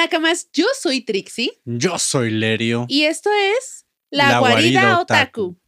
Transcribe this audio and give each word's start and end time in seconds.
Nakamas, 0.00 0.48
yo 0.54 0.64
soy 0.80 1.02
Trixie. 1.02 1.60
Yo 1.66 1.98
soy 1.98 2.30
Lerio. 2.30 2.86
Y 2.88 3.02
esto 3.02 3.28
es 3.30 3.84
La, 4.08 4.38
Guarida, 4.38 4.98
Otaku. 4.98 5.58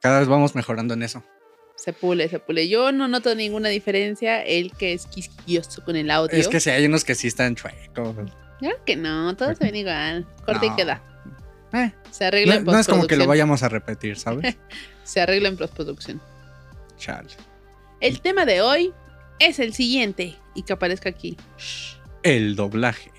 Cada 0.00 0.20
vez 0.20 0.28
vamos 0.28 0.54
mejorando 0.54 0.94
en 0.94 1.02
eso. 1.02 1.22
Se 1.76 1.92
pule, 1.92 2.28
se 2.28 2.38
pule. 2.38 2.68
Yo 2.68 2.92
no 2.92 3.08
noto 3.08 3.34
ninguna 3.34 3.68
diferencia. 3.70 4.42
El 4.42 4.72
que 4.72 4.92
es 4.92 5.06
quisquilloso 5.06 5.82
con 5.84 5.96
el 5.96 6.10
audio. 6.10 6.36
Es 6.38 6.48
que 6.48 6.60
sí, 6.60 6.70
hay 6.70 6.84
unos 6.86 7.04
que 7.04 7.14
sí 7.14 7.28
están 7.28 7.54
chuecos. 7.54 8.14
Claro 8.58 8.84
que 8.84 8.96
no, 8.96 9.34
todos 9.36 9.56
se 9.56 9.64
ven 9.64 9.76
igual. 9.76 10.26
Corte 10.44 10.66
y 10.66 10.74
queda. 10.76 11.02
Eh, 11.72 11.92
Se 12.10 12.24
arregla 12.26 12.56
en 12.56 12.64
no, 12.64 12.72
no 12.72 12.78
es 12.78 12.86
como 12.86 13.06
que 13.06 13.16
lo 13.16 13.24
postproducción. 13.24 13.28
vayamos 13.28 13.62
a 13.62 13.68
repetir, 13.68 14.18
¿sabes? 14.18 14.56
Se 15.04 15.20
arregla 15.20 15.48
en 15.48 15.56
postproducción. 15.56 16.20
Chale. 16.98 17.28
El 18.00 18.20
tema 18.20 18.44
de 18.44 18.60
hoy 18.60 18.92
es 19.38 19.58
el 19.58 19.72
siguiente. 19.72 20.36
Y 20.54 20.64
que 20.64 20.72
aparezca 20.72 21.08
aquí. 21.08 21.36
El 22.22 22.56
doblaje. 22.56 23.10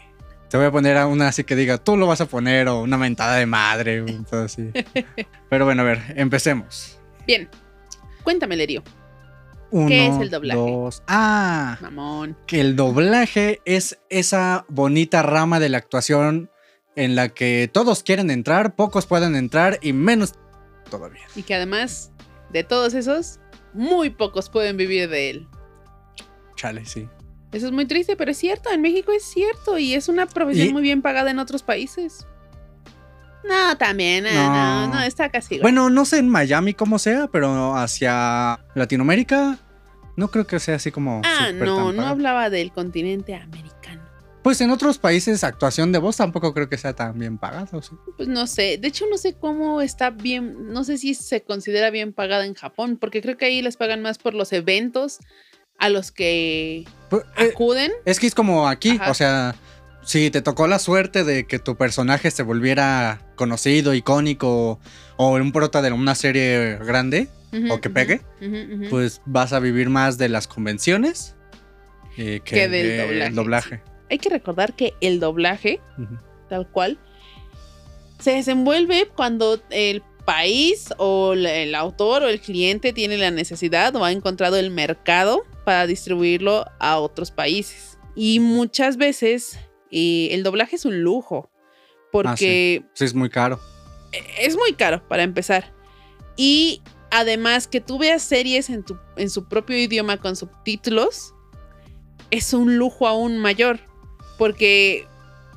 Te 0.51 0.57
voy 0.57 0.65
a 0.65 0.71
poner 0.71 0.97
a 0.97 1.07
una 1.07 1.29
así 1.29 1.43
que 1.45 1.55
diga, 1.55 1.77
tú 1.77 1.95
lo 1.97 2.05
vas 2.07 2.19
a 2.21 2.25
poner, 2.25 2.67
o 2.67 2.81
una 2.81 2.97
mentada 2.97 3.37
de 3.37 3.45
madre, 3.45 4.01
o 4.01 4.05
todo 4.29 4.43
así. 4.45 4.69
Pero 5.49 5.63
bueno, 5.65 5.81
a 5.81 5.85
ver, 5.85 6.01
empecemos. 6.17 6.99
Bien. 7.26 7.49
Cuéntame, 8.23 8.55
Lerio. 8.57 8.84
Uno, 9.71 9.87
¿Qué 9.87 10.07
es 10.07 10.17
el 10.17 10.29
doblaje? 10.29 10.59
dos- 10.59 11.01
Ah, 11.07 11.77
Mamón. 11.81 12.35
que 12.45 12.59
el 12.59 12.76
doblaje 12.76 13.61
es 13.63 13.99
esa 14.09 14.65
bonita 14.67 15.21
rama 15.23 15.61
de 15.61 15.70
la 15.70 15.77
actuación 15.77 16.51
en 16.98 17.15
la 17.15 17.29
que 17.29 17.70
todos 17.71 18.04
quieren 18.04 18.29
entrar, 18.29 18.76
pocos 18.76 19.05
pueden 19.05 19.37
entrar 19.37 19.79
y 19.81 19.93
menos 19.93 20.33
todavía. 20.89 21.23
Y 21.37 21.43
que 21.43 21.55
además 21.55 22.11
de 22.51 22.65
todos 22.65 22.93
esos, 22.93 23.39
muy 23.73 24.09
pocos 24.09 24.49
pueden 24.49 24.76
vivir 24.76 25.09
de 25.09 25.29
él. 25.29 25.48
Chale, 26.57 26.83
sí. 26.85 27.07
Eso 27.52 27.66
es 27.68 27.71
muy 27.71 27.85
triste, 27.85 28.16
pero 28.16 28.32
es 28.32 28.38
cierto. 28.38 28.70
En 28.71 28.82
México 28.82 29.12
es 29.12 29.24
cierto. 29.24 29.77
Y 29.77 29.94
es 29.94 30.07
una 30.07 30.26
profesión 30.26 30.70
Y- 30.70 30.74
muy 30.74 30.82
bien 30.82 31.02
pagada 31.02 31.32
en 31.32 31.40
otros 31.40 31.63
países. 31.63 32.26
No, 33.48 33.76
también. 33.77 34.24
No, 34.24 34.32
no, 34.32 34.88
No. 34.88 34.94
no, 34.96 35.02
está 35.02 35.30
casi. 35.30 35.55
igual. 35.55 35.63
Bueno, 35.63 35.90
no 35.90 36.05
sé 36.05 36.20
en 36.20 36.29
Miami 36.29 36.74
cómo 36.74 36.99
sea, 36.99 37.27
pero 37.27 37.76
hacia 37.76 38.60
Latinoamérica 38.76 39.57
no 40.16 40.29
creo 40.29 40.46
que 40.46 40.60
sea 40.60 40.76
así 40.76 40.91
como. 40.91 41.22
Ah, 41.26 41.52
no, 41.54 41.91
no 41.91 42.05
hablaba 42.05 42.49
del 42.49 42.72
continente 42.72 43.34
americano. 43.35 44.02
Pues 44.44 44.60
en 44.62 44.72
otros 44.72 44.98
países 44.98 45.44
actuación 45.44 45.91
de 45.91 45.99
voz 45.99 46.18
tampoco 46.18 46.54
creo 46.54 46.68
que 46.70 46.77
sea 46.77 46.94
tan 46.94 47.18
bien 47.18 47.38
pagado. 47.38 47.82
¿sí? 47.82 47.91
Pues 48.18 48.27
no 48.29 48.48
sé. 48.48 48.77
De 48.79 48.88
hecho, 48.88 49.05
no 49.10 49.18
sé 49.18 49.34
cómo 49.35 49.82
está 49.82 50.10
bien. 50.12 50.72
No 50.72 50.84
sé 50.84 50.98
si 50.98 51.13
se 51.16 51.41
considera 51.44 51.90
bien 51.90 52.13
pagada 52.13 52.46
en 52.46 52.54
Japón, 52.54 52.98
porque 52.99 53.22
creo 53.22 53.38
que 53.38 53.46
ahí 53.46 53.62
les 53.62 53.76
pagan 53.77 54.02
más 54.02 54.18
por 54.20 54.34
los 54.35 54.52
eventos 54.54 55.20
a 55.79 55.90
los 55.90 56.12
que 56.12 56.85
acuden. 57.35 57.91
es 58.05 58.20
que 58.20 58.27
es 58.27 58.35
como 58.35 58.67
aquí, 58.67 58.98
Ajá. 58.99 59.12
o 59.12 59.13
sea, 59.13 59.55
si 60.04 60.31
te 60.31 60.41
tocó 60.41 60.67
la 60.67 60.79
suerte 60.79 61.23
de 61.23 61.45
que 61.45 61.59
tu 61.59 61.76
personaje 61.76 62.31
se 62.31 62.43
volviera 62.43 63.21
conocido, 63.35 63.93
icónico 63.93 64.79
o 65.17 65.29
un 65.35 65.51
prota 65.51 65.81
de 65.81 65.91
una 65.91 66.16
serie 66.16 66.78
grande, 66.78 67.28
o 67.69 67.81
que 67.81 67.89
pegue, 67.89 68.22
pues 68.89 69.22
vas 69.25 69.51
a 69.51 69.59
vivir 69.59 69.89
más 69.89 70.17
de 70.17 70.29
las 70.29 70.47
convenciones 70.47 71.35
eh, 72.17 72.39
que, 72.45 72.55
Que 72.55 72.67
del 72.69 72.97
doblaje, 72.97 73.31
doblaje. 73.31 73.81
Hay 74.09 74.19
que 74.19 74.29
recordar 74.29 74.73
que 74.73 74.93
el 75.01 75.19
doblaje 75.19 75.81
tal 76.51 76.67
cual, 76.67 76.99
se 78.19 78.31
desenvuelve 78.31 79.07
cuando 79.07 79.61
el 79.69 80.03
país 80.25 80.89
o 80.97 81.31
el 81.33 81.73
autor 81.73 82.23
o 82.23 82.28
el 82.28 82.41
cliente 82.41 82.91
tiene 82.91 83.17
la 83.17 83.31
necesidad 83.31 83.95
o 83.95 84.03
ha 84.03 84.11
encontrado 84.11 84.57
el 84.57 84.69
mercado 84.69 85.43
para 85.63 85.88
distribuirlo 85.88 86.66
a 86.79 86.97
otros 86.99 87.31
países. 87.31 87.97
Y 88.16 88.39
muchas 88.39 88.97
veces 88.97 89.59
eh, 89.91 90.29
el 90.31 90.44
doblaje 90.44 90.75
es 90.75 90.85
un 90.85 91.01
lujo 91.01 91.49
porque 92.11 92.83
Sí, 92.94 93.05
es 93.05 93.13
muy 93.13 93.29
caro. 93.29 93.59
es 94.39 94.55
muy 94.57 94.73
caro 94.73 95.07
para 95.07 95.23
empezar. 95.23 95.73
Y 96.35 96.81
además 97.09 97.67
que 97.67 97.79
tú 97.81 97.97
veas 97.97 98.22
series 98.22 98.69
en, 98.69 98.83
tu, 98.83 98.97
en 99.16 99.29
su 99.29 99.47
propio 99.47 99.77
idioma 99.77 100.17
con 100.17 100.35
subtítulos, 100.35 101.33
es 102.31 102.53
un 102.53 102.78
lujo 102.78 103.07
aún 103.07 103.38
mayor. 103.38 103.79
Porque, 104.38 105.07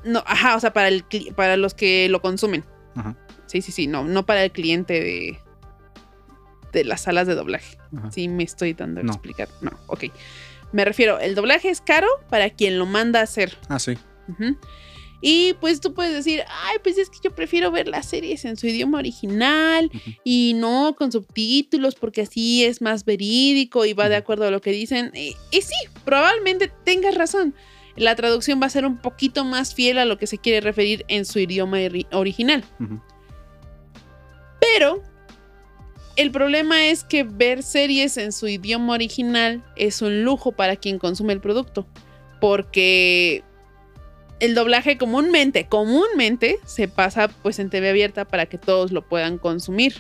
no, 0.04 0.22
ajá, 0.26 0.56
o 0.56 0.60
sea, 0.60 0.72
para, 0.72 0.88
el, 0.88 1.04
para 1.34 1.56
los 1.56 1.74
que 1.74 2.08
lo 2.08 2.20
consumen. 2.20 2.64
Ajá. 2.94 3.16
Sí, 3.46 3.62
sí, 3.62 3.72
sí, 3.72 3.86
no, 3.86 4.04
no 4.04 4.26
para 4.26 4.44
el 4.44 4.52
cliente 4.52 5.00
de, 5.00 5.38
de 6.74 6.84
las 6.84 7.00
salas 7.02 7.26
de 7.26 7.34
doblaje. 7.34 7.78
Ajá. 7.96 8.10
Sí, 8.10 8.28
me 8.28 8.42
estoy 8.44 8.74
dando 8.74 9.00
a 9.00 9.04
No. 9.04 9.12
explicar. 9.12 9.48
No, 9.62 9.70
ok. 9.86 10.04
Me 10.72 10.84
refiero, 10.84 11.18
el 11.20 11.34
doblaje 11.34 11.70
es 11.70 11.80
caro 11.80 12.08
para 12.28 12.50
quien 12.50 12.78
lo 12.78 12.84
manda 12.86 13.20
a 13.20 13.22
hacer. 13.22 13.56
Ah, 13.68 13.78
sí. 13.78 13.96
Y 15.20 15.54
pues 15.60 15.80
tú 15.80 15.94
puedes 15.94 16.12
decir, 16.12 16.42
ay, 16.48 16.76
pues 16.82 16.98
es 16.98 17.08
que 17.08 17.18
yo 17.24 17.34
prefiero 17.34 17.70
ver 17.70 17.88
las 17.88 18.04
series 18.06 18.44
en 18.44 18.56
su 18.58 18.66
idioma 18.66 18.98
original 18.98 19.90
y 20.22 20.52
no 20.56 20.94
con 20.98 21.12
subtítulos 21.12 21.94
porque 21.94 22.22
así 22.22 22.64
es 22.64 22.82
más 22.82 23.04
verídico 23.06 23.86
y 23.86 23.94
va 23.94 24.08
de 24.10 24.16
acuerdo 24.16 24.46
a 24.46 24.50
lo 24.50 24.60
que 24.60 24.72
dicen. 24.72 25.12
Y, 25.14 25.34
y 25.50 25.62
sí, 25.62 25.74
probablemente 26.04 26.70
tengas 26.84 27.14
razón. 27.14 27.54
La 27.96 28.16
traducción 28.16 28.60
va 28.60 28.66
a 28.66 28.70
ser 28.70 28.84
un 28.84 28.98
poquito 28.98 29.44
más 29.44 29.74
fiel 29.74 29.98
a 29.98 30.04
lo 30.04 30.18
que 30.18 30.26
se 30.26 30.36
quiere 30.38 30.60
referir 30.60 31.04
en 31.08 31.24
su 31.24 31.38
idioma 31.38 31.78
ori- 31.78 32.08
original. 32.12 32.64
Pero 34.60 35.02
el 36.16 36.30
problema 36.30 36.86
es 36.86 37.04
que 37.04 37.24
ver 37.24 37.62
series 37.62 38.16
en 38.16 38.32
su 38.32 38.48
idioma 38.48 38.92
original 38.94 39.64
es 39.76 40.02
un 40.02 40.24
lujo 40.24 40.52
para 40.52 40.76
quien 40.76 40.98
consume 40.98 41.32
el 41.32 41.40
producto. 41.40 41.86
Porque 42.40 43.42
el 44.40 44.54
doblaje 44.54 44.98
comúnmente, 44.98 45.66
comúnmente 45.66 46.58
se 46.66 46.88
pasa 46.88 47.28
pues 47.28 47.58
en 47.58 47.70
TV 47.70 47.88
abierta 47.90 48.24
para 48.26 48.46
que 48.46 48.58
todos 48.58 48.92
lo 48.92 49.02
puedan 49.08 49.38
consumir. 49.38 49.94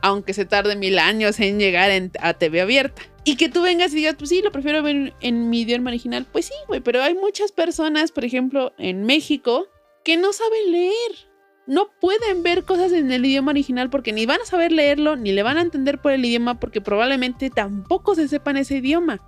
Aunque 0.00 0.32
se 0.32 0.44
tarde 0.44 0.76
mil 0.76 0.98
años 0.98 1.38
en 1.40 1.58
llegar 1.58 1.90
en- 1.90 2.12
a 2.20 2.32
TV 2.34 2.62
abierta. 2.62 3.02
Y 3.24 3.36
que 3.36 3.50
tú 3.50 3.60
vengas 3.62 3.92
y 3.92 3.96
digas, 3.96 4.14
pues 4.18 4.30
sí, 4.30 4.40
lo 4.42 4.50
prefiero 4.50 4.82
ver 4.82 5.12
en 5.20 5.50
mi 5.50 5.60
idioma 5.60 5.90
original. 5.90 6.26
Pues 6.32 6.46
sí, 6.46 6.54
güey, 6.68 6.80
pero 6.80 7.02
hay 7.02 7.14
muchas 7.14 7.52
personas, 7.52 8.12
por 8.12 8.24
ejemplo, 8.24 8.72
en 8.78 9.04
México, 9.04 9.66
que 10.04 10.16
no 10.16 10.32
saben 10.32 10.72
leer 10.72 11.29
no 11.70 11.88
pueden 12.00 12.42
ver 12.42 12.64
cosas 12.64 12.90
en 12.90 13.12
el 13.12 13.24
idioma 13.24 13.52
original 13.52 13.90
porque 13.90 14.12
ni 14.12 14.26
van 14.26 14.40
a 14.42 14.44
saber 14.44 14.72
leerlo, 14.72 15.14
ni 15.14 15.30
le 15.30 15.44
van 15.44 15.56
a 15.56 15.62
entender 15.62 16.00
por 16.00 16.10
el 16.10 16.24
idioma 16.24 16.58
porque 16.58 16.80
probablemente 16.80 17.48
tampoco 17.48 18.16
se 18.16 18.26
sepan 18.26 18.56
ese 18.56 18.78
idioma. 18.78 19.20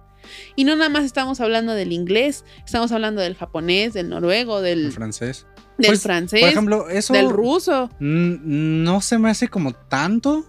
Y 0.56 0.64
no 0.64 0.75
nada 0.75 0.88
más 0.88 1.04
estamos 1.04 1.41
hablando 1.41 1.72
del 1.72 1.92
inglés, 1.92 2.44
estamos 2.64 2.91
hablando 2.91 3.22
del 3.22 3.36
japonés, 3.36 3.92
del 3.92 4.08
noruego, 4.08 4.60
del, 4.60 4.91
francés. 4.91 5.47
del 5.78 5.91
Pues, 5.91 6.02
francés, 6.02 6.41
Por 6.41 6.50
ejemplo, 6.50 6.88
eso. 6.88 7.12
del 7.12 7.31
ruso. 7.31 7.91
No 8.00 9.00
se 9.00 9.19
me 9.19 9.31
hace 9.31 9.47
como 9.47 9.72
tanto. 9.72 10.44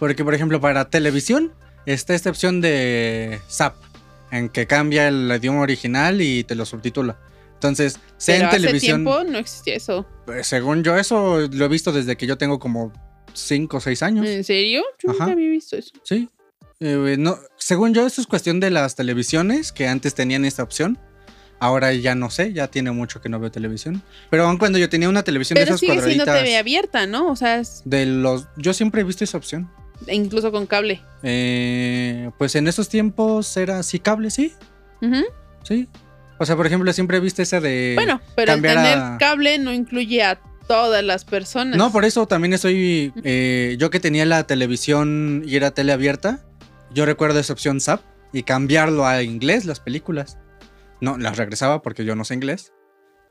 Porque, 0.00 0.24
por 0.24 0.34
ejemplo, 0.34 0.60
para 0.60 0.90
televisión 0.90 1.52
está 1.86 2.14
esta 2.14 2.28
opción 2.28 2.60
de 2.60 3.40
SAP, 3.46 3.76
en 4.30 4.48
que 4.48 4.66
cambia 4.66 5.08
el 5.08 5.32
idioma 5.34 5.60
original 5.60 6.20
y 6.20 6.42
te 6.44 6.54
lo 6.56 6.66
subtitula. 6.66 7.18
Entonces, 7.56 7.98
sea 8.18 8.34
Pero 8.36 8.44
en 8.44 8.48
hace 8.48 8.56
televisión. 8.60 9.04
tiempo 9.04 9.24
no 9.24 9.38
existía 9.38 9.74
eso. 9.76 10.06
pues, 10.26 10.46
según 10.46 10.82
yo, 10.84 10.96
eso 10.96 11.40
lo 11.50 11.64
he 11.64 11.68
visto 11.68 11.90
desde 11.92 12.16
que 12.16 12.26
yo 12.26 12.36
tengo 12.38 12.58
como 12.58 12.92
5 13.34 13.76
o 13.76 13.80
6 13.80 14.02
años. 14.02 14.26
¿En 14.26 14.44
serio? 14.44 14.82
Yo 15.02 15.12
nunca 15.12 15.24
había 15.32 15.50
visto 15.50 15.76
eso. 15.76 15.90
Sí. 16.04 16.28
Eh, 16.80 17.16
no, 17.18 17.38
según 17.56 17.94
yo, 17.94 18.06
eso 18.06 18.20
es 18.20 18.26
cuestión 18.26 18.60
de 18.60 18.70
las 18.70 18.94
televisiones 18.96 19.72
que 19.72 19.88
antes 19.88 20.14
tenían 20.14 20.44
esta 20.44 20.62
opción. 20.62 20.98
Ahora 21.58 21.94
ya 21.94 22.14
no 22.14 22.28
sé, 22.28 22.52
ya 22.52 22.68
tiene 22.68 22.90
mucho 22.90 23.22
que 23.22 23.30
no 23.30 23.40
veo 23.40 23.50
televisión. 23.50 24.02
Pero 24.28 24.44
aun 24.46 24.58
cuando 24.58 24.78
yo 24.78 24.90
tenía 24.90 25.08
una 25.08 25.22
televisión 25.22 25.54
de 25.56 25.62
esas 25.62 25.80
sigue 25.80 26.02
siendo. 26.02 26.26
TV 26.26 26.58
abierta, 26.58 27.06
¿no? 27.06 27.28
O 27.30 27.36
sea, 27.36 27.60
es- 27.60 27.80
De 27.86 28.04
los. 28.04 28.46
Yo 28.58 28.74
siempre 28.74 29.00
he 29.00 29.04
visto 29.04 29.24
esa 29.24 29.38
opción. 29.38 29.70
incluso 30.08 30.52
con 30.52 30.66
cable. 30.66 31.00
Eh, 31.22 32.30
pues 32.36 32.54
en 32.56 32.68
esos 32.68 32.90
tiempos 32.90 33.56
era 33.56 33.78
así 33.78 33.98
cable, 33.98 34.30
sí, 34.30 34.52
sí. 35.62 35.88
O 36.38 36.44
sea, 36.46 36.56
por 36.56 36.66
ejemplo, 36.66 36.92
siempre 36.92 37.16
he 37.16 37.20
visto 37.20 37.42
esa 37.42 37.60
de. 37.60 37.92
Bueno, 37.94 38.20
pero 38.34 38.52
el 38.54 38.62
tener 38.62 38.78
a- 38.78 39.16
cable 39.18 39.58
no 39.58 39.72
incluye 39.72 40.22
a 40.22 40.38
todas 40.68 41.02
las 41.04 41.24
personas. 41.24 41.76
No, 41.76 41.90
por 41.92 42.04
eso 42.04 42.26
también 42.26 42.52
estoy. 42.52 43.12
eh, 43.24 43.76
yo 43.78 43.90
que 43.90 44.00
tenía 44.00 44.26
la 44.26 44.46
televisión 44.46 45.42
y 45.46 45.56
era 45.56 45.70
tele 45.72 45.92
abierta, 45.92 46.44
yo 46.92 47.06
recuerdo 47.06 47.38
esa 47.40 47.52
opción 47.52 47.80
SAP 47.80 48.00
y 48.32 48.42
cambiarlo 48.42 49.06
a 49.06 49.22
inglés, 49.22 49.64
las 49.64 49.80
películas. 49.80 50.38
No, 51.00 51.16
las 51.18 51.36
regresaba 51.36 51.82
porque 51.82 52.04
yo 52.04 52.14
no 52.16 52.24
sé 52.24 52.34
inglés. 52.34 52.72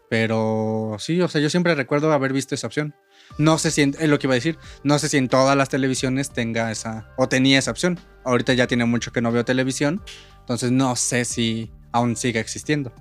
Pero 0.09 0.97
sí, 0.99 1.19
o 1.21 1.27
sea, 1.27 1.41
yo 1.41 1.49
siempre 1.49 1.73
recuerdo 1.73 2.11
haber 2.13 2.31
visto 2.31 2.53
esa 2.53 2.67
opción. 2.67 2.93
No 3.39 3.57
sé 3.57 3.71
si, 3.71 3.81
en- 3.81 3.95
es 3.99 4.07
lo 4.07 4.19
que 4.19 4.27
iba 4.27 4.33
a 4.33 4.35
decir, 4.35 4.57
no 4.83 4.99
sé 4.99 5.09
si 5.09 5.17
en 5.17 5.27
todas 5.29 5.57
las 5.57 5.69
televisiones 5.69 6.29
tenga 6.31 6.71
esa, 6.71 7.07
o 7.17 7.27
tenía 7.27 7.57
esa 7.57 7.71
opción. 7.71 7.99
Ahorita 8.23 8.53
ya 8.53 8.67
tiene 8.67 8.85
mucho 8.85 9.11
que 9.11 9.21
no 9.21 9.31
veo 9.31 9.43
televisión, 9.45 10.01
entonces 10.41 10.71
no 10.71 10.95
sé 10.95 11.25
si 11.25 11.71
aún 11.95 12.15
sigue 12.15 12.39
existiendo. 12.39 12.91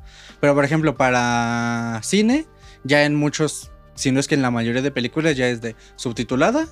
Pero 0.41 0.55
por 0.55 0.65
ejemplo, 0.65 0.97
para 0.97 2.01
cine, 2.03 2.47
ya 2.85 3.05
en 3.05 3.15
muchos, 3.15 3.71
si 3.95 4.13
no 4.13 4.21
es 4.21 4.29
que 4.29 4.35
en 4.35 4.43
la 4.43 4.51
mayoría 4.51 4.83
de 4.83 4.91
películas 4.91 5.37
ya 5.37 5.49
es 5.49 5.61
de 5.61 5.75
subtitulada 5.97 6.67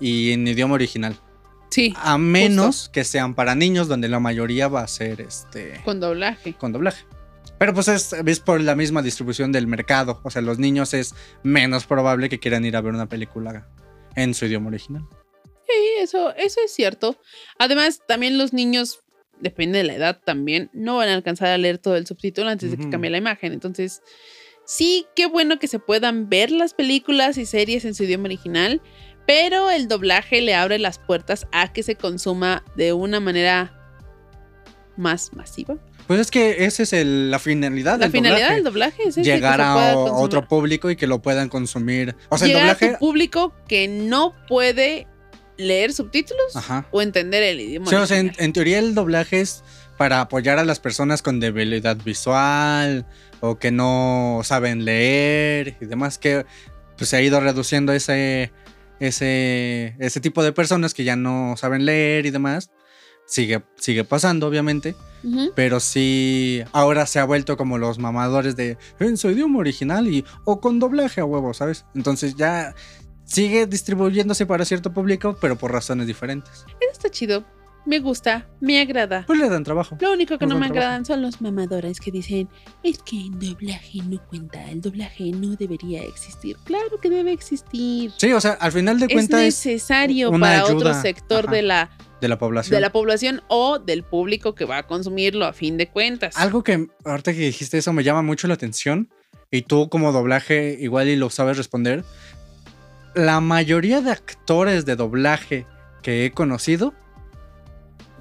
y 0.00 0.32
en 0.32 0.46
idioma 0.46 0.74
original. 0.74 1.16
Sí, 1.70 1.94
A 2.00 2.16
menos 2.16 2.88
que 2.92 3.04
sean 3.04 3.34
para 3.34 3.54
niños, 3.54 3.88
donde 3.88 4.08
la 4.08 4.20
mayoría 4.20 4.68
va 4.68 4.80
a 4.82 4.88
ser 4.88 5.20
este 5.20 5.80
con 5.84 6.00
doblaje. 6.00 6.54
con 6.54 6.72
doblaje. 6.72 7.04
Pero 7.58 7.74
pues 7.74 7.88
es, 7.88 8.12
es 8.12 8.40
por 8.40 8.60
la 8.60 8.74
misma 8.74 9.02
distribución 9.02 9.50
del 9.50 9.66
mercado. 9.66 10.20
O 10.22 10.30
sea, 10.30 10.42
los 10.42 10.58
niños 10.58 10.94
es 10.94 11.14
menos 11.42 11.84
probable 11.86 12.28
que 12.28 12.38
quieran 12.38 12.64
ir 12.64 12.76
a 12.76 12.80
ver 12.80 12.94
una 12.94 13.08
película 13.08 13.66
en 14.14 14.32
su 14.34 14.46
idioma 14.46 14.68
original. 14.68 15.04
Sí, 15.66 15.74
eso, 16.00 16.34
eso 16.36 16.60
es 16.64 16.72
cierto. 16.72 17.18
Además, 17.58 18.00
también 18.06 18.38
los 18.38 18.52
niños, 18.52 19.00
depende 19.40 19.78
de 19.78 19.84
la 19.84 19.94
edad 19.94 20.20
también, 20.24 20.70
no 20.72 20.96
van 20.96 21.08
a 21.08 21.14
alcanzar 21.14 21.48
a 21.48 21.58
leer 21.58 21.78
todo 21.78 21.96
el 21.96 22.06
subtítulo 22.06 22.48
antes 22.48 22.70
de 22.70 22.76
que 22.76 22.88
cambie 22.90 23.10
la 23.10 23.18
imagen. 23.18 23.52
Entonces, 23.52 24.02
sí, 24.64 25.06
qué 25.14 25.26
bueno 25.26 25.58
que 25.58 25.68
se 25.68 25.78
puedan 25.78 26.28
ver 26.28 26.50
las 26.50 26.74
películas 26.74 27.36
y 27.38 27.46
series 27.46 27.84
en 27.84 27.94
su 27.94 28.04
idioma 28.04 28.24
original, 28.24 28.80
pero 29.26 29.70
el 29.70 29.88
doblaje 29.88 30.40
le 30.40 30.54
abre 30.54 30.78
las 30.78 30.98
puertas 30.98 31.46
a 31.52 31.72
que 31.72 31.82
se 31.82 31.96
consuma 31.96 32.64
de 32.76 32.92
una 32.92 33.20
manera 33.20 33.72
más 34.96 35.32
masiva. 35.34 35.76
Pues 36.06 36.20
es 36.20 36.30
que 36.30 36.64
esa 36.64 36.84
es 36.84 36.92
el- 36.92 37.30
la 37.30 37.38
finalidad 37.38 37.94
La 37.98 38.06
del 38.06 38.12
finalidad 38.12 38.38
doblaje. 38.40 38.54
del 38.54 38.64
doblaje 38.64 39.02
es 39.08 39.16
Llegar 39.16 39.60
a 39.60 39.96
otro 39.96 40.46
público 40.46 40.88
y 40.90 40.96
que 40.96 41.06
lo 41.06 41.20
puedan 41.20 41.48
consumir. 41.48 42.14
O 42.28 42.38
sea, 42.38 42.46
el 42.46 42.52
Llegar 42.54 42.68
a 42.70 42.74
doblaje. 42.74 42.92
tu 42.94 42.98
público 43.00 43.52
que 43.68 43.88
no 43.88 44.34
puede 44.48 45.06
leer 45.56 45.92
subtítulos 45.92 46.54
Ajá. 46.54 46.86
o 46.90 47.02
entender 47.02 47.42
el 47.42 47.60
idioma. 47.60 47.88
Sí, 47.88 47.94
o 47.96 48.06
sea, 48.06 48.18
en, 48.18 48.52
teoría 48.52 48.78
el 48.78 48.94
doblaje 48.94 49.40
es 49.40 49.64
para 49.96 50.20
apoyar 50.20 50.58
a 50.58 50.64
las 50.64 50.80
personas 50.80 51.22
con 51.22 51.40
debilidad 51.40 51.96
visual 51.96 53.06
o 53.40 53.58
que 53.58 53.70
no 53.70 54.40
saben 54.44 54.84
leer 54.84 55.76
y 55.80 55.86
demás, 55.86 56.18
que 56.18 56.44
pues 56.96 57.10
se 57.10 57.16
ha 57.16 57.22
ido 57.22 57.40
reduciendo 57.40 57.92
ese, 57.92 58.52
ese, 59.00 59.94
ese 59.98 60.20
tipo 60.20 60.42
de 60.42 60.52
personas 60.52 60.94
que 60.94 61.04
ya 61.04 61.16
no 61.16 61.54
saben 61.56 61.84
leer 61.84 62.26
y 62.26 62.30
demás. 62.30 62.70
Sigue, 63.26 63.64
sigue 63.76 64.04
pasando, 64.04 64.46
obviamente, 64.46 64.94
pero 65.56 65.80
sí, 65.80 66.62
ahora 66.70 67.06
se 67.06 67.18
ha 67.18 67.24
vuelto 67.24 67.56
como 67.56 67.76
los 67.76 67.98
mamadores 67.98 68.54
de 68.54 68.78
en 69.00 69.16
su 69.16 69.30
idioma 69.30 69.58
original 69.58 70.06
y 70.06 70.24
o 70.44 70.60
con 70.60 70.78
doblaje 70.78 71.20
a 71.20 71.24
huevo, 71.24 71.52
¿sabes? 71.52 71.84
Entonces 71.96 72.36
ya 72.36 72.72
sigue 73.26 73.66
distribuyéndose 73.66 74.46
para 74.46 74.64
cierto 74.64 74.92
público, 74.92 75.36
pero 75.40 75.56
por 75.56 75.72
razones 75.72 76.06
diferentes. 76.06 76.64
Eso 76.80 76.92
está 76.92 77.10
chido. 77.10 77.44
Me 77.86 78.00
gusta, 78.00 78.48
me 78.60 78.80
agrada. 78.80 79.22
Pues 79.28 79.38
le 79.38 79.48
dan 79.48 79.62
trabajo. 79.62 79.96
Lo 80.00 80.12
único 80.12 80.38
que 80.38 80.46
no 80.46 80.56
me 80.56 80.66
trabajo. 80.66 80.80
agradan 80.80 81.04
son 81.04 81.22
los 81.22 81.40
mamadores 81.40 82.00
que 82.00 82.10
dicen, 82.10 82.48
es 82.82 82.98
que 82.98 83.16
el 83.16 83.38
doblaje 83.38 84.00
no 84.08 84.20
cuenta, 84.26 84.68
el 84.72 84.80
doblaje 84.80 85.30
no 85.30 85.54
debería 85.54 86.02
existir. 86.02 86.56
Claro 86.64 86.98
que 87.00 87.08
debe 87.08 87.30
existir. 87.30 88.10
Sí, 88.16 88.32
o 88.32 88.40
sea, 88.40 88.52
al 88.54 88.72
final 88.72 88.98
de 88.98 89.06
cuentas 89.06 89.40
es, 89.40 89.64
necesario 89.64 90.32
para 90.32 90.64
otro 90.64 90.92
sector 91.00 91.44
ajá, 91.44 91.54
de 91.54 91.62
la, 91.62 91.90
de 92.20 92.26
la 92.26 92.38
población. 92.38 92.74
de 92.74 92.80
la 92.80 92.90
población 92.90 93.42
o 93.46 93.78
del 93.78 94.02
público 94.02 94.56
que 94.56 94.64
va 94.64 94.78
a 94.78 94.82
consumirlo 94.82 95.46
a 95.46 95.52
fin 95.52 95.76
de 95.76 95.88
cuentas. 95.88 96.36
Algo 96.36 96.64
que 96.64 96.88
ahorita 97.04 97.34
que 97.34 97.38
dijiste 97.38 97.78
eso 97.78 97.92
me 97.92 98.02
llama 98.02 98.22
mucho 98.22 98.48
la 98.48 98.54
atención 98.54 99.08
y 99.52 99.62
tú 99.62 99.88
como 99.88 100.10
doblaje 100.10 100.76
igual 100.80 101.06
y 101.06 101.14
lo 101.14 101.30
sabes 101.30 101.56
responder. 101.56 102.04
La 103.16 103.40
mayoría 103.40 104.02
de 104.02 104.10
actores 104.10 104.84
de 104.84 104.94
doblaje 104.94 105.66
que 106.02 106.26
he 106.26 106.32
conocido 106.32 106.92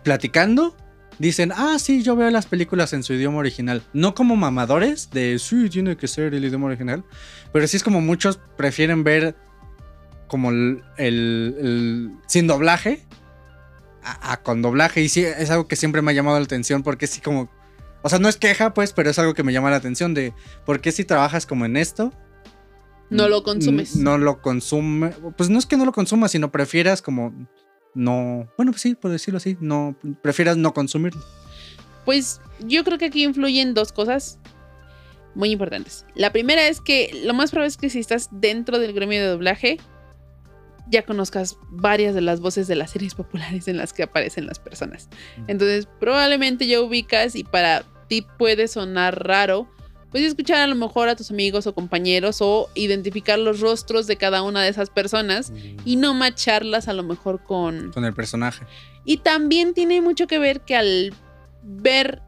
platicando 0.04 0.74
dicen, 1.20 1.52
ah, 1.54 1.76
sí, 1.80 2.02
yo 2.02 2.16
veo 2.16 2.30
las 2.30 2.46
películas 2.46 2.94
en 2.94 3.04
su 3.04 3.12
idioma 3.12 3.40
original. 3.40 3.84
No 3.92 4.16
como 4.16 4.38
mamadores 4.38 5.10
de, 5.10 5.38
sí, 5.38 5.68
tiene 5.68 5.98
que 5.98 6.08
ser 6.08 6.34
el 6.34 6.46
idioma 6.46 6.68
original, 6.68 7.04
pero 7.52 7.68
sí 7.68 7.76
es 7.76 7.84
como 7.84 8.00
muchos 8.00 8.40
prefieren 8.56 9.04
ver 9.04 9.36
como 10.30 10.52
el, 10.52 12.12
sin 12.28 12.48
doblaje 12.48 13.04
a, 14.02 14.32
a 14.32 14.44
con 14.44 14.62
doblaje. 14.62 15.02
Y 15.02 15.10
sí, 15.10 15.26
es 15.26 15.50
algo 15.50 15.68
que 15.68 15.76
siempre 15.76 16.02
me 16.02 16.12
ha 16.12 16.16
llamado 16.16 16.40
la 16.40 16.46
atención 16.46 16.84
porque 16.84 17.06
sí 17.06 17.20
como... 17.20 17.50
O 18.02 18.08
sea, 18.08 18.20
no 18.20 18.30
es 18.30 18.38
queja, 18.38 18.74
pues, 18.74 18.94
pero 18.94 19.10
es 19.10 19.20
algo 19.20 19.34
que 19.34 19.44
me 19.44 19.52
llama 19.52 19.72
la 19.72 19.76
atención 19.76 20.14
de 20.14 20.32
por 20.66 20.80
qué 20.80 20.94
si 20.94 21.04
trabajas 21.04 21.46
como 21.46 21.66
en 21.66 21.76
esto... 21.76 22.14
No 23.10 23.28
lo 23.30 23.38
n- 23.38 23.44
consumes. 23.44 23.96
No 23.96 24.18
lo 24.18 24.42
consume. 24.42 25.10
Pues 25.38 25.50
no 25.50 25.60
es 25.60 25.66
que 25.66 25.78
no 25.78 25.86
lo 25.86 25.92
consumas, 25.92 26.32
sino 26.32 26.52
prefieras 26.52 27.02
como 27.02 27.34
no. 27.94 28.48
Bueno, 28.58 28.72
pues 28.72 28.82
sí, 28.82 28.96
por 28.96 29.12
decirlo 29.12 29.38
así. 29.38 29.58
No. 29.60 29.96
Prefieras 30.22 30.58
no 30.58 30.74
consumirlo. 30.74 31.22
Pues 32.06 32.40
yo 32.60 32.84
creo 32.84 32.98
que 32.98 33.06
aquí 33.06 33.24
influyen 33.24 33.74
dos 33.74 33.92
cosas 33.92 34.40
muy 35.34 35.52
importantes. 35.52 36.06
La 36.16 36.32
primera 36.32 36.68
es 36.68 36.82
que 36.82 37.22
lo 37.26 37.34
más 37.34 37.52
probable 37.52 37.68
es 37.70 37.78
que 37.78 37.90
si 37.90 38.00
estás 38.00 38.30
dentro 38.32 38.80
del 38.80 38.94
gremio 38.94 39.20
de 39.20 39.28
doblaje, 39.28 39.78
ya 40.88 41.04
conozcas 41.04 41.58
varias 41.72 42.14
de 42.14 42.22
las 42.22 42.40
voces 42.42 42.68
de 42.68 42.76
las 42.76 42.92
series 42.92 43.16
populares 43.16 43.68
en 43.68 43.78
las 43.78 43.92
que 43.94 44.04
aparecen 44.04 44.46
las 44.46 44.60
personas. 44.60 45.10
Entonces, 45.48 45.88
probablemente 46.00 46.68
ya 46.68 46.80
ubicas 46.82 47.36
y 47.36 47.44
para 47.44 47.84
ti 48.08 48.26
puede 48.38 48.68
sonar 48.68 49.28
raro, 49.28 49.68
pues 50.12 50.24
escuchar 50.24 50.60
a 50.60 50.68
lo 50.68 50.76
mejor 50.76 51.10
a 51.10 51.16
tus 51.16 51.32
amigos 51.32 51.68
o 51.68 51.74
compañeros 51.76 52.38
o 52.42 52.70
identificar 52.76 53.38
los 53.38 53.60
rostros 53.60 54.08
de 54.08 54.16
cada 54.18 54.42
una 54.44 54.62
de 54.64 54.70
esas 54.70 54.90
personas 54.90 55.52
y 55.84 55.96
no 55.98 56.14
macharlas 56.14 56.88
a 56.88 56.94
lo 56.94 57.04
mejor 57.04 57.44
con, 57.44 57.92
Con 57.92 58.06
el 58.06 58.14
personaje. 58.14 58.66
y 59.04 59.18
también 59.18 59.74
tiene 59.74 60.02
mucho 60.02 60.28
que 60.28 60.40
ver 60.40 60.62
que 60.62 60.76
al 60.76 61.14
ver 61.64 62.22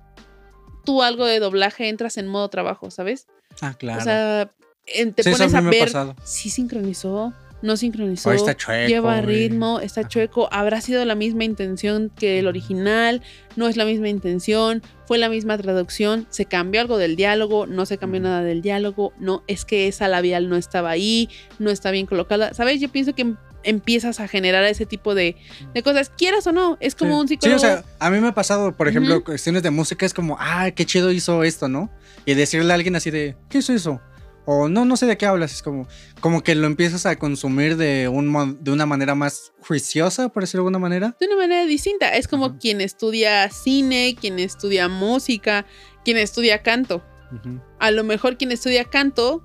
tú 0.83 1.01
algo 1.03 1.25
de 1.25 1.39
doblaje 1.39 1.89
entras 1.89 2.17
en 2.17 2.27
modo 2.27 2.49
trabajo, 2.49 2.91
¿sabes? 2.91 3.27
Ah, 3.61 3.73
claro. 3.77 4.01
O 4.01 4.03
sea, 4.03 4.51
te 4.85 5.23
Sí, 5.23 5.31
pones 5.31 5.53
a 5.53 5.61
ver 5.61 5.91
si 6.23 6.49
sincronizó, 6.49 7.33
no 7.61 7.75
sincronizó, 7.77 8.31
está 8.33 8.55
chueco, 8.55 8.87
lleva 8.87 9.21
güey. 9.21 9.47
ritmo, 9.49 9.79
está 9.79 10.07
chueco, 10.07 10.47
habrá 10.51 10.79
sido 10.81 11.03
la 11.05 11.15
misma 11.15 11.43
intención 11.43 12.11
que 12.15 12.39
el 12.39 12.47
original, 12.47 13.21
no 13.55 13.67
es 13.67 13.77
la 13.77 13.85
misma 13.85 14.09
intención, 14.09 14.81
fue 15.05 15.17
la 15.17 15.27
misma 15.29 15.57
traducción, 15.57 16.27
se 16.29 16.45
cambió 16.45 16.81
algo 16.81 16.97
del 16.97 17.15
diálogo, 17.15 17.65
no 17.65 17.85
se 17.85 17.97
cambió 17.97 18.21
nada 18.21 18.43
del 18.43 18.61
diálogo, 18.61 19.13
no, 19.19 19.43
es 19.47 19.65
que 19.65 19.87
esa 19.87 20.07
labial 20.07 20.49
no 20.49 20.55
estaba 20.55 20.91
ahí, 20.91 21.29
no 21.57 21.69
está 21.71 21.89
bien 21.91 22.05
colocada, 22.05 22.53
¿sabes? 22.53 22.79
Yo 22.79 22.89
pienso 22.89 23.15
que 23.15 23.23
em- 23.23 23.37
empiezas 23.63 24.19
a 24.21 24.27
generar 24.27 24.63
ese 24.63 24.85
tipo 24.85 25.13
de, 25.15 25.35
de 25.73 25.83
cosas, 25.83 26.09
quieras 26.15 26.45
o 26.47 26.51
no, 26.51 26.77
es 26.79 26.93
como 26.95 27.15
Sí. 27.15 27.19
un 27.21 27.27
Sí, 27.27 27.33
psicólogo. 27.33 27.57
o 27.57 27.59
sea, 27.59 27.83
a 27.99 28.09
mí 28.11 28.19
me 28.19 28.27
ha 28.27 28.33
pasado, 28.33 28.71
por 28.77 28.87
ejemplo, 28.87 29.23
cuestiones 29.23 29.63
de 29.63 29.71
música, 29.71 30.05
es 30.05 30.13
como, 30.13 30.37
ah, 30.39 30.69
qué 30.71 30.85
chido 30.85 31.11
hizo 31.11 31.43
esto, 31.43 31.67
¿no? 31.67 31.89
Y 32.25 32.33
decirle 32.35 32.71
a 32.71 32.75
alguien 32.75 32.95
así 32.95 33.09
de, 33.09 33.35
¿qué 33.49 33.57
hizo 33.57 33.73
eso? 33.73 33.99
O 34.49 34.69
no, 34.69 34.85
no 34.85 34.95
sé 34.95 35.05
de 35.07 35.17
qué 35.17 35.25
hablas. 35.25 35.51
Es 35.51 35.61
como, 35.61 35.89
como 36.21 36.41
que 36.41 36.55
lo 36.55 36.67
empiezas 36.67 37.05
a 37.05 37.17
consumir 37.17 37.75
de, 37.75 38.07
un, 38.07 38.57
de 38.61 38.71
una 38.71 38.85
manera 38.85 39.13
más 39.13 39.51
juiciosa, 39.59 40.29
por 40.29 40.43
decirlo 40.43 40.63
de 40.63 40.67
alguna 40.67 40.79
manera. 40.79 41.17
de 41.19 41.25
una 41.27 41.35
manera 41.35 41.65
distinta. 41.65 42.15
Es 42.15 42.29
como 42.29 42.45
Ajá. 42.45 42.57
quien 42.57 42.79
estudia 42.79 43.49
cine, 43.49 44.15
quien 44.19 44.39
estudia 44.39 44.87
música, 44.87 45.65
quien 46.05 46.15
estudia 46.15 46.63
canto. 46.63 47.03
A 47.77 47.91
lo 47.91 48.05
mejor 48.05 48.37
quien 48.37 48.53
estudia 48.53 48.85
canto 48.85 49.43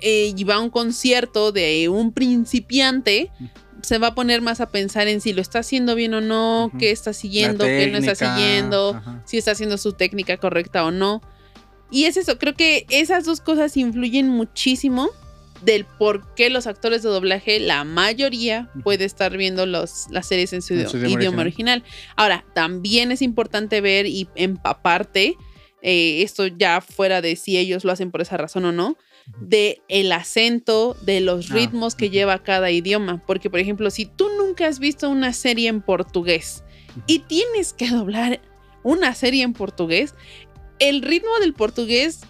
eh, 0.00 0.34
y 0.36 0.44
va 0.44 0.56
a 0.56 0.60
un 0.60 0.68
concierto 0.68 1.50
de 1.50 1.88
un 1.88 2.12
principiante, 2.12 3.30
se 3.80 3.96
va 3.96 4.08
a 4.08 4.14
poner 4.14 4.42
más 4.42 4.60
a 4.60 4.68
pensar 4.68 5.08
en 5.08 5.22
si 5.22 5.32
lo 5.32 5.40
está 5.40 5.60
haciendo 5.60 5.94
bien 5.94 6.12
o 6.12 6.20
no, 6.20 6.70
qué 6.78 6.90
está 6.90 7.14
siguiendo, 7.14 7.64
qué 7.64 7.88
no 7.90 7.96
está 7.96 8.14
siguiendo, 8.14 9.00
si 9.24 9.38
está 9.38 9.52
haciendo 9.52 9.78
su 9.78 9.94
técnica 9.94 10.36
correcta 10.36 10.84
o 10.84 10.90
no. 10.90 11.22
Y 11.92 12.06
es 12.06 12.16
eso, 12.16 12.38
creo 12.38 12.54
que 12.54 12.86
esas 12.88 13.24
dos 13.26 13.40
cosas 13.40 13.76
influyen 13.76 14.28
muchísimo 14.28 15.10
del 15.62 15.84
por 15.84 16.34
qué 16.34 16.50
los 16.50 16.66
actores 16.66 17.02
de 17.02 17.10
doblaje, 17.10 17.60
la 17.60 17.84
mayoría, 17.84 18.70
puede 18.82 19.04
estar 19.04 19.36
viendo 19.36 19.66
los, 19.66 20.06
las 20.10 20.26
series 20.26 20.52
en 20.52 20.62
su, 20.62 20.72
En 20.72 20.80
idioma, 20.80 20.90
su 20.90 20.96
idioma 20.96 21.20
idioma 21.20 21.42
original. 21.42 21.84
Ahora, 22.16 22.44
también 22.54 23.12
es 23.12 23.22
importante 23.22 23.80
ver 23.80 24.06
y 24.06 24.26
empaparte, 24.34 25.36
eh, 25.82 26.22
esto 26.22 26.46
ya 26.46 26.80
fuera 26.80 27.20
de 27.20 27.36
si 27.36 27.58
ellos 27.58 27.84
lo 27.84 27.92
hacen 27.92 28.10
por 28.10 28.22
esa 28.22 28.36
razón 28.36 28.64
o 28.64 28.72
no, 28.72 28.96
de 29.40 29.82
el 29.88 30.10
acento, 30.12 30.96
de 31.02 31.20
los 31.20 31.50
Ah, 31.50 31.54
ritmos 31.54 31.94
que 31.94 32.10
lleva 32.10 32.42
cada 32.42 32.70
idioma. 32.70 33.22
Porque, 33.26 33.50
por 33.50 33.60
ejemplo, 33.60 33.90
si 33.90 34.06
tú 34.06 34.28
nunca 34.38 34.66
has 34.66 34.78
visto 34.78 35.08
una 35.08 35.32
serie 35.32 35.68
en 35.68 35.82
portugués 35.82 36.64
y 37.06 37.20
tienes 37.20 37.72
que 37.72 37.88
doblar 37.88 38.40
una 38.82 39.14
serie 39.14 39.44
en 39.44 39.52
portugués, 39.52 40.14
el 40.88 41.02
ritmo 41.02 41.38
del 41.40 41.54
portugués 41.54 42.20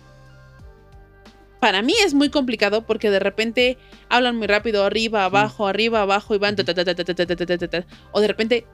para 1.63 1.81
mí 1.81 1.95
es 2.05 2.13
muy 2.13 2.29
complicado 2.29 2.85
porque 2.85 3.09
de 3.09 3.21
repente 3.21 3.79
hablan 4.09 4.37
muy 4.37 4.49
rápido, 4.49 4.85
arriba, 4.85 5.25
abajo, 5.25 5.69
arriba, 5.69 6.03
abajo 6.03 6.35
y 6.35 6.39
van. 6.39 6.57
ta-ta-ta-ta-ta-ta-ta. 6.57 7.87
O 8.11 8.21
de 8.21 8.27
repente 8.27 8.67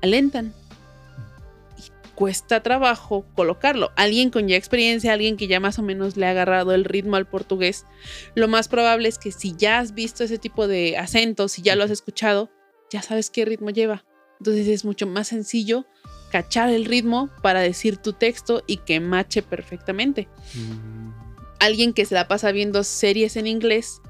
alentan. 0.00 0.54
Y 1.76 1.90
cuesta 2.14 2.62
trabajo 2.62 3.26
colocarlo. 3.34 3.90
Alguien 3.96 4.30
con 4.30 4.46
ya 4.46 4.56
experiencia, 4.56 5.12
alguien 5.12 5.36
que 5.36 5.48
ya 5.48 5.58
más 5.58 5.80
o 5.80 5.82
menos 5.82 6.16
le 6.16 6.26
ha 6.26 6.30
agarrado 6.30 6.74
el 6.74 6.84
ritmo 6.84 7.16
al 7.16 7.26
portugués, 7.26 7.86
lo 8.36 8.46
más 8.46 8.68
probable 8.68 9.08
es 9.08 9.18
que 9.18 9.32
si 9.32 9.56
ya 9.56 9.80
has 9.80 9.94
visto 9.94 10.22
ese 10.22 10.38
tipo 10.38 10.68
de 10.68 10.96
acentos, 10.96 11.50
si 11.50 11.62
ya 11.62 11.74
lo 11.74 11.82
has 11.82 11.90
escuchado, 11.90 12.52
ya 12.88 13.02
sabes 13.02 13.30
qué 13.30 13.44
ritmo 13.44 13.70
lleva. 13.70 14.04
Entonces 14.38 14.68
es 14.68 14.84
mucho 14.84 15.08
más 15.08 15.26
sencillo 15.26 15.86
cachar 16.34 16.68
el 16.68 16.84
ritmo 16.86 17.30
para 17.42 17.60
decir 17.60 17.96
tu 17.96 18.12
texto 18.12 18.64
y 18.66 18.78
que 18.78 18.98
mache 18.98 19.40
perfectamente. 19.40 20.26
Mm, 20.54 21.12
Alguien 21.60 21.92
que 21.92 22.04
se 22.04 22.16
la 22.16 22.26
pasa 22.26 22.50
viendo 22.50 22.82
series 22.82 23.36
en 23.36 23.46
inglés, 23.46 24.02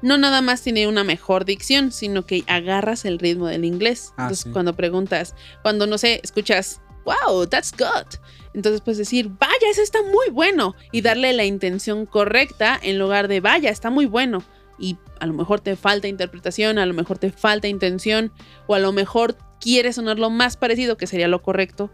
no 0.00 0.16
nada 0.16 0.40
más 0.40 0.62
tiene 0.62 0.88
una 0.88 1.04
mejor 1.04 1.44
dicción, 1.44 1.92
sino 1.92 2.24
que 2.24 2.42
agarras 2.46 3.04
el 3.04 3.18
ritmo 3.18 3.48
del 3.48 3.66
inglés. 3.66 4.14
Ah, 4.16 4.22
Entonces 4.22 4.44
sí. 4.44 4.50
cuando 4.50 4.74
preguntas, 4.76 5.34
cuando 5.60 5.86
no 5.86 5.98
sé, 5.98 6.22
escuchas, 6.24 6.80
wow, 7.04 7.46
that's 7.46 7.70
good. 7.72 8.18
Entonces 8.54 8.80
puedes 8.80 8.96
decir, 8.96 9.28
vaya, 9.38 9.70
eso 9.70 9.82
está 9.82 9.98
muy 10.04 10.30
bueno. 10.32 10.74
Y 10.90 11.02
darle 11.02 11.34
la 11.34 11.44
intención 11.44 12.06
correcta 12.06 12.80
en 12.82 12.98
lugar 12.98 13.28
de, 13.28 13.40
vaya, 13.40 13.68
está 13.68 13.90
muy 13.90 14.06
bueno. 14.06 14.42
Y 14.78 14.96
a 15.20 15.26
lo 15.26 15.34
mejor 15.34 15.60
te 15.60 15.76
falta 15.76 16.08
interpretación, 16.08 16.78
a 16.78 16.86
lo 16.86 16.94
mejor 16.94 17.18
te 17.18 17.30
falta 17.30 17.68
intención, 17.68 18.32
o 18.66 18.74
a 18.74 18.78
lo 18.78 18.92
mejor 18.92 19.36
quieres 19.60 19.96
sonar 19.96 20.18
lo 20.18 20.30
más 20.30 20.56
parecido, 20.56 20.96
que 20.96 21.06
sería 21.06 21.28
lo 21.28 21.42
correcto, 21.42 21.90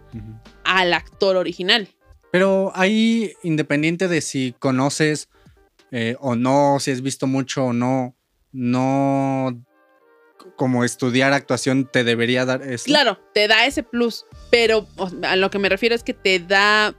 al 0.65 0.93
actor 0.93 1.37
original. 1.37 1.89
Pero 2.31 2.73
ahí, 2.75 3.33
independiente 3.43 4.09
de 4.09 4.21
si 4.21 4.55
conoces 4.59 5.29
eh, 5.91 6.17
o 6.21 6.35
no, 6.35 6.79
si 6.81 6.91
has 6.91 7.03
visto 7.03 7.27
mucho 7.27 7.67
o 7.67 7.73
no, 7.73 8.17
no 8.53 9.63
como 10.57 10.85
estudiar 10.85 11.33
actuación 11.33 11.89
te 11.91 12.05
debería 12.05 12.45
dar 12.45 12.63
eso. 12.63 12.85
Claro, 12.87 13.19
te 13.35 13.49
da 13.49 13.67
ese 13.67 13.83
plus, 13.83 14.27
pero 14.51 14.87
o 14.97 15.11
a 15.23 15.37
lo 15.37 15.51
que 15.51 15.59
me 15.59 15.69
refiero 15.69 15.95
es 15.95 16.03
que 16.03 16.15
te 16.15 16.39
da 16.39 16.95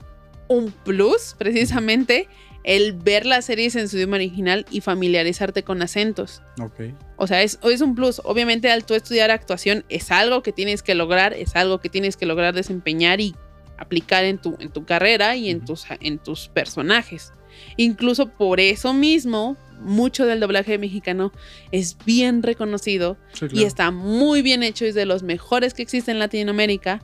un 0.48 0.70
plus, 0.70 1.34
precisamente, 1.38 2.28
el 2.64 2.94
ver 2.94 3.26
las 3.26 3.44
series 3.44 3.76
en 3.76 3.88
su 3.88 3.96
idioma 3.96 4.16
original 4.16 4.64
y 4.70 4.80
familiarizarte 4.80 5.62
con 5.62 5.82
acentos. 5.82 6.42
Ok. 6.60 6.80
O 7.16 7.26
sea, 7.26 7.42
es, 7.42 7.58
es 7.62 7.80
un 7.82 7.94
plus. 7.94 8.20
Obviamente, 8.24 8.70
al 8.70 8.84
tú 8.84 8.94
estudiar 8.94 9.30
actuación, 9.30 9.84
es 9.88 10.10
algo 10.10 10.42
que 10.42 10.52
tienes 10.52 10.82
que 10.82 10.94
lograr, 10.94 11.34
es 11.34 11.54
algo 11.56 11.78
que 11.78 11.88
tienes 11.90 12.16
que 12.16 12.26
lograr 12.26 12.54
desempeñar 12.54 13.20
y 13.20 13.36
aplicar 13.76 14.24
en 14.24 14.38
tu, 14.38 14.56
en 14.60 14.70
tu 14.70 14.84
carrera 14.84 15.36
y 15.36 15.50
en 15.50 15.58
Ujú. 15.58 15.66
tus, 15.66 15.84
en 16.00 16.18
tus 16.18 16.48
personajes. 16.48 17.32
Incluso 17.76 18.28
por 18.30 18.58
eso 18.60 18.92
mismo, 18.92 19.56
mucho 19.80 20.26
del 20.26 20.40
doblaje 20.40 20.78
mexicano 20.78 21.32
es 21.70 21.96
bien 22.04 22.42
reconocido 22.42 23.16
Sí, 23.32 23.44
y 23.46 23.48
claro. 23.48 23.66
está 23.66 23.90
muy 23.90 24.42
bien 24.42 24.62
hecho, 24.62 24.84
es 24.86 24.94
de 24.94 25.06
los 25.06 25.22
mejores 25.22 25.74
que 25.74 25.82
existe 25.82 26.10
en 26.10 26.18
Latinoamérica, 26.18 27.02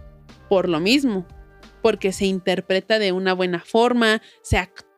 por 0.48 0.68
lo 0.68 0.80
mismo, 0.80 1.26
porque 1.82 2.12
se 2.12 2.26
interpreta 2.26 2.98
de 2.98 3.12
una 3.12 3.32
buena 3.32 3.60
forma, 3.60 4.22
se 4.42 4.58
actúa 4.58 4.89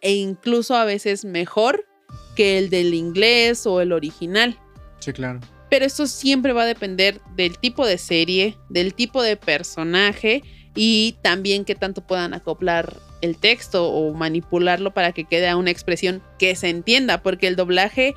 e 0.00 0.14
incluso 0.14 0.74
a 0.74 0.84
veces 0.84 1.24
mejor 1.24 1.86
que 2.34 2.58
el 2.58 2.70
del 2.70 2.94
inglés 2.94 3.66
o 3.66 3.80
el 3.80 3.92
original. 3.92 4.58
Sí, 4.98 5.12
claro. 5.12 5.40
Pero 5.70 5.84
esto 5.84 6.06
siempre 6.06 6.52
va 6.52 6.62
a 6.62 6.66
depender 6.66 7.20
del 7.34 7.58
tipo 7.58 7.86
de 7.86 7.98
serie, 7.98 8.56
del 8.68 8.94
tipo 8.94 9.22
de 9.22 9.36
personaje 9.36 10.42
y 10.74 11.16
también 11.22 11.64
qué 11.64 11.74
tanto 11.74 12.06
puedan 12.06 12.34
acoplar 12.34 12.96
el 13.22 13.36
texto 13.36 13.90
o 13.90 14.12
manipularlo 14.14 14.92
para 14.92 15.12
que 15.12 15.24
quede 15.24 15.48
a 15.48 15.56
una 15.56 15.70
expresión 15.70 16.22
que 16.38 16.54
se 16.54 16.68
entienda, 16.68 17.22
porque 17.22 17.48
el 17.48 17.56
doblaje, 17.56 18.14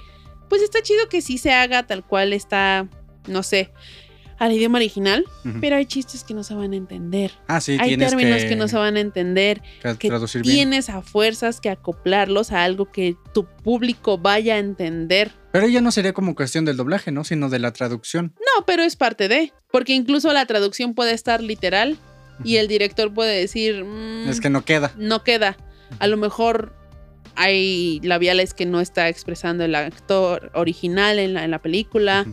pues 0.49 0.61
está 0.61 0.81
chido 0.81 1.07
que 1.09 1.21
sí 1.21 1.37
se 1.37 1.51
haga 1.51 1.87
tal 1.87 2.05
cual 2.05 2.33
está, 2.33 2.87
no 3.27 3.41
sé, 3.41 3.71
al 4.39 4.53
idioma 4.53 4.77
original, 4.77 5.25
pero 5.61 5.75
hay 5.75 5.85
chistes 5.85 6.23
que 6.23 6.33
no 6.33 6.43
se 6.43 6.53
van 6.55 6.73
a 6.73 6.75
entender. 6.77 7.31
ah, 7.47 7.59
sí, 7.61 7.77
hay 7.79 7.89
tienes 7.89 8.09
términos 8.09 8.41
que, 8.43 8.49
que 8.49 8.55
no 8.55 8.67
se 8.67 8.77
van 8.77 8.95
a 8.95 8.99
entender, 9.01 9.61
que 9.99 10.07
traducir 10.07 10.41
bien. 10.41 10.55
tienes 10.55 10.89
a 10.89 11.01
fuerzas 11.01 11.59
que 11.61 11.69
acoplarlos 11.69 12.51
a 12.51 12.63
algo 12.63 12.91
que 12.91 13.15
tu 13.33 13.45
público 13.45 14.17
vaya 14.17 14.55
a 14.55 14.57
entender. 14.59 15.31
Pero 15.51 15.67
ya 15.67 15.81
no 15.81 15.91
sería 15.91 16.13
como 16.13 16.35
cuestión 16.35 16.63
del 16.65 16.77
doblaje, 16.77 17.11
¿no? 17.11 17.23
Sino 17.23 17.49
de 17.49 17.59
la 17.59 17.73
traducción. 17.73 18.33
No, 18.39 18.65
pero 18.65 18.83
es 18.83 18.95
parte 18.95 19.27
de, 19.27 19.51
porque 19.71 19.93
incluso 19.93 20.31
la 20.31 20.45
traducción 20.45 20.93
puede 20.93 21.13
estar 21.13 21.41
literal 21.43 21.97
y 22.43 22.55
el 22.57 22.67
director 22.69 23.13
puede 23.13 23.37
decir, 23.37 23.83
"Mm, 23.83 24.29
Es 24.29 24.39
que 24.39 24.49
no 24.49 24.63
queda. 24.63 24.93
no 24.97 25.23
queda. 25.23 25.57
A 25.99 26.07
lo 26.07 26.15
mejor 26.17 26.73
hay 27.35 27.99
labiales 28.03 28.53
que 28.53 28.65
no 28.65 28.79
está 28.81 29.07
expresando 29.09 29.63
el 29.63 29.75
actor 29.75 30.51
original 30.53 31.19
en 31.19 31.33
la, 31.33 31.43
en 31.43 31.51
la 31.51 31.59
película. 31.61 32.25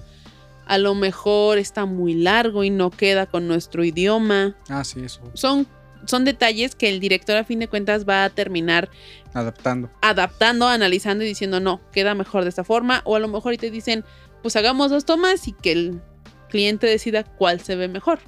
A 0.66 0.78
lo 0.78 0.94
mejor 0.94 1.58
está 1.58 1.86
muy 1.86 2.14
largo 2.14 2.64
y 2.64 2.70
no 2.70 2.90
queda 2.90 3.26
con 3.26 3.46
nuestro 3.48 3.84
idioma. 3.84 4.56
Ah, 4.68 4.82
sí, 4.84 5.00
eso. 5.04 5.20
Son, 5.34 5.66
son 6.06 6.24
detalles 6.24 6.74
que 6.74 6.88
el 6.88 6.98
director 7.00 7.36
a 7.36 7.44
fin 7.44 7.58
de 7.60 7.68
cuentas 7.68 8.04
va 8.08 8.24
a 8.24 8.30
terminar 8.30 8.88
Adaptando. 9.32 9.90
adaptando, 10.02 10.66
analizando 10.68 11.22
y 11.24 11.28
diciendo, 11.28 11.60
no, 11.60 11.80
queda 11.92 12.14
mejor 12.14 12.42
de 12.42 12.48
esta 12.48 12.64
forma. 12.64 13.02
O 13.04 13.14
a 13.16 13.20
lo 13.20 13.28
mejor 13.28 13.52
y 13.54 13.58
te 13.58 13.70
dicen, 13.70 14.04
pues 14.42 14.56
hagamos 14.56 14.90
dos 14.90 15.04
tomas 15.04 15.46
y 15.48 15.52
que 15.52 15.72
el 15.72 16.02
cliente 16.48 16.86
decida 16.86 17.22
cuál 17.24 17.60
se 17.60 17.76
ve 17.76 17.86
mejor. 17.88 18.18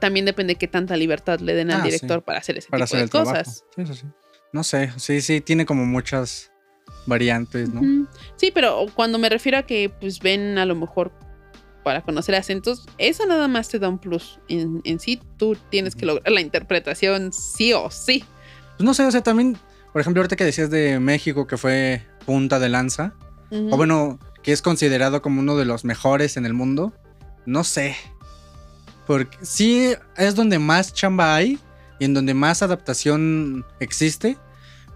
También 0.00 0.26
depende 0.26 0.54
de 0.54 0.58
qué 0.58 0.68
tanta 0.68 0.96
libertad 0.96 1.40
le 1.40 1.54
den 1.54 1.70
al 1.70 1.80
Ah, 1.80 1.84
sí. 1.84 1.90
director 1.90 2.22
para 2.22 2.38
hacer 2.40 2.58
ese 2.58 2.68
Para 2.68 2.84
tipo 2.86 2.96
hacer 2.96 3.06
de 3.06 3.10
trabajo. 3.10 3.38
cosas. 3.38 3.64
Sí, 3.74 3.82
eso 3.82 3.94
sí. 3.94 4.06
No 4.52 4.64
sé, 4.64 4.92
sí, 4.96 5.20
sí, 5.20 5.40
tiene 5.40 5.66
como 5.66 5.84
muchas 5.86 6.52
variantes, 7.06 7.72
¿no? 7.72 8.06
Sí, 8.36 8.50
pero 8.52 8.86
cuando 8.94 9.18
me 9.18 9.28
refiero 9.28 9.58
a 9.58 9.62
que 9.62 9.90
pues 10.00 10.20
ven 10.20 10.58
a 10.58 10.66
lo 10.66 10.74
mejor 10.74 11.12
para 11.82 12.02
conocer 12.02 12.34
acentos, 12.34 12.86
eso 12.98 13.24
nada 13.26 13.48
más 13.48 13.68
te 13.68 13.78
da 13.78 13.88
un 13.88 13.98
plus. 13.98 14.38
En, 14.48 14.80
en 14.84 15.00
sí, 15.00 15.20
tú 15.36 15.56
tienes 15.70 15.94
que 15.94 16.04
lograr 16.06 16.30
la 16.30 16.40
interpretación 16.40 17.32
sí 17.32 17.72
o 17.72 17.90
sí. 17.90 18.24
Pues 18.76 18.84
no 18.84 18.94
sé, 18.94 19.06
o 19.06 19.10
sea, 19.10 19.22
también, 19.22 19.56
por 19.92 20.00
ejemplo, 20.00 20.20
ahorita 20.20 20.36
que 20.36 20.44
decías 20.44 20.70
de 20.70 21.00
México 21.00 21.46
que 21.46 21.56
fue 21.56 22.06
punta 22.26 22.58
de 22.58 22.68
lanza, 22.68 23.14
o 23.50 23.76
bueno, 23.78 24.18
que 24.42 24.52
es 24.52 24.60
considerado 24.60 25.22
como 25.22 25.40
uno 25.40 25.56
de 25.56 25.64
los 25.64 25.84
mejores 25.84 26.36
en 26.36 26.44
el 26.44 26.52
mundo, 26.52 26.92
no 27.46 27.64
sé. 27.64 27.96
Porque 29.06 29.38
sí 29.40 29.94
es 30.18 30.34
donde 30.34 30.58
más 30.58 30.92
chamba 30.92 31.34
hay 31.34 31.58
y 31.98 32.04
en 32.04 32.12
donde 32.12 32.34
más 32.34 32.62
adaptación 32.62 33.64
existe, 33.80 34.36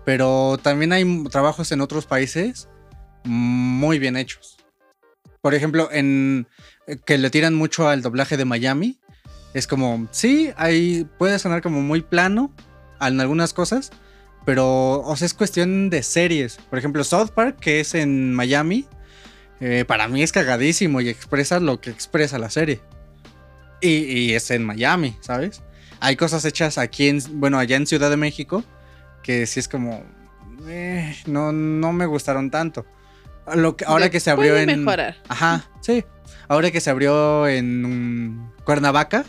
pero 0.05 0.59
también 0.63 0.93
hay 0.93 1.25
trabajos 1.25 1.73
en 1.73 1.81
otros 1.81 2.07
países 2.07 2.69
muy 3.25 3.99
bien 3.99 4.17
hechos. 4.17 4.57
Por 5.41 5.55
ejemplo, 5.55 5.89
en 5.93 6.47
eh, 6.87 6.99
que 7.05 7.19
le 7.19 7.31
tiran 7.31 7.55
mucho 7.55 7.89
al 7.89 8.03
doblaje 8.03 8.37
de 8.37 8.45
Miami, 8.45 8.99
es 9.55 9.67
como, 9.67 10.09
sí, 10.11 10.53
ahí 10.57 11.07
puede 11.19 11.39
sonar 11.39 11.63
como 11.63 11.83
muy 11.83 12.01
plano 12.01 12.53
en 13.01 13.21
algunas 13.21 13.53
cosas, 13.53 13.91
pero 14.45 15.01
o 15.01 15.17
sea, 15.17 15.27
es 15.27 15.35
cuestión 15.35 15.91
de 15.91 16.03
series. 16.03 16.59
Por 16.71 16.79
ejemplo, 16.79 17.05
South 17.05 17.31
Park, 17.35 17.59
que 17.61 17.81
es 17.81 17.95
en 17.95 18.33
Miami, 18.35 18.87
eh, 19.61 19.85
para 19.87 20.09
mí 20.09 20.23
es 20.23 20.33
cagadísimo 20.33 21.01
y 21.01 21.09
expresa 21.09 21.61
lo 21.61 21.81
que 21.81 21.91
expresa 21.91 22.39
la 22.39 22.51
serie. 22.51 22.81
Y, 23.81 24.05
y 24.05 24.35
es 24.35 24.51
en 24.51 24.65
Miami, 24.65 25.17
¿sabes? 25.21 25.63
Hay 26.01 26.17
cosas 26.17 26.45
hechas 26.45 26.79
aquí 26.79 27.09
en, 27.09 27.21
bueno, 27.35 27.59
allá 27.59 27.77
en 27.77 27.87
Ciudad 27.87 28.11
de 28.11 28.17
México, 28.17 28.65
que 29.23 29.47
sí 29.47 29.61
es 29.61 29.69
como, 29.69 30.05
eh, 30.69 31.17
no, 31.27 31.53
no 31.53 31.93
me 31.93 32.07
gustaron 32.07 32.51
tanto. 32.51 32.85
Lo 33.55 33.77
que, 33.77 33.85
ahora 33.85 34.05
De- 34.05 34.11
que 34.11 34.21
se 34.21 34.31
abrió 34.31 34.53
puede 34.53 34.71
en... 34.71 34.85
mejorar. 34.85 35.17
Ajá, 35.29 35.69
sí. 35.81 36.05
Ahora 36.49 36.71
que 36.71 36.81
se 36.81 36.91
abrió 36.91 37.47
en 37.49 37.85
um, 37.85 38.51
Cuernavaca, 38.65 39.25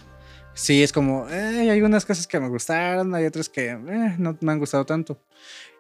sí 0.54 0.84
es 0.84 0.92
como, 0.92 1.28
eh, 1.30 1.70
hay 1.72 1.82
unas 1.82 2.06
cosas 2.06 2.28
que 2.28 2.40
me 2.40 2.48
gustaron, 2.50 3.16
hay 3.16 3.26
otras 3.26 3.50
que 3.50 3.70
eh, 3.72 4.16
no 4.18 4.38
me 4.42 4.52
han 4.52 4.60
gustado 4.60 4.86
tanto. 4.86 5.20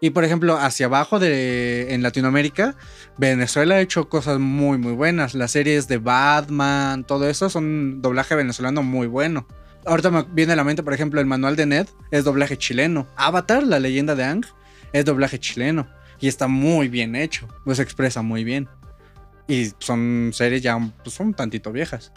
Y 0.01 0.10
por 0.10 0.24
ejemplo, 0.25 0.58
hacia 0.58 0.88
abajo 0.88 1.20
de 1.20 1.93
en 1.93 2.01
Latinoamérica, 2.03 2.75
Venezuela 3.17 3.75
ha 3.75 3.82
hecho 3.82 4.10
cosas 4.10 4.39
muy, 4.39 4.77
muy 4.77 4.93
buenas. 4.93 5.34
Las 5.34 5.51
series 5.51 5.88
de 5.88 5.98
Batman, 5.98 7.05
todo 7.05 7.29
eso 7.29 7.50
son 7.50 8.01
doblaje 8.01 8.36
venezolano 8.36 8.84
muy 8.84 9.08
bueno. 9.08 9.48
Ahorita 9.86 10.10
me 10.12 10.24
viene 10.32 10.54
a 10.54 10.56
la 10.56 10.63
mente, 10.63 10.84
por 10.84 10.94
ejemplo, 10.94 11.20
el 11.20 11.25
manual 11.25 11.56
de 11.56 11.66
Ned 11.66 11.88
es 12.12 12.24
doblaje 12.24 12.58
chileno. 12.58 13.08
Avatar, 13.16 13.63
la 13.63 13.80
leyenda 13.80 14.16
de 14.16 14.24
Ang, 14.24 14.46
es 14.94 15.06
doblaje 15.06 15.40
chileno. 15.40 15.88
Y 16.20 16.28
está 16.28 16.48
muy 16.48 16.88
bien 16.88 17.16
hecho. 17.16 17.48
Pues 17.66 17.78
se 17.78 17.84
expresa 17.84 18.22
muy 18.22 18.44
bien. 18.44 18.70
Y 19.48 19.72
son 19.80 20.32
series 20.34 20.62
ya 20.62 20.78
pues, 21.04 21.16
son 21.16 21.28
un 21.28 21.34
tantito 21.34 21.72
viejas. 21.72 22.12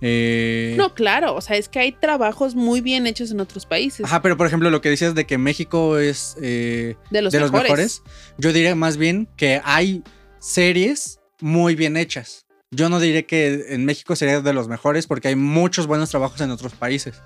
Eh, 0.00 0.74
No, 0.76 0.94
claro, 0.94 1.34
o 1.34 1.40
sea, 1.40 1.56
es 1.56 1.68
que 1.68 1.78
hay 1.78 1.92
trabajos 1.92 2.54
muy 2.54 2.80
bien 2.80 3.06
hechos 3.06 3.30
en 3.30 3.40
otros 3.40 3.66
países. 3.66 4.04
Ajá, 4.04 4.20
pero 4.20 4.36
por 4.36 4.46
ejemplo, 4.46 4.70
lo 4.70 4.80
que 4.80 4.90
decías 4.90 5.14
de 5.14 5.26
que 5.26 5.38
México 5.38 5.98
es 5.98 6.36
eh, 6.42 6.96
de 7.10 7.22
los 7.22 7.32
de 7.32 7.40
los 7.40 7.52
mejores, 7.52 8.02
yo 8.36 8.52
diría 8.52 8.74
más 8.74 8.96
bien 8.96 9.28
que 9.36 9.60
hay 9.64 10.02
series 10.38 11.20
muy 11.40 11.74
bien 11.74 11.96
hechas. 11.96 12.45
Yo 12.72 12.88
no 12.88 12.98
diré 12.98 13.26
que 13.26 13.66
en 13.68 13.84
México 13.84 14.16
sería 14.16 14.40
de 14.40 14.52
los 14.52 14.66
mejores 14.68 15.06
porque 15.06 15.28
hay 15.28 15.36
muchos 15.36 15.86
buenos 15.86 16.10
trabajos 16.10 16.40
en 16.40 16.50
otros 16.50 16.74
países. 16.74 17.20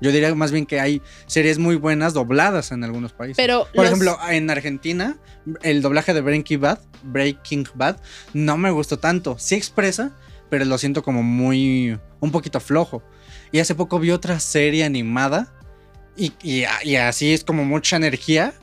Yo 0.00 0.12
diría 0.12 0.34
más 0.34 0.50
bien 0.52 0.64
que 0.64 0.80
hay 0.80 1.02
series 1.26 1.58
muy 1.58 1.76
buenas 1.76 2.14
dobladas 2.14 2.72
en 2.72 2.84
algunos 2.84 3.12
países. 3.12 3.36
Pero 3.36 3.66
Por 3.74 3.76
los- 3.84 3.86
ejemplo, 3.86 4.16
en 4.30 4.48
Argentina, 4.48 5.18
el 5.62 5.82
doblaje 5.82 6.14
de 6.14 6.20
Breaking 6.20 6.60
Bad, 6.60 6.78
Breaking 7.02 7.68
Bad, 7.74 8.00
no 8.32 8.56
me 8.56 8.70
gustó 8.70 8.98
tanto. 8.98 9.36
Sí 9.38 9.56
expresa, 9.56 10.16
pero 10.50 10.64
lo 10.64 10.78
siento 10.78 11.02
como 11.02 11.22
muy, 11.22 11.98
un 12.20 12.30
poquito 12.30 12.58
flojo. 12.60 13.02
Y 13.52 13.58
hace 13.58 13.74
poco 13.74 13.98
vi 13.98 14.10
otra 14.12 14.40
serie 14.40 14.84
animada 14.84 15.52
y, 16.16 16.32
y- 16.42 16.64
y 16.84 16.96
así 16.96 17.32
es 17.34 17.44
como 17.44 17.64
mucha 17.64 17.96
energía 17.96 18.54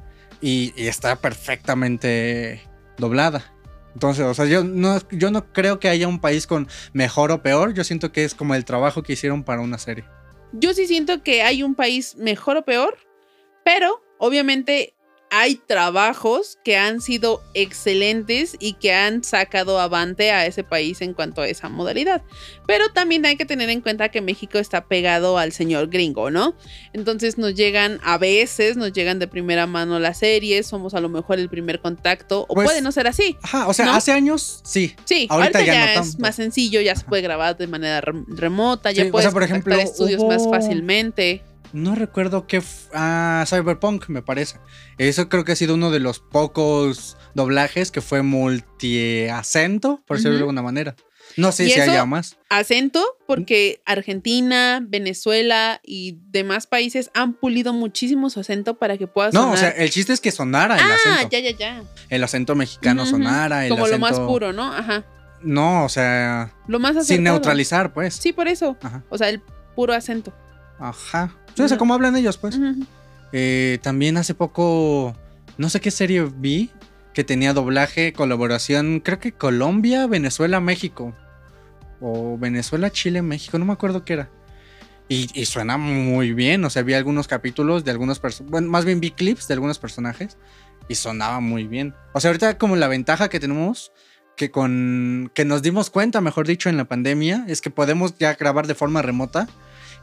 y, 0.41 0.73
y 0.75 0.87
está 0.87 1.17
perfectamente 1.17 2.61
doblada. 2.97 3.51
Entonces, 3.95 4.25
o 4.25 4.33
sea, 4.33 4.45
yo 4.45 4.63
no, 4.63 4.99
yo 5.09 5.31
no 5.31 5.51
creo 5.53 5.79
que 5.79 5.87
haya 5.87 6.07
un 6.07 6.19
país 6.19 6.47
con 6.47 6.67
mejor 6.91 7.31
o 7.31 7.41
peor. 7.41 7.73
Yo 7.73 7.83
siento 7.85 8.11
que 8.11 8.25
es 8.25 8.35
como 8.35 8.53
el 8.53 8.65
trabajo 8.65 9.01
que 9.01 9.13
hicieron 9.13 9.43
para 9.43 9.61
una 9.61 9.77
serie. 9.77 10.03
Yo 10.51 10.73
sí 10.73 10.85
siento 10.85 11.23
que 11.23 11.43
hay 11.43 11.63
un 11.63 11.75
país 11.75 12.15
mejor 12.17 12.57
o 12.57 12.65
peor, 12.65 12.97
pero 13.63 14.03
obviamente 14.17 14.94
hay 15.31 15.55
trabajos 15.55 16.57
que 16.63 16.77
han 16.77 17.01
sido 17.01 17.41
excelentes 17.53 18.55
y 18.59 18.73
que 18.73 18.93
han 18.93 19.23
sacado 19.23 19.79
avante 19.79 20.31
a 20.31 20.45
ese 20.45 20.63
país 20.63 21.01
en 21.01 21.13
cuanto 21.13 21.41
a 21.41 21.47
esa 21.47 21.67
modalidad. 21.69 22.21
Pero 22.67 22.89
también 22.89 23.25
hay 23.25 23.35
que 23.35 23.45
tener 23.45 23.69
en 23.69 23.81
cuenta 23.81 24.09
que 24.09 24.21
México 24.21 24.57
está 24.59 24.85
pegado 24.85 25.37
al 25.37 25.51
señor 25.51 25.89
gringo, 25.89 26.31
¿no? 26.31 26.55
Entonces 26.93 27.37
nos 27.37 27.53
llegan 27.53 27.99
a 28.03 28.17
veces, 28.17 28.77
nos 28.77 28.93
llegan 28.93 29.19
de 29.19 29.27
primera 29.27 29.67
mano 29.67 29.99
las 29.99 30.19
series, 30.19 30.67
somos 30.67 30.93
a 30.93 31.01
lo 31.01 31.09
mejor 31.09 31.39
el 31.39 31.49
primer 31.49 31.79
contacto, 31.81 32.45
o 32.47 32.53
Pues, 32.53 32.67
puede 32.67 32.81
no 32.81 32.91
ser 32.91 33.07
así. 33.07 33.35
Ajá, 33.41 33.67
o 33.67 33.73
sea, 33.73 33.85
¿No? 33.85 33.93
hace 33.93 34.11
años 34.11 34.61
sí. 34.63 34.95
Sí, 35.05 35.27
ahorita 35.29 35.59
ahorita, 35.59 35.73
ya 35.73 35.85
ya, 35.93 35.95
no 35.95 36.01
es 36.07 36.19
más 36.19 36.35
sencillo, 36.35 36.81
ya 36.81 36.95
se 36.95 37.03
puede 37.05 37.21
grabar 37.21 37.57
de 37.57 37.67
manera 37.67 38.01
rem- 38.01 38.25
remota, 38.27 38.91
Sí, 38.91 38.97
ya 38.97 39.05
o 39.05 39.11
puedes 39.11 39.25
sea, 39.25 39.31
por 39.33 39.41
contactar 39.43 39.73
ejemplo, 39.79 39.91
estudios 39.91 40.23
más 40.23 40.47
fácilmente. 40.49 41.43
No 41.73 41.95
recuerdo 41.95 42.47
qué. 42.47 42.61
Ah, 42.93 43.43
Cyberpunk, 43.47 44.07
me 44.09 44.21
parece. 44.21 44.59
Eso 44.97 45.29
creo 45.29 45.43
que 45.45 45.51
ha 45.51 45.55
sido 45.55 45.73
uno 45.75 45.91
de 45.91 45.99
los 45.99 46.19
pocos 46.19 47.17
doblajes 47.33 47.91
que 47.91 48.01
fue 48.01 48.21
multiacento, 48.21 50.01
por 50.07 50.17
decirlo 50.17 50.35
de 50.37 50.41
alguna 50.41 50.61
manera. 50.61 50.95
No 51.37 51.51
sé 51.51 51.65
si 51.65 51.73
eso- 51.73 51.91
haya 51.91 52.05
más. 52.05 52.37
acento 52.49 53.03
porque 53.27 53.81
Argentina, 53.85 54.79
Venezuela 54.81 55.81
y 55.83 56.17
demás 56.29 56.65
países 56.67 57.09
han 57.13 57.33
pulido 57.33 57.73
muchísimo 57.73 58.29
su 58.29 58.39
acento 58.39 58.77
para 58.77 58.97
que 58.97 59.07
pueda 59.07 59.31
sonar. 59.31 59.47
No, 59.47 59.53
o 59.53 59.57
sea, 59.57 59.69
el 59.69 59.89
chiste 59.89 60.13
es 60.13 60.21
que 60.21 60.31
sonara 60.31 60.75
el 60.75 60.81
ah, 60.81 60.95
acento. 60.95 61.29
ya, 61.31 61.39
ya, 61.39 61.51
ya. 61.57 61.83
El 62.09 62.23
acento 62.23 62.55
mexicano 62.55 63.05
sonara. 63.05 63.65
El 63.65 63.71
Como 63.71 63.87
lo 63.87 63.99
más 63.99 64.13
acento- 64.13 64.27
puro, 64.27 64.53
¿no? 64.53 64.71
Ajá. 64.71 65.03
No, 65.41 65.83
o 65.83 65.89
sea, 65.89 66.53
Lo 66.67 66.79
más 66.79 66.93
sin 66.93 67.01
acertado. 67.01 67.23
neutralizar, 67.35 67.91
pues. 67.93 68.15
Sí, 68.15 68.31
por 68.31 68.47
eso. 68.47 68.77
Ajá. 68.81 69.03
O 69.09 69.17
sea, 69.17 69.27
el 69.29 69.41
puro 69.75 69.93
acento. 69.93 70.33
Ajá. 70.79 71.35
Sí, 71.55 71.61
o 71.63 71.67
sea, 71.67 71.75
Ujú. 71.75 71.79
como 71.79 71.93
hablan 71.93 72.15
ellos, 72.15 72.37
pues. 72.37 72.59
Eh, 73.31 73.79
también 73.81 74.17
hace 74.17 74.33
poco, 74.33 75.15
no 75.57 75.69
sé 75.69 75.79
qué 75.81 75.91
serie 75.91 76.29
vi 76.37 76.71
que 77.13 77.23
tenía 77.23 77.53
doblaje, 77.53 78.13
colaboración, 78.13 78.99
creo 78.99 79.19
que 79.19 79.31
Colombia, 79.31 80.05
Venezuela, 80.07 80.59
México. 80.59 81.15
O 82.01 82.37
Venezuela, 82.37 82.91
Chile, 82.91 83.21
México, 83.21 83.57
no 83.57 83.65
me 83.65 83.73
acuerdo 83.73 84.03
qué 84.03 84.13
era. 84.13 84.29
Y, 85.07 85.29
y 85.39 85.45
suena 85.45 85.77
muy 85.77 86.33
bien, 86.33 86.65
o 86.65 86.69
sea, 86.69 86.81
vi 86.83 86.93
algunos 86.93 87.27
capítulos 87.27 87.85
de 87.85 87.91
algunos 87.91 88.19
personajes, 88.19 88.51
bueno, 88.51 88.69
más 88.69 88.85
bien 88.85 88.99
vi 88.99 89.11
clips 89.11 89.47
de 89.47 89.53
algunos 89.53 89.77
personajes 89.79 90.37
y 90.89 90.95
sonaba 90.95 91.39
muy 91.39 91.67
bien. 91.67 91.93
O 92.13 92.19
sea, 92.19 92.29
ahorita 92.29 92.57
como 92.57 92.75
la 92.75 92.87
ventaja 92.87 93.29
que 93.29 93.39
tenemos, 93.39 93.91
que 94.35 94.51
con 94.51 95.31
que 95.33 95.45
nos 95.45 95.61
dimos 95.61 95.89
cuenta, 95.89 96.21
mejor 96.21 96.47
dicho, 96.47 96.69
en 96.69 96.77
la 96.77 96.85
pandemia, 96.85 97.45
es 97.47 97.61
que 97.61 97.69
podemos 97.69 98.17
ya 98.17 98.33
grabar 98.33 98.67
de 98.67 98.75
forma 98.75 99.01
remota 99.01 99.47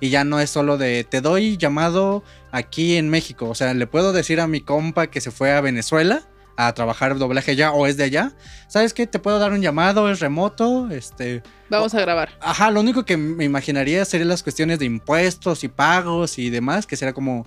y 0.02 0.10
ya 0.10 0.24
no 0.24 0.40
es 0.40 0.50
solo 0.50 0.78
de 0.78 1.04
te 1.04 1.20
doy 1.20 1.56
llamado 1.56 2.24
aquí 2.50 2.96
en 2.96 3.08
México. 3.08 3.48
O 3.48 3.54
sea, 3.54 3.72
le 3.72 3.86
puedo 3.86 4.12
decir 4.12 4.40
a 4.40 4.48
mi 4.48 4.60
compa 4.60 5.06
que 5.06 5.20
se 5.20 5.30
fue 5.30 5.52
a 5.52 5.60
Venezuela 5.60 6.22
a 6.56 6.74
trabajar 6.74 7.16
doblaje 7.16 7.52
allá 7.52 7.70
o 7.70 7.86
es 7.86 7.96
de 7.96 8.02
allá. 8.02 8.32
¿Sabes 8.66 8.94
qué? 8.94 9.06
Te 9.06 9.20
puedo 9.20 9.38
dar 9.38 9.52
un 9.52 9.62
llamado, 9.62 10.10
es 10.10 10.18
remoto, 10.18 10.90
este... 10.90 11.44
Vamos 11.70 11.94
a 11.94 12.00
grabar. 12.00 12.30
Ajá, 12.40 12.72
lo 12.72 12.80
único 12.80 13.04
que 13.04 13.16
me 13.16 13.44
imaginaría 13.44 14.04
serían 14.04 14.28
las 14.28 14.42
cuestiones 14.42 14.80
de 14.80 14.86
impuestos 14.86 15.62
y 15.62 15.68
pagos 15.68 16.36
y 16.36 16.50
demás, 16.50 16.84
que 16.88 16.96
será 16.96 17.12
como 17.12 17.46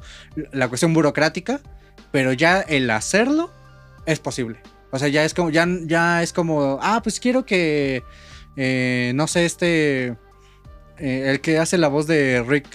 la 0.54 0.70
cuestión 0.70 0.94
burocrática, 0.94 1.60
pero 2.12 2.32
ya 2.32 2.62
el 2.62 2.90
hacerlo 2.90 3.52
es 4.06 4.20
posible. 4.20 4.62
O 4.92 4.98
sea, 4.98 5.10
ya 5.10 5.26
es 5.26 5.34
como, 5.34 5.50
ya, 5.50 5.68
ya 5.84 6.24
es 6.24 6.32
como, 6.32 6.80
ah, 6.82 7.02
pues 7.04 7.20
quiero 7.20 7.46
que, 7.46 8.02
eh, 8.56 9.12
no 9.14 9.28
sé, 9.28 9.44
este, 9.44 10.16
eh, 10.98 11.30
el 11.30 11.42
que 11.42 11.58
hace 11.60 11.78
la 11.78 11.88
voz 11.88 12.08
de 12.08 12.44
Rick 12.48 12.68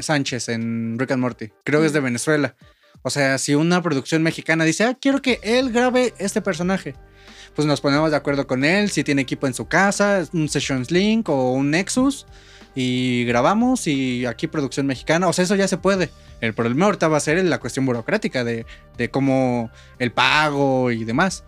Sánchez 0.00 0.48
en 0.48 0.98
Rick 0.98 1.12
and 1.12 1.22
Morty, 1.22 1.50
creo 1.64 1.80
que 1.80 1.86
es 1.86 1.92
de 1.92 2.00
Mm. 2.00 2.04
Venezuela. 2.04 2.54
O 3.02 3.10
sea, 3.10 3.38
si 3.38 3.54
una 3.54 3.82
producción 3.82 4.22
mexicana 4.22 4.64
dice, 4.64 4.84
ah, 4.84 4.96
quiero 5.00 5.22
que 5.22 5.38
él 5.42 5.70
grabe 5.70 6.14
este 6.18 6.42
personaje, 6.42 6.94
pues 7.54 7.66
nos 7.66 7.80
ponemos 7.80 8.10
de 8.10 8.16
acuerdo 8.16 8.46
con 8.46 8.64
él, 8.64 8.90
si 8.90 9.04
tiene 9.04 9.22
equipo 9.22 9.46
en 9.46 9.54
su 9.54 9.66
casa, 9.68 10.24
un 10.32 10.48
Sessions 10.48 10.90
Link 10.90 11.28
o 11.28 11.52
un 11.52 11.70
Nexus, 11.70 12.26
y 12.74 13.24
grabamos 13.24 13.86
y 13.86 14.26
aquí 14.26 14.46
producción 14.46 14.86
mexicana, 14.86 15.28
o 15.28 15.32
sea, 15.32 15.44
eso 15.44 15.54
ya 15.54 15.68
se 15.68 15.78
puede. 15.78 16.10
El 16.40 16.54
problema 16.54 16.86
ahorita 16.86 17.08
va 17.08 17.16
a 17.16 17.20
ser 17.20 17.42
la 17.44 17.58
cuestión 17.58 17.86
burocrática 17.86 18.44
de, 18.44 18.66
de 18.96 19.10
cómo 19.10 19.70
el 19.98 20.12
pago 20.12 20.90
y 20.90 21.04
demás. 21.04 21.44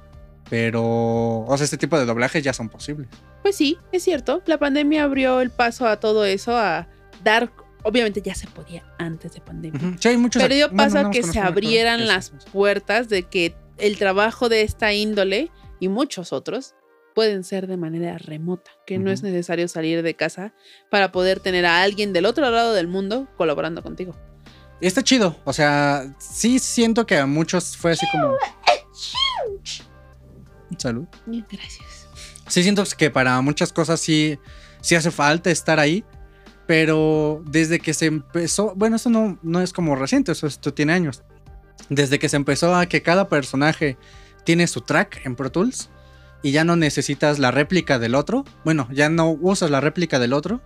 Pero, 0.51 0.83
o 0.83 1.55
sea, 1.57 1.65
este 1.65 1.79
tipo 1.79 1.97
de 1.97 2.05
doblajes 2.05 2.43
ya 2.43 2.53
son 2.53 2.69
posibles. 2.69 3.09
Pues 3.43 3.57
sí, 3.57 3.79
es 3.93 4.03
cierto. 4.03 4.43
La 4.47 4.59
pandemia 4.59 5.05
abrió 5.05 5.41
el 5.41 5.51
paso 5.51 5.87
a 5.87 6.01
todo 6.01 6.25
eso, 6.25 6.57
a 6.57 6.89
dar. 7.23 7.53
Obviamente 7.85 8.21
ya 8.21 8.35
se 8.35 8.49
podía 8.49 8.85
antes 8.99 9.33
de 9.33 9.41
pandemia. 9.41 9.97
Sí, 10.01 10.09
hay 10.09 10.17
muchos 10.17 10.43
Pero 10.43 10.55
dio 10.55 10.69
bueno, 10.69 10.83
paso 10.83 10.99
a 10.99 11.03
no 11.05 11.11
que 11.13 11.23
se 11.23 11.39
abrieran 11.39 12.07
las 12.09 12.31
puertas 12.53 13.09
de 13.09 13.23
que 13.23 13.55
el 13.79 13.97
trabajo 13.97 14.49
de 14.49 14.63
esta 14.63 14.93
índole 14.93 15.51
y 15.79 15.89
muchos 15.89 16.33
otros 16.33 16.75
pueden 17.15 17.45
ser 17.45 17.69
de 17.69 17.77
manera 17.77 18.19
remota, 18.19 18.71
que 18.87 18.99
no 18.99 19.11
es 19.11 19.23
necesario 19.23 19.69
salir 19.69 20.03
de 20.03 20.15
casa 20.15 20.53
para 20.91 21.13
poder 21.13 21.41
tener 21.41 21.65
a 21.65 21.83
alguien 21.83 22.13
del 22.13 22.27
otro 22.27 22.51
lado 22.51 22.75
del 22.75 22.89
mundo 22.89 23.29
colaborando 23.37 23.83
contigo. 23.83 24.17
Y 24.81 24.87
está 24.87 25.03
chido. 25.03 25.37
O 25.45 25.53
sea, 25.53 26.15
sí 26.19 26.59
siento 26.59 27.07
que 27.07 27.19
a 27.19 27.27
muchos 27.27 27.77
fue 27.77 27.93
así 27.93 28.07
como. 28.11 28.35
Salud. 30.79 31.07
Gracias. 31.27 32.09
Sí 32.49 32.63
siento 32.63 32.85
que 32.97 33.11
para 33.11 33.41
muchas 33.41 33.73
cosas 33.73 34.01
sí, 34.01 34.39
sí 34.81 34.95
hace 34.95 35.11
falta 35.11 35.51
estar 35.51 35.79
ahí. 35.79 36.05
Pero 36.67 37.43
desde 37.47 37.81
que 37.81 37.95
se 37.95 38.07
empezó. 38.07 38.75
Bueno, 38.77 38.97
eso 38.97 39.11
no, 39.11 39.39
no 39.43 39.61
es 39.61 39.73
como 39.73 39.97
reciente, 39.97 40.33
eso 40.33 40.47
esto 40.47 40.73
tiene 40.73 40.93
años. 40.93 41.23
Desde 41.89 42.19
que 42.19 42.29
se 42.29 42.37
empezó 42.37 42.75
a 42.75 42.87
que 42.87 43.03
cada 43.03 43.29
personaje 43.29 43.97
tiene 44.45 44.67
su 44.67 44.81
track 44.81 45.25
en 45.25 45.35
Pro 45.35 45.51
Tools. 45.51 45.91
Y 46.43 46.53
ya 46.53 46.65
no 46.65 46.77
necesitas 46.77 47.39
la 47.39 47.51
réplica 47.51 47.99
del 47.99 48.15
otro. 48.15 48.45
Bueno, 48.65 48.89
ya 48.93 49.09
no 49.09 49.31
usas 49.31 49.71
la 49.71 49.81
réplica 49.81 50.19
del 50.19 50.33
otro. 50.33 50.63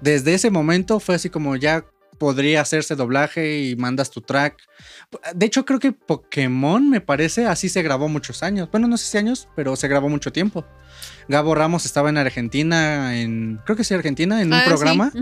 Desde 0.00 0.34
ese 0.34 0.50
momento 0.50 1.00
fue 1.00 1.14
así 1.14 1.30
como 1.30 1.56
ya 1.56 1.84
podría 2.18 2.60
hacerse 2.60 2.96
doblaje 2.96 3.60
y 3.62 3.76
mandas 3.76 4.10
tu 4.10 4.20
track. 4.20 4.56
De 5.34 5.46
hecho, 5.46 5.64
creo 5.64 5.78
que 5.78 5.92
Pokémon, 5.92 6.88
me 6.90 7.00
parece, 7.00 7.46
así 7.46 7.68
se 7.68 7.82
grabó 7.82 8.08
muchos 8.08 8.42
años. 8.42 8.68
Bueno, 8.70 8.88
no 8.88 8.96
sé 8.96 9.06
si 9.06 9.18
años, 9.18 9.48
pero 9.54 9.76
se 9.76 9.88
grabó 9.88 10.08
mucho 10.08 10.32
tiempo. 10.32 10.64
Gabo 11.28 11.54
Ramos 11.54 11.84
estaba 11.86 12.08
en 12.08 12.18
Argentina, 12.18 13.18
en 13.20 13.60
creo 13.64 13.76
que 13.76 13.84
sí, 13.84 13.94
Argentina, 13.94 14.40
en 14.40 14.48
un 14.48 14.54
Ah, 14.54 14.62
sí. 14.62 14.68
programa. 14.68 15.12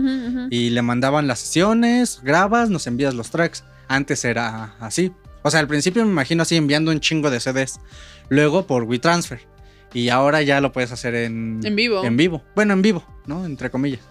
Y 0.49 0.69
le 0.69 0.81
mandaban 0.81 1.27
las 1.27 1.39
sesiones, 1.39 2.19
grabas, 2.23 2.69
nos 2.69 2.87
envías 2.87 3.13
los 3.13 3.29
tracks. 3.31 3.63
Antes 3.87 4.25
era 4.25 4.75
así. 4.79 5.11
O 5.43 5.51
sea, 5.51 5.59
al 5.59 5.67
principio 5.67 6.03
me 6.05 6.11
imagino 6.11 6.41
así 6.43 6.55
enviando 6.55 6.91
un 6.91 6.99
chingo 6.99 7.29
de 7.29 7.39
CDs. 7.39 7.79
Luego 8.29 8.65
por 8.65 8.83
WeTransfer. 8.83 9.41
Y 9.93 10.09
ahora 10.09 10.41
ya 10.41 10.59
lo 10.59 10.71
puedes 10.71 10.91
hacer 10.91 11.13
en, 11.15 11.59
En 11.63 11.75
vivo. 11.75 12.03
En 12.03 12.17
vivo. 12.17 12.43
Bueno, 12.55 12.73
en 12.73 12.81
vivo, 12.81 13.05
¿no? 13.27 13.45
Entre 13.45 13.69
comillas. 13.69 14.01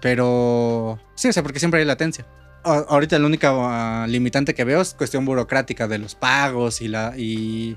Pero 0.00 0.98
sí, 1.14 1.28
o 1.28 1.32
sea, 1.32 1.42
porque 1.42 1.58
siempre 1.58 1.80
hay 1.80 1.86
latencia. 1.86 2.26
A- 2.64 2.84
ahorita 2.88 3.18
la 3.18 3.26
única 3.26 3.50
ah, 3.52 4.06
limitante 4.08 4.54
que 4.54 4.64
veo 4.64 4.80
es 4.80 4.94
cuestión 4.94 5.24
burocrática 5.24 5.88
de 5.88 5.98
los 5.98 6.14
pagos 6.14 6.80
y 6.82 6.88
la 6.88 7.14
y 7.16 7.76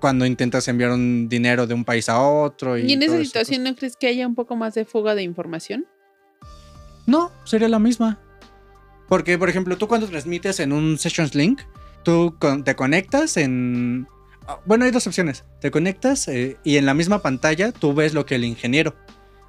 cuando 0.00 0.26
intentas 0.26 0.66
enviar 0.68 0.90
un 0.90 1.28
dinero 1.28 1.66
de 1.66 1.74
un 1.74 1.84
país 1.84 2.08
a 2.08 2.20
otro. 2.20 2.76
Y, 2.76 2.82
¿Y 2.90 2.92
en 2.94 3.02
esa 3.02 3.22
situación 3.22 3.62
no 3.62 3.74
crees 3.76 3.96
que 3.96 4.08
haya 4.08 4.26
un 4.26 4.34
poco 4.34 4.56
más 4.56 4.74
de 4.74 4.84
fuga 4.84 5.14
de 5.14 5.22
información? 5.22 5.86
No, 7.06 7.30
sería 7.44 7.68
la 7.68 7.78
misma. 7.78 8.18
Porque, 9.08 9.36
por 9.38 9.48
ejemplo, 9.48 9.76
tú 9.76 9.88
cuando 9.88 10.06
transmites 10.08 10.60
en 10.60 10.72
un 10.72 10.98
Sessions 10.98 11.34
Link, 11.34 11.60
tú 12.02 12.36
con- 12.38 12.64
te 12.64 12.74
conectas 12.74 13.36
en... 13.36 14.06
ah, 14.46 14.58
Bueno, 14.64 14.84
hay 14.84 14.90
dos 14.90 15.06
opciones. 15.06 15.44
Te 15.60 15.70
conectas 15.70 16.26
eh, 16.28 16.56
y 16.64 16.76
en 16.78 16.86
la 16.86 16.94
misma 16.94 17.20
pantalla 17.22 17.72
tú 17.72 17.92
ves 17.94 18.14
lo 18.14 18.24
que 18.26 18.36
el 18.36 18.44
ingeniero 18.44 18.94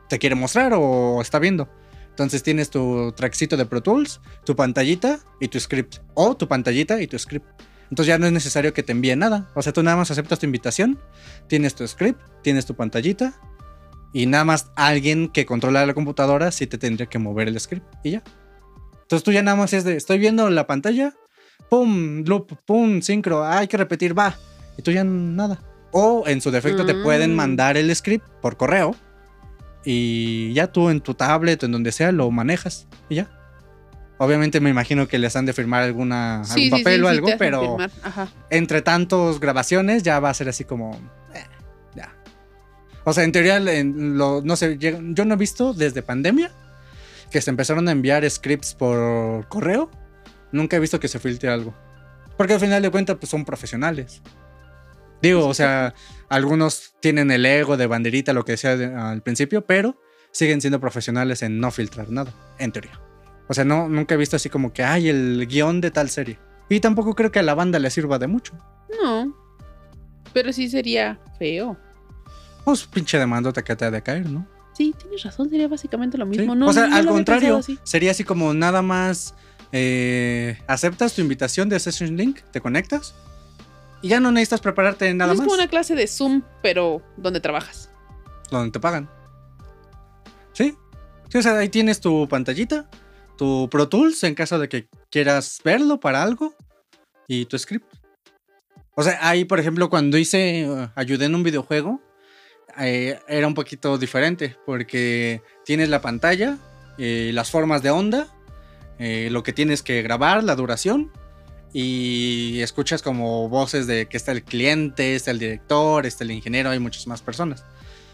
te 0.09 0.19
quiere 0.19 0.35
mostrar 0.35 0.73
o 0.75 1.21
está 1.21 1.39
viendo. 1.39 1.69
Entonces 2.13 2.43
tienes 2.43 2.69
tu 2.69 3.11
trackcito 3.13 3.57
de 3.57 3.65
Pro 3.65 3.81
Tools, 3.81 4.21
tu 4.45 4.55
pantallita 4.55 5.19
y 5.41 5.47
tu 5.47 5.59
script. 5.59 5.97
O 6.13 6.37
tu 6.37 6.47
pantallita 6.47 7.01
y 7.01 7.07
tu 7.07 7.17
script. 7.17 7.47
Entonces 7.89 8.07
ya 8.07 8.19
no 8.19 8.27
es 8.27 8.31
necesario 8.31 8.71
que 8.71 8.83
te 8.83 8.91
envíe 8.91 9.15
nada. 9.15 9.49
O 9.55 9.61
sea, 9.63 9.73
tú 9.73 9.81
nada 9.81 9.97
más 9.97 10.11
aceptas 10.11 10.37
tu 10.39 10.45
invitación, 10.45 10.99
tienes 11.47 11.73
tu 11.73 11.87
script, 11.87 12.21
tienes 12.43 12.65
tu 12.67 12.75
pantallita 12.75 13.33
y 14.13 14.27
nada 14.27 14.45
más 14.45 14.71
alguien 14.75 15.27
que 15.27 15.45
controla 15.47 15.85
la 15.87 15.93
computadora 15.95 16.51
sí 16.51 16.67
te 16.67 16.77
tendría 16.77 17.07
que 17.07 17.17
mover 17.17 17.47
el 17.47 17.59
script 17.59 17.85
y 18.03 18.11
ya. 18.11 18.23
Entonces 19.01 19.23
tú 19.23 19.31
ya 19.31 19.41
nada 19.41 19.57
más 19.57 19.73
es 19.73 19.83
de, 19.83 19.95
estoy 19.97 20.19
viendo 20.19 20.49
la 20.51 20.67
pantalla, 20.67 21.13
pum, 21.69 22.23
loop, 22.25 22.55
pum, 22.65 23.01
sincro, 23.01 23.43
ah, 23.43 23.59
hay 23.59 23.67
que 23.67 23.77
repetir, 23.77 24.17
va. 24.17 24.35
Y 24.77 24.83
tú 24.83 24.91
ya 24.91 25.03
nada. 25.03 25.59
O 25.91 26.23
en 26.27 26.41
su 26.41 26.51
defecto 26.51 26.85
te 26.85 26.93
pueden 26.95 27.33
Mm. 27.33 27.35
mandar 27.35 27.77
el 27.77 27.95
script 27.95 28.27
por 28.41 28.55
correo 28.57 28.95
y 29.85 30.53
ya 30.53 30.67
tú 30.67 30.89
en 30.89 31.01
tu 31.01 31.13
tablet, 31.13 31.61
en 31.63 31.71
donde 31.71 31.91
sea, 31.91 32.11
lo 32.11 32.29
manejas 32.31 32.87
y 33.09 33.15
ya. 33.15 33.29
Obviamente 34.19 34.59
me 34.61 34.69
imagino 34.69 35.07
que 35.07 35.17
les 35.17 35.35
han 35.35 35.45
de 35.45 35.53
firmar 35.53 35.83
alguna, 35.83 36.43
Sí, 36.45 36.51
algún 36.65 36.77
sí, 36.77 36.83
papel 36.83 36.99
sí, 36.99 37.05
o 37.05 37.07
algo, 37.09 37.27
pero 37.37 37.77
entre 38.49 38.81
tantos 38.81 39.39
grabaciones 39.39 40.03
ya 40.03 40.19
va 40.19 40.29
a 40.29 40.33
ser 40.33 40.47
así 40.49 40.63
como... 40.63 40.93
eh, 41.33 41.43
ya. 41.95 42.13
O 43.03 43.11
sea, 43.11 43.23
en 43.25 43.31
teoría, 43.33 43.57
en 43.57 44.17
lo- 44.17 44.41
no 44.43 44.55
sé, 44.55 44.77
yo 44.77 45.25
no 45.25 45.33
he 45.33 45.37
visto 45.37 45.73
desde 45.73 46.01
pandemia 46.03 46.51
que 47.31 47.41
se 47.41 47.49
empezaron 47.49 47.87
a 47.89 47.91
enviar 47.91 48.29
scripts 48.29 48.75
por 48.75 49.47
correo. 49.49 49.89
Nunca 50.51 50.77
he 50.77 50.79
visto 50.79 50.99
que 50.99 51.07
se 51.07 51.19
filtre 51.19 51.49
algo. 51.49 51.73
Porque 52.37 52.53
al 52.53 52.59
final 52.59 52.81
de 52.81 52.91
cuentas, 52.91 53.17
pues 53.19 53.29
son 53.31 53.43
profesionales. 53.43 54.21
Digo, 55.21 55.47
o 55.47 55.53
sea, 55.53 55.93
algunos 56.33 56.93
tienen 56.99 57.31
el 57.31 57.45
ego 57.45 57.77
de 57.77 57.87
banderita, 57.87 58.33
lo 58.33 58.43
que 58.45 58.53
decía 58.53 58.75
de- 58.77 58.93
al 58.93 59.21
principio, 59.21 59.65
pero 59.65 59.99
siguen 60.31 60.61
siendo 60.61 60.79
profesionales 60.79 61.41
en 61.43 61.59
no 61.59 61.71
filtrar 61.71 62.09
nada, 62.09 62.33
en 62.59 62.71
teoría. 62.71 62.99
O 63.47 63.53
sea, 63.53 63.65
no, 63.65 63.87
nunca 63.89 64.15
he 64.15 64.17
visto 64.17 64.35
así 64.35 64.49
como 64.49 64.73
que 64.73 64.83
hay 64.83 65.09
el 65.09 65.45
guion 65.47 65.81
de 65.81 65.91
tal 65.91 66.09
serie. 66.09 66.39
Y 66.69 66.79
tampoco 66.79 67.13
creo 67.13 67.31
que 67.31 67.39
a 67.39 67.43
la 67.43 67.53
banda 67.55 67.77
le 67.77 67.89
sirva 67.89 68.17
de 68.19 68.27
mucho. 68.27 68.53
No. 69.01 69.35
Pero 70.33 70.51
sí 70.53 70.69
sería 70.69 71.19
feo. 71.37 71.77
Pues 72.65 72.85
pinche 72.85 73.19
demandota 73.19 73.61
que 73.63 73.75
te 73.75 73.85
ha 73.85 73.91
de 73.91 74.01
caer, 74.01 74.29
¿no? 74.29 74.47
Sí, 74.75 74.95
tienes 74.97 75.21
razón, 75.23 75.49
sería 75.49 75.67
básicamente 75.67 76.17
lo 76.17 76.25
Sí. 76.25 76.31
mismo. 76.39 76.55
No, 76.55 76.67
o 76.69 76.73
sea, 76.73 76.87
no 76.87 76.95
al 76.95 77.05
lo 77.05 77.11
había 77.11 77.25
contrario, 77.25 77.57
así. 77.57 77.77
sería 77.83 78.11
así 78.11 78.23
como 78.23 78.53
nada 78.53 78.81
más 78.81 79.35
eh, 79.75 80.57
aceptas 80.67 81.13
tu 81.13 81.21
invitación 81.21 81.67
de 81.67 81.79
Session 81.79 82.15
Link, 82.15 82.39
te 82.51 82.61
conectas 82.61 83.13
y 84.03 84.09
ya 84.09 84.19
no 84.19 84.31
necesitas 84.31 84.61
prepararte 84.61 85.11
nada 85.13 85.31
es 85.31 85.39
más 85.39 85.47
como 85.47 85.55
una 85.55 85.67
clase 85.67 85.95
de 85.95 86.05
Zoom, 86.07 86.43
pero 86.61 87.01
donde 87.17 87.39
trabajas. 87.39 87.89
donde 88.51 88.69
te 88.71 88.79
pagan. 88.79 89.09
¿Sí? 90.51 90.77
Sí, 91.29 91.37
o 91.39 91.41
sea, 91.41 91.57
ahí 91.57 91.69
tienes 91.69 91.99
tu 91.99 92.27
pantallita, 92.27 92.87
tu 93.37 93.67
Pro 93.71 93.89
Tools 93.89 94.23
en 94.23 94.35
caso 94.35 94.59
de 94.59 94.69
que 94.69 94.87
quieras 95.09 95.59
verlo 95.63 95.99
para 95.99 96.21
algo 96.21 96.53
y 97.27 97.45
tu 97.45 97.57
script. 97.57 97.91
O 98.93 99.01
sea, 99.01 99.17
ahí, 99.27 99.45
por 99.45 99.59
ejemplo, 99.59 99.89
cuando 99.89 100.19
hice, 100.19 100.61
eh, 100.61 100.89
ayudé 100.93 101.25
en 101.25 101.33
un 101.33 101.41
videojuego, 101.41 101.99
eh, 102.77 103.19
era 103.27 103.47
un 103.47 103.53
poquito 103.53 103.97
diferente 103.97 104.57
porque 104.65 105.41
tienes 105.63 105.89
la 105.89 106.01
pantalla, 106.01 106.57
eh, 106.97 107.31
las 107.33 107.49
formas 107.49 107.81
de 107.81 107.89
onda, 107.89 108.27
eh, 108.99 109.29
lo 109.31 109.43
que 109.43 109.53
tienes 109.53 109.81
que 109.81 110.01
grabar, 110.01 110.43
la 110.43 110.55
duración. 110.55 111.11
Y 111.73 112.61
escuchas 112.61 113.01
como 113.01 113.49
voces 113.49 113.87
de 113.87 114.05
que 114.07 114.15
está 114.17 114.31
el 114.31 114.43
cliente, 114.43 115.15
está 115.15 115.31
el 115.31 115.39
director, 115.39 116.05
está 116.05 116.23
el 116.23 116.31
ingeniero, 116.31 116.69
hay 116.69 116.79
muchas 116.79 117.07
más 117.07 117.21
personas. 117.23 117.65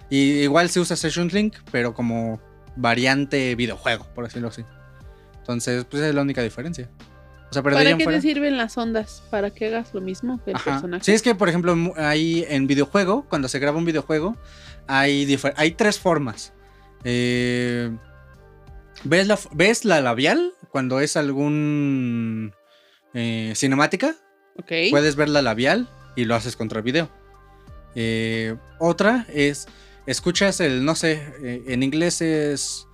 Y 0.10 0.39
igual 0.41 0.69
se 0.69 0.80
usa 0.80 0.95
Session 0.95 1.28
Link, 1.28 1.56
pero 1.72 1.93
como 1.93 2.39
variante 2.78 3.54
videojuego, 3.56 4.08
por 4.15 4.24
decirlo 4.26 4.48
así. 4.48 4.63
Entonces, 5.39 5.86
pues 5.86 6.02
es 6.04 6.15
la 6.15 6.22
única 6.22 6.41
diferencia. 6.41 6.89
O 7.50 7.54
sea, 7.54 7.62
pero 7.63 7.76
¿Para 7.76 7.98
qué 7.98 8.04
fuera- 8.04 8.19
te 8.19 8.22
sirven 8.28 8.58
las 8.58 8.78
ondas? 8.78 9.24
¿Para 9.30 9.50
que 9.52 9.67
hagas 9.67 9.93
lo 9.93 10.02
mismo 10.02 10.39
que 10.45 10.52
el 10.52 10.56
Ajá. 10.58 10.72
personaje? 10.72 11.04
Sí, 11.04 11.12
es 11.12 11.22
que, 11.22 11.36
por 11.36 11.50
ejemplo, 11.50 11.76
ahí 11.98 12.45
en 12.48 12.65
videojuego, 12.67 13.26
cuando 13.28 13.48
se 13.50 13.60
graba 13.60 13.78
un 13.78 13.86
videojuego, 13.86 14.38
hay, 14.88 15.38
hay 15.56 15.72
tres 15.72 16.00
formas. 16.00 16.54
Eh, 17.04 17.91
¿ves, 19.04 19.28
la, 19.28 19.38
¿Ves 19.52 19.84
la 19.84 20.00
labial 20.02 20.54
cuando 20.72 21.00
es 21.00 21.17
algún 21.17 22.54
eh, 23.13 23.54
cinemática? 23.56 24.15
Ok. 24.58 24.72
Puedes 24.91 25.15
ver 25.15 25.30
la 25.30 25.41
labial 25.41 25.88
y 26.15 26.26
lo 26.26 26.36
haces 26.36 26.56
contra 26.56 26.80
el 26.80 26.84
video. 26.84 27.10
Eh, 27.95 28.56
otra 28.78 29.26
es, 29.34 29.67
escuchas 30.06 30.60
el, 30.60 30.86
no 30.86 30.95
sé, 30.95 31.34
eh, 31.41 31.63
en 31.67 31.84
inglés 31.84 32.22
es, 32.22 32.86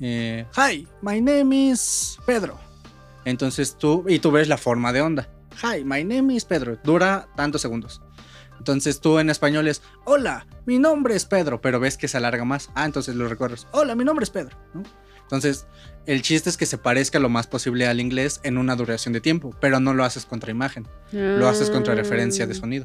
Hi, 0.00 0.88
my 1.02 1.20
name 1.20 1.54
is 1.70 2.18
Pedro. 2.24 2.58
Entonces 3.24 3.76
tú, 3.76 4.04
y 4.08 4.18
tú 4.18 4.30
ves 4.30 4.48
la 4.48 4.56
forma 4.56 4.92
de 4.92 5.02
onda. 5.02 5.28
Hi, 5.62 5.84
my 5.84 6.04
name 6.04 6.34
is 6.34 6.44
Pedro. 6.44 6.78
Dura 6.82 7.28
tantos 7.36 7.60
segundos. 7.60 8.00
Entonces 8.58 9.00
tú 9.00 9.18
en 9.18 9.30
español 9.30 9.68
es, 9.68 9.82
hola, 10.04 10.46
mi 10.66 10.78
nombre 10.78 11.16
es 11.16 11.24
Pedro, 11.24 11.60
pero 11.60 11.80
ves 11.80 11.96
que 11.96 12.08
se 12.08 12.16
alarga 12.16 12.44
más. 12.44 12.70
Ah, 12.74 12.84
entonces 12.84 13.14
lo 13.14 13.28
recorres, 13.28 13.66
hola, 13.72 13.94
mi 13.94 14.04
nombre 14.04 14.24
es 14.24 14.30
Pedro. 14.30 14.56
¿no? 14.74 14.82
Entonces, 15.30 15.66
el 16.06 16.22
chiste 16.22 16.50
es 16.50 16.56
que 16.56 16.66
se 16.66 16.78
parezca 16.78 17.18
lo 17.18 17.28
más 17.28 17.46
posible 17.46 17.86
al 17.86 18.00
inglés 18.00 18.40
en 18.42 18.58
una 18.58 18.74
duración 18.76 19.12
de 19.12 19.20
tiempo, 19.20 19.54
pero 19.60 19.80
no 19.80 19.94
lo 19.94 20.04
haces 20.04 20.24
contra 20.26 20.50
imagen 20.50 20.86
lo 21.12 21.48
haces 21.48 21.70
contra 21.70 21.94
referencia 21.94 22.46
de 22.46 22.52
Ah. 22.52 22.56
sonido. 22.56 22.84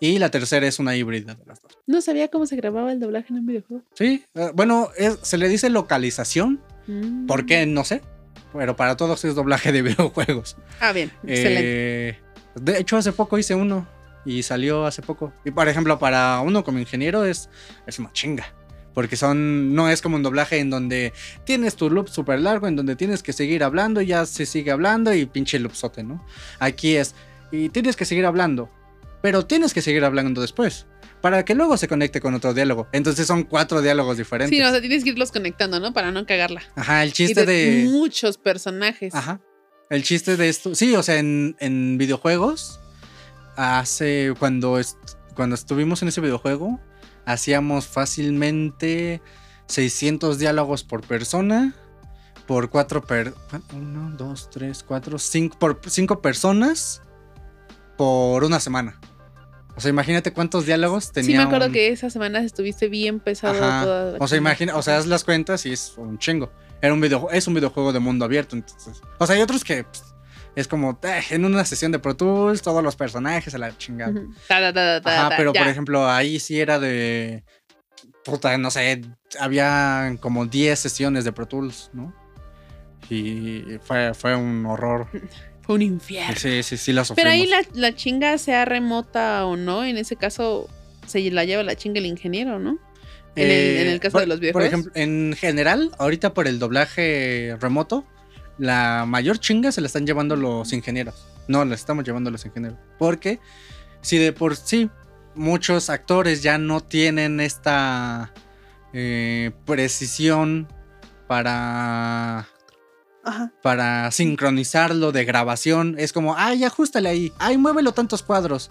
Y 0.00 0.18
la 0.20 0.30
tercera 0.30 0.66
es 0.66 0.78
una 0.78 0.94
híbrida 0.94 1.34
de 1.34 1.44
las 1.44 1.60
dos. 1.60 1.76
No 1.86 2.00
sabía 2.00 2.28
cómo 2.28 2.46
se 2.46 2.54
grababa 2.56 2.92
el 2.92 3.00
doblaje 3.00 3.26
en 3.30 3.40
un 3.40 3.46
videojuego. 3.46 3.82
Sí, 3.94 4.24
eh, 4.34 4.50
bueno, 4.54 4.90
es- 4.96 5.18
se 5.22 5.38
le 5.38 5.48
dice 5.48 5.70
localización, 5.70 6.60
Mm. 6.86 7.26
¿por 7.26 7.46
qué? 7.46 7.66
No 7.66 7.82
sé, 7.84 8.02
pero 8.52 8.76
para 8.76 8.96
todos 8.96 9.24
es 9.24 9.34
doblaje 9.34 9.72
de 9.72 9.82
videojuegos. 10.36 10.56
Ah, 10.80 10.92
bien. 10.92 11.10
Excelente. 11.26 12.08
Eh, 12.10 12.18
de 12.54 12.78
hecho, 12.78 12.96
hace 12.96 13.12
poco 13.12 13.38
hice 13.38 13.54
uno 13.56 13.88
y 14.24 14.42
salió 14.44 14.86
hace 14.86 15.02
poco. 15.02 15.32
Y 15.44 15.50
por 15.50 15.68
ejemplo, 15.68 15.98
para 15.98 16.40
uno 16.40 16.62
como 16.62 16.78
ingeniero 16.78 17.24
es, 17.24 17.50
es 17.86 17.98
una 17.98 18.12
chinga. 18.12 18.46
Porque 18.98 19.14
son, 19.16 19.76
no 19.76 19.88
es 19.88 20.02
como 20.02 20.16
un 20.16 20.24
doblaje 20.24 20.58
en 20.58 20.70
donde 20.70 21.12
tienes 21.44 21.76
tu 21.76 21.88
loop 21.88 22.08
súper 22.08 22.40
largo, 22.40 22.66
en 22.66 22.74
donde 22.74 22.96
tienes 22.96 23.22
que 23.22 23.32
seguir 23.32 23.62
hablando 23.62 24.00
y 24.00 24.06
ya 24.06 24.26
se 24.26 24.44
sigue 24.44 24.72
hablando 24.72 25.14
y 25.14 25.24
pinche 25.24 25.60
loopsote, 25.60 26.02
¿no? 26.02 26.26
Aquí 26.58 26.96
es, 26.96 27.14
y 27.52 27.68
tienes 27.68 27.94
que 27.94 28.04
seguir 28.04 28.26
hablando, 28.26 28.68
pero 29.22 29.46
tienes 29.46 29.72
que 29.72 29.82
seguir 29.82 30.04
hablando 30.04 30.40
después, 30.40 30.86
para 31.20 31.44
que 31.44 31.54
luego 31.54 31.76
se 31.76 31.86
conecte 31.86 32.20
con 32.20 32.34
otro 32.34 32.54
diálogo. 32.54 32.88
Entonces 32.90 33.24
son 33.28 33.44
cuatro 33.44 33.80
diálogos 33.82 34.16
diferentes. 34.16 34.58
Sí, 34.58 34.64
o 34.64 34.68
sea, 34.68 34.80
tienes 34.80 35.04
que 35.04 35.10
irlos 35.10 35.30
conectando, 35.30 35.78
¿no? 35.78 35.92
Para 35.92 36.10
no 36.10 36.26
cagarla. 36.26 36.62
Ajá, 36.74 37.04
el 37.04 37.10
Y 37.10 37.12
chiste 37.12 37.46
de... 37.46 37.84
muchos 37.88 38.36
personajes. 38.36 39.14
Ajá. 39.14 39.40
El 39.90 40.02
chiste 40.02 40.36
de 40.36 40.48
esto. 40.48 40.74
Sí, 40.74 40.96
o 40.96 41.04
sea, 41.04 41.18
en, 41.18 41.54
en 41.60 41.98
videojuegos. 41.98 42.80
Hace. 43.56 44.34
Cuando, 44.40 44.80
est- 44.80 44.98
cuando 45.36 45.54
estuvimos 45.54 46.02
en 46.02 46.08
ese 46.08 46.20
videojuego. 46.20 46.80
Hacíamos 47.28 47.86
fácilmente 47.86 49.20
600 49.66 50.38
diálogos 50.38 50.82
por 50.84 51.02
persona. 51.06 51.74
Por 52.46 52.70
cuatro 52.70 53.04
per. 53.04 53.34
Uno, 53.74 54.10
dos, 54.16 54.48
tres, 54.50 54.82
cuatro, 54.82 55.18
cinco. 55.18 55.58
Por 55.58 55.78
cinco 55.88 56.22
personas. 56.22 57.02
Por 57.98 58.44
una 58.44 58.60
semana. 58.60 58.98
O 59.76 59.80
sea, 59.80 59.90
imagínate 59.90 60.32
cuántos 60.32 60.64
diálogos 60.66 61.12
tenía. 61.12 61.30
Sí, 61.32 61.36
me 61.36 61.42
acuerdo 61.42 61.66
un- 61.66 61.72
que 61.72 61.88
esas 61.88 62.12
semanas 62.12 62.44
estuviste 62.44 62.88
bien 62.88 63.20
pesado 63.20 63.62
Ajá. 63.62 63.84
toda 63.84 64.12
la 64.12 64.18
O 64.18 64.26
sea, 64.26 64.38
imagina, 64.38 64.74
o 64.76 64.82
sea, 64.82 64.96
haz 64.96 65.06
las 65.06 65.22
cuentas 65.24 65.66
y 65.66 65.72
es 65.72 65.92
un 65.98 66.18
chingo. 66.18 66.50
Era 66.80 66.94
un 66.94 67.00
video, 67.00 67.28
es 67.30 67.46
un 67.46 67.54
videojuego 67.54 67.92
de 67.92 67.98
mundo 68.00 68.24
abierto, 68.24 68.56
entonces. 68.56 69.02
O 69.18 69.26
sea, 69.26 69.36
hay 69.36 69.42
otros 69.42 69.62
que 69.62 69.84
pues, 69.84 70.02
es 70.58 70.66
como 70.66 70.98
eh, 71.04 71.22
en 71.30 71.44
una 71.44 71.64
sesión 71.64 71.92
de 71.92 72.00
Pro 72.00 72.16
Tools, 72.16 72.62
todos 72.62 72.82
los 72.82 72.96
personajes 72.96 73.54
a 73.54 73.58
la 73.58 73.76
chingada. 73.78 74.12
Ta, 74.48 74.72
ta, 74.72 74.96
Ajá, 74.96 75.36
pero 75.36 75.52
por 75.52 75.68
ejemplo, 75.68 76.08
ahí 76.08 76.40
sí 76.40 76.60
era 76.60 76.80
de 76.80 77.44
puta, 78.24 78.58
no 78.58 78.70
sé, 78.70 79.02
había 79.38 80.16
como 80.20 80.46
10 80.46 80.76
sesiones 80.76 81.24
de 81.24 81.32
Pro 81.32 81.46
Tools, 81.46 81.90
¿no? 81.92 82.12
Y 83.08 83.78
fue, 83.84 84.12
fue 84.14 84.34
un 84.34 84.66
horror. 84.66 85.08
Fue 85.62 85.74
un 85.74 85.82
infierno. 85.82 86.34
Sí, 86.34 86.62
sí, 86.62 86.78
sí, 86.78 86.94
la 86.94 87.04
sufrimos. 87.04 87.30
Pero 87.30 87.30
ahí 87.30 87.46
la, 87.46 87.60
la 87.74 87.94
chinga 87.94 88.38
sea 88.38 88.64
remota 88.64 89.44
o 89.44 89.54
no, 89.54 89.84
en 89.84 89.98
ese 89.98 90.16
caso 90.16 90.66
se 91.06 91.30
la 91.30 91.44
lleva 91.44 91.62
la 91.62 91.76
chinga 91.76 91.98
el 91.98 92.06
ingeniero, 92.06 92.58
¿no? 92.58 92.78
En, 93.36 93.50
el, 93.50 93.76
en 93.76 93.88
el 93.88 94.00
caso 94.00 94.12
por, 94.12 94.20
de 94.22 94.26
los 94.28 94.36
Por 94.36 94.40
videojuegos. 94.40 94.68
ejemplo, 94.68 94.92
en 94.94 95.36
general, 95.36 95.90
ahorita 95.98 96.32
por 96.32 96.48
el 96.48 96.58
doblaje 96.58 97.54
remoto, 97.60 98.06
la 98.58 99.04
mayor 99.06 99.38
chinga 99.38 99.72
se 99.72 99.80
la 99.80 99.86
están 99.86 100.06
llevando 100.06 100.36
los 100.36 100.72
ingenieros. 100.72 101.14
No, 101.48 101.64
la 101.64 101.74
estamos 101.74 102.04
llevando 102.04 102.30
los 102.30 102.44
ingenieros. 102.44 102.78
Porque 102.98 103.38
si 104.02 104.18
de 104.18 104.32
por 104.32 104.56
sí 104.56 104.90
muchos 105.34 105.88
actores 105.90 106.42
ya 106.42 106.58
no 106.58 106.80
tienen 106.80 107.40
esta 107.40 108.32
eh, 108.92 109.52
precisión 109.64 110.68
para 111.26 112.48
Ajá. 113.24 113.52
para 113.62 114.10
sincronizarlo 114.10 115.12
de 115.12 115.24
grabación. 115.24 115.94
Es 115.98 116.12
como, 116.12 116.34
ay, 116.36 116.64
ajustale 116.64 117.08
ahí. 117.08 117.32
Ay, 117.38 117.58
muévelo 117.58 117.92
tantos 117.92 118.22
cuadros. 118.22 118.70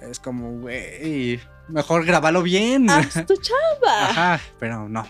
Es 0.00 0.20
como, 0.20 0.52
güey, 0.60 1.40
mejor 1.68 2.04
grábalo 2.04 2.42
bien. 2.42 2.88
¡Haz 2.90 3.14
tu 3.26 3.34
chava! 3.36 4.10
Ajá, 4.10 4.40
pero 4.60 4.88
no. 4.88 5.06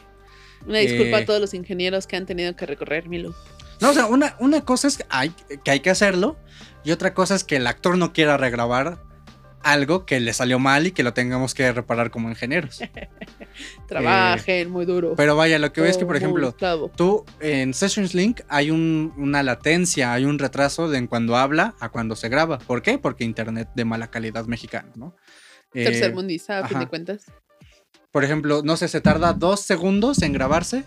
Una 0.67 0.79
disculpa 0.79 1.19
Eh. 1.19 1.23
a 1.23 1.27
todos 1.27 1.41
los 1.41 1.55
ingenieros 1.55 2.07
que 2.07 2.17
han 2.17 2.27
tenido 2.27 2.55
que 2.57 2.67
recorrer 2.67 3.09
mi 3.09 3.19
loop. 3.19 3.35
No, 3.81 3.91
o 3.91 3.93
sea, 3.93 4.07
una, 4.07 4.37
una 4.41 4.63
cosa 4.63 4.89
es 4.89 4.99
que 4.99 5.05
hay, 5.09 5.31
que 5.65 5.71
hay 5.71 5.81
que 5.81 5.91
hacerlo 5.91 6.37
y 6.85 6.93
otra 6.93 7.13
cosa 7.15 7.35
es 7.35 7.45
que 7.45 7.57
el 7.57 7.67
actor 7.67 7.99
no 7.99 8.13
quiera 8.13 8.37
regrabar 8.37 9.03
algo 9.63 10.07
que 10.07 10.21
le 10.21 10.33
salió 10.33 10.59
mal 10.61 10.87
y 10.87 10.93
que 10.93 11.03
lo 11.03 11.13
tengamos 11.13 11.53
que 11.53 11.71
reparar 11.73 12.11
como 12.13 12.29
ingenieros. 12.31 12.79
Trabajen 13.89 14.71
muy 14.71 14.85
duro. 14.87 15.13
Eh, 15.13 15.15
Pero 15.17 15.37
vaya, 15.37 15.59
lo 15.59 15.73
que 15.73 15.81
veo 15.81 15.91
es 15.91 15.97
que, 15.97 16.07
por 16.07 16.21
como 16.21 16.39
ejemplo, 16.39 16.91
tú 16.95 17.25
en 17.41 17.75
Sessions 17.75 18.15
Link 18.15 18.41
hay 18.49 18.71
un- 18.71 19.13
una 19.17 19.43
latencia, 19.43 20.13
hay 20.13 20.25
un 20.25 20.39
retraso 20.39 20.89
de 20.89 20.99
en 20.99 21.07
cuando 21.07 21.37
habla 21.37 21.75
a 21.81 21.89
cuando 21.89 22.17
se 22.17 22.29
graba. 22.29 22.59
¿Por 22.59 22.83
qué? 22.83 22.99
Porque 22.99 23.25
internet 23.25 23.69
de 23.75 23.85
mala 23.85 24.09
calidad 24.11 24.47
mexicana, 24.47 24.91
¿no? 24.95 25.17
Eh, 25.75 25.85
Tercermundista, 25.85 26.61
a 26.61 26.69
fin 26.69 26.79
de 26.79 26.87
cuentas. 26.87 27.25
por 28.13 28.25
ejemplo, 28.25 28.63
no 28.65 28.77
sé, 28.77 28.89
se 28.89 29.01
tarda 29.01 29.33
dos 29.35 29.61
segundos 29.61 30.23
en 30.23 30.33
grabarse 30.33 30.85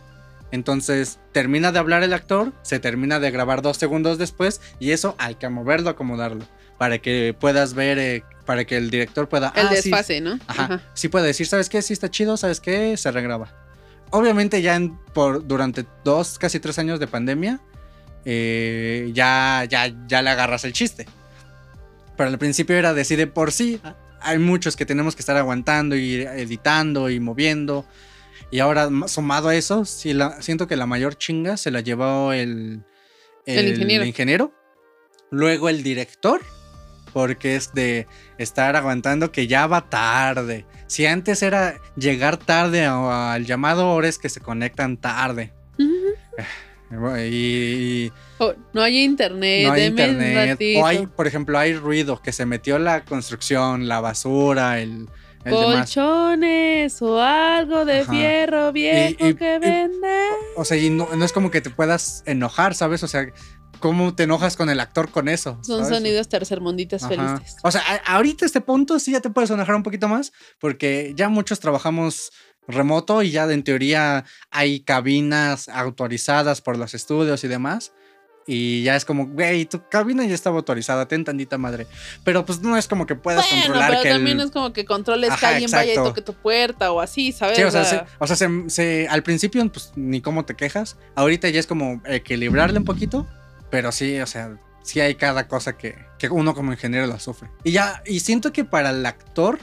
Entonces 0.52 1.20
termina 1.32 1.72
de 1.72 1.80
hablar 1.80 2.04
el 2.04 2.14
actor, 2.14 2.54
se 2.64 2.80
termina 2.80 3.20
de 3.20 3.30
grabar 3.32 3.62
dos 3.62 3.78
segundos 3.78 4.18
después 4.18 4.62
y 4.80 4.92
eso 4.92 5.16
hay 5.20 5.36
que 5.36 5.48
moverlo, 5.50 5.90
acomodarlo 5.90 6.46
para 6.78 6.98
que 7.00 7.36
puedas 7.38 7.74
ver, 7.74 8.00
eh, 8.00 8.24
para 8.46 8.64
que 8.66 8.78
el 8.78 8.90
director 8.90 9.28
pueda... 9.28 9.52
El 9.56 9.68
ah, 9.68 9.70
sí, 9.70 9.90
desfase, 9.92 10.22
¿no? 10.22 10.40
Ajá, 10.48 10.82
Sí 10.94 11.10
puede 11.10 11.28
decir, 11.28 11.46
¿sabes 11.46 11.68
qué? 11.70 11.82
Sí 11.82 11.92
está 11.94 12.10
chido, 12.10 12.38
¿sabes 12.38 12.62
qué? 12.62 12.96
Se 12.96 13.12
regraba. 13.12 13.54
Obviamente 14.12 14.62
ya 14.62 14.76
en- 14.76 14.98
por, 15.14 15.46
durante 15.46 15.86
dos, 16.06 16.40
casi 16.40 16.60
tres 16.62 16.80
años 16.80 17.00
de 17.02 17.08
pandemia, 17.08 17.60
eh, 18.26 19.12
ya, 19.14 19.66
ya, 19.70 19.94
ya 20.08 20.22
le 20.22 20.30
agarras 20.30 20.64
el 20.64 20.74
chiste. 20.74 21.06
Pero 22.18 22.30
al 22.30 22.38
principio 22.40 22.76
era 22.78 22.94
decir 22.94 23.18
de 23.18 23.28
por 23.28 23.52
sí. 23.52 23.82
Hay 24.22 24.38
muchos 24.40 24.76
que 24.76 24.86
tenemos 24.86 25.16
que 25.16 25.22
estar 25.22 25.38
aguantando 25.38 25.96
y 25.96 26.16
editando 26.22 27.10
y 27.10 27.20
moviendo. 27.20 27.86
Y 28.52 28.60
ahora 28.60 28.90
sumado 29.08 29.50
a 29.50 29.56
eso, 29.56 29.86
sí 29.86 30.14
la, 30.14 30.42
siento 30.42 30.68
que 30.68 30.76
la 30.76 30.86
mayor 30.86 31.16
chinga 31.18 31.56
se 31.58 31.72
la 31.72 31.82
llevó 31.82 32.34
el, 32.34 32.84
El 33.46 33.68
ingeniero. 33.70 34.06
ingeniero. 34.06 34.54
Luego 35.32 35.70
el 35.70 35.84
director, 35.84 36.42
porque 37.14 37.56
es 37.56 37.74
de 37.74 38.08
estar 38.40 38.76
aguantando 38.76 39.32
que 39.32 39.46
ya 39.46 39.68
va 39.68 39.88
tarde. 39.90 40.66
Si 40.88 41.06
antes 41.06 41.44
era 41.44 41.80
llegar 41.96 42.38
tarde 42.38 42.86
al 42.86 43.46
llamado, 43.46 43.84
ahora 43.84 44.08
es 44.08 44.18
que 44.18 44.30
se 44.30 44.40
conectan 44.42 44.98
tarde. 44.98 45.54
Ujú. 45.78 47.18
Y, 47.18 47.22
y 48.08 48.12
Oh, 48.40 48.54
no 48.74 48.82
hay 48.82 49.04
internet, 49.04 49.68
no 49.68 49.74
hay 49.74 49.84
internet. 49.86 50.60
O 50.78 50.86
hay, 50.88 51.06
por 51.06 51.28
ejemplo, 51.28 51.60
hay 51.60 51.74
ruido 51.76 52.20
que 52.22 52.32
se 52.32 52.46
metió 52.48 52.80
la 52.80 53.04
construcción, 53.06 53.88
la 53.88 54.00
basura, 54.00 54.80
el, 54.80 55.08
el. 55.46 55.54
Colchones 55.54 57.02
o 57.02 57.22
algo 57.22 57.86
de 57.86 58.00
Ajá. 58.02 58.12
fierro 58.12 58.72
viejo 58.72 59.28
y- 59.28 59.36
que 59.36 59.60
vende. 59.60 60.30
O 60.56 60.66
sea, 60.66 60.78
y 60.78 60.90
no, 60.90 61.08
no 61.16 61.26
es 61.26 61.32
como 61.32 61.52
que 61.52 61.62
te 61.62 61.70
puedas 61.70 62.24
enojar, 62.26 62.76
¿sabes? 62.76 63.04
O 63.04 63.08
sea, 63.08 63.26
¿cómo 63.80 64.14
te 64.16 64.24
enojas 64.24 64.56
con 64.58 64.70
el 64.70 64.80
actor 64.80 65.10
con 65.12 65.30
eso? 65.30 65.58
Son 65.64 65.84
¿sabes? 65.86 65.98
sonidos 65.98 66.30
tercermunditas 66.30 67.04
Ajá. 67.04 67.16
felices. 67.38 67.56
O 67.64 67.72
sea, 67.72 67.82
a- 67.82 68.16
ahorita 68.16 68.46
este 68.46 68.62
punto 68.62 69.00
sí 69.00 69.12
ya 69.12 69.22
te 69.22 69.30
puedes 69.30 69.50
enojar 69.50 69.76
un 69.76 69.84
poquito 69.84 70.08
más, 70.08 70.32
porque 70.60 71.14
ya 71.16 71.30
muchos 71.30 71.60
trabajamos 71.60 72.32
remoto 72.68 73.24
y 73.24 73.32
ya 73.32 73.52
en 73.52 73.64
teoría 73.64 74.26
hay 74.52 74.82
cabinas 74.82 75.70
autorizadas 75.70 76.62
por 76.62 76.78
los 76.78 76.94
estudios 76.94 77.44
y 77.44 77.48
demás. 77.48 77.94
Y 78.52 78.82
ya 78.82 78.96
es 78.96 79.06
como, 79.06 79.28
güey, 79.28 79.66
tu 79.68 79.88
cabina 79.90 80.26
ya 80.26 80.34
estaba 80.34 80.56
autorizada, 80.58 81.08
ten 81.08 81.24
tantita 81.24 81.60
madre. 81.60 81.86
Pero 82.24 82.46
pues 82.48 82.62
no 82.62 82.76
es 82.78 82.88
como 82.88 83.06
que 83.06 83.14
puedas 83.14 83.46
Bueno, 83.48 83.62
controlar 83.64 83.90
pero 83.92 84.02
que 84.02 84.08
el- 84.10 84.16
también 84.16 84.40
es 84.40 84.50
como 84.50 84.74
que 84.74 84.86
controles 84.86 85.30
que 85.30 85.36
Ajá, 85.36 85.50
alguien 85.50 85.70
vaya 85.70 85.86
y 85.86 85.90
exacto. 85.90 86.10
toque 86.10 86.22
tu 86.24 86.34
puerta 86.34 86.92
o 86.92 87.00
así, 87.00 87.32
¿sabes? 87.32 87.58
Sí, 87.58 87.62
o 87.64 87.70
sea, 87.70 87.86
se- 87.86 88.02
o 88.18 88.26
sea, 88.26 88.36
se- 88.36 88.70
se- 88.72 89.08
al 89.08 89.22
principio, 89.22 89.72
pues 89.72 89.92
ni 89.96 90.20
cómo 90.20 90.46
te 90.46 90.56
quejas. 90.56 90.98
Ahorita 91.14 91.48
ya 91.50 91.60
es 91.60 91.68
como 91.68 92.02
equilibrarle 92.06 92.80
un 92.80 92.86
poquito, 92.86 93.28
pero 93.70 93.92
sí, 93.92 94.20
o 94.20 94.26
sea, 94.26 94.58
sí 94.82 95.00
hay 95.00 95.14
cada 95.14 95.48
cosa 95.48 95.78
que, 95.78 95.96
que 96.18 96.28
uno 96.30 96.56
como 96.56 96.72
ingeniero 96.72 97.06
la 97.06 97.20
sufre. 97.20 97.50
Y 97.64 97.74
ya, 97.74 98.02
y 98.04 98.22
siento 98.22 98.52
que 98.52 98.66
para 98.66 98.90
el 98.90 99.06
actor 99.06 99.60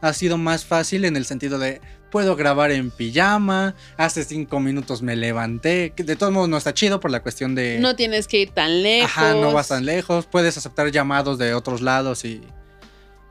ha 0.00 0.12
sido 0.12 0.38
más 0.38 0.64
fácil 0.64 1.04
en 1.06 1.16
el 1.16 1.24
sentido 1.24 1.58
de 1.58 1.80
puedo 2.10 2.36
grabar 2.36 2.70
en 2.70 2.90
pijama, 2.90 3.74
hace 3.96 4.24
cinco 4.24 4.60
minutos 4.60 5.02
me 5.02 5.16
levanté, 5.16 5.92
que 5.96 6.02
de 6.04 6.16
todos 6.16 6.32
modos 6.32 6.48
no 6.48 6.56
está 6.56 6.72
chido 6.74 7.00
por 7.00 7.10
la 7.10 7.22
cuestión 7.22 7.54
de... 7.54 7.78
no 7.80 7.94
tienes 7.96 8.26
que 8.28 8.38
ir 8.40 8.50
tan 8.50 8.82
lejos. 8.82 9.10
Ajá, 9.10 9.34
no 9.34 9.52
vas 9.52 9.68
tan 9.68 9.84
lejos. 9.84 10.26
Puedes 10.26 10.56
aceptar 10.56 10.90
llamados 10.90 11.38
de 11.38 11.54
otros 11.54 11.80
lados 11.80 12.24
y. 12.24 12.40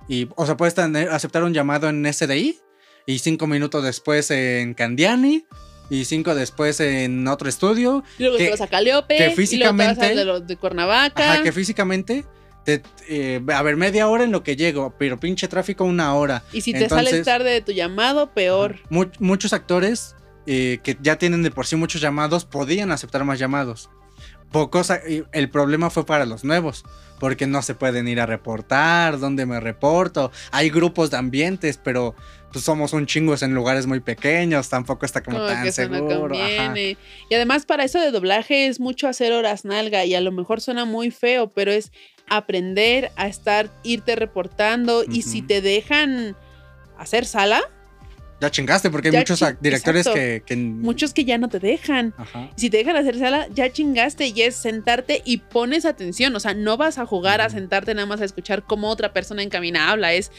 y 0.08 0.28
o 0.36 0.46
sea, 0.46 0.56
puedes 0.58 0.76
tener- 0.76 1.10
aceptar 1.10 1.44
un 1.44 1.54
llamado 1.54 1.90
en 1.90 2.06
SDI 2.12 2.60
y 3.06 3.20
cinco 3.20 3.48
minutos 3.48 3.84
después 3.84 4.30
en 4.32 4.74
Candiani 4.74 5.46
y 5.90 6.04
cinco 6.06 6.36
después 6.36 6.80
en 6.82 7.28
otro 7.28 7.48
estudio. 7.50 8.04
Y 8.20 8.24
luego 8.24 8.38
que- 8.38 8.46
te 8.46 8.52
vas 8.52 8.62
a 8.62 8.68
Caliope. 8.68 9.16
que 9.18 9.24
Y 9.24 9.26
luego 9.26 9.36
te 9.36 9.42
vas 9.42 9.50
físicamente- 9.50 10.06
al 10.06 10.16
de, 10.18 10.26
los 10.26 10.48
de 10.48 10.58
Cuernavaca. 10.58 11.34
Ajá, 11.34 11.44
que 11.44 11.52
físicamente. 11.52 12.26
Te- 12.68 12.84
eh, 13.08 13.42
a 13.54 13.62
ver, 13.62 13.78
media 13.78 14.10
hora 14.10 14.26
en 14.26 14.34
lo 14.34 14.44
que 14.44 14.58
llego, 14.58 14.94
pero 15.00 15.18
pinche 15.18 15.48
tráfico 15.48 15.86
una 15.86 16.14
hora. 16.14 16.44
y 16.52 16.60
si 16.60 16.74
te 16.74 16.84
entonces- 16.84 17.10
sales 17.12 17.26
tarde 17.26 17.50
de 17.52 17.62
tu 17.62 17.72
llamado, 17.72 18.34
peor. 18.34 18.76
Mu- 18.90 19.06
muchos 19.20 19.54
actores 19.54 20.16
eh, 20.46 20.80
que 20.84 20.98
ya 21.02 21.18
tienen 21.18 21.44
de 21.44 21.52
por 21.52 21.66
sí 21.66 21.76
muchos 21.78 22.02
llamados 22.02 22.44
podían 22.46 22.92
aceptar 22.92 23.24
más 23.24 23.40
llamados. 23.40 23.90
Pocos, 24.52 24.92
el 25.34 25.50
problema 25.50 25.90
fue 25.90 26.06
para 26.06 26.26
los 26.26 26.44
nuevos, 26.46 26.86
porque 27.20 27.48
no 27.48 27.62
se 27.62 27.74
pueden 27.76 28.08
ir 28.08 28.20
a 28.22 28.26
reportar, 28.26 29.20
dónde 29.20 29.46
me 29.46 29.60
reporto. 29.60 30.32
Hay 30.52 30.70
grupos 30.70 31.12
de 31.12 31.18
ambientes, 31.18 31.78
pero 31.82 32.16
pues 32.54 32.64
somos 32.64 32.94
un 32.94 33.06
chingos 33.08 33.44
en 33.44 33.54
lugares 33.54 33.88
muy 33.88 34.00
pequeños, 34.00 34.70
tampoco 34.70 35.06
está 35.06 35.22
como, 35.22 35.38
Como 35.38 35.50
tan 35.50 35.64
que 35.66 35.72
seguro. 35.74 36.34
ajá. 36.38 36.74
Y 36.80 36.98
además 37.36 37.66
para 37.66 37.84
eso 37.84 38.00
de 38.00 38.12
doblaje 38.12 38.68
es 38.68 38.80
mucho 38.80 39.08
hacer 39.10 39.34
horas 39.34 39.66
nalga 39.66 40.06
y 40.06 40.16
a 40.16 40.22
lo 40.22 40.32
mejor 40.32 40.62
suena 40.62 40.86
muy 40.86 41.12
feo, 41.12 41.52
pero 41.52 41.72
es 41.74 41.92
aprender 42.30 43.12
a 43.16 43.28
estar, 43.28 43.70
irte 43.84 44.16
reportando 44.16 45.04
y 45.10 45.22
si 45.24 45.42
te 45.42 45.62
dejan 45.62 46.36
hacer 46.98 47.26
sala, 47.26 47.62
Ya 48.40 48.52
chingaste, 48.52 48.92
porque 48.92 49.10
hay 49.10 49.18
muchos 49.18 49.40
directores 49.62 50.08
que, 50.08 50.44
que- 50.46 50.56
muchos 50.56 51.12
que 51.12 51.26
ya 51.26 51.40
no 51.40 51.50
te 51.50 51.58
dejan. 51.60 52.14
Ajá. 52.18 52.52
Si 52.56 52.70
te 52.70 52.78
dejan 52.78 52.96
hacer 52.96 53.18
sala, 53.18 53.48
ya 53.52 53.72
chingaste 53.72 54.28
y 54.28 54.44
es 54.44 54.56
sentarte 54.56 55.24
y 55.26 55.38
pones 55.38 55.86
atención. 55.86 56.36
O 56.36 56.40
sea, 56.40 56.54
no 56.54 56.78
vas 56.78 57.00
a 57.00 57.06
jugar 57.08 57.42
a 57.42 57.50
sentarte 57.50 57.96
nada 57.96 58.06
más 58.06 58.22
a 58.22 58.26
escuchar 58.26 58.62
cómo 58.64 58.90
otra 58.90 59.12
persona 59.12 59.42
en 59.42 59.50
cabina 59.50 59.90
habla. 59.90 60.14
Es 60.14 60.32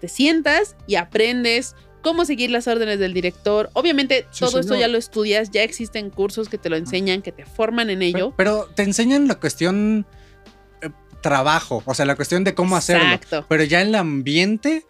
te 0.00 0.08
sientas 0.08 0.76
y 0.86 0.96
aprendes 0.96 1.74
cómo 2.02 2.26
seguir 2.26 2.50
las 2.50 2.66
órdenes 2.68 2.98
del 2.98 3.14
director. 3.14 3.70
Obviamente, 3.72 4.26
Sí, 4.30 4.40
todo 4.44 4.58
esto 4.60 4.74
ya 4.76 4.88
lo 4.88 4.98
estudias, 4.98 5.50
ya 5.50 5.62
existen 5.62 6.10
cursos 6.10 6.50
que 6.50 6.58
te 6.58 6.68
lo 6.68 6.76
enseñan, 6.76 7.22
que 7.22 7.32
te 7.32 7.46
forman 7.46 7.88
en 7.88 8.02
ello. 8.02 8.34
Pero, 8.36 8.66
pero 8.66 8.70
te 8.74 8.82
enseñan 8.82 9.26
la 9.26 9.36
cuestión 9.36 10.04
trabajo, 11.22 11.82
o 11.86 11.94
sea, 11.94 12.04
la 12.04 12.16
cuestión 12.16 12.44
de 12.44 12.54
cómo 12.54 12.76
hacerlo. 12.76 13.04
Exacto. 13.04 13.46
Pero 13.48 13.64
ya 13.64 13.80
el 13.80 13.94
ambiente. 13.94 14.84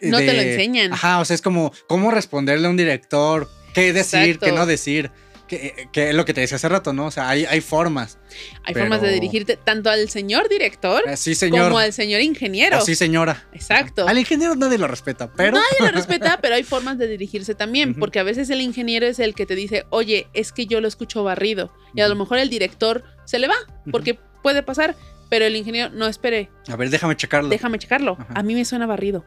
No 0.00 0.18
te 0.18 0.32
lo 0.34 0.40
enseñan. 0.42 0.92
Ajá, 0.92 1.20
o 1.20 1.24
sea, 1.24 1.34
es 1.34 1.40
como 1.42 1.72
cómo 1.86 2.10
responderle 2.10 2.66
a 2.66 2.70
un 2.70 2.76
director, 2.76 3.48
qué 3.72 3.92
decir, 3.92 4.20
Exacto. 4.20 4.46
qué 4.46 4.52
no 4.52 4.66
decir. 4.66 5.10
Que, 5.46 5.88
que 5.92 6.08
es 6.08 6.14
lo 6.14 6.24
que 6.24 6.32
te 6.32 6.40
decía 6.40 6.56
hace 6.56 6.70
rato, 6.70 6.94
¿no? 6.94 7.04
O 7.04 7.10
sea, 7.10 7.28
hay, 7.28 7.44
hay 7.44 7.60
formas. 7.60 8.18
Hay 8.64 8.72
formas 8.72 9.02
de 9.02 9.10
dirigirte 9.10 9.58
tanto 9.58 9.90
al 9.90 10.08
señor 10.08 10.48
director 10.48 11.02
Eh, 11.06 11.18
Sí, 11.18 11.34
señor. 11.34 11.66
como 11.66 11.78
al 11.78 11.92
señor 11.92 12.22
ingeniero. 12.22 12.78
O 12.78 12.80
sí, 12.80 12.94
señora. 12.94 13.46
Exacto. 13.52 14.08
Al 14.08 14.16
ingeniero 14.18 14.56
nadie 14.56 14.78
lo 14.78 14.88
respeta, 14.88 15.30
pero. 15.34 15.52
Nadie 15.58 15.80
lo 15.80 15.90
respeta, 15.90 16.38
pero 16.42 16.54
hay 16.54 16.62
formas 16.62 16.96
de 16.96 17.08
dirigirse 17.08 17.54
también, 17.54 17.94
porque 17.94 18.18
a 18.18 18.22
veces 18.22 18.48
el 18.48 18.62
ingeniero 18.62 19.06
es 19.06 19.18
el 19.18 19.34
que 19.34 19.44
te 19.44 19.54
dice, 19.54 19.84
oye, 19.90 20.28
es 20.32 20.50
que 20.50 20.64
yo 20.64 20.80
lo 20.80 20.88
escucho 20.88 21.22
barrido. 21.22 21.70
Y 21.94 22.00
a 22.00 22.08
lo 22.08 22.14
mejor 22.16 22.38
el 22.38 22.48
director 22.48 23.04
se 23.26 23.38
le 23.38 23.46
va, 23.46 23.56
porque 23.92 24.18
puede 24.42 24.62
pasar, 24.62 24.96
pero 25.28 25.44
el 25.44 25.56
ingeniero, 25.56 25.90
no, 25.90 26.06
espere, 26.06 26.50
A 26.68 26.76
ver, 26.76 26.90
déjame 26.90 27.16
checarlo. 27.16 27.48
déjame 27.48 27.78
checarlo. 27.78 28.16
Ajá. 28.18 28.34
A 28.34 28.42
mí 28.42 28.54
me 28.54 28.64
suena 28.64 28.86
barrido. 28.86 29.24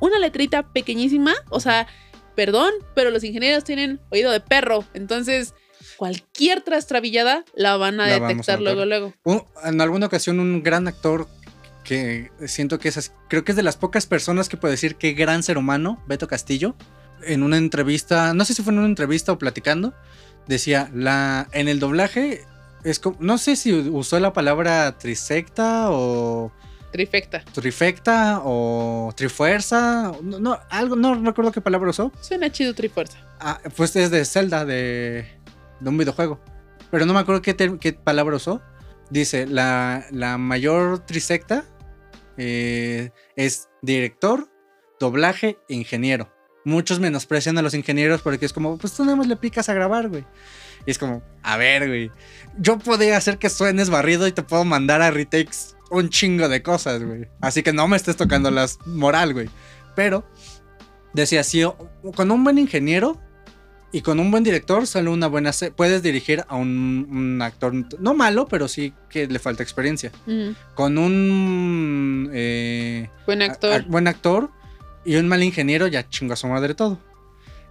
Una 0.00 0.18
letrita 0.18 0.72
pequeñísima, 0.72 1.34
o 1.50 1.60
sea, 1.60 1.86
perdón, 2.34 2.72
pero 2.94 3.10
los 3.10 3.24
ingenieros 3.24 3.64
tienen 3.64 4.00
oído 4.10 4.30
de 4.30 4.40
perro, 4.40 4.84
entonces 4.94 5.54
cualquier 5.96 6.60
trastrabillada 6.60 7.44
la 7.54 7.76
van 7.78 8.00
a 8.00 8.06
La 8.06 8.12
vamos 8.18 8.24
a 8.24 8.28
detectar 8.28 8.60
luego, 8.60 8.84
luego. 8.84 9.14
En 9.64 9.80
alguna 9.80 10.06
ocasión, 10.06 10.40
un 10.40 10.62
gran 10.62 10.86
actor 10.88 11.26
que 11.84 12.30
siento 12.46 12.78
que 12.78 12.88
es, 12.88 12.96
así- 12.98 13.10
creo 13.28 13.44
que 13.44 13.52
es 13.52 13.56
de 13.56 13.62
las 13.62 13.76
pocas 13.76 14.06
personas 14.06 14.48
que 14.48 14.56
puede 14.56 14.72
decir 14.72 14.96
que 14.96 15.12
gran 15.12 15.42
ser 15.42 15.56
humano, 15.56 16.02
Beto 16.06 16.26
Castillo, 16.28 16.74
en 17.22 17.42
una 17.42 17.56
entrevista, 17.56 18.34
no 18.34 18.44
sé 18.44 18.52
si 18.54 18.62
fue 18.62 18.72
en 18.72 18.80
una 18.80 18.88
entrevista 18.88 19.32
o 19.32 19.38
platicando, 19.38 19.94
decía, 20.46 20.90
la, 20.92 21.48
en 21.52 21.68
el 21.68 21.78
doblaje, 21.80 22.44
es 22.86 22.98
como, 23.00 23.16
no 23.20 23.36
sé 23.36 23.56
si 23.56 23.72
usó 23.72 24.18
la 24.20 24.32
palabra 24.32 24.96
trisecta 24.96 25.90
o 25.90 26.52
Trifecta. 26.92 27.44
trifecta 27.52 28.40
o 28.44 29.12
trifuerza, 29.14 30.12
no, 30.22 30.38
no, 30.38 30.58
algo, 30.70 30.96
no 30.96 31.14
recuerdo 31.14 31.52
qué 31.52 31.60
palabra 31.60 31.90
usó. 31.90 32.10
Suena 32.20 32.50
chido 32.50 32.74
Trifuerza. 32.74 33.18
Ah, 33.40 33.60
pues 33.76 33.94
es 33.96 34.10
de 34.10 34.24
Zelda, 34.24 34.64
de, 34.64 35.26
de 35.80 35.88
un 35.88 35.98
videojuego. 35.98 36.40
Pero 36.90 37.04
no 37.04 37.12
me 37.12 37.20
acuerdo 37.20 37.42
qué, 37.42 37.54
qué 37.54 37.92
palabra 37.92 38.36
usó. 38.36 38.62
Dice, 39.10 39.46
la, 39.46 40.06
la 40.10 40.38
mayor 40.38 41.00
trisecta 41.00 41.64
eh, 42.38 43.10
es 43.34 43.68
director, 43.82 44.48
doblaje, 44.98 45.58
ingeniero. 45.68 46.32
Muchos 46.64 46.98
menosprecian 46.98 47.58
a 47.58 47.62
los 47.62 47.74
ingenieros 47.74 48.22
porque 48.22 48.46
es 48.46 48.52
como, 48.52 48.78
pues 48.78 48.94
tú 48.94 49.04
nada 49.04 49.16
más 49.16 49.26
le 49.26 49.36
picas 49.36 49.68
a 49.68 49.74
grabar, 49.74 50.08
güey. 50.08 50.24
Y 50.86 50.90
es 50.92 50.98
como, 50.98 51.22
a 51.42 51.56
ver, 51.56 51.88
güey. 51.88 52.10
Yo 52.58 52.78
podría 52.78 53.16
hacer 53.16 53.38
que 53.38 53.50
suenes 53.50 53.90
barrido 53.90 54.26
y 54.26 54.32
te 54.32 54.42
puedo 54.42 54.64
mandar 54.64 55.02
a 55.02 55.10
retakes 55.10 55.76
un 55.90 56.08
chingo 56.08 56.48
de 56.48 56.62
cosas, 56.62 57.02
güey. 57.02 57.26
Así 57.40 57.62
que 57.62 57.72
no 57.72 57.86
me 57.88 57.96
estés 57.96 58.16
tocando 58.16 58.50
las 58.50 58.78
moral, 58.86 59.32
güey. 59.34 59.48
Pero 59.94 60.24
decía, 61.12 61.42
si 61.44 61.62
con 62.14 62.30
un 62.30 62.44
buen 62.44 62.58
ingeniero 62.58 63.20
y 63.92 64.02
con 64.02 64.18
un 64.20 64.30
buen 64.30 64.42
director 64.44 64.86
sale 64.86 65.08
una 65.10 65.26
buena... 65.26 65.50
Puedes 65.76 66.02
dirigir 66.02 66.44
a 66.48 66.56
un, 66.56 67.06
un 67.10 67.42
actor, 67.42 67.72
no 68.00 68.14
malo, 68.14 68.46
pero 68.46 68.68
sí 68.68 68.92
que 69.08 69.26
le 69.26 69.38
falta 69.38 69.62
experiencia. 69.62 70.10
Ujú. 70.26 70.54
Con 70.74 70.98
un 70.98 72.30
eh, 72.32 73.08
Buen 73.26 73.42
a- 73.42 73.46
actor. 73.46 73.72
a- 73.72 73.84
buen 73.88 74.08
actor 74.08 74.50
y 75.04 75.16
un 75.16 75.28
mal 75.28 75.42
ingeniero, 75.42 75.86
ya 75.86 76.08
chingo 76.08 76.32
a 76.32 76.36
su 76.36 76.46
madre 76.48 76.74
todo. 76.74 76.98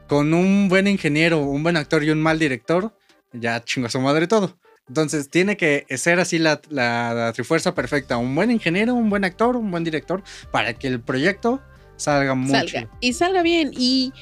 con 0.07 0.33
un 0.33 0.69
buen 0.69 0.87
ingeniero, 0.87 1.39
un 1.41 1.63
buen 1.63 1.75
actor 1.77 2.03
y 2.03 2.11
un 2.11 2.21
mal 2.21 2.37
director, 2.39 2.93
ya 3.39 3.63
chingo 3.63 3.87
a 3.87 3.89
su 3.89 3.99
madre 3.99 4.27
todo. 4.27 4.57
Entonces 4.87 5.29
tiene 5.29 5.57
que 5.57 5.85
ser 5.97 6.19
así 6.19 6.37
la, 6.37 6.61
la, 6.69 7.13
la 7.13 7.33
trifuerza 7.33 7.73
perfecta. 7.73 8.17
Un 8.17 8.35
buen 8.35 8.51
ingeniero, 8.51 8.93
un 8.93 9.09
buen 9.09 9.23
actor, 9.25 9.55
un 9.55 9.71
buen 9.71 9.83
director, 9.83 10.23
para 10.51 10.73
que 10.73 10.87
el 10.87 11.01
proyecto 11.01 11.61
salga 11.95 12.35
mucho. 12.35 12.53
salga 12.53 12.89
y 12.99 13.13
salga 13.13 13.41
bien. 13.41 13.71
Y 13.75 14.13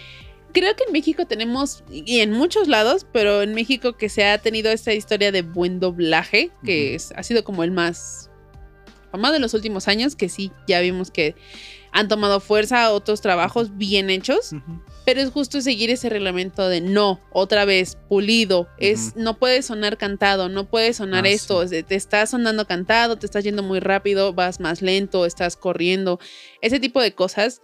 creo 0.53 0.73
que 0.75 0.85
en 0.85 0.93
México 0.93 1.25
tenemos, 1.25 1.83
y 1.91 2.19
en 2.19 2.31
muchos 2.31 2.67
lados, 2.69 3.05
pero 3.11 3.41
en 3.41 3.53
México 3.53 3.97
que 3.97 4.07
se 4.07 4.25
ha 4.25 4.37
tenido 4.37 4.71
esta 4.71 4.93
historia 4.93 5.31
de 5.33 5.41
buen 5.41 5.79
doblaje, 5.81 6.51
que 6.63 6.95
es- 6.95 7.11
ha 7.15 7.23
sido 7.23 7.43
como 7.43 7.63
el 7.63 7.71
más 7.71 8.29
famoso 9.11 9.33
de 9.33 9.39
los 9.39 9.53
últimos 9.53 9.87
años, 9.89 10.15
que 10.15 10.29
sí, 10.29 10.51
ya 10.67 10.79
vimos 10.79 11.11
que 11.11 11.35
han 11.93 12.07
tomado 12.07 12.39
fuerza 12.39 12.91
otros 12.91 13.21
trabajos 13.21 13.77
bien 13.77 14.09
hechos, 14.09 14.51
pero 15.05 15.21
es 15.21 15.29
justo 15.29 15.61
seguir 15.61 15.91
ese 15.91 16.09
reglamento 16.09 16.67
de 16.67 16.81
no, 16.81 17.21
otra 17.31 17.65
vez, 17.65 17.97
pulido, 18.09 18.67
es, 18.79 19.15
no 19.15 19.37
puede 19.37 19.61
sonar 19.61 19.97
cantado, 19.97 20.49
no 20.49 20.65
puede 20.65 20.93
sonar 20.93 21.25
Ah, 21.25 21.29
esto, 21.29 21.65
te 21.67 21.95
está 21.95 22.25
sonando 22.25 22.65
cantado, 22.65 23.17
te 23.17 23.27
estás 23.27 23.43
yendo 23.43 23.61
muy 23.61 23.79
rápido, 23.79 24.33
vas 24.33 24.59
más 24.59 24.81
lento, 24.81 25.25
estás 25.25 25.55
corriendo, 25.55 26.19
ese 26.61 26.79
tipo 26.79 26.99
de 26.99 27.13
cosas 27.13 27.61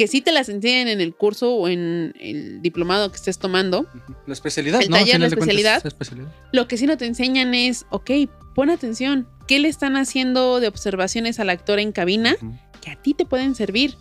que 0.00 0.08
sí 0.08 0.22
te 0.22 0.32
las 0.32 0.48
enseñan 0.48 0.88
en 0.88 1.02
el 1.02 1.14
curso 1.14 1.52
o 1.54 1.68
en 1.68 2.14
el 2.18 2.62
diplomado 2.62 3.10
que 3.10 3.16
estés 3.16 3.38
tomando. 3.38 3.84
La 4.26 4.32
especialidad, 4.32 4.80
El 4.80 4.88
¿no? 4.88 4.96
Al 4.96 5.02
taller, 5.02 5.20
la 5.20 5.26
especialidad. 5.26 5.76
es 5.76 5.84
especialidad. 5.84 6.32
lo 6.52 6.66
que 6.66 6.78
sí 6.78 6.86
no 6.86 6.96
te 6.96 7.04
enseñan 7.04 7.52
es, 7.52 7.84
ok, 7.90 8.10
pon 8.54 8.70
atención, 8.70 9.28
¿qué 9.46 9.58
le 9.58 9.68
están 9.68 9.96
haciendo 9.96 10.58
de 10.58 10.68
observaciones 10.68 11.38
al 11.38 11.50
actor 11.50 11.78
en 11.80 11.92
cabina? 11.92 12.34
Que 12.80 12.92
a 12.92 12.96
ti 12.96 13.12
te 13.12 13.26
pueden 13.26 13.54
servir. 13.54 13.94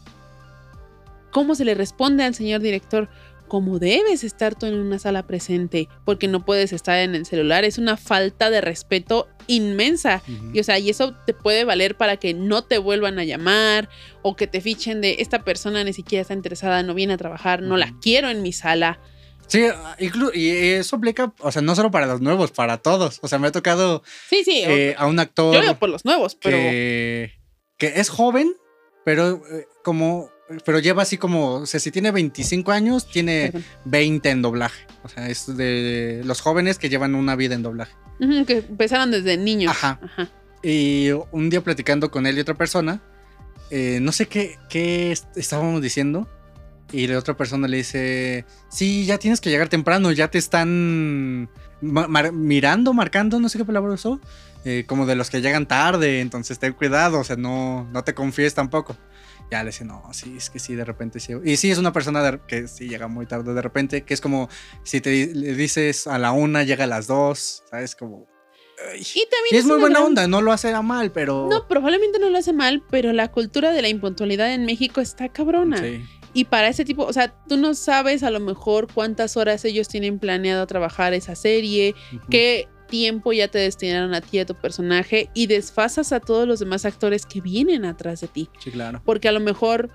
¿Cómo 1.31 1.53
se 1.53 1.65
le 1.65 1.75
responde 1.75 2.23
al 2.23 2.33
señor 2.33 2.61
director? 2.61 3.09
¿Cómo 3.49 3.77
debes 3.77 4.23
estar 4.23 4.55
tú 4.55 4.67
en 4.67 4.75
una 4.75 4.99
sala 4.99 5.27
presente? 5.27 5.89
Porque 6.05 6.29
no 6.29 6.45
puedes 6.45 6.71
estar 6.71 6.97
en 6.99 7.13
el 7.13 7.25
celular. 7.25 7.65
Es 7.65 7.77
una 7.77 7.97
falta 7.97 8.49
de 8.49 8.61
respeto 8.61 9.27
inmensa. 9.49 10.21
Y 10.53 10.59
o 10.59 10.63
sea, 10.63 10.79
y 10.79 10.89
eso 10.89 11.13
te 11.25 11.33
puede 11.33 11.65
valer 11.65 11.97
para 11.97 12.17
que 12.17 12.33
no 12.33 12.63
te 12.63 12.77
vuelvan 12.77 13.19
a 13.19 13.23
llamar 13.25 13.89
o 14.21 14.35
que 14.35 14.47
te 14.47 14.61
fichen 14.61 15.01
de 15.01 15.17
esta 15.19 15.43
persona 15.43 15.83
ni 15.83 15.91
siquiera 15.93 16.21
está 16.21 16.33
interesada, 16.33 16.83
no 16.83 16.93
viene 16.93 17.13
a 17.13 17.17
trabajar, 17.17 17.61
no 17.61 17.75
la 17.75 17.93
quiero 18.01 18.29
en 18.29 18.41
mi 18.41 18.53
sala. 18.53 18.99
Sí, 19.47 19.63
ah, 19.65 19.95
inclu- 19.99 20.31
y 20.35 20.49
eso 20.49 20.95
aplica, 20.97 21.33
o 21.39 21.51
sea, 21.51 21.61
no 21.63 21.75
solo 21.75 21.89
para 21.89 22.05
los 22.05 22.21
nuevos, 22.21 22.51
para 22.51 22.77
todos. 22.77 23.19
O 23.23 23.27
sea, 23.27 23.39
me 23.39 23.47
ha 23.47 23.51
tocado 23.51 24.03
Sí, 24.29 24.43
sí, 24.45 24.61
eh, 24.65 24.95
a 24.97 25.07
un 25.07 25.19
actor 25.19 25.55
yo 25.55 25.61
digo 25.61 25.75
por 25.75 25.89
los 25.89 26.05
nuevos, 26.05 26.35
pero 26.35 26.57
que, 26.57 27.31
que 27.77 27.99
es 27.99 28.09
joven, 28.09 28.53
pero 29.03 29.41
eh, 29.51 29.67
como 29.83 30.29
pero 30.65 30.79
lleva 30.79 31.03
así 31.03 31.17
como, 31.17 31.55
o 31.55 31.65
sea, 31.67 31.79
si 31.79 31.91
tiene 31.91 32.09
25 32.11 32.71
años, 32.71 33.07
tiene 33.07 33.51
Perdón. 33.51 33.65
20 33.85 34.29
en 34.29 34.41
doblaje. 34.41 34.85
O 35.03 35.09
sea, 35.09 35.29
es 35.29 35.55
de 35.57 36.21
los 36.25 36.41
jóvenes 36.41 36.79
que 36.79 36.89
llevan 36.89 37.13
una 37.13 37.35
vida 37.35 37.53
en 37.55 37.61
doblaje. 37.61 37.93
Que 38.45 38.57
empezaron 38.57 39.11
desde 39.11 39.37
niños. 39.37 39.71
Ajá. 39.71 39.99
Ajá. 40.03 40.29
Y 40.61 41.09
un 41.31 41.49
día 41.49 41.61
platicando 41.61 42.11
con 42.11 42.25
él 42.27 42.37
y 42.37 42.41
otra 42.41 42.55
persona, 42.55 43.01
eh, 43.71 43.99
no 44.01 44.11
sé 44.11 44.27
qué, 44.27 44.57
qué 44.69 45.11
est- 45.11 45.35
estábamos 45.37 45.81
diciendo. 45.81 46.27
Y 46.91 47.05
la 47.07 47.19
otra 47.19 47.37
persona 47.37 47.67
le 47.67 47.77
dice, 47.77 48.45
sí, 48.69 49.05
ya 49.05 49.19
tienes 49.19 49.39
que 49.41 49.51
llegar 49.51 49.69
temprano, 49.69 50.11
ya 50.11 50.29
te 50.31 50.39
están 50.39 51.47
ma- 51.81 52.07
mar- 52.07 52.31
mirando, 52.33 52.93
marcando, 52.93 53.39
no 53.39 53.47
sé 53.47 53.59
qué 53.59 53.65
palabra 53.65 53.93
usó, 53.93 54.19
eh, 54.65 54.85
como 54.87 55.05
de 55.05 55.15
los 55.15 55.29
que 55.29 55.39
llegan 55.41 55.67
tarde, 55.67 56.19
entonces 56.19 56.57
ten 56.57 56.73
cuidado, 56.73 57.19
o 57.19 57.23
sea, 57.23 57.35
no, 57.35 57.87
no 57.93 58.03
te 58.03 58.15
confíes 58.15 58.55
tampoco. 58.55 58.97
Ya 59.51 59.63
le 59.63 59.71
dice, 59.71 59.83
no, 59.83 60.03
sí, 60.13 60.35
es 60.37 60.49
que 60.49 60.59
sí, 60.59 60.75
de 60.75 60.85
repente 60.85 61.19
sí. 61.19 61.33
Y 61.43 61.57
sí, 61.57 61.71
es 61.71 61.77
una 61.79 61.91
persona 61.91 62.21
de- 62.23 62.39
que 62.47 62.67
sí 62.67 62.87
llega 62.87 63.07
muy 63.07 63.25
tarde 63.25 63.53
de 63.53 63.61
repente, 63.61 64.03
que 64.03 64.13
es 64.13 64.21
como 64.21 64.47
si 64.83 65.01
te 65.01 65.33
le 65.33 65.53
dices 65.55 66.05
a 66.05 66.19
la 66.19 66.31
una, 66.31 66.63
llega 66.63 66.83
a 66.83 66.87
las 66.87 67.07
dos, 67.07 67.63
¿sabes? 67.69 67.95
Como... 67.95 68.27
ay. 68.91 68.99
Y 69.01 69.23
también 69.29 69.51
Y 69.51 69.55
es 69.57 69.65
muy 69.65 69.79
buena 69.79 69.95
gran- 69.99 70.05
onda, 70.09 70.27
no 70.27 70.41
lo 70.41 70.51
hace 70.51 70.71
a 70.71 70.81
mal, 70.83 71.11
pero... 71.11 71.47
No, 71.49 71.67
probablemente 71.67 72.19
no 72.19 72.29
lo 72.29 72.37
hace 72.37 72.53
mal, 72.53 72.83
pero 72.91 73.11
la 73.11 73.29
cultura 73.31 73.71
de 73.71 73.81
la 73.81 73.89
impuntualidad 73.89 74.53
en 74.53 74.65
México 74.65 75.01
está 75.01 75.29
cabrona. 75.29 75.77
Sí. 75.77 76.03
Y 76.31 76.45
para 76.45 76.67
ese 76.67 76.85
tipo, 76.85 77.05
o 77.05 77.11
sea, 77.13 77.33
tú 77.47 77.57
no 77.57 77.73
sabes 77.73 78.21
a 78.21 78.29
lo 78.29 78.39
mejor 78.39 78.87
cuántas 78.93 79.35
horas 79.35 79.65
ellos 79.65 79.87
tienen 79.87 80.19
planeado 80.19 80.67
trabajar 80.67 81.15
esa 81.15 81.33
serie, 81.35 81.95
Ujú. 82.13 82.21
qué 82.29 82.67
tiempo 82.89 83.31
ya 83.31 83.47
te 83.47 83.59
destinaron 83.59 84.13
a 84.13 84.21
ti, 84.21 84.39
a 84.39 84.45
tu 84.45 84.55
personaje, 84.55 85.29
y 85.33 85.47
desfasas 85.47 86.11
a 86.11 86.19
todos 86.19 86.47
los 86.47 86.59
demás 86.59 86.85
actores 86.85 87.25
que 87.25 87.41
vienen 87.41 87.85
atrás 87.85 88.21
de 88.21 88.27
ti. 88.27 88.49
Sí, 88.59 88.71
claro. 88.71 89.01
Porque 89.05 89.29
a 89.29 89.31
lo 89.31 89.39
mejor, 89.39 89.89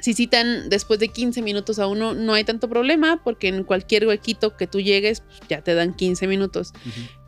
si 0.00 0.14
citan 0.14 0.68
después 0.68 0.98
de 0.98 1.08
15 1.08 1.42
minutos 1.42 1.78
a 1.78 1.86
uno, 1.86 2.14
no 2.14 2.34
hay 2.34 2.44
tanto 2.44 2.68
problema, 2.68 3.22
porque 3.22 3.48
en 3.48 3.64
cualquier 3.64 4.06
huequito 4.06 4.56
que 4.56 4.66
tú 4.66 4.80
llegues, 4.80 5.20
pues, 5.20 5.40
ya 5.48 5.62
te 5.62 5.74
dan 5.74 5.94
15 5.94 6.26
minutos. 6.26 6.72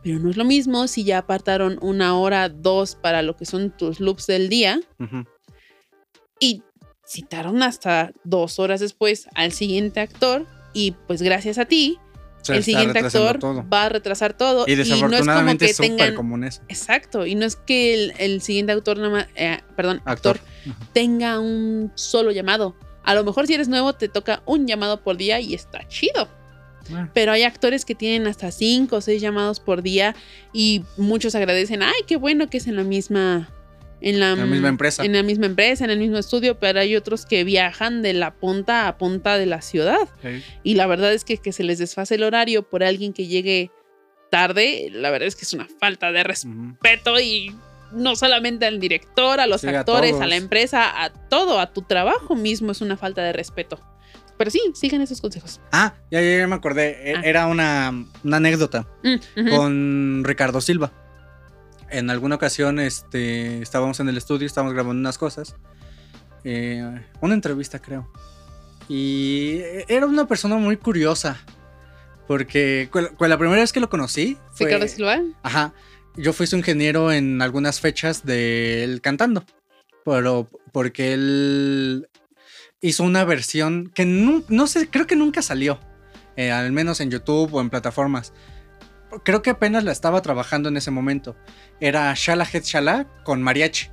Pero 0.03 0.19
no 0.19 0.29
es 0.29 0.37
lo 0.37 0.45
mismo 0.45 0.87
si 0.87 1.03
ya 1.03 1.19
apartaron 1.19 1.77
una 1.81 2.17
hora, 2.17 2.49
dos 2.49 2.95
para 2.95 3.21
lo 3.21 3.37
que 3.37 3.45
son 3.45 3.71
tus 3.71 3.99
loops 3.99 4.27
del 4.27 4.49
día 4.49 4.79
y 6.41 6.63
citaron 7.07 7.61
hasta 7.63 8.11
dos 8.23 8.59
horas 8.59 8.79
después 8.81 9.27
al 9.35 9.51
siguiente 9.53 9.99
actor 10.01 10.45
y 10.73 10.91
pues 11.07 11.21
gracias 11.21 11.57
a 11.57 11.65
ti 11.65 11.99
Se 12.41 12.55
el 12.55 12.63
siguiente 12.63 12.99
actor 12.99 13.39
todo. 13.39 13.65
va 13.67 13.85
a 13.85 13.89
retrasar 13.89 14.33
todo 14.33 14.65
Y 14.67 14.75
no 14.75 14.81
es 14.81 14.89
como 14.89 15.09
desafortunadamente 15.09 15.65
que 15.65 15.71
es 15.71 15.77
tengan 15.77 16.15
común 16.15 16.43
eso. 16.43 16.61
exacto 16.67 17.25
y 17.25 17.35
no 17.35 17.45
es 17.45 17.55
que 17.55 17.93
el, 17.93 18.13
el 18.17 18.41
siguiente 18.41 18.73
nada 18.73 19.09
más 19.09 19.27
eh, 19.35 19.59
perdón 19.75 20.01
Actor. 20.05 20.37
actor 20.37 20.75
tenga 20.93 21.39
un 21.39 21.91
solo 21.95 22.31
llamado 22.31 22.75
a 23.03 23.13
lo 23.15 23.23
mejor 23.23 23.47
si 23.47 23.53
eres 23.53 23.67
nuevo 23.67 23.93
te 23.93 24.09
toca 24.09 24.41
un 24.45 24.67
llamado 24.67 25.01
por 25.01 25.17
día 25.17 25.39
y 25.39 25.53
está 25.53 25.87
chido 25.87 26.27
Ah, 26.93 27.09
pero 27.13 27.31
hay 27.31 27.43
actores 27.43 27.85
que 27.85 27.95
tienen 27.95 28.27
hasta 28.27 28.51
cinco 28.51 28.97
o 28.97 29.01
seis 29.01 29.21
llamados 29.21 29.59
por 29.59 29.81
día 29.81 30.15
y 30.53 30.83
muchos 30.97 31.35
agradecen, 31.35 31.83
ay, 31.83 31.93
qué 32.07 32.15
bueno 32.17 32.49
que 32.49 32.57
es 32.57 32.67
en 32.67 32.75
la 32.75 32.83
misma... 32.83 33.49
En 34.01 34.19
la, 34.19 34.35
misma 34.35 34.69
empresa. 34.69 35.03
En 35.05 35.13
la 35.13 35.23
misma 35.23 35.45
empresa, 35.45 35.83
en 35.85 35.91
el 35.91 35.99
mismo 35.99 36.17
estudio, 36.17 36.59
pero 36.59 36.79
hay 36.79 36.95
otros 36.95 37.25
que 37.25 37.43
viajan 37.43 38.01
de 38.01 38.13
la 38.13 38.33
punta 38.33 38.87
a 38.87 38.97
punta 38.97 39.37
de 39.37 39.45
la 39.45 39.61
ciudad. 39.61 40.09
sí. 40.21 40.43
Y 40.63 40.75
la 40.75 40.87
verdad 40.87 41.13
es 41.13 41.23
que 41.23 41.37
que 41.37 41.51
se 41.53 41.63
les 41.63 41.77
desfase 41.79 42.15
el 42.15 42.23
horario 42.23 42.63
por 42.67 42.83
alguien 42.83 43.13
que 43.13 43.27
llegue 43.27 43.71
tarde, 44.29 44.89
la 44.91 45.09
verdad 45.11 45.27
es 45.27 45.35
que 45.35 45.43
es 45.45 45.53
una 45.53 45.67
falta 45.79 46.11
de 46.11 46.23
respeto 46.23 47.19
y 47.19 47.55
no 47.91 48.15
solamente 48.15 48.65
al 48.65 48.79
director, 48.79 49.39
a 49.41 49.47
los 49.47 49.61
Sí, 49.61 49.67
actores, 49.67 50.15
a, 50.21 50.25
la 50.27 50.37
empresa, 50.37 51.03
a 51.03 51.09
todo, 51.11 51.59
a 51.59 51.73
tu 51.73 51.81
trabajo 51.81 52.35
mismo 52.35 52.71
es 52.71 52.79
una 52.81 52.95
falta 52.97 53.21
de 53.21 53.33
respeto. 53.33 53.79
Pero 54.37 54.49
sí, 54.49 54.59
sigan 54.73 55.01
esos 55.01 55.21
consejos. 55.21 55.59
Ah, 55.71 55.93
ya, 56.09 56.21
ya, 56.21 56.37
ya 56.39 56.47
me 56.47 56.55
acordé. 56.55 57.11
E- 57.11 57.15
Ah. 57.17 57.21
Era 57.23 57.45
una, 57.47 57.93
una 58.23 58.37
anécdota 58.37 58.87
Mm, 59.03 59.49
con 59.49 60.23
Ricardo 60.25 60.61
Silva. 60.61 60.91
En 61.91 62.09
alguna 62.09 62.35
ocasión 62.35 62.79
este, 62.79 63.61
estábamos 63.61 63.99
en 63.99 64.09
el 64.09 64.17
estudio, 64.17 64.45
estábamos 64.47 64.73
grabando 64.73 64.99
unas 64.99 65.17
cosas. 65.17 65.55
eh, 66.43 67.05
una 67.21 67.33
entrevista, 67.33 67.79
creo. 67.79 68.09
Y 68.89 69.59
era 69.87 70.05
una 70.05 70.27
persona 70.27 70.55
muy 70.57 70.77
curiosa. 70.77 71.39
Porque 72.27 72.89
la 73.19 73.37
primera 73.37 73.61
vez 73.61 73.73
que 73.73 73.79
lo 73.79 73.89
conocí 73.89 74.37
fue. 74.53 74.67
Ricardo 74.67 74.87
Silva. 74.87 75.19
Ajá. 75.43 75.73
Yo 76.15 76.33
fui 76.33 76.47
su 76.47 76.55
ingeniero 76.57 77.11
en 77.11 77.41
algunas 77.41 77.79
fechas 77.79 78.25
de 78.25 78.83
él 78.83 79.01
cantando. 79.01 79.43
Pero 80.05 80.47
porque 80.71 81.13
él 81.13 82.07
hizo 82.81 83.03
una 83.03 83.23
versión 83.25 83.91
que 83.93 84.05
no, 84.05 84.43
no 84.47 84.67
sé, 84.67 84.89
creo 84.89 85.07
que 85.07 85.15
nunca 85.15 85.41
salió. 85.41 85.79
eh, 86.37 86.51
al 86.51 86.71
menos 86.71 87.01
en 87.01 87.11
YouTube 87.11 87.53
o 87.53 87.61
en 87.61 87.69
plataformas. 87.69 88.33
Creo 89.23 89.41
que 89.41 89.49
apenas 89.49 89.83
la 89.83 89.91
estaba 89.91 90.21
trabajando 90.21 90.69
en 90.69 90.77
ese 90.77 90.91
momento. 90.91 91.35
Era 91.79 92.13
Shala 92.15 92.47
Het 92.51 92.63
Shala 92.63 93.07
con 93.23 93.41
mariachi. 93.41 93.89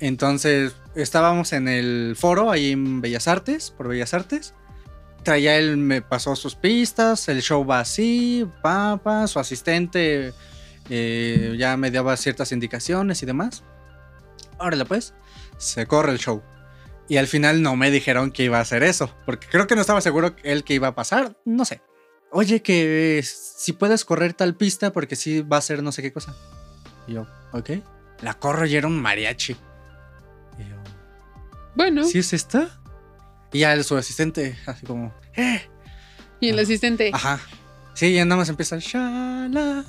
Entonces 0.00 0.74
estábamos 0.94 1.52
en 1.52 1.68
el 1.68 2.14
foro 2.18 2.50
ahí 2.50 2.72
en 2.72 3.00
Bellas 3.00 3.28
Artes, 3.28 3.70
por 3.70 3.88
Bellas 3.88 4.14
Artes. 4.14 4.54
Traía 5.22 5.56
él, 5.56 5.76
me 5.76 6.02
pasó 6.02 6.34
sus 6.34 6.56
pistas, 6.56 7.28
el 7.28 7.42
show 7.42 7.64
va 7.64 7.80
así, 7.80 8.48
papa, 8.62 9.28
su 9.28 9.38
asistente 9.38 10.34
eh, 10.90 11.54
ya 11.58 11.76
me 11.76 11.90
daba 11.90 12.16
ciertas 12.16 12.50
indicaciones 12.52 13.22
y 13.22 13.26
demás. 13.26 13.62
Órale 14.58 14.84
pues, 14.84 15.14
se 15.58 15.86
corre 15.86 16.12
el 16.12 16.18
show. 16.18 16.42
Y 17.08 17.16
al 17.18 17.26
final 17.26 17.62
no 17.62 17.76
me 17.76 17.90
dijeron 17.90 18.30
que 18.30 18.44
iba 18.44 18.58
a 18.58 18.62
hacer 18.62 18.82
eso, 18.82 19.14
porque 19.26 19.46
creo 19.48 19.66
que 19.66 19.74
no 19.74 19.80
estaba 19.80 20.00
seguro 20.00 20.34
él 20.42 20.64
que 20.64 20.74
iba 20.74 20.88
a 20.88 20.94
pasar, 20.94 21.36
no 21.44 21.64
sé. 21.64 21.82
Oye, 22.32 22.62
que 22.62 23.18
eh, 23.18 23.22
si 23.22 23.72
puedes 23.74 24.04
correr 24.04 24.32
tal 24.34 24.54
pista 24.56 24.92
porque 24.92 25.16
sí 25.16 25.42
va 25.42 25.58
a 25.58 25.60
ser 25.60 25.82
no 25.82 25.92
sé 25.92 26.02
qué 26.02 26.12
cosa. 26.12 26.34
Y 27.06 27.12
yo, 27.14 27.26
ok. 27.52 27.70
La 28.22 28.34
corro 28.34 28.66
y 28.66 28.74
era 28.74 28.86
un 28.86 29.00
mariachi. 29.00 29.52
Y 30.58 30.62
yo, 30.68 30.76
Bueno, 31.74 32.04
¿sí 32.04 32.18
es 32.18 32.32
esta? 32.32 32.80
Y 33.52 33.60
ya 33.60 33.74
el- 33.74 33.84
su 33.84 33.96
asistente, 33.96 34.56
así 34.66 34.86
como, 34.86 35.12
¡eh! 35.36 35.60
y 36.40 36.48
el 36.48 36.58
Ah. 36.58 36.62
asistente. 36.62 37.10
Ajá. 37.12 37.38
Sí, 37.94 38.14
ya 38.14 38.24
nada 38.24 38.38
más 38.38 38.48
empieza. 38.48 38.78
Shala, 38.78 39.84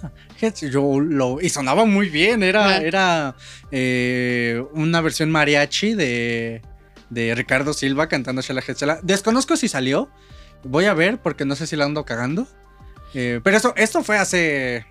Yo 0.69 0.99
lo. 0.99 1.39
Y 1.39 1.47
sonaba 1.49 1.85
muy 1.85 2.09
bien. 2.09 2.43
Era, 2.43 2.77
era 2.79 3.35
eh, 3.71 4.61
una 4.73 4.99
versión 4.99 5.31
mariachi 5.31 5.93
de, 5.93 6.61
de 7.09 7.33
Ricardo 7.33 7.71
Silva 7.73 8.09
cantando 8.09 8.41
Shala. 8.41 8.99
Desconozco 9.03 9.55
si 9.55 9.69
salió, 9.69 10.11
Voy 10.63 10.85
a 10.85 10.93
ver 10.93 11.17
porque 11.21 11.45
no 11.45 11.55
sé 11.55 11.67
si 11.67 11.75
la 11.75 11.85
ando 11.85 12.05
cagando. 12.05 12.47
Eh, 13.13 13.41
pero 13.43 13.57
esto, 13.57 13.73
esto 13.75 14.03
fue 14.03 14.17
hace 14.17 14.85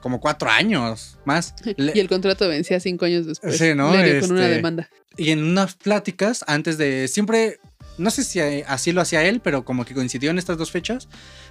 como 0.00 0.20
cuatro 0.20 0.50
años 0.50 1.18
más. 1.24 1.54
Y 1.76 2.00
el 2.00 2.08
contrato 2.08 2.48
vencía 2.48 2.80
cinco 2.80 3.04
años 3.04 3.26
después. 3.26 3.56
Sí, 3.58 3.74
¿no? 3.74 3.92
Dio 3.92 4.20
con 4.20 4.32
una 4.32 4.42
Este- 4.42 4.54
demanda. 4.56 4.88
Y 5.16 5.30
en 5.30 5.42
unas 5.44 5.74
pláticas, 5.74 6.44
antes 6.46 6.78
de. 6.78 7.08
Siempre. 7.08 7.58
No 7.98 8.10
sé 8.10 8.24
si 8.24 8.40
así 8.40 8.92
lo 8.92 9.02
hacía 9.02 9.24
él, 9.24 9.40
pero 9.40 9.62
como 9.64 9.84
que 9.84 9.92
coincidió 9.92 10.30
en 10.30 10.38
estas 10.38 10.56
dos 10.56 10.70
fechas. 10.70 11.08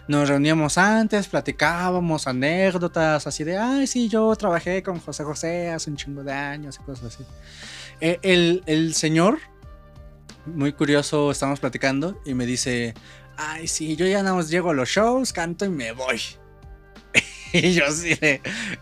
Nos 0.07 0.27
reuníamos 0.29 0.79
antes, 0.79 1.27
platicábamos 1.27 2.25
anécdotas, 2.25 3.27
así 3.27 3.43
de, 3.43 3.57
ay, 3.57 3.85
sí, 3.85 4.09
yo 4.09 4.35
trabajé 4.35 4.81
con 4.81 4.99
José 4.99 5.23
José 5.23 5.69
hace 5.69 5.91
un 5.91 5.97
chingo 5.97 6.23
de 6.23 6.31
años 6.33 6.79
y 6.81 6.85
cosas 6.85 7.13
así. 7.13 7.23
Eh, 8.01 8.17
el, 8.23 8.63
el 8.65 8.95
señor, 8.95 9.37
muy 10.47 10.73
curioso, 10.73 11.29
estábamos 11.29 11.59
platicando 11.59 12.19
y 12.25 12.33
me 12.33 12.47
dice, 12.47 12.95
ay, 13.39 13.67
sí, 13.67 13.95
yo 13.95 14.05
ya 14.05 14.21
nada 14.21 14.35
más 14.35 14.49
llego 14.49 14.71
a 14.71 14.73
los 14.73 14.89
shows, 14.89 15.31
canto 15.31 15.65
y 15.65 15.69
me 15.69 15.93
voy. 15.93 16.21
y 17.53 17.73
yo 17.73 17.85
así 17.85 18.15
de, 18.15 18.41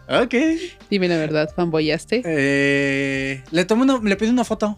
ok. 0.10 0.34
Dime 0.90 1.08
la 1.08 1.18
verdad, 1.18 1.54
fanboyaste. 1.56 2.24
Eh, 2.26 3.44
le 3.52 3.66
tomé 3.66 3.84
una, 3.84 4.00
le 4.02 4.16
pedí 4.16 4.30
una 4.30 4.44
foto. 4.44 4.78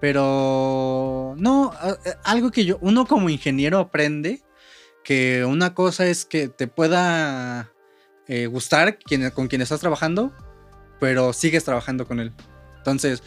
Pero 0.00 1.36
no, 1.38 1.72
algo 2.24 2.50
que 2.50 2.64
yo, 2.64 2.78
uno 2.80 3.06
como 3.06 3.30
ingeniero 3.30 3.78
aprende 3.78 4.42
que 5.04 5.44
una 5.44 5.74
cosa 5.74 6.06
es 6.06 6.24
que 6.24 6.48
te 6.48 6.66
pueda 6.66 7.72
eh, 8.26 8.46
gustar 8.46 8.98
quien, 8.98 9.30
con 9.30 9.46
quien 9.46 9.62
estás 9.62 9.78
trabajando, 9.78 10.32
pero 10.98 11.32
sigues 11.32 11.62
trabajando 11.62 12.08
con 12.08 12.18
él. 12.18 12.32
Entonces, 12.78 13.22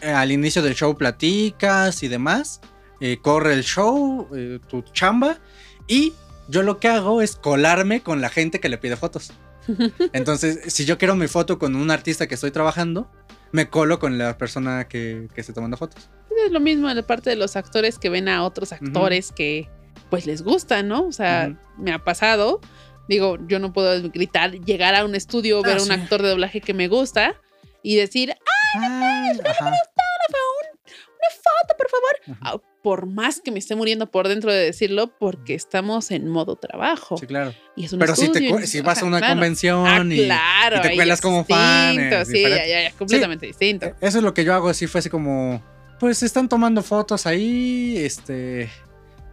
eh, 0.00 0.10
al 0.10 0.32
inicio 0.32 0.62
del 0.62 0.74
show 0.74 0.96
platicas 0.96 2.02
y 2.02 2.08
demás, 2.08 2.60
eh, 3.00 3.18
corre 3.20 3.52
el 3.54 3.62
show, 3.64 4.28
eh, 4.34 4.58
tu 4.68 4.82
chamba, 4.92 5.38
y 5.86 6.12
yo 6.48 6.62
lo 6.62 6.78
que 6.78 6.88
hago 6.88 7.22
es 7.22 7.36
colarme 7.36 8.02
con 8.02 8.20
la 8.20 8.28
gente 8.28 8.60
que 8.60 8.68
le 8.68 8.78
pide 8.78 8.96
fotos. 8.96 9.32
Entonces, 10.12 10.72
si 10.72 10.84
yo 10.84 10.96
quiero 10.98 11.16
mi 11.16 11.26
foto 11.28 11.58
con 11.58 11.74
un 11.76 11.90
artista 11.90 12.26
que 12.26 12.34
estoy 12.34 12.50
trabajando, 12.52 13.10
me 13.52 13.68
colo 13.68 13.98
con 13.98 14.18
la 14.18 14.36
persona 14.38 14.86
que, 14.88 15.28
que 15.34 15.40
esté 15.40 15.52
tomando 15.52 15.76
fotos. 15.76 16.08
Es 16.46 16.52
lo 16.52 16.60
mismo 16.60 16.88
en 16.90 16.96
la 16.96 17.02
parte 17.02 17.30
de 17.30 17.36
los 17.36 17.56
actores 17.56 17.98
que 17.98 18.10
ven 18.10 18.28
a 18.28 18.44
otros 18.44 18.72
actores 18.72 19.32
que 19.32 19.68
pues 20.10 20.26
les 20.26 20.42
gusta, 20.42 20.82
¿no? 20.82 21.06
O 21.06 21.12
sea, 21.12 21.56
me 21.78 21.92
ha 21.92 22.04
pasado. 22.04 22.60
Digo, 23.08 23.38
yo 23.46 23.58
no 23.58 23.72
puedo 23.72 24.10
gritar, 24.10 24.52
llegar 24.52 24.94
a 24.94 25.04
un 25.04 25.14
estudio, 25.14 25.62
ver 25.62 25.76
Ah, 25.76 25.78
a 25.78 25.82
un 25.82 25.88
sí. 25.88 25.92
actor 25.92 26.22
de 26.22 26.28
doblaje 26.30 26.60
que 26.60 26.74
me 26.74 26.88
gusta 26.88 27.36
y 27.82 27.96
decir, 27.96 28.32
¡ah, 28.32 28.78
Ay, 28.80 29.38
ajá, 29.44 29.64
una 29.68 31.30
foto, 31.32 31.76
por 31.78 31.88
favor! 31.88 32.38
Ah, 32.42 32.56
por 32.86 33.06
más 33.06 33.40
que 33.40 33.50
me 33.50 33.58
esté 33.58 33.74
muriendo 33.74 34.08
por 34.12 34.28
dentro 34.28 34.52
de 34.52 34.60
decirlo, 34.66 35.08
porque 35.18 35.54
estamos 35.56 36.12
en 36.12 36.28
modo 36.28 36.54
trabajo. 36.54 37.16
sí, 37.18 37.26
claro. 37.26 37.52
Y 37.74 37.84
es 37.84 37.92
un 37.92 37.98
Pero 37.98 38.14
si, 38.14 38.20
te, 38.28 38.38
estudio, 38.38 38.50
cu- 38.52 38.60
y- 38.60 38.66
si 38.68 38.80
vas 38.80 39.02
a 39.02 39.06
una 39.06 39.18
claro. 39.18 39.32
convención 39.34 39.84
Ah, 39.88 40.04
y, 40.08 40.26
claro, 40.26 40.76
y 40.76 40.80
te 40.82 40.94
cuelas 40.94 41.20
como 41.20 41.44
fan, 41.44 41.98
es 41.98 42.28
sí, 42.28 42.42
ya, 42.42 42.48
ya, 42.64 42.82
ya, 42.84 42.92
completamente 42.92 43.44
distinto. 43.46 43.86
Eh, 43.86 43.94
Eso 44.00 44.18
es 44.18 44.22
lo 44.22 44.32
que 44.32 44.44
yo 44.44 44.54
hago, 44.54 44.68
así 44.68 44.86
fue 44.86 45.00
así 45.00 45.10
como, 45.10 45.60
pues 45.98 46.22
están 46.22 46.48
tomando 46.48 46.80
fotos 46.84 47.26
ahí, 47.26 47.96
este, 47.98 48.70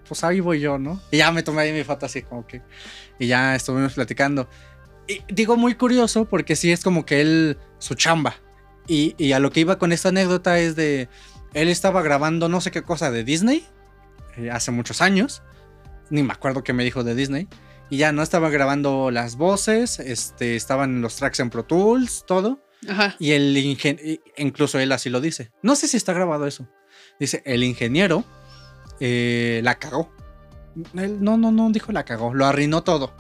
pues 0.08 0.24
ahí 0.24 0.40
voy 0.40 0.60
yo, 0.60 0.80
¿no? 0.80 1.00
Y 1.12 1.18
ya 1.18 1.32
me 1.32 1.44
tomé 1.44 1.62
ahí 1.62 1.74
mi 1.74 1.84
foto 1.84 2.08
así 2.08 2.24
como 2.24 2.48
que, 2.48 2.64
y 3.20 3.28
ya 3.28 3.54
estuvimos 3.54 3.94
platicando. 3.94 4.50
Y 5.08 5.22
digo 5.32 5.58
muy 5.58 5.76
curioso 5.76 6.26
porque 6.26 6.56
sí 6.56 6.72
es 6.72 6.84
como 6.84 7.06
que 7.06 7.22
él, 7.22 7.58
su 7.78 7.94
chamba. 7.94 8.36
Y, 8.88 9.14
y 9.20 9.32
a 9.34 9.40
lo 9.40 9.52
que 9.52 9.60
iba 9.60 9.78
con 9.78 9.92
esta 9.94 10.10
anécdota 10.10 10.58
es 10.60 10.76
de, 10.76 11.08
él 11.54 11.70
estaba 11.70 12.02
grabando 12.02 12.50
no 12.50 12.62
sé 12.62 12.72
qué 12.72 12.82
cosa 12.82 13.12
de 13.12 13.24
Disney, 13.24 13.66
eh, 14.38 14.50
hace 14.52 14.72
muchos 14.72 15.02
años, 15.02 15.44
ni 16.10 16.24
me 16.24 16.34
acuerdo 16.34 16.64
qué 16.64 16.74
me 16.74 16.84
dijo 16.84 17.04
de 17.04 17.16
Disney. 17.16 17.48
Y 17.90 17.98
ya 17.98 18.12
no 18.12 18.24
estaba 18.24 18.50
grabando 18.50 19.12
las 19.12 19.36
voces, 19.36 20.00
este, 20.00 20.56
estaban 20.56 21.02
los 21.02 21.16
tracks 21.18 21.40
en 21.40 21.50
Pro 21.50 21.64
Tools, 21.64 22.24
todo. 22.26 22.66
Ajá. 22.88 23.16
Y 23.20 23.32
el 23.32 23.56
ingeniero, 23.56 24.22
incluso 24.38 24.80
él 24.80 24.92
así 24.92 25.10
lo 25.10 25.22
dice. 25.22 25.52
No 25.62 25.76
sé 25.76 25.88
si 25.88 25.98
está 25.98 26.14
grabado 26.14 26.48
eso. 26.48 26.68
Dice, 27.20 27.44
el 27.46 27.64
ingeniero 27.64 28.24
eh, 29.00 29.62
la 29.64 29.76
cagó. 29.76 30.12
Él, 30.96 31.24
no, 31.24 31.38
no, 31.38 31.52
no 31.52 31.70
dijo 31.70 31.92
la 31.92 32.04
cagó, 32.04 32.34
lo 32.34 32.46
arruinó 32.46 32.84
todo. 32.84 33.16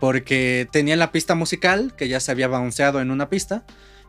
Porque 0.00 0.66
tenía 0.72 0.96
la 0.96 1.12
pista 1.12 1.34
musical, 1.34 1.94
que 1.94 2.08
ya 2.08 2.20
se 2.20 2.32
había 2.32 2.48
bounceado 2.48 3.00
en 3.00 3.10
una 3.10 3.28
pista, 3.28 3.64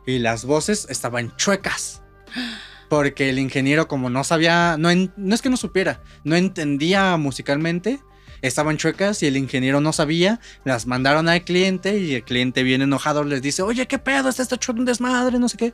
y 0.06 0.18
las 0.18 0.44
voces 0.44 0.86
estaban 0.90 1.36
chuecas. 1.36 2.02
Porque 2.92 3.30
el 3.30 3.38
ingeniero, 3.38 3.88
como 3.88 4.10
no 4.10 4.22
sabía, 4.22 4.76
no, 4.78 4.90
en- 4.90 5.10
no 5.16 5.34
es 5.34 5.40
que 5.40 5.48
no 5.48 5.56
supiera, 5.56 6.02
no 6.24 6.36
entendía 6.36 7.16
musicalmente, 7.16 8.00
estaban 8.42 8.76
chuecas 8.76 9.22
y 9.22 9.26
el 9.26 9.38
ingeniero 9.38 9.80
no 9.80 9.94
sabía, 9.94 10.40
las 10.66 10.84
mandaron 10.86 11.26
al 11.26 11.42
cliente 11.42 11.96
y 11.98 12.16
el 12.16 12.22
cliente 12.22 12.62
bien 12.62 12.82
enojado 12.82 13.24
les 13.24 13.40
dice, 13.40 13.62
oye, 13.62 13.86
¿qué 13.86 13.98
pedo? 13.98 14.28
Está 14.28 14.42
hecho 14.54 14.72
un 14.72 14.84
desmadre, 14.84 15.38
no 15.38 15.48
sé 15.48 15.56
qué. 15.56 15.72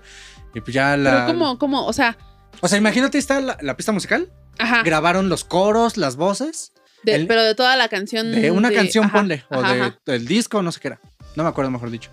Y 0.55 0.61
pues 0.61 0.73
ya 0.73 0.97
la... 0.97 1.11
Pero 1.11 1.27
¿cómo, 1.27 1.59
cómo? 1.59 1.87
O 1.87 1.93
sea, 1.93 2.17
O 2.61 2.69
sea, 2.69 2.79
imagínate, 2.79 3.19
está 3.19 3.41
la, 3.41 3.59
la 3.63 3.77
pista 3.77 3.91
musical, 3.91 4.31
ajá. 4.57 4.85
grabaron 4.85 5.29
los 5.29 5.43
coros, 5.43 5.97
las 5.97 6.15
voces, 6.15 6.73
de- 7.03 7.17
el- 7.17 7.27
pero 7.27 7.43
de 7.43 7.57
toda 7.57 7.75
la 7.75 7.89
canción. 7.89 8.31
de 8.31 8.53
una 8.53 8.71
canción, 8.71 9.07
ajá, 9.07 9.19
ponle, 9.19 9.45
o 9.51 9.61
de- 9.61 9.93
del 10.07 10.25
disco, 10.25 10.63
no 10.63 10.71
sé 10.71 10.79
qué 10.79 10.87
era. 10.87 11.01
No 11.35 11.43
me 11.43 11.49
acuerdo, 11.49 11.73
mejor 11.73 11.91
dicho. 11.91 12.11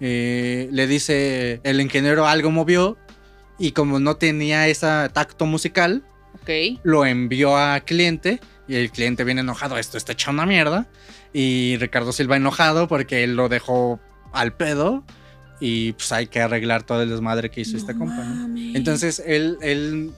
Eh, 0.00 0.70
le 0.72 0.86
dice, 0.86 1.60
el 1.62 1.78
ingeniero 1.82 2.26
algo 2.26 2.50
movió 2.50 2.96
y 3.60 3.70
como 3.72 4.00
no 4.00 4.16
tenía 4.16 4.66
ese 4.66 4.86
tacto 5.12 5.46
musical, 5.46 6.02
lo 6.82 7.06
envió 7.06 7.56
a 7.56 7.78
cliente 7.80 8.40
y 8.66 8.74
el 8.76 8.90
cliente 8.90 9.22
viene 9.22 9.42
enojado, 9.42 9.78
esto 9.78 9.96
está 9.98 10.12
hecho 10.12 10.30
una 10.32 10.46
mierda. 10.46 10.88
Y 11.32 11.76
Ricardo 11.78 12.10
Silva 12.12 12.36
enojado 12.36 12.88
porque 12.88 13.22
él 13.22 13.36
lo 13.36 13.48
dejó 13.48 14.00
al 14.32 14.52
pedo 14.54 15.04
y 15.60 15.92
pues 15.92 16.10
hay 16.12 16.26
que 16.26 16.40
arreglar 16.40 16.82
todo 16.84 17.02
el 17.02 17.10
desmadre 17.10 17.50
que 17.50 17.60
hizo 17.60 17.76
compa, 17.94 18.16
¿no? 18.24 18.48
mames. 18.48 18.74
Entonces 18.74 19.22
él, 19.24 19.58
él 19.60 20.10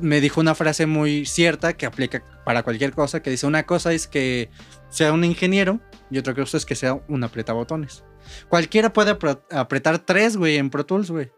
me 0.00 0.20
dijo 0.20 0.40
una 0.40 0.54
frase 0.54 0.86
muy 0.86 1.26
cierta 1.26 1.72
que 1.72 1.86
aplica 1.86 2.22
para 2.44 2.62
cualquier 2.62 2.92
cosa, 2.92 3.22
que 3.22 3.30
dice 3.30 3.46
una 3.46 3.64
cosa 3.64 3.92
es 3.92 4.06
que 4.06 4.50
sea 4.90 5.12
un 5.12 5.24
ingeniero 5.24 5.80
y 6.10 6.18
otra 6.18 6.34
cosa 6.34 6.56
es 6.58 6.66
que 6.66 6.74
sea 6.74 7.00
un 7.08 7.24
apretabotones. 7.24 8.04
Cualquiera 8.48 8.92
puede 8.92 9.18
apre- 9.18 9.40
apretar 9.50 9.98
tres, 9.98 10.36
güey, 10.36 10.56
en 10.58 10.70
Pro 10.70 10.84
Tools, 10.86 11.10
güey. 11.10 11.30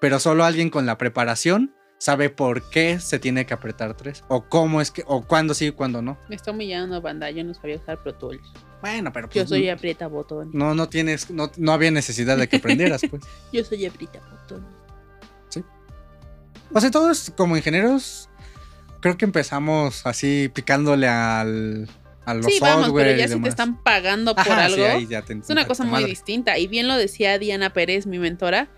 Pero 0.00 0.18
solo 0.18 0.44
alguien 0.44 0.70
con 0.70 0.86
la 0.86 0.98
preparación 0.98 1.74
sabe 1.98 2.30
por 2.30 2.68
qué 2.70 2.98
se 2.98 3.18
tiene 3.18 3.44
que 3.46 3.54
apretar 3.54 3.94
tres. 3.94 4.24
O 4.28 4.48
cómo 4.48 4.80
es 4.80 4.90
que, 4.90 5.04
o 5.06 5.22
cuándo 5.22 5.54
sí 5.54 5.66
y 5.66 5.70
cuándo 5.70 6.02
no. 6.02 6.18
Me 6.28 6.36
está 6.36 6.50
humillando, 6.50 7.00
banda. 7.00 7.30
Yo 7.30 7.44
no 7.44 7.54
sabía 7.54 7.76
usar 7.76 8.02
Pro 8.02 8.14
Tools. 8.14 8.40
Bueno, 8.80 9.12
pero 9.12 9.28
Yo 9.28 9.42
pues, 9.42 9.48
soy 9.50 9.68
aprieta 9.68 10.06
botón. 10.06 10.50
no, 10.54 10.74
no 10.74 10.88
tienes, 10.88 11.30
no, 11.30 11.52
no 11.58 11.72
había 11.72 11.90
necesidad 11.90 12.38
de 12.38 12.48
que 12.48 12.56
aprendieras, 12.56 13.02
pues. 13.10 13.22
Yo 13.52 13.62
soy 13.62 13.84
aprieta 13.84 14.20
botón. 14.20 14.66
O 16.72 16.80
sea, 16.80 16.90
todos 16.90 17.32
como 17.36 17.56
ingenieros, 17.56 18.28
creo 19.00 19.16
que 19.16 19.24
empezamos 19.24 20.06
así 20.06 20.48
picándole 20.54 21.08
al, 21.08 21.88
a 22.24 22.34
los 22.34 22.46
Sí, 22.46 22.58
vamos, 22.60 22.86
software 22.86 23.06
pero 23.06 23.18
ya 23.18 23.28
si 23.28 23.40
te 23.40 23.48
están 23.48 23.82
pagando 23.82 24.36
por 24.36 24.48
Ajá, 24.48 24.68
sí, 24.68 24.82
algo. 24.84 25.16
Es 25.28 25.50
una 25.50 25.66
cosa 25.66 25.84
muy 25.84 26.04
distinta. 26.04 26.58
Y 26.58 26.68
bien 26.68 26.86
lo 26.86 26.96
decía 26.96 27.38
Diana 27.38 27.72
Pérez, 27.72 28.06
mi 28.06 28.20
mentora. 28.20 28.68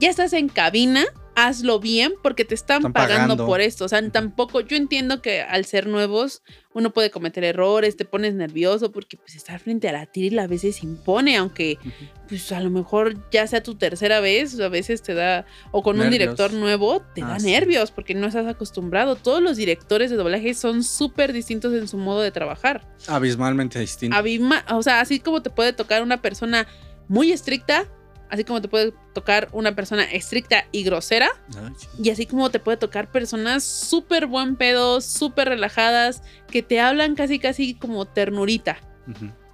Ya 0.00 0.08
estás 0.08 0.32
en 0.32 0.48
cabina, 0.48 1.04
hazlo 1.36 1.78
bien 1.78 2.14
porque 2.22 2.46
te 2.46 2.54
están, 2.54 2.78
Están 2.78 2.92
pagando, 2.94 3.18
pagando. 3.34 3.46
por 3.46 3.60
esto. 3.60 3.84
O 3.84 3.88
sea, 3.88 4.06
tampoco, 4.10 4.60
yo 4.60 4.76
entiendo 4.76 5.20
que 5.20 5.42
al 5.42 5.66
ser 5.66 5.86
nuevos, 5.86 6.42
uno 6.72 6.90
puede 6.90 7.10
cometer 7.10 7.44
errores, 7.44 7.96
te 7.98 8.06
pones 8.06 8.32
nervioso 8.34 8.90
porque 8.92 9.18
pues 9.18 9.34
estar 9.34 9.60
frente 9.60 9.88
a 9.88 9.92
la 9.92 10.06
tira 10.06 10.44
a 10.44 10.46
veces 10.46 10.82
impone, 10.82 11.36
aunque 11.36 11.78
pues 12.28 12.50
a 12.52 12.60
lo 12.60 12.70
mejor 12.70 13.14
ya 13.30 13.46
sea 13.46 13.62
tu 13.62 13.74
tercera 13.74 14.20
vez, 14.20 14.58
a 14.58 14.68
veces 14.70 15.02
te 15.02 15.12
da, 15.12 15.44
o 15.70 15.82
con 15.82 16.00
un 16.00 16.08
director 16.08 16.52
nuevo, 16.54 17.02
te 17.14 17.22
Ah, 17.22 17.28
da 17.28 17.38
sí. 17.40 17.46
nervios 17.50 17.90
porque 17.90 18.14
no 18.14 18.26
estás 18.26 18.46
acostumbrado. 18.46 19.16
Todos 19.16 19.42
los 19.42 19.56
directores 19.58 20.10
de 20.10 20.16
doblaje 20.16 20.54
son 20.54 20.82
súper 20.82 21.34
distintos 21.34 21.74
en 21.74 21.86
su 21.88 21.98
modo 21.98 22.22
de 22.22 22.30
trabajar. 22.30 22.88
Abismalmente 23.06 23.78
distinto. 23.78 24.16
Abisma- 24.16 24.64
o 24.72 24.82
sea, 24.82 25.00
así 25.00 25.20
como 25.20 25.42
te 25.42 25.50
puede 25.50 25.74
tocar 25.74 26.02
una 26.02 26.22
persona 26.22 26.66
muy 27.08 27.32
estricta, 27.32 27.86
así 28.30 28.44
como 28.44 28.60
te 28.62 28.68
puede 28.68 28.92
tocar 29.14 29.48
una 29.52 29.74
persona 29.74 30.04
estricta 30.04 30.64
y 30.72 30.82
grosera, 30.84 31.28
sí. 31.76 31.88
y 32.02 32.10
así 32.10 32.26
como 32.26 32.50
te 32.50 32.58
puede 32.60 32.76
tocar 32.76 33.10
personas 33.10 33.64
súper 33.64 34.26
buen 34.26 34.56
pedo, 34.56 35.00
súper 35.00 35.48
relajadas, 35.48 36.22
que 36.48 36.62
te 36.62 36.80
hablan 36.80 37.14
casi, 37.16 37.38
casi 37.38 37.74
como 37.74 38.06
ternurita. 38.06 38.78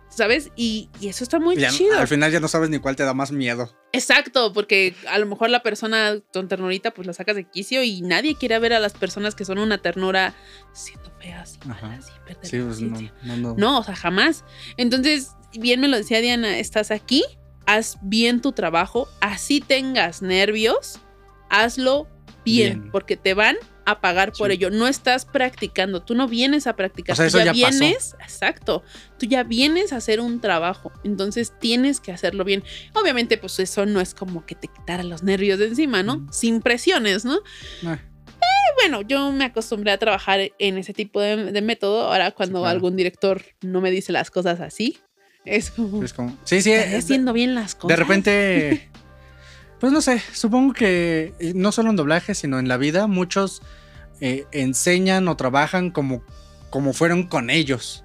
¿sabes? 0.09 0.51
Y, 0.57 0.89
y 0.99 1.09
eso 1.09 1.25
está 1.25 1.39
muy 1.39 1.57
ya- 1.57 1.69
chido. 1.71 1.99
al 1.99 2.09
final 2.09 2.33
ya 2.33 2.41
no 2.41 2.49
sabes 2.49 2.71
ni 2.71 2.79
cuál 2.79 2.97
te 2.97 3.03
da 3.05 3.13
más 3.13 3.33
miedo. 3.33 3.77
Exacto, 3.93 4.53
porque 4.55 4.95
a 5.11 5.19
lo 5.19 5.27
mejor 5.27 5.51
la 5.51 5.63
persona 5.63 6.15
con 6.33 6.49
ternurita 6.49 6.93
pues 6.93 7.07
la 7.07 7.13
sacas 7.13 7.37
de 7.37 7.45
quicio 7.45 7.83
y 7.83 8.01
nadie 8.01 8.35
quiere 8.35 8.59
ver 8.59 8.73
a 8.73 8.81
las 8.81 8.95
personas 8.95 9.35
que 9.35 9.45
son 9.45 9.59
una 9.59 9.77
ternura 9.79 10.35
siendo 10.73 11.11
feas 11.21 11.59
y 11.63 11.69
malas 11.69 12.07
y 12.09 12.27
perder 12.27 12.47
Sí, 12.47 12.59
la 12.59 12.65
pues 12.67 12.81
no, 12.81 13.01
no, 13.25 13.37
no. 13.37 13.55
No, 13.59 13.79
o 13.81 13.85
sea, 13.85 13.95
jamás. 13.95 14.45
Entonces, 14.79 15.33
bien 15.53 15.81
me 15.81 15.89
lo 15.89 15.99
decía 15.99 16.21
Diana, 16.23 16.59
estás 16.59 16.91
aquí, 16.91 17.23
haz 17.67 17.99
bien 18.01 18.41
tu 18.41 18.53
trabajo, 18.53 19.09
así 19.21 19.61
tengas 19.61 20.23
nervios, 20.23 21.01
hazlo 21.51 22.09
bien, 22.45 22.81
Bien. 22.81 22.91
porque 22.93 23.17
te 23.17 23.35
van 23.35 23.57
a 23.85 24.01
pagar 24.01 24.33
por 24.33 24.51
ello. 24.51 24.71
No 24.71 24.89
estás 24.89 25.25
practicando, 25.25 26.03
tú 26.03 26.15
no 26.15 26.29
vienes 26.29 26.67
a 26.67 26.75
practicar, 26.77 27.15
O 27.15 27.17
sea, 27.17 27.29
tú 27.29 27.39
ya, 27.39 27.47
pasó. 27.47 27.79
vienes, 27.79 28.17
exacto, 28.21 28.83
tú 29.19 29.27
ya 29.27 29.43
vienes 29.43 29.93
a 29.93 29.97
hacer 29.97 30.21
un 30.21 30.41
trabajo, 30.41 30.93
entonces 31.05 31.53
tienes 31.59 32.01
que 32.01 32.13
hacerlo 32.13 32.45
bien. 32.45 32.63
Obviamente, 32.95 33.37
pues 33.39 33.59
eso 33.59 33.85
no 33.87 34.01
es 34.01 34.15
como 34.15 34.47
que 34.47 34.55
te 34.55 34.69
quitara 34.69 35.03
los 35.03 35.23
nervios 35.23 35.59
de 35.59 35.67
encima, 35.67 36.03
¿no? 36.03 36.19
Mm. 36.19 36.33
Sin 36.33 36.63
presiones, 36.63 37.25
¿no? 37.25 37.39
Ah. 37.85 37.99
bueno, 38.81 39.03
yo 39.03 39.33
me 39.33 39.45
acostumbré 39.45 39.91
a 39.93 39.99
trabajar 39.99 40.53
en 40.59 40.79
ese 40.79 40.93
tipo 40.93 41.21
de, 41.21 41.51
de 41.51 41.63
método. 41.63 42.13
Ahora, 42.13 42.31
cuando 42.33 42.61
claro. 42.61 42.71
algún 42.75 42.95
director 42.95 43.43
no 43.63 43.81
me 43.81 43.91
dice 43.91 44.13
las 44.13 44.31
cosas 44.31 44.61
así, 44.61 44.99
es 45.47 45.71
como. 45.71 46.03
Es 46.03 46.13
como- 46.13 46.37
sí, 46.45 46.61
sí. 46.63 46.73
"¿Estaré 46.73 46.97
es- 46.99 47.05
haciendo 47.05 47.33
bien 47.33 47.55
las 47.55 47.75
cosas. 47.75 47.89
De 47.89 47.97
repente, 47.97 48.89
pues 49.81 49.93
no 49.93 50.01
sé, 50.01 50.21
supongo 50.33 50.73
que 50.75 51.33
eh, 51.39 51.53
no 51.55 51.73
solo 51.73 51.91
en 51.91 51.97
doblaje, 51.97 52.35
sino 52.35 52.59
en 52.59 52.69
la 52.69 52.77
vida, 52.77 53.07
muchos 53.07 53.63
eh, 54.21 54.47
enseñan 54.53 55.29
o 55.29 55.37
trabajan 55.37 55.91
como, 55.91 56.23
como 56.71 56.93
fueron 56.93 57.25
con 57.29 57.51
ellos. 57.51 58.03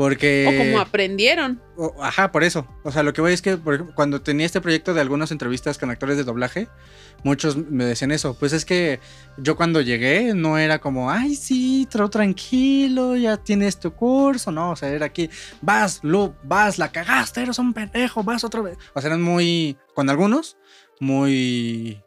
Porque... 0.00 0.46
O 0.48 0.56
como 0.56 0.80
aprendieron. 0.80 1.60
o- 1.76 1.94
ajá, 2.02 2.32
por 2.32 2.42
eso. 2.42 2.66
O 2.84 2.90
sea, 2.90 3.02
lo 3.02 3.12
que 3.12 3.20
voy 3.20 3.34
es 3.34 3.42
que 3.42 3.58
por 3.58 3.74
ejemplo, 3.74 3.94
cuando 3.94 4.22
tenía 4.22 4.46
este 4.46 4.62
proyecto 4.62 4.94
de 4.94 5.02
algunas 5.02 5.30
entrevistas 5.30 5.76
con 5.76 5.90
actores 5.90 6.16
de 6.16 6.24
doblaje, 6.24 6.68
muchos 7.22 7.58
me 7.58 7.84
decían 7.84 8.10
eso. 8.10 8.32
Pues 8.32 8.54
es 8.54 8.64
que 8.64 8.98
yo 9.36 9.56
cuando 9.56 9.82
llegué 9.82 10.32
no 10.32 10.56
era 10.56 10.78
como, 10.78 11.10
ay, 11.10 11.34
sí, 11.36 11.86
tra- 11.92 12.08
tranquilo, 12.08 13.14
ya 13.14 13.36
tienes 13.36 13.78
tu 13.78 13.92
curso. 13.92 14.50
No, 14.50 14.70
o 14.70 14.76
sea, 14.76 14.88
era 14.88 15.04
aquí, 15.04 15.28
vas, 15.60 16.00
Lu, 16.02 16.34
vas, 16.44 16.78
la 16.78 16.90
cagaste, 16.90 17.42
eres 17.42 17.58
un 17.58 17.74
pendejo, 17.74 18.24
vas 18.24 18.42
otra 18.42 18.62
vez. 18.62 18.78
O 18.94 19.00
sea, 19.02 19.08
eran 19.08 19.20
muy, 19.20 19.76
con 19.94 20.08
algunos, 20.08 20.56
muy, 20.98 22.00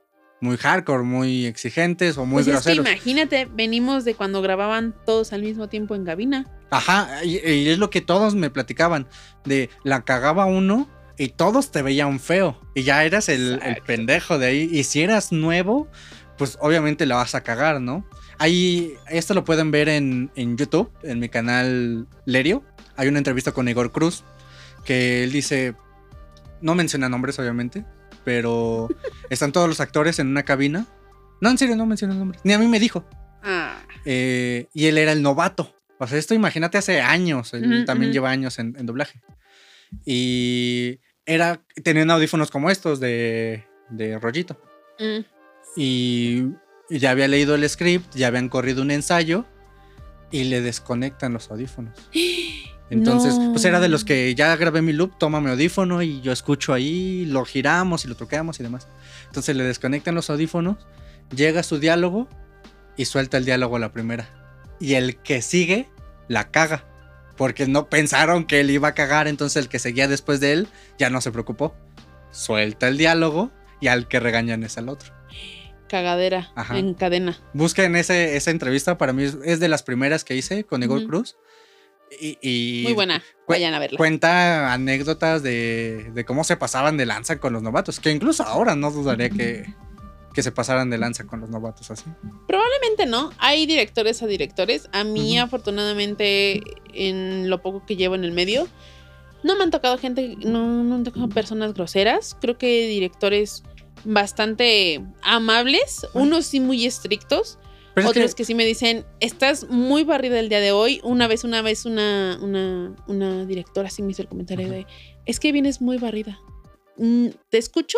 muy 0.43 0.57
hardcore, 0.57 1.03
muy 1.03 1.45
exigentes 1.45 2.17
o 2.17 2.25
muy 2.25 2.43
pues 2.43 2.47
es 2.47 2.63
que 2.63 2.73
groseros. 2.75 2.87
imagínate, 2.87 3.47
venimos 3.51 4.03
de 4.03 4.13
cuando 4.13 4.41
grababan 4.41 4.93
todos 5.05 5.31
al 5.31 5.41
mismo 5.41 5.69
tiempo 5.69 5.95
en 5.95 6.03
cabina. 6.05 6.45
Ajá, 6.69 7.23
y, 7.23 7.37
y 7.39 7.69
es 7.69 7.77
lo 7.79 7.89
que 7.89 8.01
todos 8.01 8.35
me 8.35 8.49
platicaban, 8.49 9.07
de 9.45 9.69
la 9.83 10.01
cagaba 10.01 10.45
uno 10.45 10.89
y 11.17 11.29
todos 11.29 11.71
te 11.71 11.81
veían 11.81 12.19
feo 12.19 12.59
y 12.75 12.83
ya 12.83 13.05
eras 13.05 13.29
el, 13.29 13.59
el 13.63 13.77
pendejo 13.85 14.37
de 14.37 14.47
ahí. 14.47 14.69
Y 14.71 14.83
si 14.83 15.01
eras 15.01 15.31
nuevo, 15.31 15.87
pues 16.37 16.57
obviamente 16.59 17.05
la 17.05 17.15
vas 17.15 17.35
a 17.35 17.41
cagar, 17.41 17.79
¿no? 17.79 18.05
Ahí, 18.37 18.95
esto 19.09 19.33
lo 19.33 19.45
pueden 19.45 19.71
ver 19.71 19.87
en, 19.87 20.29
en 20.35 20.57
YouTube, 20.57 20.91
en 21.03 21.19
mi 21.19 21.29
canal 21.29 22.07
Lerio. 22.25 22.63
Hay 22.97 23.07
una 23.07 23.19
entrevista 23.19 23.53
con 23.53 23.67
Igor 23.69 23.91
Cruz 23.91 24.23
que 24.83 25.23
él 25.23 25.31
dice, 25.31 25.75
no 26.59 26.75
menciona 26.75 27.07
nombres 27.07 27.39
obviamente, 27.39 27.85
pero 28.23 28.89
están 29.29 29.51
todos 29.51 29.67
los 29.67 29.79
actores 29.79 30.19
en 30.19 30.27
una 30.27 30.43
cabina. 30.43 30.85
No, 31.41 31.49
en 31.49 31.57
serio, 31.57 31.75
no 31.75 31.85
menciona 31.85 32.13
nombres. 32.13 32.41
Ni 32.43 32.53
a 32.53 32.59
mí 32.59 32.67
me 32.67 32.79
dijo. 32.79 33.05
Ah, 33.43 33.81
Eh, 34.05 34.67
y 34.73 34.85
él 34.85 34.97
era 34.97 35.11
el 35.11 35.21
novato. 35.21 35.75
O 35.99 36.07
sea, 36.07 36.17
esto 36.17 36.33
imagínate 36.33 36.77
hace 36.77 37.01
años. 37.01 37.53
Él 37.53 37.85
también 37.85 38.11
lleva 38.13 38.29
años 38.31 38.59
en, 38.59 38.75
en 38.77 38.85
doblaje. 38.85 39.21
Y 40.05 40.99
era. 41.25 41.61
Tenían 41.83 42.11
audífonos 42.11 42.51
como 42.51 42.69
estos 42.69 42.99
de, 42.99 43.65
de 43.89 44.17
rollito. 44.19 44.59
mm. 44.99 45.19
Y 45.75 46.43
ya 46.89 47.11
había 47.11 47.27
leído 47.27 47.55
el 47.55 47.67
script, 47.67 48.13
ya 48.15 48.27
habían 48.27 48.47
corrido 48.49 48.81
un 48.83 48.91
ensayo 48.91 49.45
y 50.31 50.43
le 50.45 50.61
desconectan 50.61 51.33
los 51.33 51.49
audífonos. 51.49 51.97
Entonces, 52.93 53.37
No. 53.37 53.51
pues 53.51 53.65
era 53.65 53.79
de 53.79 53.89
los 53.89 54.05
que 54.05 54.33
ya 54.35 54.55
grabé 54.55 54.81
mi 54.81 54.93
loop, 54.93 55.17
toma 55.17 55.41
mi 55.41 55.49
audífono 55.49 56.01
y 56.01 56.21
yo 56.21 56.31
escucho 56.31 56.73
ahí, 56.73 57.25
lo 57.25 57.43
giramos 57.45 58.05
y 58.05 58.07
lo 58.07 58.15
truqueamos 58.15 58.59
y 58.59 58.63
demás. 58.63 58.87
Entonces 59.25 59.55
le 59.55 59.63
desconectan 59.63 60.15
los 60.15 60.29
audífonos, 60.29 60.77
llega 61.35 61.63
su 61.63 61.79
diálogo 61.79 62.27
y 62.95 63.05
suelta 63.05 63.37
el 63.37 63.45
diálogo 63.45 63.75
a 63.75 63.79
la 63.79 63.91
primera. 63.91 64.29
Y 64.79 64.93
el 64.93 65.17
que 65.17 65.41
sigue 65.41 65.89
la 66.27 66.51
caga. 66.51 66.85
Porque 67.35 67.65
no 67.67 67.89
pensaron 67.89 68.45
que 68.45 68.59
él 68.59 68.69
iba 68.69 68.89
a 68.89 68.93
cagar, 68.93 69.27
entonces 69.27 69.63
el 69.63 69.67
que 69.69 69.79
seguía 69.79 70.07
después 70.07 70.39
de 70.39 70.53
él 70.53 70.67
ya 70.99 71.09
no 71.09 71.19
se 71.19 71.31
preocupó. 71.31 71.75
Suelta 72.31 72.87
el 72.87 72.97
diálogo 72.97 73.51
y 73.81 73.87
al 73.87 74.07
que 74.07 74.19
regañan 74.19 74.63
es 74.63 74.77
al 74.77 74.87
otro. 74.89 75.11
Cagadera 75.89 76.51
Ajá. 76.55 76.77
en 76.77 76.93
cadena. 76.93 77.37
Busquen 77.53 77.95
ese, 77.95 78.35
esa 78.35 78.51
entrevista, 78.51 78.97
para 78.97 79.13
mí 79.13 79.23
es, 79.23 79.37
es 79.43 79.59
de 79.59 79.67
las 79.67 79.83
primeras 79.83 80.23
que 80.23 80.35
hice 80.35 80.63
con 80.63 80.81
Igor. 80.83 81.05
Cruz. 81.07 81.35
Y, 82.19 82.37
y 82.41 82.83
Muy 82.83 82.93
buena. 82.93 83.23
Vayan 83.47 83.73
a 83.73 83.79
verla. 83.79 83.97
cuenta 83.97 84.73
anécdotas 84.73 85.43
de, 85.43 86.11
de 86.13 86.25
cómo 86.25 86.43
se 86.43 86.57
pasaban 86.57 86.97
de 86.97 87.05
lanza 87.05 87.39
con 87.39 87.53
los 87.53 87.61
novatos. 87.61 87.99
Que 87.99 88.11
incluso 88.11 88.43
ahora 88.43 88.75
no 88.75 88.91
dudaría 88.91 89.29
que, 89.29 89.65
que 90.33 90.43
se 90.43 90.51
pasaran 90.51 90.89
de 90.89 90.97
lanza 90.97 91.25
con 91.25 91.41
los 91.41 91.49
novatos 91.49 91.91
así. 91.91 92.05
Probablemente 92.47 93.05
no. 93.05 93.31
Hay 93.37 93.65
directores 93.65 94.23
a 94.23 94.27
directores. 94.27 94.89
A 94.91 95.03
mí, 95.03 95.37
afortunadamente, 95.37 96.61
en 96.93 97.49
lo 97.49 97.61
poco 97.61 97.85
que 97.85 97.95
llevo 97.95 98.15
en 98.15 98.23
el 98.23 98.31
medio, 98.31 98.67
no 99.43 99.55
me 99.57 99.63
han 99.63 99.71
tocado 99.71 99.97
gente, 99.97 100.37
no, 100.39 100.65
no 100.65 100.83
me 100.83 100.95
han 100.95 101.03
tocado 101.03 101.29
personas 101.29 101.73
groseras. 101.73 102.37
Creo 102.39 102.57
que 102.57 102.87
directores 102.87 103.63
bastante 104.05 105.01
amables, 105.21 106.07
unos 106.13 106.45
sí 106.45 106.59
muy 106.59 106.85
estrictos, 106.85 107.57
Pero 107.95 108.05
es 108.07 108.11
otros 108.11 108.31
que- 108.35 108.37
que... 108.41 108.45
sí 108.45 108.55
me 108.55 108.65
dicen, 108.65 109.05
estás 109.19 109.69
muy 109.69 110.03
barrida 110.03 110.39
el 110.39 110.49
día 110.49 110.59
de 110.59 110.71
hoy. 110.71 110.99
Una 111.03 111.27
vez, 111.27 111.43
una 111.43 111.61
vez, 111.61 111.85
una, 111.85 112.37
una, 112.41 112.95
una 113.07 113.45
directora 113.45 113.89
sí 113.89 114.01
me 114.01 114.11
hizo 114.11 114.21
el 114.23 114.27
comentario 114.27 114.65
Ajá. 114.65 114.75
de, 114.75 114.87
es 115.25 115.39
que 115.39 115.51
vienes 115.51 115.81
muy 115.81 115.97
barrida. 115.97 116.39
Mm, 116.97 117.27
¿Te 117.49 117.57
escucho? 117.57 117.97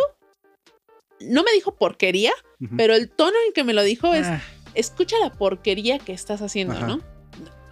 No 1.22 1.44
me 1.44 1.52
dijo 1.54 1.76
porquería, 1.76 2.32
Ujú. 2.62 2.76
pero 2.78 2.94
el 2.94 3.10
tono 3.10 3.36
en 3.48 3.54
que 3.54 3.64
me 3.64 3.74
lo 3.74 3.84
dijo 3.84 4.14
es, 4.14 4.28
Ah, 4.28 4.42
escucha 4.74 5.18
la 5.20 5.32
porquería 5.32 5.98
que 6.00 6.12
estás 6.14 6.42
haciendo, 6.42 6.74
Ajá. 6.76 6.88
¿no? 6.88 7.02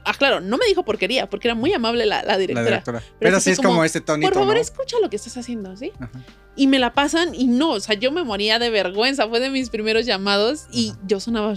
Ah, 0.06 0.14
claro, 0.18 0.42
no 0.42 0.58
me 0.58 0.66
dijo 0.66 0.84
porquería, 0.84 1.30
porque 1.30 1.48
era 1.48 1.56
muy 1.56 1.72
amable 1.74 2.06
la, 2.06 2.24
la 2.24 2.34
la 2.34 2.38
directora. 2.38 2.66
directora. 2.70 3.04
Pero, 3.20 3.40
sí 3.40 3.52
es 3.52 3.58
como, 3.58 3.70
como, 3.70 3.84
este 3.86 4.02
tonito, 4.02 4.30
Por 4.30 4.38
favor, 4.40 4.56
¿no? 4.56 4.62
escucha 4.62 4.98
lo 5.02 5.10
que 5.10 5.16
estás 5.16 5.38
haciendo, 5.38 5.76
¿sí? 5.78 5.92
Ajá. 6.00 6.24
Y 6.56 6.68
me 6.68 6.78
la 6.78 6.94
pasan 6.94 7.34
y 7.34 7.48
no, 7.48 7.72
o 7.72 7.80
sea, 7.80 7.96
yo 7.96 8.12
me 8.12 8.24
moría 8.24 8.60
de 8.60 8.70
vergüenza, 8.70 9.28
fue 9.28 9.40
de 9.40 9.50
mis 9.50 9.70
primeros 9.72 10.06
llamados 10.06 10.66
y 10.72 10.94
yo 11.08 11.20
sonaba 11.20 11.56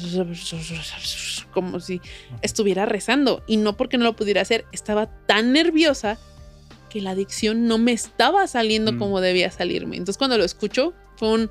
como 1.53 1.81
si 1.81 2.01
estuviera 2.43 2.87
rezando 2.87 3.43
y 3.47 3.57
no 3.59 3.77
porque 3.77 3.99
no 3.99 4.05
lo 4.05 4.17
pudiera 4.17 4.41
hacer, 4.43 4.65
estaba 4.73 5.07
tan 5.27 5.53
nerviosa 5.53 6.19
que 6.91 7.01
la 7.01 7.15
dicción 7.15 7.67
no 7.67 7.79
me 7.79 7.93
estaba 7.93 8.47
saliendo 8.47 8.93
Mm. 8.93 8.99
como 8.99 9.21
debía 9.21 9.51
salirme. 9.51 9.97
Entonces 9.97 10.17
cuando 10.19 10.39
lo 10.39 10.45
escucho 10.45 10.95
fue 11.17 11.29
un 11.31 11.51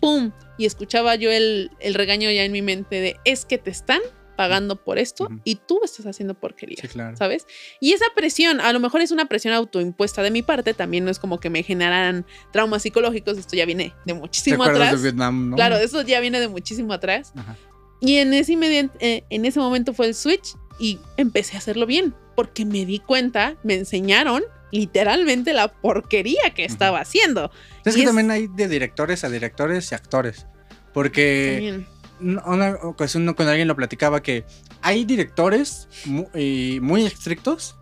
pum 0.00 0.32
y 0.58 0.64
escuchaba 0.66 1.16
yo 1.16 1.30
el, 1.30 1.70
el 1.80 1.94
regaño 1.94 2.30
ya 2.30 2.44
en 2.44 2.52
mi 2.52 2.62
mente 2.62 3.00
de 3.00 3.16
es 3.24 3.44
que 3.44 3.58
te 3.58 3.70
están 3.70 4.00
pagando 4.36 4.76
por 4.76 4.98
esto 4.98 5.24
Ujú. 5.24 5.40
y 5.44 5.56
tú 5.56 5.80
estás 5.84 6.06
haciendo 6.06 6.34
porquería. 6.34 6.76
Sí, 6.80 6.88
claro. 6.88 7.16
¿sabes? 7.16 7.46
Y 7.80 7.92
esa 7.92 8.04
presión, 8.14 8.60
a 8.60 8.72
lo 8.72 8.80
mejor 8.80 9.00
es 9.00 9.10
una 9.10 9.26
presión 9.26 9.54
autoimpuesta 9.54 10.22
de 10.22 10.30
mi 10.30 10.42
parte, 10.42 10.74
también 10.74 11.04
no 11.04 11.10
es 11.10 11.18
como 11.18 11.40
que 11.40 11.50
me 11.50 11.62
generaran 11.62 12.26
traumas 12.52 12.82
psicológicos, 12.82 13.38
esto 13.38 13.56
ya 13.56 13.64
viene 13.64 13.94
de 14.04 14.12
¿Te 14.12 14.14
muchísimo 14.14 14.62
acuerdas 14.62 14.88
atrás. 14.88 15.02
de 15.02 15.10
Vietnam, 15.10 15.50
no? 15.50 15.56
Claro, 15.56 15.76
eso 15.76 16.02
ya 16.02 16.20
viene 16.20 16.38
de 16.40 16.48
muchísimo 16.48 16.92
atrás. 16.92 17.32
Ajá. 17.36 17.56
Y 18.00 18.16
en 18.18 18.34
ese, 18.34 18.52
eh, 19.00 19.24
en 19.30 19.44
ese 19.46 19.58
momento 19.58 19.94
fue 19.94 20.06
el 20.06 20.14
switch 20.14 20.54
y 20.78 20.98
empecé 21.16 21.56
a 21.56 21.58
hacerlo 21.58 21.86
bien, 21.86 22.14
porque 22.34 22.66
me 22.66 22.84
di 22.84 22.98
cuenta, 22.98 23.56
me 23.64 23.74
enseñaron 23.74 24.42
literalmente 24.70 25.54
la 25.54 25.68
porquería 25.68 26.50
que 26.54 26.64
estaba 26.64 27.00
haciendo. 27.00 27.50
Es 27.84 27.94
y 27.94 27.96
que 27.96 28.02
es- 28.02 28.06
también 28.06 28.30
hay 28.30 28.48
de 28.48 28.68
directores 28.68 29.24
a 29.24 29.30
directores 29.30 29.90
y 29.90 29.94
actores. 29.94 30.46
Porque 30.92 31.52
También. 31.54 31.86
Una 32.20 32.74
ocasión 32.82 33.32
con 33.34 33.48
alguien 33.48 33.68
lo 33.68 33.76
platicaba 33.76 34.22
que 34.22 34.44
hay 34.82 35.04
directores 35.04 35.88
muy 36.06 37.04
estrictos 37.04 37.76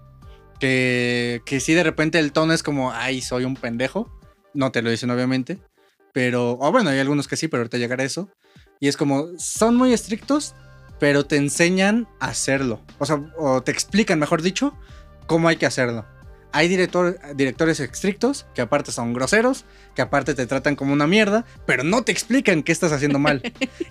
que, 0.60 1.42
que 1.44 1.60
sí 1.60 1.74
de 1.74 1.82
repente 1.82 2.18
el 2.18 2.32
tono 2.32 2.52
es 2.52 2.62
como, 2.62 2.92
ay, 2.92 3.20
soy 3.20 3.44
un 3.44 3.56
pendejo. 3.56 4.10
No 4.54 4.72
te 4.72 4.82
lo 4.82 4.90
dicen 4.90 5.10
obviamente. 5.10 5.58
Pero, 6.12 6.56
bueno, 6.56 6.90
hay 6.90 7.00
algunos 7.00 7.26
que 7.26 7.36
sí, 7.36 7.48
pero 7.48 7.62
ahorita 7.62 7.76
llegará 7.76 8.04
a 8.04 8.06
eso. 8.06 8.28
Y 8.78 8.86
es 8.86 8.96
como, 8.96 9.28
son 9.36 9.74
muy 9.74 9.92
estrictos, 9.92 10.54
pero 11.00 11.26
te 11.26 11.36
enseñan 11.36 12.06
a 12.20 12.26
hacerlo. 12.28 12.80
O 12.98 13.06
sea, 13.06 13.20
o 13.36 13.62
te 13.62 13.72
explican, 13.72 14.20
mejor 14.20 14.40
dicho, 14.40 14.78
cómo 15.26 15.48
hay 15.48 15.56
que 15.56 15.66
hacerlo. 15.66 16.06
Hay 16.56 16.68
director- 16.68 17.18
directores 17.34 17.80
estrictos 17.80 18.46
que 18.54 18.62
aparte 18.62 18.92
son 18.92 19.12
groseros, 19.12 19.64
que 19.96 20.02
aparte 20.02 20.34
te 20.34 20.46
tratan 20.46 20.76
como 20.76 20.92
una 20.92 21.08
mierda, 21.08 21.44
pero 21.66 21.82
no 21.82 22.04
te 22.04 22.12
explican 22.12 22.62
qué 22.62 22.70
estás 22.70 22.92
haciendo 22.92 23.18
mal. 23.18 23.42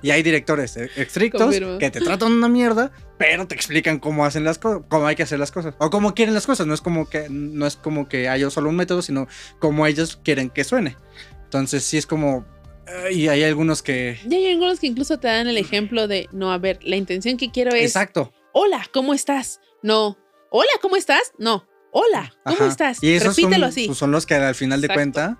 y 0.01 0.11
hay 0.11 0.24
directores 0.24 0.78
e- 0.78 0.89
estrictos 0.95 1.41
Confirmo. 1.41 1.78
que 1.78 1.91
te 1.91 1.99
tratan 1.99 2.32
una 2.32 2.47
mierda, 2.47 2.91
pero 3.18 3.47
te 3.47 3.55
explican 3.55 3.99
cómo 3.99 4.26
hacen 4.26 4.45
las 4.45 4.59
cosas, 4.59 4.84
cómo 4.88 5.07
hay 5.07 5.16
que 5.18 5.24
hacer 5.24 5.39
las 5.39 5.51
cosas 5.51 5.76
o 5.78 5.89
cómo 5.89 6.14
quieren 6.16 6.34
las 6.34 6.45
cosas. 6.47 6.66
No 6.66 6.74
es 6.74 6.80
como 6.80 7.09
que 7.09 7.28
no 7.30 7.68
es 7.68 7.76
como 7.76 8.07
que 8.07 8.30
haya 8.30 8.49
solo 8.49 8.70
un 8.70 8.78
método, 8.78 9.01
sino 9.01 9.28
como 9.59 9.86
ellos 9.86 10.18
quieren 10.24 10.49
que 10.49 10.64
suene. 10.64 10.95
Entonces 11.43 11.84
sí 11.84 11.97
es 11.97 12.05
como 12.05 12.45
eh, 12.88 13.14
y 13.14 13.28
hay 13.28 13.43
algunos 13.43 13.84
que 13.84 14.18
Y 14.30 14.36
hay 14.36 14.51
algunos 14.53 14.80
que 14.80 14.88
incluso 14.88 15.20
te 15.20 15.28
dan 15.28 15.47
el 15.47 15.57
ejemplo 15.57 16.07
de, 16.07 16.30
no, 16.32 16.53
a 16.53 16.57
ver, 16.59 16.80
la 16.84 16.95
intención 16.95 17.36
que 17.38 17.51
quiero 17.51 17.72
es, 17.76 17.84
exacto. 17.84 18.32
hola, 18.53 18.86
¿cómo 18.93 19.14
estás? 19.14 19.59
No, 19.82 20.18
hola, 20.49 20.72
¿cómo 20.82 20.95
estás? 20.95 21.34
No, 21.38 21.66
hola, 21.93 22.33
¿cómo 22.43 22.57
Ajá. 22.57 22.67
estás? 22.67 23.01
Y 23.03 23.13
esos 23.13 23.35
Repítelo 23.37 23.55
son, 23.55 23.63
así. 23.69 23.85
pues, 23.85 23.97
son 23.97 24.11
los 24.11 24.25
que 24.25 24.35
al 24.35 24.55
final 24.55 24.81
de 24.81 24.89
cuenta 24.89 25.37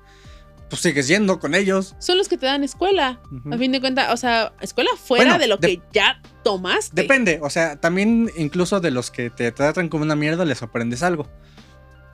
pues 0.70 0.82
sigues 0.82 1.08
yendo 1.08 1.40
con 1.40 1.54
ellos. 1.54 1.96
Son 2.00 2.18
los 2.18 2.28
que 2.28 2.36
te 2.38 2.46
dan 2.48 2.64
escuela. 2.64 3.20
Ujú. 3.32 3.54
A 3.54 3.58
fin 3.60 3.72
de 3.72 3.80
cuentas, 3.80 4.12
o 4.12 4.18
sea, 4.18 4.54
escuela 4.62 4.90
fuera 4.96 5.26
Bueno, 5.26 5.40
de 5.40 5.48
lo 5.48 5.58
de- 5.58 5.68
que 5.78 5.82
ya 5.92 6.20
tomaste. 6.44 7.00
Depende, 7.00 7.40
o 7.44 7.50
sea, 7.52 7.76
también 7.80 8.32
incluso 8.38 8.80
de 8.80 8.90
los 8.90 9.12
que 9.12 9.30
te 9.30 9.52
tratan 9.52 9.88
como 9.90 10.04
una 10.04 10.16
mierda 10.16 10.46
les 10.46 10.64
aprendes 10.64 11.04
algo. 11.04 11.30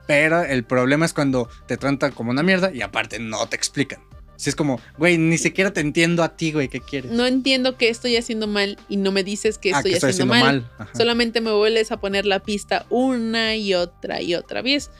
Pero 0.06 0.42
el 0.42 0.64
problema 0.64 1.06
es 1.06 1.12
cuando 1.14 1.48
te 1.66 1.76
tratan 1.76 2.10
como 2.12 2.32
una 2.32 2.42
mierda 2.42 2.70
y 2.72 2.82
aparte 2.82 3.18
no 3.18 3.46
te 3.48 3.56
explican. 3.56 4.00
Si 4.40 4.48
es 4.48 4.56
como, 4.56 4.80
güey, 4.96 5.18
ni 5.18 5.36
siquiera 5.36 5.70
te 5.70 5.80
entiendo 5.80 6.22
a 6.22 6.34
ti, 6.34 6.50
güey, 6.52 6.68
¿qué 6.68 6.80
quieres? 6.80 7.10
No 7.12 7.26
entiendo 7.26 7.76
qué 7.76 7.90
estoy 7.90 8.16
haciendo 8.16 8.46
mal 8.46 8.78
y 8.88 8.96
no 8.96 9.12
me 9.12 9.22
dices 9.22 9.58
que 9.58 9.74
Ah, 9.74 9.76
estoy, 9.78 9.90
que 9.90 9.96
estoy 9.98 10.10
haciendo, 10.12 10.32
haciendo 10.32 10.62
mal. 10.78 10.88
Solamente 10.96 11.42
me 11.42 11.52
vuelves 11.52 11.92
a 11.92 12.00
poner 12.00 12.24
la 12.24 12.38
pista 12.40 12.86
una 12.88 13.54
y 13.56 13.74
otra 13.74 14.22
y 14.22 14.34
otra 14.34 14.62
vez. 14.62 14.90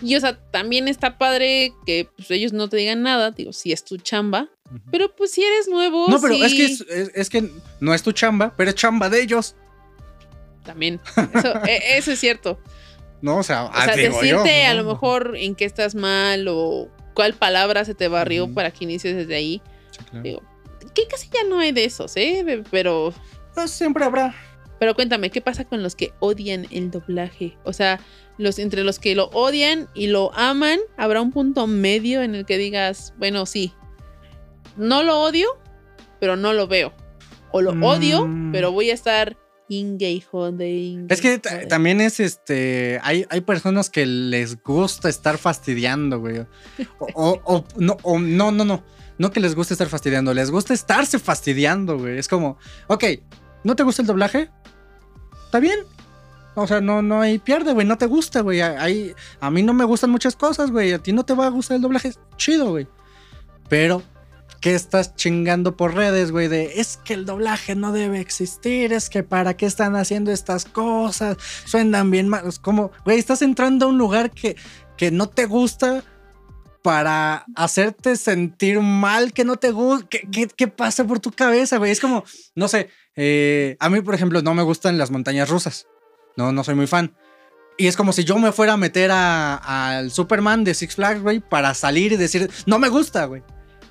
Y 0.00 0.14
o 0.14 0.20
sea, 0.20 0.38
también 0.52 0.86
está 0.86 1.18
padre 1.18 1.72
que 1.84 2.08
pues, 2.16 2.30
ellos 2.30 2.52
no 2.52 2.68
te 2.68 2.76
digan 2.76 3.02
nada, 3.02 3.32
digo, 3.32 3.52
si 3.52 3.72
es 3.72 3.84
tu 3.84 3.96
chamba, 3.96 4.48
pero 4.92 5.12
pues 5.16 5.32
si 5.32 5.42
eres 5.42 5.66
nuevo, 5.68 6.06
No, 6.08 6.20
pero 6.20 6.34
sí, 6.36 6.42
es 6.44 6.54
que 6.54 6.64
es, 6.66 6.80
es- 6.82 7.10
es 7.16 7.30
que 7.30 7.50
no 7.80 7.94
es 7.94 8.02
tu 8.04 8.12
chamba, 8.12 8.54
pero 8.56 8.70
es 8.70 8.76
chamba 8.76 9.10
de 9.10 9.22
ellos. 9.22 9.56
también. 10.64 11.00
Eso, 11.34 11.52
e- 11.66 11.98
eso 11.98 12.12
es 12.12 12.20
cierto. 12.20 12.60
No, 13.22 13.38
o 13.38 13.42
sea, 13.42 13.64
O 13.64 13.72
sea, 13.72 13.82
ah, 13.92 13.96
decirte 13.96 14.28
yo, 14.28 14.44
a 14.68 14.74
lo 14.74 14.84
mejor 14.84 15.34
en 15.36 15.54
qué 15.56 15.64
estás 15.64 15.94
mal 15.96 16.46
o 16.48 16.90
cuál 17.14 17.34
palabra 17.34 17.84
se 17.84 17.94
te 17.94 18.08
barrió 18.08 18.44
Ujú. 18.44 18.54
para 18.54 18.70
que 18.70 18.84
inicies 18.84 19.16
desde 19.16 19.34
ahí. 19.34 19.62
Sí, 19.90 19.98
claro. 20.04 20.22
Digo, 20.22 20.42
que 20.94 21.06
casi 21.08 21.28
ya 21.32 21.48
no 21.48 21.58
hay 21.60 21.72
de 21.72 21.84
esos, 21.84 22.16
¿eh? 22.16 22.62
Pero, 22.70 23.12
Pues 23.54 23.70
siempre 23.70 24.04
habrá. 24.04 24.34
pero 24.78 24.94
cuéntame, 24.94 25.30
¿qué 25.30 25.40
pasa 25.40 25.64
con 25.64 25.82
los 25.82 25.94
que 25.96 26.12
odian 26.20 26.66
el 26.70 26.90
doblaje? 26.90 27.56
O 27.64 27.72
sea, 27.72 28.00
los, 28.38 28.58
entre 28.58 28.82
los 28.84 28.98
que 28.98 29.14
lo 29.14 29.26
odian 29.32 29.88
y 29.94 30.08
lo 30.08 30.32
aman, 30.34 30.78
¿habrá 30.96 31.20
un 31.20 31.30
punto 31.32 31.66
medio 31.66 32.22
en 32.22 32.34
el 32.34 32.44
que 32.44 32.58
digas, 32.58 33.14
bueno, 33.18 33.46
sí, 33.46 33.72
no 34.76 35.02
lo 35.02 35.20
odio, 35.20 35.46
pero 36.20 36.36
no 36.36 36.52
lo 36.52 36.66
veo? 36.66 36.92
O 37.52 37.60
lo 37.62 37.70
odio, 37.86 38.26
Mm. 38.26 38.50
pero 38.52 38.72
voy 38.72 38.90
a 38.90 38.94
estar 38.94 39.36
ingay, 39.68 40.20
jode, 40.20 41.06
Es 41.08 41.20
que 41.20 41.38
también 41.68 42.00
es 42.00 42.20
este. 42.20 43.00
Hay, 43.02 43.24
hay 43.30 43.40
personas 43.40 43.90
que 43.90 44.04
les 44.06 44.62
gusta 44.62 45.08
estar 45.08 45.38
fastidiando, 45.38 46.20
güey. 46.20 46.40
O, 46.98 47.06
o- 47.14 47.40
o- 47.44 47.64
no, 47.76 47.96
o 48.02 48.18
no, 48.18 48.50
no, 48.52 48.64
no. 48.64 48.84
No 49.16 49.30
que 49.30 49.38
les 49.40 49.54
guste 49.54 49.74
estar 49.74 49.88
fastidiando, 49.88 50.34
les 50.34 50.50
gusta 50.50 50.74
estarse 50.74 51.18
fastidiando, 51.18 51.98
güey. 51.98 52.18
Es 52.18 52.26
como, 52.28 52.58
ok, 52.88 53.04
¿no 53.62 53.76
te 53.76 53.84
gusta 53.84 54.02
el 54.02 54.08
doblaje? 54.08 54.50
¿Está 55.46 55.60
bien? 55.60 55.78
O 56.56 56.66
sea, 56.66 56.80
no, 56.80 57.00
no 57.02 57.20
hay 57.20 57.38
pierde, 57.38 57.72
güey. 57.72 57.86
No 57.86 57.96
te 57.98 58.06
gusta, 58.06 58.40
güey. 58.40 58.60
Hay- 58.60 59.14
a 59.40 59.50
mí 59.50 59.62
no 59.62 59.72
me 59.72 59.84
gustan 59.84 60.10
muchas 60.10 60.34
cosas, 60.36 60.70
güey. 60.70 60.92
A 60.92 60.98
ti 60.98 61.12
no 61.12 61.24
te 61.24 61.32
va 61.34 61.46
a 61.46 61.50
gustar 61.50 61.76
el 61.76 61.82
doblaje. 61.82 62.12
Chido, 62.36 62.70
güey. 62.70 62.86
Pero, 63.68 64.02
¿qué 64.64 64.74
estás 64.74 65.14
chingando 65.14 65.76
por 65.76 65.94
redes, 65.94 66.30
güey? 66.30 66.48
De 66.48 66.80
es 66.80 66.96
que 66.96 67.12
el 67.12 67.26
doblaje 67.26 67.74
no 67.74 67.92
debe 67.92 68.18
existir. 68.18 68.94
Es 68.94 69.10
que 69.10 69.22
para 69.22 69.58
qué 69.58 69.66
están 69.66 69.94
haciendo 69.94 70.32
estas 70.32 70.64
cosas. 70.64 71.36
Suenan 71.66 72.10
bien 72.10 72.30
mal. 72.30 72.48
Es 72.48 72.58
como, 72.60 72.90
güey, 73.04 73.18
estás 73.18 73.42
entrando 73.42 73.84
a 73.84 73.88
un 73.90 73.98
lugar 73.98 74.30
que, 74.30 74.56
que 74.96 75.10
no 75.10 75.28
te 75.28 75.44
gusta 75.44 76.02
para 76.80 77.44
hacerte 77.54 78.16
sentir 78.16 78.80
mal, 78.80 79.34
que 79.34 79.44
no 79.44 79.56
te 79.56 79.70
gusta, 79.70 80.06
¿qué, 80.08 80.26
qué, 80.32 80.48
qué 80.48 80.66
pasa 80.66 81.04
por 81.04 81.20
tu 81.20 81.30
cabeza, 81.30 81.76
güey? 81.76 81.90
Es 81.90 82.00
como, 82.00 82.24
no 82.54 82.66
sé, 82.66 82.88
eh, 83.16 83.76
a 83.80 83.90
mí, 83.90 84.00
por 84.00 84.14
ejemplo, 84.14 84.40
no 84.40 84.54
me 84.54 84.62
gustan 84.62 84.96
las 84.96 85.10
montañas 85.10 85.50
rusas. 85.50 85.88
No, 86.38 86.52
no 86.52 86.64
soy 86.64 86.74
muy 86.74 86.86
fan. 86.86 87.14
Y 87.76 87.86
es 87.86 87.98
como 87.98 88.14
si 88.14 88.24
yo 88.24 88.38
me 88.38 88.50
fuera 88.50 88.72
a 88.72 88.76
meter 88.78 89.10
al 89.12 90.10
Superman 90.10 90.64
de 90.64 90.72
Six 90.72 90.94
Flags, 90.94 91.20
güey, 91.20 91.40
para 91.40 91.74
salir 91.74 92.12
y 92.12 92.16
decir, 92.16 92.50
no 92.64 92.78
me 92.78 92.88
gusta, 92.88 93.26
güey. 93.26 93.42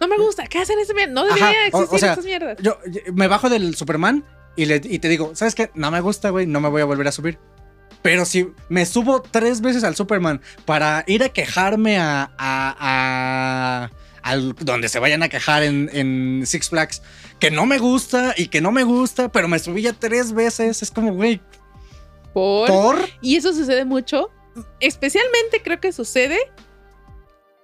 No 0.07 0.17
me 0.17 0.17
gusta, 0.23 0.47
¿qué 0.47 0.59
hacen 0.59 0.79
ese 0.79 0.93
mierda? 0.93 1.13
No 1.13 1.21
Ajá, 1.21 1.33
debería 1.35 1.59
o- 1.71 1.77
o 1.77 1.81
existir 1.83 1.99
sea, 1.99 2.11
esas 2.13 2.25
mierdas. 2.25 2.57
Yo, 2.61 2.77
yo 2.87 3.01
me 3.13 3.27
bajo 3.27 3.49
del 3.49 3.75
Superman 3.75 4.23
y, 4.55 4.65
le, 4.65 4.81
y 4.83 4.99
te 4.99 5.07
digo, 5.09 5.31
¿sabes 5.35 5.55
qué? 5.55 5.71
No 5.75 5.91
me 5.91 6.01
gusta, 6.01 6.29
güey, 6.29 6.45
no 6.45 6.59
me 6.61 6.69
voy 6.69 6.81
a 6.81 6.85
volver 6.85 7.07
a 7.07 7.11
subir. 7.11 7.39
Pero 8.01 8.25
si 8.25 8.51
me 8.69 8.85
subo 8.85 9.21
tres 9.21 9.61
veces 9.61 9.83
al 9.85 9.95
Superman 9.95 10.41
para 10.65 11.03
ir 11.07 11.23
a 11.23 11.29
quejarme 11.29 11.97
a, 11.97 12.23
a- 12.37 12.75
a- 12.79 13.89
al 14.23 14.53
donde 14.55 14.89
se 14.89 14.99
vayan 14.99 15.23
a 15.23 15.29
quejar 15.29 15.63
en, 15.63 15.89
en 15.93 16.43
Six 16.45 16.69
Flags, 16.69 17.01
que 17.39 17.49
no 17.51 17.65
me 17.65 17.77
gusta 17.77 18.33
y 18.37 18.47
que 18.47 18.61
no 18.61 18.71
me 18.71 18.83
gusta, 18.83 19.31
pero 19.31 19.47
me 19.47 19.59
subí 19.59 19.81
ya 19.83 19.93
tres 19.93 20.33
veces, 20.33 20.81
es 20.81 20.91
como, 20.91 21.13
güey, 21.13 21.41
Por... 22.33 22.67
¿por? 22.69 22.97
Y 23.21 23.35
eso 23.37 23.53
sucede 23.53 23.85
mucho. 23.85 24.29
Especialmente 24.79 25.61
creo 25.63 25.79
que 25.79 25.91
sucede 25.91 26.37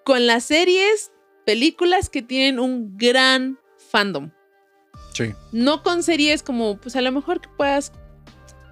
con 0.03 0.25
las 0.27 0.43
series, 0.45 1.11
películas 1.49 2.11
que 2.11 2.21
tienen 2.21 2.59
un 2.59 2.95
gran 2.95 3.57
fandom. 3.91 4.29
Sí. 5.15 5.33
No 5.51 5.81
con 5.81 6.03
series 6.03 6.43
como, 6.43 6.77
pues 6.77 6.95
a 6.95 7.01
lo 7.01 7.11
mejor 7.11 7.41
que 7.41 7.49
puedas 7.57 7.91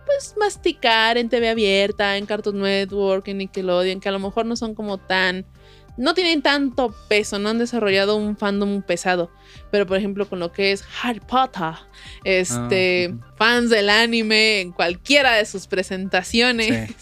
pues 0.06 0.36
masticar 0.38 1.18
en 1.18 1.28
TV 1.28 1.50
abierta, 1.50 2.18
en 2.18 2.28
Cartoon 2.28 2.60
Network, 2.60 3.28
en 3.30 3.40
Nickelodeon, 3.40 4.00
que 4.00 4.10
a 4.10 4.12
lo 4.12 4.20
mejor 4.20 4.46
no 4.46 4.56
son 4.56 4.76
como 4.76 5.00
tan 5.00 5.48
no 5.98 6.14
tienen 6.14 6.44
tanto 6.44 6.94
peso, 7.08 7.40
no 7.40 7.50
han 7.50 7.58
desarrollado 7.58 8.16
un 8.16 8.38
fandom 8.38 8.84
pesado. 8.84 9.32
Pero 9.72 9.88
por 9.88 9.98
ejemplo, 9.98 10.30
con 10.30 10.38
lo 10.38 10.52
que 10.52 10.72
es 10.72 10.86
Harry 11.02 11.20
Potter, 11.20 11.74
este, 12.26 13.12
Ah, 13.12 13.34
fans 13.38 13.72
del 13.72 13.90
anime 13.90 14.62
en 14.62 14.72
cualquiera 14.72 15.34
de 15.34 15.46
sus 15.48 15.66
presentaciones. 15.66 16.90
Sí. 16.90 16.96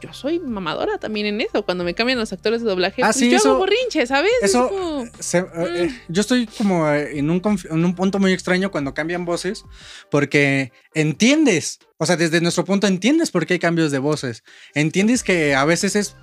Yo 0.00 0.12
soy 0.12 0.38
mamadora 0.38 0.98
también 0.98 1.26
en 1.26 1.40
eso. 1.40 1.64
Cuando 1.64 1.82
me 1.84 1.94
cambian 1.94 2.18
los 2.18 2.32
actores 2.32 2.62
de 2.62 2.68
doblaje, 2.68 3.02
Ah, 3.02 3.06
pues 3.08 3.16
sí, 3.16 3.30
yo 3.30 3.36
eso- 3.38 3.48
hago 3.50 3.58
borrinche, 3.60 4.06
¿sabes? 4.06 4.30
Es 4.42 4.52
como- 4.52 5.06
Se- 5.18 5.38
eh, 5.38 5.46
eh, 5.56 6.00
yo 6.08 6.20
estoy 6.20 6.46
como 6.46 6.88
eh, 6.90 7.18
en 7.18 7.30
un, 7.30 7.40
en 7.70 7.84
un 7.84 7.94
punto 7.94 8.18
muy 8.18 8.32
extraño 8.32 8.70
cuando 8.70 8.92
cambian 8.94 9.24
voces, 9.24 9.64
porque 10.10 10.72
entiendes, 10.94 11.78
o 11.98 12.06
sea, 12.06 12.16
desde 12.16 12.40
nuestro 12.40 12.64
punto 12.64 12.86
entiendes 12.86 13.30
por 13.30 13.46
qué 13.46 13.54
hay 13.54 13.58
cambios 13.58 13.90
de 13.90 13.98
voces. 13.98 14.44
Entiendes 14.74 15.22
que 15.22 15.54
a 15.54 15.64
veces 15.64 15.96
es 15.96 16.14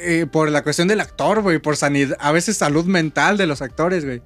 eh, 0.00 0.26
por 0.30 0.50
la 0.50 0.62
cuestión 0.62 0.86
del 0.86 1.00
actor, 1.00 1.40
güey, 1.40 1.58
por 1.60 1.76
sanidad, 1.76 2.16
a 2.20 2.30
veces 2.30 2.58
salud 2.58 2.84
mental 2.84 3.36
de 3.38 3.46
los 3.46 3.62
actores, 3.62 4.04
güey. 4.04 4.20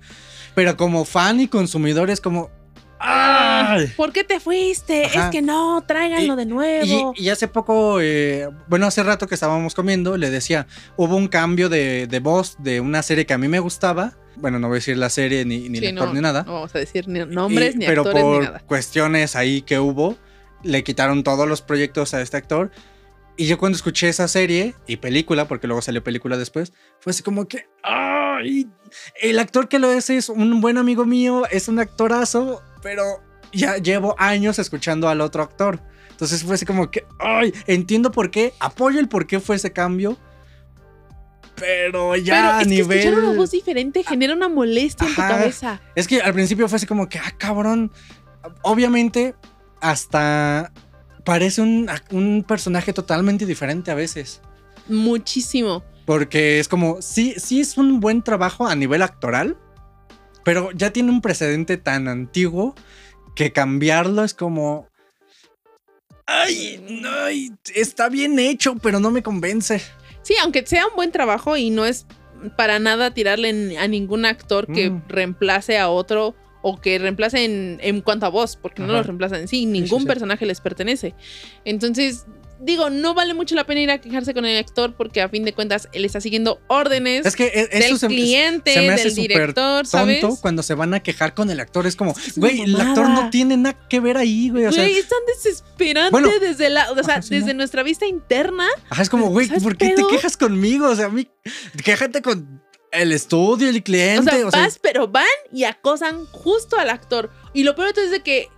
Pero 0.57 0.77
como 0.77 1.05
fan 1.05 1.41
y 1.41 1.47
consumidor 1.49 2.11
es 2.11 2.21
como... 2.21 2.51
¡Ay! 3.05 3.89
¿Por 3.97 4.13
qué 4.13 4.23
te 4.25 4.39
fuiste? 4.39 5.07
Ajá. 5.07 5.25
Es 5.27 5.31
que 5.31 5.43
no, 5.43 5.83
tráiganlo 5.87 6.35
Y- 6.35 6.37
de 6.37 6.47
nuevo. 6.47 7.15
Y, 7.17 7.25
y 7.25 7.29
hace 7.31 7.49
poco, 7.49 8.01
eh, 8.01 8.49
bueno, 8.69 8.87
hace 8.87 9.03
rato 9.03 9.27
que 9.27 9.35
estábamos 9.35 9.75
comiendo, 9.75 10.17
le 10.17 10.31
decía, 10.31 10.67
hubo 10.97 11.17
un 11.17 11.27
cambio 11.29 11.69
de, 11.69 12.07
de 12.07 12.21
voz 12.21 12.57
de 12.61 12.81
una 12.81 13.03
serie 13.03 13.27
que 13.27 13.35
a 13.35 13.39
mí 13.39 13.49
me 13.49 13.59
gustaba. 13.59 14.13
Bueno, 14.37 14.59
no 14.59 14.69
voy 14.69 14.77
a 14.77 14.79
decir 14.79 14.97
la 14.97 15.11
serie 15.11 15.45
ni, 15.45 15.69
ni 15.69 15.79
Sí, 15.81 15.87
el 15.87 15.91
actor 15.99 16.09
no, 16.09 16.15
ni 16.15 16.21
nada. 16.21 16.45
No 16.45 16.55
vamos 16.55 16.75
a 16.75 16.79
decir 16.79 17.09
ni 17.09 17.25
nombres, 17.27 17.75
Y- 17.75 17.79
ni 17.79 17.87
pero 17.87 18.03
actores, 18.03 18.23
por 18.23 18.39
ni 18.41 18.45
nada. 18.47 18.61
cuestiones 18.61 19.37
ahí 19.37 19.63
que 19.63 19.79
hubo, 19.79 20.17
le 20.63 20.85
quitaron 20.85 21.25
todos 21.25 21.49
los 21.49 21.61
proyectos 21.61 22.15
a 22.15 22.21
este 22.23 22.37
actor. 22.37 22.71
Y 23.37 23.47
yo 23.47 23.59
cuando 23.59 23.77
escuché 23.77 24.09
esa 24.11 24.29
serie 24.29 24.75
y 24.87 24.97
película, 24.99 25.49
porque 25.49 25.67
luego 25.67 25.81
salió 25.83 26.05
película 26.05 26.37
después, 26.37 26.73
fue 27.01 27.11
así 27.11 27.23
como 27.23 27.49
que, 27.49 27.67
¡ay! 27.83 28.69
El 29.21 29.39
actor 29.39 29.69
que 29.69 29.79
lo 29.79 29.89
hace 29.89 30.19
es 30.19 30.29
un 30.29 30.61
buen 30.61 30.77
amigo 30.77 31.07
mío, 31.07 31.45
es 31.51 31.69
un 31.69 31.79
actorazo, 31.79 32.63
pero 32.83 33.23
ya 33.53 33.77
llevo 33.79 34.15
años 34.19 34.59
escuchando 34.59 35.09
al 35.09 35.21
otro 35.21 35.43
actor. 35.43 35.81
Entonces 36.11 36.45
fue 36.45 36.55
así 36.55 36.67
como 36.67 36.91
que, 36.91 37.07
¡ay! 37.19 37.53
Entiendo 37.67 38.11
por 38.13 38.31
qué, 38.31 38.53
apoyo 38.61 39.01
el 39.01 39.09
por 39.09 39.27
qué 39.27 39.41
fue 39.41 39.57
ese 39.57 39.73
cambio, 39.73 40.19
pero 41.57 42.17
ya 42.17 42.35
Pero 42.35 42.49
a 42.49 42.61
es 42.61 42.69
que 42.69 42.75
nivel... 42.75 42.99
escuchar 42.99 43.23
una 43.23 43.37
voz 43.37 43.51
diferente 43.51 44.03
genera 44.03 44.35
una 44.35 44.49
molestia 44.49 45.07
en 45.07 45.15
tu 45.15 45.21
cabeza. 45.21 45.81
Es 45.95 46.09
que 46.09 46.21
al 46.21 46.33
principio 46.33 46.69
fue 46.69 46.77
así 46.77 46.87
como 46.87 47.09
que, 47.09 47.19
ah, 47.19 47.33
cabrón. 47.39 47.93
Obviamente, 48.63 49.35
hasta 49.81 50.73
parece 51.25 51.61
un, 51.61 51.89
un 52.11 52.45
personaje 52.47 52.93
totalmente 52.93 53.47
diferente 53.47 53.91
a 53.91 53.95
veces. 53.95 54.41
Muchísimo. 54.89 55.85
Porque 56.05 56.59
es 56.59 56.67
como, 56.67 57.01
sí, 57.01 57.35
sí 57.37 57.61
es 57.61 57.77
un 57.77 58.01
buen 58.01 58.23
trabajo 58.23 58.67
a 58.67 58.75
nivel 58.75 59.03
actoral, 59.03 59.57
pero 60.45 60.71
ya 60.73 60.93
tiene 60.93 61.11
un 61.11 61.21
precedente 61.21 61.77
tan 61.77 62.09
antiguo 62.09 62.75
que 63.35 63.53
cambiarlo 63.53 64.25
es 64.25 64.35
como. 64.35 64.89
Ay, 66.27 66.83
no, 66.89 67.11
ay, 67.25 67.51
está 67.75 68.09
bien 68.09 68.39
hecho, 68.39 68.77
pero 68.77 69.01
no 69.01 69.11
me 69.11 69.23
convence. 69.23 69.83
Sí, 70.23 70.35
aunque 70.43 70.65
sea 70.67 70.87
un 70.87 70.95
buen 70.95 71.11
trabajo 71.11 71.57
y 71.57 71.71
no 71.71 71.85
es 71.85 72.07
para 72.57 72.79
nada 72.79 73.13
tirarle 73.13 73.77
a 73.79 73.89
ningún 73.89 74.25
actor 74.25 74.67
que 74.73 74.91
Mm. 74.91 75.03
reemplace 75.09 75.79
a 75.79 75.89
otro 75.89 76.35
o 76.63 76.81
que 76.81 76.99
reemplace 76.99 77.45
en, 77.45 77.79
en 77.83 78.01
cuanto 78.03 78.27
a 78.27 78.29
voz, 78.29 78.57
porque 78.57 78.83
no 78.83 78.93
los 78.93 79.07
reemplazan 79.07 79.41
en 79.43 79.49
sí, 79.49 79.59
sí, 79.61 79.67
ningún 79.67 80.03
sí. 80.03 80.07
personaje 80.07 80.47
les 80.47 80.61
pertenece. 80.61 81.15
Entonces, 81.65 82.25
digo, 82.65 82.91
no 82.91 83.13
vale 83.15 83.35
mucho 83.35 83.55
la 83.55 83.65
pena 83.65 83.81
ir 83.81 83.91
a 83.91 84.01
quejarse 84.01 84.33
con 84.35 84.45
el 84.47 84.57
actor 84.57 84.95
porque 84.97 85.21
a 85.21 85.29
fin 85.29 85.45
de 85.45 85.53
cuentas 85.53 85.89
él 85.93 86.05
está 86.05 86.21
siguiendo 86.21 86.61
órdenes 86.69 87.27
Es 87.27 87.35
que 87.37 87.47
e- 87.47 87.69
eso 87.73 87.89
del 87.89 87.99
se, 87.99 88.07
cliente, 88.07 88.73
se 88.75 88.81
me 88.83 88.91
hace 88.91 89.05
del 89.05 89.15
director, 89.17 89.87
¿sabes? 89.87 90.21
tonto 90.21 90.41
cuando 90.41 90.63
se 90.63 90.75
van 90.75 90.95
a 90.95 91.01
quejar 91.01 91.35
con 91.35 91.51
el 91.51 91.59
actor. 91.61 91.87
Es 91.87 91.97
como, 91.97 92.15
güey, 92.37 92.61
el 92.63 92.81
actor 92.81 93.09
no 93.09 93.31
tiene 93.31 93.57
nada 93.57 93.77
que 93.89 93.99
ver 94.01 94.17
ahí, 94.17 94.49
güey. 94.51 94.67
O 94.67 94.73
sea, 94.73 94.85
Güey, 94.85 94.97
es 94.97 95.09
tan 95.09 95.19
desesperante 95.27 96.11
Bueno, 96.13 96.31
desde 96.41 96.71
la, 96.71 96.91
o 96.91 96.95
sea, 97.03 97.15
ajá, 97.15 97.23
sí, 97.23 97.35
desde 97.35 97.49
¿no? 97.55 97.59
nuestra 97.59 97.83
vista 97.83 98.07
interna. 98.07 98.67
Ajá, 98.91 99.03
es 99.03 99.11
como, 99.11 99.29
güey, 99.31 99.49
¿Sabes 99.49 99.63
¿por 99.65 99.77
qué 99.77 99.91
te 99.91 100.03
quejas 100.09 100.37
conmigo? 100.37 100.89
O 100.89 100.95
sea, 100.95 101.07
a 101.07 101.11
mí, 101.11 101.29
quéjate 101.85 102.23
con 102.23 102.63
el 102.93 103.11
estudio, 103.13 103.69
el 103.69 103.79
O 103.79 103.83
cliente. 103.83 104.31
sea, 104.31 104.47
o 104.47 104.51
sea, 104.51 104.61
vas, 104.61 104.79
pero 104.81 105.09
van 105.09 105.25
y 105.53 105.65
acosan 105.65 106.27
justo 106.27 106.79
al 106.79 106.91
actor. 106.91 107.31
Y 107.55 107.65
lo 107.65 107.75
peor 107.75 107.93
es 107.97 108.11
de 108.11 108.23
que 108.23 108.49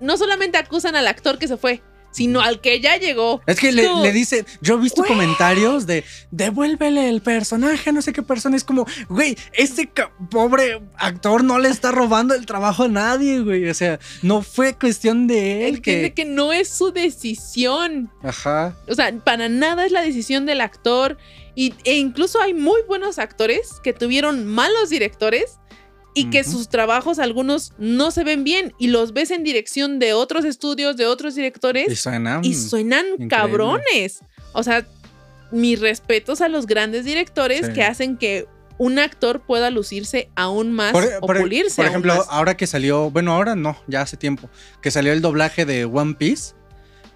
no 0.00 0.16
solamente 0.16 0.58
acusan 0.58 0.96
al 0.96 1.06
actor 1.06 1.38
que 1.38 1.48
se 1.48 1.56
fue, 1.56 1.82
sino 2.16 2.40
al 2.40 2.62
que 2.62 2.80
ya 2.80 2.96
llegó. 2.96 3.42
Es 3.46 3.60
que 3.60 3.72
le, 3.72 4.10
dice, 4.10 4.46
yo 4.62 4.76
he 4.76 4.80
visto 4.80 5.02
Güey. 5.02 5.12
comentarios 5.12 5.86
de 5.86 6.02
devuélvele 6.30 7.10
el 7.10 7.20
personaje, 7.20 7.92
no 7.92 8.00
sé 8.00 8.14
qué 8.14 8.22
persona. 8.22 8.56
Es 8.56 8.64
como, 8.64 8.86
güey, 9.10 9.36
este 9.52 9.90
pobre 10.30 10.80
actor 10.96 11.44
no 11.44 11.58
le 11.58 11.68
está 11.68 11.92
robando 11.92 12.34
el 12.34 12.46
trabajo 12.46 12.84
a 12.84 12.88
nadie, 12.88 13.40
güey. 13.40 13.68
O 13.68 13.74
sea, 13.74 14.00
no 14.22 14.40
fue 14.40 14.72
cuestión 14.72 15.26
de 15.26 15.68
él 15.68 15.76
Entiende 15.76 16.14
que. 16.14 16.22
que 16.22 16.24
no 16.24 16.54
es 16.54 16.70
su 16.70 16.90
decisión. 16.90 18.10
Ajá. 18.22 18.74
O 18.88 18.94
sea, 18.94 19.12
para 19.18 19.50
nada 19.50 19.84
es 19.84 19.92
la 19.92 20.00
decisión 20.00 20.46
del 20.46 20.62
actor. 20.62 21.18
Y, 21.54 21.74
e 21.84 21.98
incluso 21.98 22.40
hay 22.40 22.54
muy 22.54 22.80
buenos 22.88 23.18
actores 23.18 23.74
que 23.82 23.92
tuvieron 23.92 24.46
malos 24.46 24.88
directores 24.88 25.58
y 26.16 26.30
que 26.30 26.42
sus 26.44 26.68
trabajos, 26.68 27.18
algunos, 27.18 27.72
no 27.78 28.10
se 28.10 28.24
ven 28.24 28.42
bien. 28.42 28.72
Y 28.78 28.88
los 28.88 29.12
ves 29.12 29.30
en 29.30 29.44
dirección 29.44 29.98
de 29.98 30.12
otros 30.14 30.44
estudios, 30.44 30.96
de 30.96 31.06
otros 31.06 31.34
directores. 31.34 31.88
Y 31.92 31.96
suena. 31.96 32.40
y 32.42 32.54
suenan 32.54 33.04
increíble. 33.06 33.28
cabrones. 33.28 34.20
O 34.52 34.62
sea, 34.62 34.86
mis 35.52 35.78
respetos 35.78 36.40
a 36.40 36.48
los 36.48 36.66
grandes 36.66 37.04
directores 37.04 37.66
Sí. 37.66 37.72
que 37.74 37.82
hacen 37.84 38.16
que 38.16 38.46
un 38.78 38.98
actor 38.98 39.40
pueda 39.40 39.70
lucirse 39.70 40.28
aún 40.34 40.72
más 40.72 40.92
Por, 40.92 41.04
o 41.22 41.26
por- 41.26 41.38
pulirse. 41.40 41.76
por 41.76 41.86
ejemplo, 41.86 42.16
más. 42.16 42.26
ahora 42.28 42.56
que 42.56 42.66
salió, 42.66 43.10
bueno, 43.10 43.32
ahora 43.32 43.54
no, 43.54 43.76
ya 43.86 44.02
hace 44.02 44.16
tiempo, 44.16 44.50
que 44.82 44.90
salió 44.90 45.12
el 45.12 45.20
doblaje 45.22 45.64
de 45.64 45.84
One 45.86 46.14
Piece, 46.14 46.54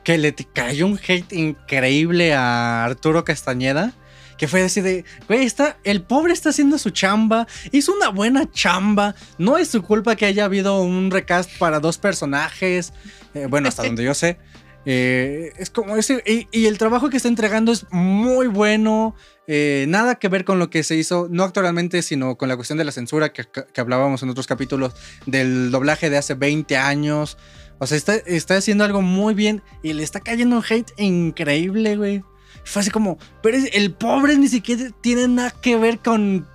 que 0.04 0.16
le 0.16 0.34
cayó 0.34 0.86
un 0.86 0.98
hate 1.06 1.32
increíble 1.32 2.32
a 2.34 2.84
Arturo 2.84 3.24
Castañeda, 3.24 3.92
que 4.40 4.48
fue 4.48 4.62
así 4.62 4.80
de, 4.80 5.04
güey, 5.28 5.44
está, 5.44 5.76
el 5.84 6.00
pobre 6.00 6.32
está 6.32 6.48
haciendo 6.48 6.78
su 6.78 6.88
chamba, 6.88 7.46
hizo 7.72 7.92
una 7.92 8.08
buena 8.08 8.50
chamba, 8.50 9.14
no 9.36 9.58
es 9.58 9.68
su 9.68 9.82
culpa 9.82 10.16
que 10.16 10.24
haya 10.24 10.46
habido 10.46 10.80
un 10.80 11.10
recast 11.10 11.50
para 11.58 11.78
dos 11.78 11.98
personajes, 11.98 12.94
eh, 13.34 13.44
bueno, 13.50 13.68
hasta 13.68 13.82
donde 13.86 14.02
yo 14.02 14.14
sé. 14.14 14.38
Eh, 14.86 15.52
es 15.58 15.68
como 15.68 15.94
ese, 15.98 16.22
y, 16.26 16.48
y 16.58 16.64
el 16.64 16.78
trabajo 16.78 17.10
que 17.10 17.18
está 17.18 17.28
entregando 17.28 17.70
es 17.70 17.84
muy 17.90 18.46
bueno. 18.46 19.14
eh, 19.46 19.84
nada 19.88 20.14
que 20.14 20.28
ver 20.28 20.46
con 20.46 20.58
lo 20.58 20.70
que 20.70 20.84
se 20.84 20.96
hizo, 20.96 21.28
no 21.30 21.44
actualmente, 21.44 22.00
sino 22.00 22.38
con 22.38 22.48
la 22.48 22.56
cuestión 22.56 22.78
de 22.78 22.84
la 22.84 22.92
censura 22.92 23.34
que, 23.34 23.44
que 23.46 23.80
hablábamos 23.82 24.22
en 24.22 24.30
otros 24.30 24.46
capítulos 24.46 24.94
del 25.26 25.70
doblaje 25.70 26.08
de 26.08 26.16
hace 26.16 26.32
20 26.32 26.78
años. 26.78 27.36
O 27.78 27.86
sea, 27.86 27.98
está, 27.98 28.14
está 28.14 28.56
haciendo 28.56 28.84
algo 28.84 29.02
muy 29.02 29.34
bien 29.34 29.62
y 29.82 29.92
le 29.92 30.02
está 30.02 30.20
cayendo 30.20 30.56
un 30.56 30.64
hate 30.66 30.92
increíble, 30.96 31.98
güey. 31.98 32.24
Fue 32.64 32.80
así 32.82 32.90
como, 32.90 33.18
pero 33.42 33.58
el 33.72 33.92
pobre 33.92 34.36
ni 34.36 34.48
siquiera 34.48 34.90
tiene 35.00 35.26
nada 35.28 35.50
que 35.50 35.76
ver 35.76 35.98
con, 35.98 36.46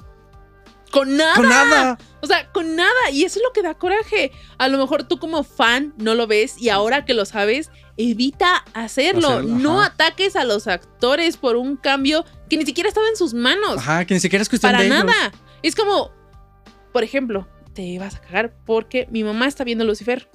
Con 0.91 1.17
nada. 1.17 1.35
con 1.35 1.49
nada. 1.49 1.97
O 2.21 2.27
sea, 2.27 2.51
con 2.51 2.75
nada. 2.75 3.09
Y 3.11 3.23
eso 3.23 3.39
es 3.39 3.43
lo 3.45 3.51
que 3.53 3.61
da 3.61 3.73
coraje. 3.75 4.31
A 4.57 4.67
lo 4.67 4.77
mejor 4.77 5.03
tú 5.03 5.19
como 5.19 5.43
fan 5.43 5.93
no 5.97 6.15
lo 6.15 6.25
ves 6.27 6.55
y 6.59 6.69
ahora 6.69 7.05
que 7.05 7.13
lo 7.13 7.25
sabes, 7.25 7.69
evita 7.97 8.63
hacerlo. 8.73 9.29
Hacerlo, 9.29 9.57
no 9.57 9.79
ajá. 9.81 9.91
ataques 9.91 10.35
a 10.35 10.43
los 10.43 10.67
actores 10.67 11.37
por 11.37 11.55
un 11.55 11.75
cambio 11.77 12.25
que 12.49 12.57
ni 12.57 12.65
siquiera 12.65 12.87
estaba 12.89 13.07
en 13.09 13.15
sus 13.17 13.33
manos. 13.33 13.77
Ajá, 13.77 14.05
que 14.05 14.13
ni 14.13 14.19
siquiera 14.19 14.41
es 14.43 14.49
cuestión 14.49 14.71
Para 14.71 14.83
de 14.83 14.87
ellos. 14.89 15.05
nada. 15.05 15.31
Es 15.63 15.75
como, 15.75 16.11
por 16.93 17.03
ejemplo, 17.03 17.47
te 17.73 17.97
vas 17.99 18.15
a 18.15 18.21
cagar 18.21 18.53
porque 18.65 19.07
mi 19.11 19.23
mamá 19.23 19.47
está 19.47 19.63
viendo 19.63 19.83
Lucifer. 19.85 20.29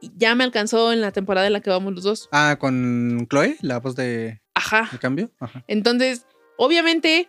Ya 0.00 0.34
me 0.34 0.44
alcanzó 0.44 0.92
en 0.92 1.00
la 1.00 1.12
temporada 1.12 1.46
en 1.46 1.52
la 1.52 1.60
que 1.60 1.70
vamos 1.70 1.92
los 1.94 2.04
dos. 2.04 2.28
Ah, 2.32 2.56
con 2.58 3.26
Chloe, 3.30 3.56
la 3.60 3.80
voz 3.80 3.94
de, 3.96 4.40
Ajá. 4.54 4.88
de 4.90 4.98
cambio. 4.98 5.30
Ajá. 5.40 5.64
Entonces, 5.68 6.26
obviamente, 6.56 7.28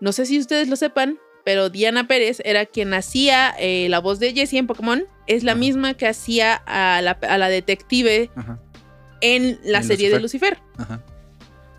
no 0.00 0.12
sé 0.12 0.26
si 0.26 0.38
ustedes 0.38 0.68
lo 0.68 0.76
sepan, 0.76 1.18
pero 1.44 1.70
Diana 1.70 2.08
Pérez 2.08 2.42
era 2.44 2.66
quien 2.66 2.92
hacía 2.94 3.54
eh, 3.58 3.86
la 3.88 4.00
voz 4.00 4.18
de 4.18 4.32
Jessie 4.34 4.58
en 4.58 4.66
Pokémon. 4.66 5.04
Es 5.26 5.44
la 5.44 5.52
Ajá. 5.52 5.58
misma 5.60 5.94
que 5.94 6.06
hacía 6.08 6.54
a 6.66 7.00
la, 7.00 7.12
a 7.12 7.38
la 7.38 7.48
detective 7.48 8.30
Ajá. 8.34 8.60
en 9.20 9.58
la 9.64 9.78
En 9.78 9.84
serie 9.84 10.10
de 10.10 10.20
Lucifer. 10.20 10.58
Ajá. 10.78 11.02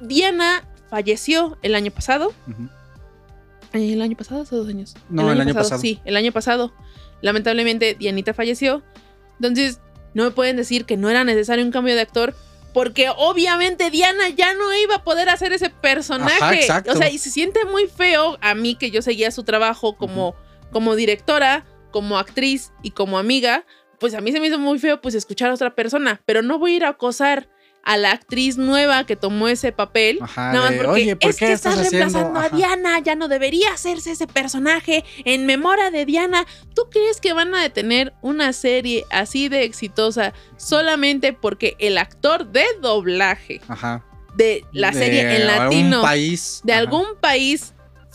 Diana 0.02 0.66
falleció 0.90 1.58
el 1.62 1.76
año 1.76 1.92
pasado. 1.92 2.34
Eh, 3.74 3.94
¿El 3.94 4.02
año 4.02 4.16
pasado 4.16 4.42
hace 4.42 4.56
dos 4.56 4.68
años? 4.70 4.96
No, 5.10 5.32
el 5.32 5.40
año 5.42 5.54
pasado. 5.54 5.80
Sí, 5.82 6.00
el 6.06 6.16
año 6.16 6.32
pasado. 6.32 6.74
Lamentablemente, 7.22 7.96
Dianita 8.00 8.34
falleció. 8.34 8.82
Entonces, 9.36 9.80
no 10.20 10.26
me 10.26 10.32
pueden 10.32 10.58
decir 10.58 10.86
que 10.86 10.98
no 10.98 11.10
era 11.10 11.24
necesario 11.24 11.64
un 11.64 11.72
cambio 11.72 11.96
de 11.96 12.02
actor. 12.02 12.36
Porque 12.74 13.10
obviamente 13.16 13.90
Diana 13.90 14.30
ya 14.30 14.54
no 14.54 14.72
iba 14.76 14.96
a 14.96 15.04
poder 15.04 15.30
hacer 15.30 15.54
ese 15.54 15.72
personaje. 15.72 16.70
Ajá. 16.70 16.84
O 16.90 16.96
sea, 16.96 17.10
y 17.10 17.18
se 17.18 17.32
siente 17.32 17.66
muy 17.66 17.88
feo 17.88 18.38
a 18.42 18.54
mí 18.54 18.76
que 18.76 18.92
yo 18.92 19.02
seguía 19.02 19.32
su 19.32 19.44
trabajo 19.44 19.96
como, 19.96 20.36
como 20.72 20.96
directora, 20.96 21.66
como 21.90 22.20
actriz 22.20 22.72
y 22.84 22.92
como 22.92 23.18
amiga. 23.18 23.66
Pues 23.98 24.14
a 24.14 24.22
mí 24.22 24.32
se 24.32 24.40
me 24.40 24.48
hizo 24.48 24.60
muy 24.60 24.78
feo 24.78 25.02
pues 25.02 25.16
escuchar 25.16 25.50
a 25.50 25.56
otra 25.56 25.74
persona. 25.74 26.22
Pero 26.26 26.44
no 26.44 26.60
voy 26.60 26.74
a 26.74 26.76
ir 26.76 26.86
a 26.86 26.90
acosar 26.90 27.50
a 27.84 27.98
la 27.98 28.12
actriz 28.12 28.58
nueva 28.58 29.06
que 29.06 29.16
tomó 29.16 29.48
ese 29.48 29.72
papel. 29.72 30.20
Ajá, 30.22 30.54
Nada 30.54 30.70
más 30.70 30.74
porque 30.74 30.92
"Oye, 30.92 31.16
¿por 31.16 31.30
es 31.32 31.38
qué 31.38 31.48
que 31.48 31.52
estás 31.54 31.74
estás 31.78 31.86
haciendo?" 31.88 32.20
reemplazando 32.20 32.40
a. 32.40 32.50
Diana, 32.58 33.00
ya 33.00 33.16
no 33.16 33.28
debería 33.28 33.72
hacerse 33.74 34.12
ese 34.12 34.28
personaje 34.28 35.04
en 35.26 35.46
memoria 35.46 35.90
de 35.92 36.06
Diana. 36.06 36.46
¿Tú 36.76 36.84
crees 36.92 37.20
que 37.22 37.34
van 37.34 37.54
a 37.56 37.62
detener 37.62 38.14
una 38.22 38.54
serie 38.54 39.06
así 39.10 39.50
de 39.50 39.64
exitosa 39.64 40.34
solamente 40.58 41.34
porque 41.34 41.76
el 41.80 41.98
actor 41.98 42.46
de 42.52 42.64
doblaje 42.82 43.62
Ajá. 43.68 44.04
de 44.36 44.64
la 44.72 44.92
De 44.92 45.00
serie 45.00 45.36
en 45.38 45.48
latino 45.48 46.02
país. 46.02 46.62
de 46.64 46.74
algún 46.74 47.06
país 47.20 47.74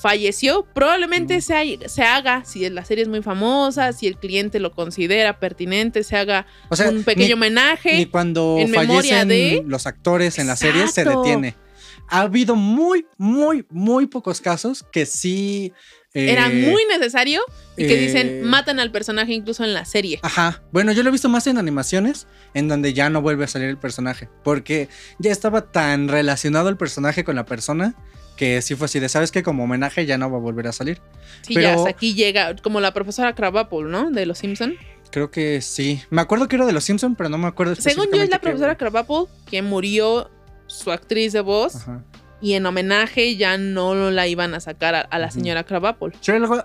falleció? 0.09 0.66
Probablemente 0.74 1.40
se, 1.40 1.55
ha- 1.57 1.88
se 1.88 2.02
haga, 2.02 2.44
si 2.44 2.68
la 2.68 2.84
serie 2.84 3.02
es 3.05 3.09
muy 3.09 3.22
famosa, 3.22 3.92
si 3.94 4.07
el 4.07 4.18
cliente 4.18 4.61
lo 4.61 4.70
considera 4.72 5.40
pertinente, 5.40 6.05
se 6.05 6.14
haga 6.16 6.46
O 6.68 6.76
sea, 6.76 6.90
un 6.90 7.05
pequeño 7.05 7.28
ni- 7.28 7.32
homenaje. 7.32 7.96
Ni 7.96 8.05
cuando 8.05 8.59
en 8.61 8.70
memoria 8.70 9.20
fallecen 9.20 9.28
de- 9.28 9.64
los 9.66 9.86
actores 9.86 10.38
en 10.38 10.46
la 10.46 10.57
serie 10.57 10.88
se 10.88 11.05
detiene. 11.07 11.57
Ha 12.11 12.20
habido 12.20 12.55
muy, 12.55 13.07
muy, 13.16 13.64
muy 13.70 14.07
pocos 14.07 14.42
casos 14.42 14.84
que 14.92 15.07
sí. 15.07 15.72
eh, 16.12 16.32
Era 16.32 16.50
muy 16.50 16.82
necesario 16.86 17.40
y 17.78 17.86
que 17.86 17.94
eh, 17.94 18.07
dicen 18.07 18.42
matan 18.42 18.78
al 18.78 18.90
personaje 18.90 19.32
incluso 19.32 19.64
en 19.64 19.72
la 19.72 19.86
serie. 19.86 20.20
Ajá. 20.22 20.62
Bueno, 20.70 20.92
yo 20.92 21.02
lo 21.02 21.09
he 21.09 21.12
visto 21.12 21.30
más 21.30 21.46
en 21.46 21.57
animaciones, 21.57 22.26
en 22.52 22.68
donde 22.68 22.92
ya 22.92 23.09
no 23.09 23.22
vuelve 23.22 23.44
a 23.44 23.48
salir 23.48 23.68
el 23.70 23.78
personaje. 23.78 24.28
Porque 24.44 24.90
ya 25.18 25.32
estaba 25.32 25.72
tan 25.72 26.09
relacionado 26.09 26.68
el 26.68 26.76
personaje 26.76 27.24
con 27.24 27.36
la 27.36 27.46
persona 27.46 27.94
que 28.37 28.62
sí 28.62 28.74
fue 28.74 28.87
así 28.87 28.99
de, 29.01 29.09
¿sabes 29.09 29.30
qué? 29.32 29.43
Como 29.43 29.64
homenaje 29.64 30.07
ya 30.07 30.18
no 30.18 30.30
va 30.30 30.39
a 30.39 30.41
volver 30.41 30.66
a 30.68 30.72
salir. 30.72 31.01
Sí, 31.43 31.55
pero- 31.55 31.68
ya 31.68 31.74
hasta 31.74 31.91
aquí 31.91 32.14
llega, 32.14 32.55
como 32.57 32.80
la 32.80 32.93
profesora 32.93 33.35
Krabappel, 33.35 33.91
¿no? 33.91 34.11
De 34.11 34.26
los 34.26 34.39
Simpson. 34.39 34.74
Creo 35.11 35.30
que 35.30 35.61
sí. 35.61 36.03
Me 36.11 36.20
acuerdo 36.20 36.49
que 36.49 36.57
era 36.57 36.66
de 36.66 36.72
los 36.72 36.82
Simpsons, 36.85 37.14
pero 37.16 37.28
no 37.28 37.39
me 37.39 37.47
acuerdo 37.47 37.76
Según 37.76 38.07
yo 38.12 38.20
es 38.22 38.30
la 38.30 38.41
profesora. 38.41 38.76
Krabappel 38.76 39.26
que 39.49 39.62
murió 39.62 40.30
su 40.66 40.91
actriz 40.91 41.32
de 41.32 41.41
voz 41.41 41.76
Ajá. 41.76 42.03
Y 42.45 42.53
en 42.53 42.66
homenaje 42.66 43.36
ya 43.36 43.57
no 43.57 44.11
la 44.11 44.26
iban 44.28 44.53
a 44.53 44.61
sacar 44.61 44.95
a, 44.95 45.01
a 45.01 45.18
la 45.18 45.30
señora 45.30 45.64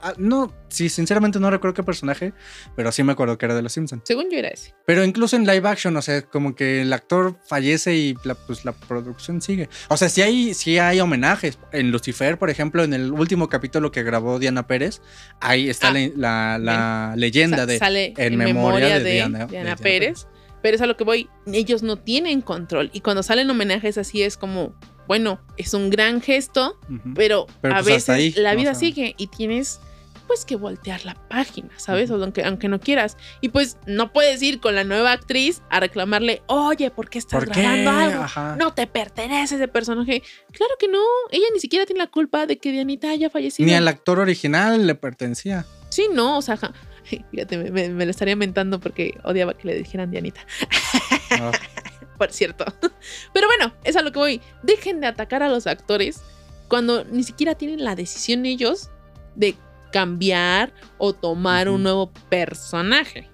ah, 0.04 0.14
no, 0.18 0.54
sí, 0.68 0.90
sinceramente 0.90 1.40
no 1.40 1.50
recuerdo 1.50 1.74
qué 1.74 1.84
personaje, 1.84 2.34
pero 2.76 2.92
sí 2.92 3.02
me 3.02 3.14
acuerdo 3.14 3.38
que 3.38 3.46
era 3.46 3.56
de 3.56 3.62
los 3.62 3.72
Simpsons. 3.72 4.02
Según 4.06 4.30
yo 4.30 4.38
era 4.38 4.50
ese. 4.50 4.76
Pero 4.86 5.06
incluso 5.06 5.38
en 5.38 5.48
live 5.48 5.68
action, 5.70 5.96
o 5.96 6.02
sea, 6.02 6.22
como 6.24 6.54
que 6.54 6.82
el 6.82 6.92
actor 6.92 7.38
fallece 7.48 7.96
y 7.96 8.18
la, 8.26 8.36
pues 8.36 8.66
la 8.66 8.74
producción 8.74 9.42
sigue. 9.42 9.70
O 9.88 9.96
sea, 9.96 10.10
sí 10.10 10.22
hay, 10.22 10.54
sí 10.54 10.78
hay 10.80 11.00
homenajes. 11.00 11.58
En 11.72 11.92
Lucifer, 11.92 12.38
por 12.38 12.50
ejemplo, 12.50 12.84
en 12.84 12.94
el 12.94 13.14
último 13.14 13.48
capítulo 13.48 13.90
que 13.92 14.04
grabó 14.04 14.38
Diana 14.38 14.68
Pérez, 14.68 15.02
ahí 15.40 15.70
está 15.70 15.90
Ah, 15.90 15.94
la, 15.94 16.10
la- 16.18 16.58
la 16.60 17.14
leyenda 17.16 17.66
de 17.66 17.80
sale 17.80 18.14
en 18.18 18.34
en, 18.34 18.38
memoria 18.38 18.54
memoria, 18.54 18.98
de 19.00 19.04
de, 19.06 19.12
Diana- 19.14 19.38
Diana, 19.38 19.46
de 19.46 19.52
Diana 19.52 19.76
Pérez. 19.78 20.28
Pero 20.62 20.76
es 20.76 20.82
a 20.82 20.88
lo 20.88 20.98
que 20.98 21.06
voy. 21.06 21.30
Ellos 21.54 21.84
no 21.84 21.96
tienen 21.96 22.42
control. 22.42 22.90
Y 22.92 23.00
cuando 23.00 23.24
salen 23.24 23.50
homenajes 23.50 23.98
así 23.98 24.24
es 24.24 24.36
como, 24.36 24.76
bueno, 25.10 25.42
es 25.58 25.74
un 25.74 25.90
gran 25.90 26.22
gesto, 26.22 26.80
pero, 27.16 27.48
Pero, 27.62 27.74
a 27.76 27.78
pues, 27.82 27.86
veces 27.88 28.10
ahí, 28.10 28.32
la 28.38 28.54
o 28.54 28.56
vida 28.56 28.74
sea. 28.76 28.80
sigue 28.80 29.16
y 29.18 29.28
tienes 29.28 29.82
pues 30.28 30.46
que 30.46 30.56
voltear 30.56 31.04
la 31.06 31.16
página, 31.16 31.70
¿sabes? 31.78 32.12
O 32.12 32.24
aunque, 32.24 32.44
aunque 32.46 32.68
no 32.70 32.80
quieras. 32.80 33.18
Y 33.42 33.50
pues 33.50 33.78
no 33.88 34.14
puedes 34.14 34.40
ir 34.44 34.60
con 34.60 34.76
la 34.76 34.84
nueva 34.84 35.12
actriz 35.12 35.64
a 35.72 35.80
reclamarle, 35.80 36.44
oye, 36.46 36.92
¿por 36.92 37.10
qué 37.10 37.18
estás 37.18 37.40
¿Por 37.44 37.50
qué? 37.52 37.62
grabando 37.62 37.90
algo? 37.90 38.24
Ajá. 38.26 38.56
No 38.56 38.72
te 38.76 38.86
pertenece 38.86 39.56
ese 39.56 39.68
personaje. 39.68 40.22
Claro 40.52 40.76
que 40.80 40.88
no. 40.88 41.00
Ella 41.32 41.48
ni 41.52 41.60
siquiera 41.60 41.88
tiene 41.88 42.02
la 42.04 42.12
culpa 42.12 42.46
de 42.46 42.60
que 42.60 42.72
Dianita 42.72 43.10
haya 43.10 43.32
fallecido. 43.32 43.66
Ni 43.66 43.74
al 43.74 43.88
actor 43.88 44.20
original 44.20 44.86
le 44.86 44.94
pertenecía. 44.94 45.66
Sí, 45.90 46.06
no, 46.14 46.38
o 46.38 46.42
sea, 46.44 46.58
ja- 46.58 46.74
fíjate, 47.32 47.58
me, 47.58 47.72
me- 47.72 47.90
me 47.90 48.06
lo 48.06 48.12
estaría 48.12 48.36
mentando 48.36 48.80
porque 48.80 49.18
odiaba 49.24 49.56
que 49.56 49.66
le 49.70 49.74
dijeran 49.80 50.12
Dianita. 50.12 50.42
No. 51.40 51.52
Por 52.20 52.32
cierto. 52.32 52.66
Pero 53.34 53.48
bueno, 53.48 53.74
es 53.84 53.96
a 53.96 54.04
lo 54.04 54.12
que 54.12 54.20
voy. 54.20 54.42
Dejen 54.62 55.02
de 55.02 55.08
atacar 55.08 55.42
a 55.42 55.50
los 55.50 55.66
actores 55.66 56.22
cuando 56.68 57.06
ni 57.06 57.24
siquiera 57.24 57.56
tienen 57.56 57.84
la 57.84 57.96
decisión 57.96 58.46
ellos 58.46 58.92
de 59.36 59.56
cambiar 59.92 60.72
o 60.98 61.14
tomar 61.14 61.70
un 61.70 61.82
nuevo 61.82 62.12
personaje. 62.30 63.28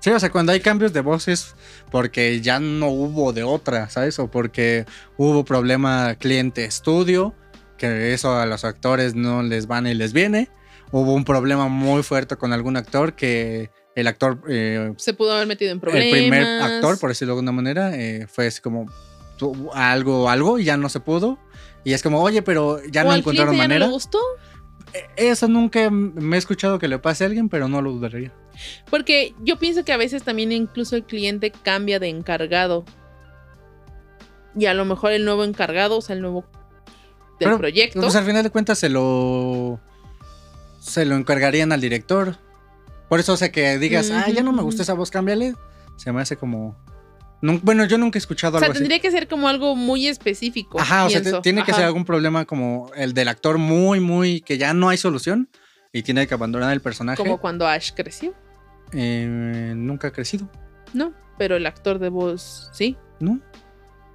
Sí, 0.00 0.10
o 0.10 0.20
sea, 0.20 0.30
cuando 0.30 0.52
hay 0.52 0.60
cambios 0.60 0.92
de 0.92 1.00
voces 1.00 1.54
porque 1.90 2.40
ya 2.42 2.60
no 2.60 2.88
hubo 2.88 3.32
de 3.32 3.44
otra, 3.44 3.88
¿sabes? 3.88 4.18
O 4.18 4.30
porque 4.30 4.84
hubo 5.16 5.44
problema 5.44 6.16
cliente-estudio 6.16 7.34
que 7.78 8.12
eso 8.12 8.36
a 8.36 8.44
los 8.46 8.64
actores 8.64 9.14
no 9.14 9.42
les 9.42 9.66
van 9.66 9.86
y 9.86 9.94
les 9.94 10.12
viene. 10.12 10.50
Hubo 10.92 11.14
un 11.14 11.24
problema 11.24 11.68
muy 11.68 12.02
fuerte 12.02 12.36
con 12.36 12.52
algún 12.52 12.76
actor 12.76 13.14
que 13.14 13.70
el 13.94 14.06
actor, 14.06 14.40
eh, 14.48 14.92
Se 14.96 15.14
pudo 15.14 15.32
haber 15.32 15.46
metido 15.46 15.70
en 15.72 15.80
problemas. 15.80 16.06
el 16.06 16.10
primer 16.12 16.42
actor, 16.62 16.98
por 16.98 17.10
decirlo 17.10 17.34
de 17.34 17.38
alguna 17.38 17.52
manera, 17.52 17.94
eh, 17.96 18.26
fue 18.28 18.46
así 18.46 18.60
como 18.60 18.86
algo, 19.74 20.28
algo 20.30 20.58
y 20.58 20.64
ya 20.64 20.76
no 20.76 20.88
se 20.88 21.00
pudo. 21.00 21.38
Y 21.84 21.92
es 21.92 22.02
como, 22.02 22.20
oye, 22.22 22.42
pero 22.42 22.80
ya 22.90 23.02
¿O 23.02 23.06
no 23.06 23.10
al 23.12 23.18
encontraron 23.20 23.54
ya 23.54 23.58
manera. 23.62 23.80
no 23.80 23.86
le 23.86 23.92
gustó? 23.92 24.18
Eh, 24.94 25.06
Eso 25.16 25.48
nunca 25.48 25.90
me 25.90 26.36
he 26.36 26.38
escuchado 26.38 26.78
que 26.78 26.88
le 26.88 26.98
pase 26.98 27.24
a 27.24 27.26
alguien, 27.26 27.48
pero 27.48 27.68
no 27.68 27.82
lo 27.82 27.92
dudaría. 27.92 28.32
Porque 28.90 29.34
yo 29.42 29.58
pienso 29.58 29.84
que 29.84 29.92
a 29.92 29.96
veces 29.96 30.22
también 30.22 30.50
incluso 30.52 30.96
el 30.96 31.04
cliente 31.04 31.50
cambia 31.50 31.98
de 31.98 32.08
encargado. 32.08 32.84
Y 34.56 34.66
a 34.66 34.74
lo 34.74 34.84
mejor 34.84 35.12
el 35.12 35.24
nuevo 35.24 35.44
encargado, 35.44 35.98
o 35.98 36.00
sea, 36.00 36.14
el 36.14 36.22
nuevo 36.22 36.44
del 37.40 37.48
Pero, 37.48 37.58
proyecto. 37.58 38.00
Pues 38.00 38.14
al 38.14 38.24
final 38.24 38.44
de 38.44 38.50
cuentas 38.50 38.78
se 38.78 38.88
lo. 38.88 39.80
Se 40.80 41.04
lo 41.04 41.16
encargarían 41.16 41.72
al 41.72 41.80
director. 41.80 42.36
Por 43.08 43.20
eso, 43.20 43.34
o 43.34 43.36
sea, 43.36 43.52
que 43.52 43.78
digas, 43.78 44.10
ah, 44.10 44.28
ya 44.30 44.42
no 44.42 44.52
me 44.52 44.62
gusta 44.62 44.82
esa 44.82 44.94
voz, 44.94 45.10
cámbiale. 45.10 45.54
Se 45.96 46.10
me 46.12 46.20
hace 46.20 46.36
como. 46.36 46.76
Bueno, 47.42 47.84
yo 47.84 47.98
nunca 47.98 48.16
he 48.16 48.20
escuchado 48.20 48.56
o 48.56 48.58
sea, 48.60 48.66
algo 48.66 48.72
así. 48.72 48.80
tendría 48.80 49.00
que 49.00 49.10
ser 49.10 49.28
como 49.28 49.48
algo 49.48 49.76
muy 49.76 50.06
específico. 50.08 50.80
Ajá, 50.80 51.04
o 51.04 51.10
sea, 51.10 51.42
tiene 51.42 51.62
que 51.62 51.74
ser 51.74 51.84
algún 51.84 52.06
problema 52.06 52.46
como 52.46 52.90
el 52.96 53.12
del 53.12 53.28
actor 53.28 53.58
muy, 53.58 54.00
muy. 54.00 54.40
que 54.40 54.56
ya 54.56 54.72
no 54.72 54.88
hay 54.88 54.96
solución 54.96 55.48
y 55.92 56.02
tiene 56.02 56.26
que 56.26 56.34
abandonar 56.34 56.72
el 56.72 56.80
personaje. 56.80 57.18
Como 57.22 57.38
cuando 57.38 57.66
Ash 57.68 57.92
creció. 57.94 58.32
Eh, 58.92 59.74
nunca 59.76 60.08
ha 60.08 60.12
crecido, 60.12 60.48
No, 60.92 61.12
pero 61.36 61.56
el 61.56 61.66
actor 61.66 61.98
de 61.98 62.08
voz, 62.08 62.70
sí. 62.72 62.96
¿no? 63.20 63.40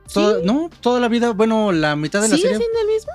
Sí. 0.07 0.25
No, 0.43 0.69
toda 0.81 0.99
la 0.99 1.07
vida, 1.07 1.31
bueno, 1.31 1.71
la 1.71 1.95
mitad 1.95 2.21
de 2.21 2.29
la 2.29 2.35
¿Sigue 2.35 2.49
serie. 2.49 2.57
siendo 2.65 2.79
el 2.81 2.87
mismo? 2.87 3.11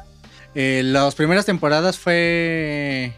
eh, 0.54 0.82
las 0.84 1.14
primeras 1.16 1.44
temporadas 1.44 1.98
fue. 1.98 3.14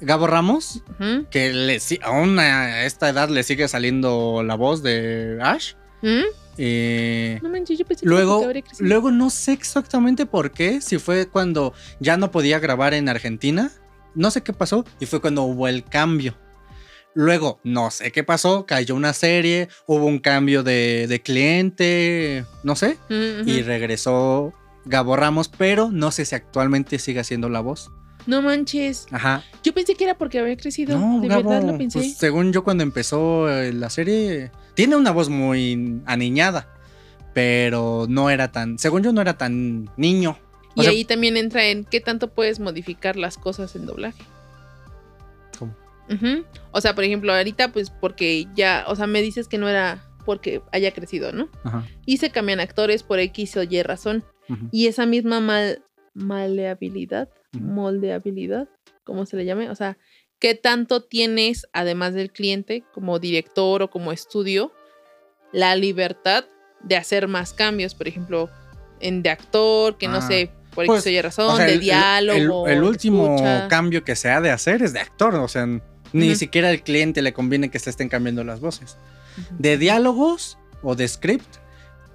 Gabo 0.00 0.26
Ramos, 0.26 0.82
que 1.30 1.52
le, 1.52 1.78
aún 2.02 2.38
a 2.38 2.84
esta 2.84 3.08
edad 3.08 3.28
le 3.28 3.42
sigue 3.42 3.68
saliendo 3.68 4.42
la 4.44 4.54
voz 4.54 4.82
de 4.82 5.38
Ash. 5.42 5.74
¿Mm? 6.02 6.22
Eh, 6.58 7.38
No 7.42 7.48
manches, 7.48 7.78
yo 7.78 7.84
pensé 7.84 8.02
que 8.02 8.08
luego, 8.08 8.40
crecido. 8.48 8.88
luego 8.88 9.10
no 9.10 9.30
sé 9.30 9.52
exactamente 9.52 10.26
por 10.26 10.50
qué, 10.52 10.80
si 10.80 10.98
fue 10.98 11.26
cuando 11.28 11.72
ya 12.00 12.16
no 12.16 12.30
podía 12.30 12.58
grabar 12.58 12.94
en 12.94 13.08
Argentina, 13.08 13.70
no 14.14 14.30
sé 14.30 14.42
qué 14.42 14.52
pasó, 14.52 14.84
y 14.98 15.06
fue 15.06 15.20
cuando 15.20 15.42
hubo 15.42 15.68
el 15.68 15.84
cambio. 15.84 16.36
Luego, 17.14 17.60
no 17.64 17.90
sé 17.90 18.12
qué 18.12 18.22
pasó, 18.24 18.66
cayó 18.66 18.94
una 18.94 19.12
serie, 19.12 19.68
hubo 19.86 20.06
un 20.06 20.18
cambio 20.20 20.62
de, 20.62 21.06
de 21.08 21.20
cliente, 21.20 22.44
no 22.62 22.76
sé, 22.76 22.98
y 23.08 23.62
regresó 23.62 24.52
Gabo 24.84 25.16
Ramos, 25.16 25.48
pero 25.48 25.90
no 25.90 26.10
sé 26.12 26.24
si 26.24 26.34
actualmente 26.34 26.98
sigue 26.98 27.20
haciendo 27.20 27.48
la 27.48 27.60
voz. 27.60 27.90
No 28.26 28.42
manches. 28.42 29.06
Ajá. 29.10 29.42
Yo 29.62 29.72
pensé 29.74 29.94
que 29.94 30.04
era 30.04 30.16
porque 30.16 30.38
había 30.38 30.56
crecido. 30.56 30.98
No, 30.98 31.20
de 31.20 31.28
Gabo, 31.28 31.50
verdad 31.50 31.66
lo 31.66 31.78
pensé. 31.78 31.98
pues, 31.98 32.16
según 32.16 32.52
yo 32.52 32.64
cuando 32.64 32.82
empezó 32.82 33.50
eh, 33.50 33.72
la 33.72 33.90
serie, 33.90 34.50
tiene 34.74 34.96
una 34.96 35.10
voz 35.10 35.28
muy 35.28 36.00
aniñada, 36.06 36.68
pero 37.34 38.06
no 38.08 38.30
era 38.30 38.52
tan, 38.52 38.78
según 38.78 39.02
yo 39.02 39.12
no 39.12 39.20
era 39.20 39.36
tan 39.36 39.90
niño. 39.96 40.38
O 40.76 40.82
y 40.82 40.84
sea, 40.84 40.90
ahí 40.92 41.04
también 41.04 41.36
entra 41.36 41.66
en 41.66 41.84
qué 41.84 42.00
tanto 42.00 42.28
puedes 42.32 42.60
modificar 42.60 43.16
las 43.16 43.36
cosas 43.36 43.74
en 43.74 43.86
doblaje. 43.86 44.22
¿Cómo? 45.58 45.74
Ujú. 46.08 46.44
O 46.70 46.80
sea, 46.80 46.94
por 46.94 47.04
ejemplo, 47.04 47.34
ahorita, 47.34 47.72
pues 47.72 47.90
porque 47.90 48.46
ya, 48.54 48.84
o 48.86 48.96
sea, 48.96 49.06
me 49.06 49.20
dices 49.22 49.48
que 49.48 49.58
no 49.58 49.68
era 49.68 50.04
porque 50.24 50.62
haya 50.72 50.92
crecido, 50.92 51.32
¿no? 51.32 51.48
Ajá, 51.64 51.84
Y 52.06 52.18
se 52.18 52.30
cambian 52.30 52.60
actores 52.60 53.02
por 53.02 53.18
X 53.18 53.56
o 53.56 53.62
Y 53.62 53.82
razón. 53.82 54.24
Y 54.72 54.86
esa 54.88 55.06
misma 55.06 55.38
mal, 55.40 55.82
maleabilidad. 56.12 57.28
Moldeabilidad, 57.52 58.68
¿cómo 59.04 59.26
se 59.26 59.36
le 59.36 59.44
llame? 59.44 59.70
O 59.70 59.74
sea, 59.74 59.96
¿qué 60.38 60.54
tanto 60.54 61.02
tienes, 61.02 61.66
además 61.72 62.14
del 62.14 62.30
cliente, 62.32 62.84
como 62.94 63.18
director 63.18 63.82
o 63.82 63.90
como 63.90 64.12
estudio, 64.12 64.72
la 65.52 65.74
libertad 65.76 66.44
de 66.82 66.96
hacer 66.96 67.28
más 67.28 67.52
cambios? 67.52 67.94
Por 67.94 68.08
ejemplo, 68.08 68.48
en 69.00 69.22
de 69.22 69.30
actor, 69.30 69.96
que 69.98 70.08
no 70.08 70.18
Ah, 70.18 70.22
sé, 70.22 70.50
por 70.74 70.86
pues, 70.86 71.04
X 71.06 71.22
razón, 71.22 71.50
O 71.54 71.56
sea, 71.56 71.66
de 71.66 71.74
el- 71.74 71.80
diálogo. 71.80 72.66
El, 72.68 72.78
el 72.78 72.82
último 72.84 73.34
escucha. 73.34 73.68
cambio 73.68 74.04
que 74.04 74.14
se 74.16 74.30
ha 74.30 74.40
de 74.40 74.50
hacer 74.50 74.82
es 74.82 74.92
de 74.92 75.00
actor, 75.00 75.34
o 75.34 75.48
sea, 75.48 75.66
ni 76.12 76.34
siquiera 76.36 76.68
al 76.70 76.82
cliente 76.82 77.22
le 77.22 77.32
conviene 77.32 77.70
que 77.70 77.78
se 77.78 77.90
estén 77.90 78.08
cambiando 78.08 78.44
las 78.44 78.60
voces. 78.60 78.96
De 79.58 79.78
diálogos 79.78 80.58
o 80.82 80.94
de 80.96 81.06
script, 81.08 81.56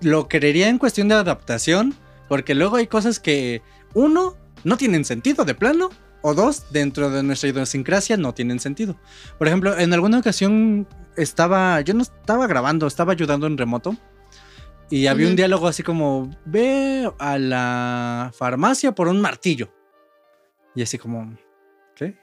lo 0.01 0.27
creería 0.27 0.67
en 0.69 0.77
cuestión 0.77 1.07
de 1.07 1.15
adaptación, 1.15 1.95
porque 2.27 2.55
luego 2.55 2.75
hay 2.75 2.87
cosas 2.87 3.19
que, 3.19 3.61
uno, 3.93 4.35
no 4.65 4.75
tienen 4.75 5.05
sentido 5.05 5.45
de 5.45 5.55
plano, 5.55 5.89
o 6.27 6.33
dos, 6.33 6.65
dentro 6.71 7.11
de 7.11 7.21
nuestra 7.21 7.49
idiosincrasia 7.49 8.17
no 8.17 8.33
tienen 8.33 8.59
sentido. 8.59 8.99
Por 9.37 9.47
ejemplo, 9.47 9.77
en 9.77 9.93
alguna 9.93 10.17
ocasión 10.17 10.87
estaba, 11.15 11.79
yo 11.81 11.93
no 11.93 12.01
estaba 12.01 12.47
grabando, 12.47 12.87
estaba 12.87 13.11
ayudando 13.11 13.45
en 13.45 13.59
remoto. 13.59 13.95
Y 14.89 15.05
había 15.05 15.27
un 15.27 15.35
diálogo 15.35 15.67
así 15.67 15.83
como, 15.83 16.35
ve 16.45 17.11
a 17.19 17.37
la 17.37 18.31
farmacia 18.35 18.93
por 18.93 19.07
un 19.07 19.21
martillo. 19.21 19.71
Y 20.73 20.81
así 20.81 20.97
como, 20.97 21.37
¿qué? 21.95 22.17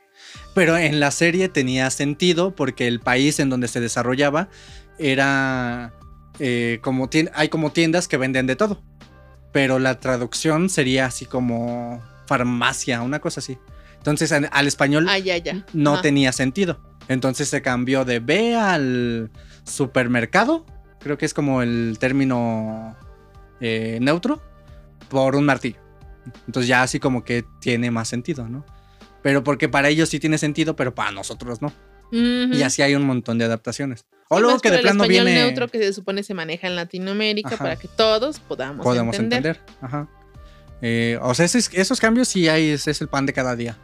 Pero 0.53 0.77
en 0.77 0.99
la 0.99 1.13
serie 1.13 1.49
tenía 1.49 1.89
sentido 1.91 2.57
porque 2.57 2.89
el 2.89 2.99
país 2.99 3.39
en 3.39 3.51
donde 3.51 3.69
se 3.69 3.81
desarrollaba 3.81 4.49
era 4.99 5.95
eh, 6.41 6.81
como 6.83 7.09
hay 7.35 7.49
como 7.49 7.71
tiendas 7.71 8.09
que 8.09 8.17
venden 8.17 8.49
de 8.49 8.57
todo. 8.57 8.83
Pero 9.53 9.79
la 9.79 10.01
traducción 10.01 10.71
sería 10.71 11.07
así 11.07 11.25
como 11.25 12.03
farmacia, 12.37 13.03
una 13.03 13.19
cosa 13.21 13.41
así. 13.41 13.59
Entonces 13.99 14.33
en- 14.33 14.49
al 14.53 14.67
español 14.67 15.07
Ah, 15.09 15.19
ya, 15.19 15.37
ya. 15.37 15.65
no 15.75 15.93
Ajá. 15.95 16.03
tenía 16.03 16.33
sentido. 16.33 16.81
Entonces 17.09 17.49
se 17.49 17.61
cambió 17.61 18.05
de 18.07 18.21
ve 18.21 18.57
al 18.57 19.31
supermercado, 19.65 20.65
creo 21.01 21.19
que 21.19 21.27
es 21.27 21.35
como 21.35 21.61
el 21.63 21.97
término 22.01 22.97
eh, 23.61 23.99
neutro, 24.01 24.41
por 25.09 25.37
un 25.37 25.45
martillo. 25.45 25.79
Entonces 26.47 26.69
ya 26.69 26.83
así 26.83 26.99
como 26.99 27.23
que 27.23 27.45
tiene 27.61 27.91
más 27.91 28.09
sentido, 28.09 28.49
¿no? 28.49 28.65
Pero 29.23 29.45
porque 29.45 29.69
para 29.69 29.89
ellos 29.89 30.09
sí 30.09 30.19
tiene 30.19 30.39
sentido, 30.39 30.75
pero 30.75 30.95
para 30.95 31.11
nosotros 31.13 31.61
no. 31.63 31.73
Y 32.11 32.63
así 32.63 32.83
hay 32.83 32.95
un 32.95 33.05
montón 33.05 33.39
de 33.39 33.45
adaptaciones. 33.45 34.05
O 34.29 34.41
luego 34.41 34.59
que 34.61 34.71
de 34.71 34.79
plano 34.79 35.05
viene... 35.07 35.35
neutro 35.35 35.69
que 35.69 35.79
se 35.79 35.93
supone 35.93 36.23
se 36.23 36.35
maneja 36.35 36.67
en 36.67 36.77
Latinoamérica 36.77 37.55
Ajá. 37.55 37.59
para 37.65 37.77
que 37.77 37.89
todos 37.89 38.39
podamos, 38.41 38.85
podemos 38.85 39.17
entender. 39.19 39.57
entender. 39.61 39.77
Ajá. 39.81 40.09
Eh, 40.83 41.19
o 41.23 41.33
sea, 41.35 41.47
esos, 41.47 41.71
esos 41.73 42.01
cambios 42.01 42.29
sí 42.29 42.49
hay, 42.49 42.71
es, 42.71 42.87
es 42.89 43.01
el 43.01 43.09
pan 43.09 43.25
de 43.25 43.33
cada 43.33 43.55
día. 43.57 43.79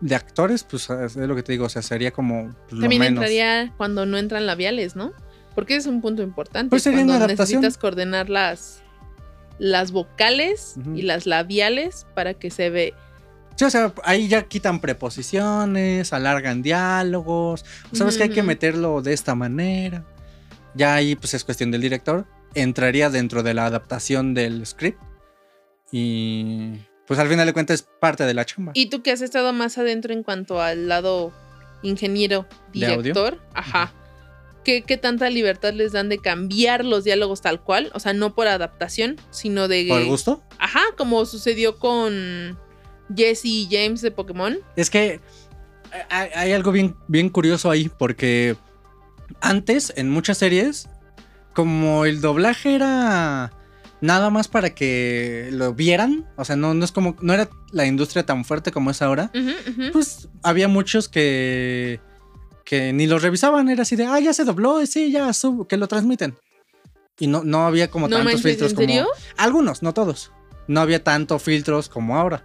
De 0.00 0.16
actores, 0.16 0.64
pues 0.64 0.90
es 0.90 1.14
lo 1.14 1.36
que 1.36 1.42
te 1.44 1.52
digo, 1.52 1.66
o 1.66 1.68
sea, 1.68 1.82
sería 1.82 2.10
como 2.10 2.52
pues, 2.64 2.72
lo 2.72 2.80
También 2.80 3.00
menos. 3.00 3.18
entraría 3.22 3.72
cuando 3.76 4.04
no 4.06 4.18
entran 4.18 4.46
labiales, 4.46 4.96
¿no? 4.96 5.12
Porque 5.54 5.74
ese 5.76 5.88
es 5.88 5.94
un 5.94 6.00
punto 6.00 6.22
importante. 6.22 6.70
Pues 6.70 6.82
sería 6.82 7.00
cuando 7.00 7.14
una 7.16 7.24
adaptación. 7.26 7.60
necesitas 7.60 7.80
coordinar 7.80 8.28
las, 8.30 8.82
las 9.58 9.92
vocales 9.92 10.74
Ujú. 10.80 10.96
y 10.96 11.02
las 11.02 11.26
labiales 11.26 12.06
para 12.14 12.34
que 12.34 12.50
se 12.50 12.70
ve. 12.70 12.94
Sí, 13.54 13.66
o 13.66 13.70
sea, 13.70 13.92
ahí 14.04 14.28
ya 14.28 14.42
quitan 14.44 14.80
preposiciones, 14.80 16.12
alargan 16.12 16.62
diálogos. 16.62 17.64
Sabes 17.92 18.16
que 18.16 18.24
hay 18.24 18.30
que 18.30 18.42
meterlo 18.42 19.02
de 19.02 19.12
esta 19.12 19.34
manera. 19.34 20.04
Ya 20.74 20.94
ahí, 20.94 21.14
pues 21.14 21.34
es 21.34 21.44
cuestión 21.44 21.70
del 21.70 21.82
director. 21.82 22.26
Entraría 22.54 23.10
dentro 23.10 23.42
de 23.42 23.52
la 23.54 23.66
adaptación 23.66 24.32
del 24.34 24.64
script. 24.66 24.98
Y 25.92 26.78
pues 27.06 27.20
al 27.20 27.28
final 27.28 27.46
de 27.46 27.52
cuentas 27.52 27.80
es 27.80 27.88
parte 28.00 28.24
de 28.24 28.34
la 28.34 28.44
chamba. 28.44 28.72
Y 28.74 28.86
tú 28.86 29.02
que 29.02 29.12
has 29.12 29.20
estado 29.20 29.52
más 29.52 29.78
adentro 29.78 30.12
en 30.12 30.22
cuanto 30.22 30.60
al 30.60 30.88
lado 30.88 31.32
ingeniero, 31.82 32.46
director, 32.72 33.38
ajá. 33.54 33.92
¿Qué, 34.64 34.82
qué 34.82 34.96
tanta 34.96 35.28
libertad 35.28 35.74
les 35.74 35.92
dan 35.92 36.08
de 36.08 36.18
cambiar 36.18 36.84
los 36.84 37.04
diálogos 37.04 37.42
tal 37.42 37.60
cual? 37.62 37.90
O 37.94 38.00
sea, 38.00 38.12
no 38.12 38.34
por 38.34 38.46
adaptación, 38.46 39.16
sino 39.30 39.68
de. 39.68 39.86
¿Por 39.88 40.04
gusto? 40.06 40.42
Ajá, 40.58 40.80
como 40.96 41.26
sucedió 41.26 41.78
con 41.78 42.56
Jesse 43.14 43.44
y 43.44 43.68
James 43.70 44.00
de 44.00 44.12
Pokémon. 44.12 44.58
Es 44.76 44.88
que 44.88 45.20
hay, 46.08 46.30
hay 46.34 46.52
algo 46.52 46.72
bien, 46.72 46.96
bien 47.08 47.28
curioso 47.28 47.70
ahí, 47.70 47.90
porque 47.98 48.56
antes, 49.40 49.92
en 49.96 50.08
muchas 50.08 50.38
series, 50.38 50.88
como 51.52 52.04
el 52.04 52.20
doblaje 52.20 52.74
era 52.74 53.52
nada 54.02 54.30
más 54.30 54.48
para 54.48 54.74
que 54.74 55.48
lo 55.52 55.72
vieran, 55.72 56.26
o 56.36 56.44
sea, 56.44 56.56
no, 56.56 56.74
no 56.74 56.84
es 56.84 56.92
como, 56.92 57.16
no 57.22 57.32
era 57.32 57.48
la 57.70 57.86
industria 57.86 58.26
tan 58.26 58.44
fuerte 58.44 58.72
como 58.72 58.90
es 58.90 59.00
ahora, 59.00 59.30
pues 59.92 60.28
había 60.42 60.68
muchos 60.68 61.08
que, 61.08 62.00
que 62.64 62.92
ni 62.92 63.06
los 63.06 63.22
revisaban, 63.22 63.68
era 63.68 63.82
así 63.82 63.94
de, 63.96 64.04
ah, 64.04 64.18
ya 64.18 64.34
se 64.34 64.44
dobló, 64.44 64.84
sí, 64.86 65.12
ya, 65.12 65.32
sub, 65.32 65.68
que 65.68 65.76
lo 65.76 65.86
transmiten. 65.86 66.34
Y 67.18 67.28
no, 67.28 67.44
no 67.44 67.64
había 67.64 67.90
como 67.90 68.08
no 68.08 68.16
tantos 68.16 68.34
manches, 68.34 68.42
filtros 68.42 68.70
¿en 68.72 68.76
como... 68.76 68.88
serio? 68.88 69.08
Algunos, 69.36 69.82
no 69.82 69.94
todos. 69.94 70.32
No 70.66 70.80
había 70.80 71.04
tanto 71.04 71.38
filtros 71.38 71.88
como 71.88 72.16
ahora. 72.16 72.44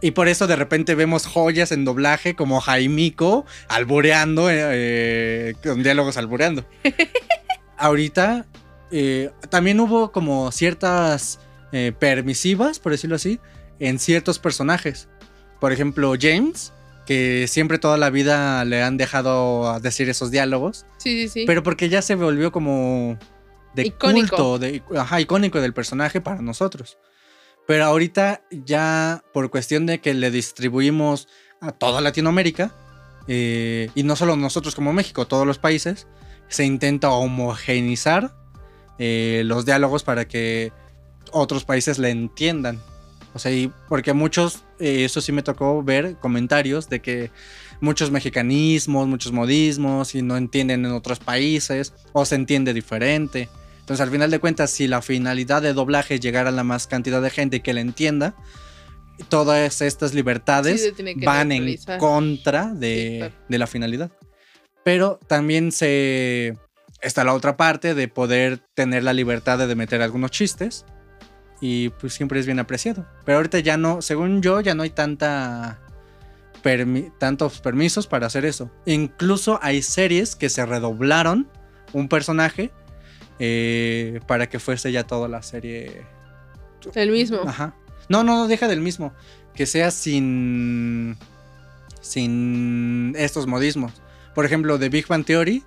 Y 0.00 0.12
por 0.12 0.28
eso 0.28 0.46
de 0.46 0.56
repente 0.56 0.94
vemos 0.94 1.26
joyas 1.26 1.70
en 1.72 1.84
doblaje 1.84 2.34
como 2.34 2.60
Jaimico 2.60 3.44
albureando, 3.68 4.48
eh, 4.48 4.56
eh, 4.58 5.54
con 5.62 5.82
diálogos 5.82 6.16
albureando. 6.16 6.64
Ahorita 7.76 8.46
eh, 8.92 9.30
también 9.48 9.80
hubo 9.80 10.12
como 10.12 10.52
ciertas 10.52 11.40
eh, 11.72 11.92
permisivas, 11.98 12.78
por 12.78 12.92
decirlo 12.92 13.16
así, 13.16 13.40
en 13.78 13.98
ciertos 13.98 14.38
personajes. 14.38 15.08
Por 15.60 15.72
ejemplo, 15.72 16.12
James, 16.20 16.72
que 17.06 17.46
siempre 17.48 17.78
toda 17.78 17.96
la 17.96 18.10
vida 18.10 18.64
le 18.66 18.82
han 18.82 18.98
dejado 18.98 19.80
decir 19.80 20.10
esos 20.10 20.30
diálogos. 20.30 20.84
Sí, 20.98 21.22
sí, 21.22 21.28
sí. 21.28 21.44
Pero 21.46 21.62
porque 21.62 21.88
ya 21.88 22.02
se 22.02 22.14
volvió 22.14 22.52
como 22.52 23.18
de 23.74 23.86
Icónico. 23.86 24.36
culto, 24.36 24.58
de, 24.58 24.82
ajá, 24.96 25.20
icónico 25.20 25.60
del 25.60 25.72
personaje 25.72 26.20
para 26.20 26.42
nosotros. 26.42 26.98
Pero 27.66 27.84
ahorita 27.84 28.42
ya 28.50 29.24
por 29.32 29.50
cuestión 29.50 29.86
de 29.86 30.00
que 30.00 30.12
le 30.12 30.30
distribuimos 30.30 31.28
a 31.60 31.72
toda 31.72 32.02
Latinoamérica, 32.02 32.74
eh, 33.28 33.88
y 33.94 34.02
no 34.02 34.16
solo 34.16 34.36
nosotros 34.36 34.74
como 34.74 34.92
México, 34.92 35.26
todos 35.26 35.46
los 35.46 35.58
países, 35.58 36.06
se 36.48 36.64
intenta 36.64 37.10
homogeneizar 37.10 38.41
eh, 38.98 39.42
los 39.44 39.64
diálogos 39.64 40.02
para 40.04 40.26
que 40.26 40.72
otros 41.32 41.64
países 41.64 41.98
le 41.98 42.10
entiendan. 42.10 42.80
O 43.34 43.38
sea, 43.38 43.50
y 43.52 43.72
porque 43.88 44.12
muchos, 44.12 44.64
eh, 44.78 45.04
eso 45.04 45.20
sí 45.20 45.32
me 45.32 45.42
tocó 45.42 45.82
ver 45.82 46.16
comentarios 46.20 46.88
de 46.88 47.00
que 47.00 47.30
muchos 47.80 48.10
mexicanismos, 48.10 49.06
muchos 49.08 49.32
modismos 49.32 50.14
y 50.14 50.22
no 50.22 50.36
entienden 50.36 50.84
en 50.84 50.92
otros 50.92 51.18
países 51.18 51.94
o 52.12 52.24
se 52.24 52.34
entiende 52.34 52.74
diferente. 52.74 53.48
Entonces, 53.80 54.00
al 54.02 54.10
final 54.10 54.30
de 54.30 54.38
cuentas, 54.38 54.70
si 54.70 54.86
la 54.86 55.02
finalidad 55.02 55.62
de 55.62 55.72
doblaje 55.72 56.14
es 56.14 56.20
llegar 56.20 56.46
a 56.46 56.50
la 56.52 56.62
más 56.62 56.86
cantidad 56.86 57.20
de 57.20 57.30
gente 57.30 57.60
que 57.60 57.74
le 57.74 57.80
entienda, 57.80 58.34
todas 59.28 59.80
estas 59.82 60.14
libertades 60.14 60.92
Sí, 60.96 61.14
van 61.24 61.52
en 61.52 61.76
contra 61.98 62.70
Sí, 62.72 62.78
de, 62.78 63.16
claro. 63.18 63.34
de 63.48 63.58
la 63.58 63.66
finalidad. 63.66 64.10
Pero 64.84 65.18
también 65.26 65.72
se 65.72 66.56
está 67.02 67.24
la 67.24 67.34
otra 67.34 67.56
parte 67.56 67.94
de 67.94 68.08
poder 68.08 68.60
tener 68.74 69.02
la 69.04 69.12
libertad 69.12 69.58
de 69.58 69.74
meter 69.74 70.02
algunos 70.02 70.30
chistes 70.30 70.84
y 71.60 71.90
pues 71.90 72.14
siempre 72.14 72.40
es 72.40 72.46
bien 72.46 72.58
apreciado. 72.58 73.06
Pero 73.24 73.36
ahorita 73.38 73.58
ya 73.60 73.76
no, 73.76 74.02
según 74.02 74.42
yo, 74.42 74.60
ya 74.60 74.74
no 74.74 74.82
hay 74.82 74.90
tanta 74.90 75.78
permi- 76.62 77.12
tantos 77.18 77.60
permisos 77.60 78.06
para 78.06 78.26
hacer 78.26 78.44
eso. 78.44 78.70
Incluso 78.86 79.58
hay 79.62 79.82
series 79.82 80.34
que 80.36 80.48
se 80.48 80.64
redoblaron 80.66 81.48
un 81.92 82.08
personaje 82.08 82.70
eh, 83.38 84.20
para 84.26 84.48
que 84.48 84.58
fuese 84.58 84.92
ya 84.92 85.04
toda 85.04 85.28
la 85.28 85.42
serie 85.42 86.02
El 86.94 87.10
mismo. 87.10 87.40
Ajá. 87.46 87.74
No, 88.08 88.24
no, 88.24 88.36
no, 88.36 88.48
deja 88.48 88.68
del 88.68 88.80
mismo. 88.80 89.12
Que 89.54 89.66
sea 89.66 89.90
sin. 89.90 91.16
Sin 92.00 93.14
estos 93.16 93.46
modismos. 93.46 93.92
Por 94.34 94.44
ejemplo, 94.44 94.78
de 94.78 94.88
Big 94.88 95.06
Bang 95.06 95.24
Theory, 95.24 95.62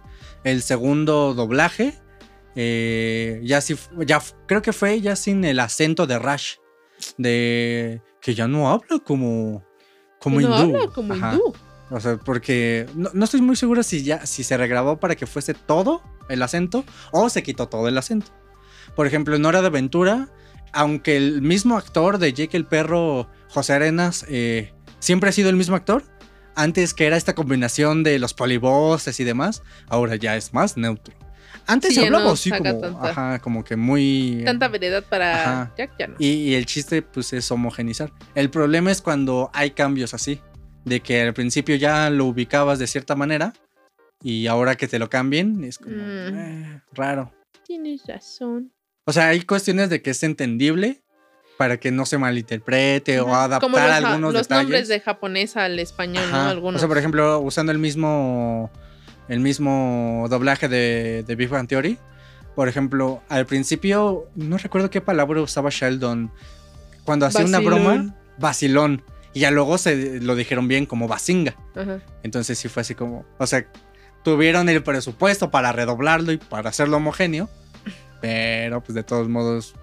el 0.45 0.61
segundo 0.61 1.33
doblaje. 1.33 1.93
eh, 2.55 3.41
ya 3.43 3.59
sí. 3.59 3.75
Ya, 4.05 4.21
creo 4.47 4.61
que 4.61 4.71
fue 4.71 5.01
ya 5.01 5.17
sin 5.17 5.43
el 5.43 5.59
acento 5.59 6.07
de 6.07 6.17
Rush. 6.19 6.53
De. 7.17 8.01
Que 8.21 8.33
ya 8.33 8.47
no 8.47 8.69
habla 8.71 8.99
como. 9.03 9.65
Como 10.21 10.39
no 10.39 10.63
hindú. 10.63 10.77
habla 10.77 10.93
como 10.93 11.13
Ajá. 11.13 11.33
hindú. 11.33 11.53
O 11.91 11.99
sea, 11.99 12.17
porque 12.17 12.87
no, 12.95 13.09
no 13.13 13.25
estoy 13.25 13.41
muy 13.41 13.55
seguro 13.55 13.83
si 13.83 14.03
ya 14.03 14.25
si 14.25 14.43
se 14.43 14.57
regrabó 14.57 14.97
para 14.99 15.15
que 15.15 15.27
fuese 15.27 15.53
todo 15.53 16.01
el 16.29 16.41
acento 16.41 16.83
o 17.11 17.29
se 17.29 17.43
quitó 17.43 17.67
todo 17.67 17.87
el 17.87 17.97
acento. 17.97 18.27
Por 18.95 19.05
ejemplo, 19.05 19.35
en 19.35 19.45
Hora 19.45 19.61
de 19.61 19.67
Aventura, 19.67 20.29
aunque 20.73 21.17
el 21.17 21.41
mismo 21.41 21.77
actor 21.77 22.17
de 22.17 22.33
Jake 22.33 22.57
el 22.57 22.65
Perro, 22.65 23.29
José 23.49 23.73
Arenas, 23.73 24.25
eh, 24.29 24.73
siempre 24.99 25.29
ha 25.29 25.33
sido 25.33 25.49
el 25.49 25.55
mismo 25.57 25.75
actor, 25.75 26.03
antes 26.55 26.93
que 26.93 27.05
era 27.05 27.17
esta 27.17 27.35
combinación 27.35 28.03
de 28.03 28.19
los 28.19 28.33
polivoces 28.33 29.19
y 29.19 29.23
demás, 29.23 29.61
ahora 29.87 30.15
ya 30.15 30.35
es 30.35 30.53
más 30.53 30.77
neutro. 30.77 31.13
Antes 31.67 31.95
Sí, 31.95 32.05
hablaba 32.05 32.25
no 32.25 32.35
como, 32.35 32.81
tanta- 32.81 33.09
ajá, 33.09 33.39
como 33.39 33.63
que 33.63 33.75
muy... 33.75 34.43
Tanta 34.45 34.67
variedad 34.67 35.03
para 35.03 35.41
Ajá. 35.63 35.73
Jack 35.77 35.91
ya 35.97 36.07
no. 36.07 36.15
Y, 36.19 36.27
y 36.27 36.53
el 36.55 36.65
chiste, 36.67 37.01
pues, 37.01 37.33
es 37.33 37.49
homogenizar. 37.51 38.11
El 38.35 38.49
problema 38.51 38.91
es 38.91 39.01
cuando 39.01 39.49
hay 39.53 39.71
cambios 39.71 40.13
así. 40.13 40.39
De 40.83 40.99
que 40.99 41.21
al 41.21 41.33
principio 41.33 41.75
ya 41.75 42.11
lo 42.11 42.25
ubicabas 42.25 42.77
de 42.77 42.85
cierta 42.85 43.15
manera. 43.15 43.53
Y 44.21 44.45
ahora 44.45 44.75
que 44.75 44.87
te 44.87 44.99
lo 44.99 45.09
cambien, 45.09 45.63
es 45.63 45.79
como 45.79 45.95
Mm. 45.95 46.37
eh, 46.37 46.81
raro. 46.93 47.33
Tienes 47.65 48.05
razón. 48.05 48.71
O 49.05 49.11
sea, 49.13 49.29
hay 49.29 49.41
cuestiones 49.41 49.89
de 49.89 50.03
que 50.03 50.11
es 50.11 50.21
entendible 50.21 51.01
para 51.57 51.77
que 51.77 51.91
no 51.91 52.05
se 52.05 52.17
malinterprete 52.17 53.19
o 53.19 53.33
adaptar 53.33 53.61
Como 53.61 53.77
los, 53.77 53.89
algunos 53.89 54.33
los 54.33 54.41
detalles. 54.43 54.63
nombres 54.63 54.87
de 54.87 54.99
japonés 54.99 55.57
al 55.57 55.79
español, 55.79 56.25
¿no? 56.31 56.41
Algunos. 56.41 56.75
O 56.75 56.79
sea, 56.79 56.87
por 56.87 56.97
ejemplo, 56.97 57.39
usando 57.39 57.71
el 57.71 57.79
mismo 57.79 58.69
el 59.27 59.39
mismo 59.39 60.27
doblaje 60.29 60.67
de, 60.67 61.23
de 61.25 61.35
Big 61.35 61.49
Bang 61.49 61.67
Theory. 61.67 61.97
Por 62.55 62.69
ejemplo, 62.69 63.21
al 63.27 63.45
principio, 63.45 64.29
no 64.35 64.57
recuerdo 64.57 64.89
qué 64.89 65.01
palabra 65.01 65.41
usaba 65.41 65.69
Sheldon. 65.71 66.31
Cuando 67.03 67.25
hacía 67.25 67.45
una 67.45 67.59
broma, 67.59 68.15
vacilón. 68.37 69.03
Y 69.33 69.41
ya 69.41 69.51
luego 69.51 69.77
se 69.77 70.21
lo 70.21 70.35
dijeron 70.35 70.67
bien 70.67 70.85
como 70.85 71.07
basinga. 71.07 71.55
Ajá. 71.75 71.99
Entonces 72.23 72.57
sí 72.57 72.69
fue 72.69 72.81
así 72.81 72.95
como. 72.95 73.25
O 73.37 73.47
sea, 73.47 73.65
tuvieron 74.23 74.69
el 74.69 74.81
presupuesto 74.83 75.51
para 75.51 75.71
redoblarlo 75.73 76.31
y 76.31 76.37
para 76.37 76.69
hacerlo 76.69 76.97
homogéneo. 76.97 77.49
Pero 78.21 78.81
pues 78.81 78.95
de 78.95 79.03
todos 79.03 79.27
modos, 79.27 79.75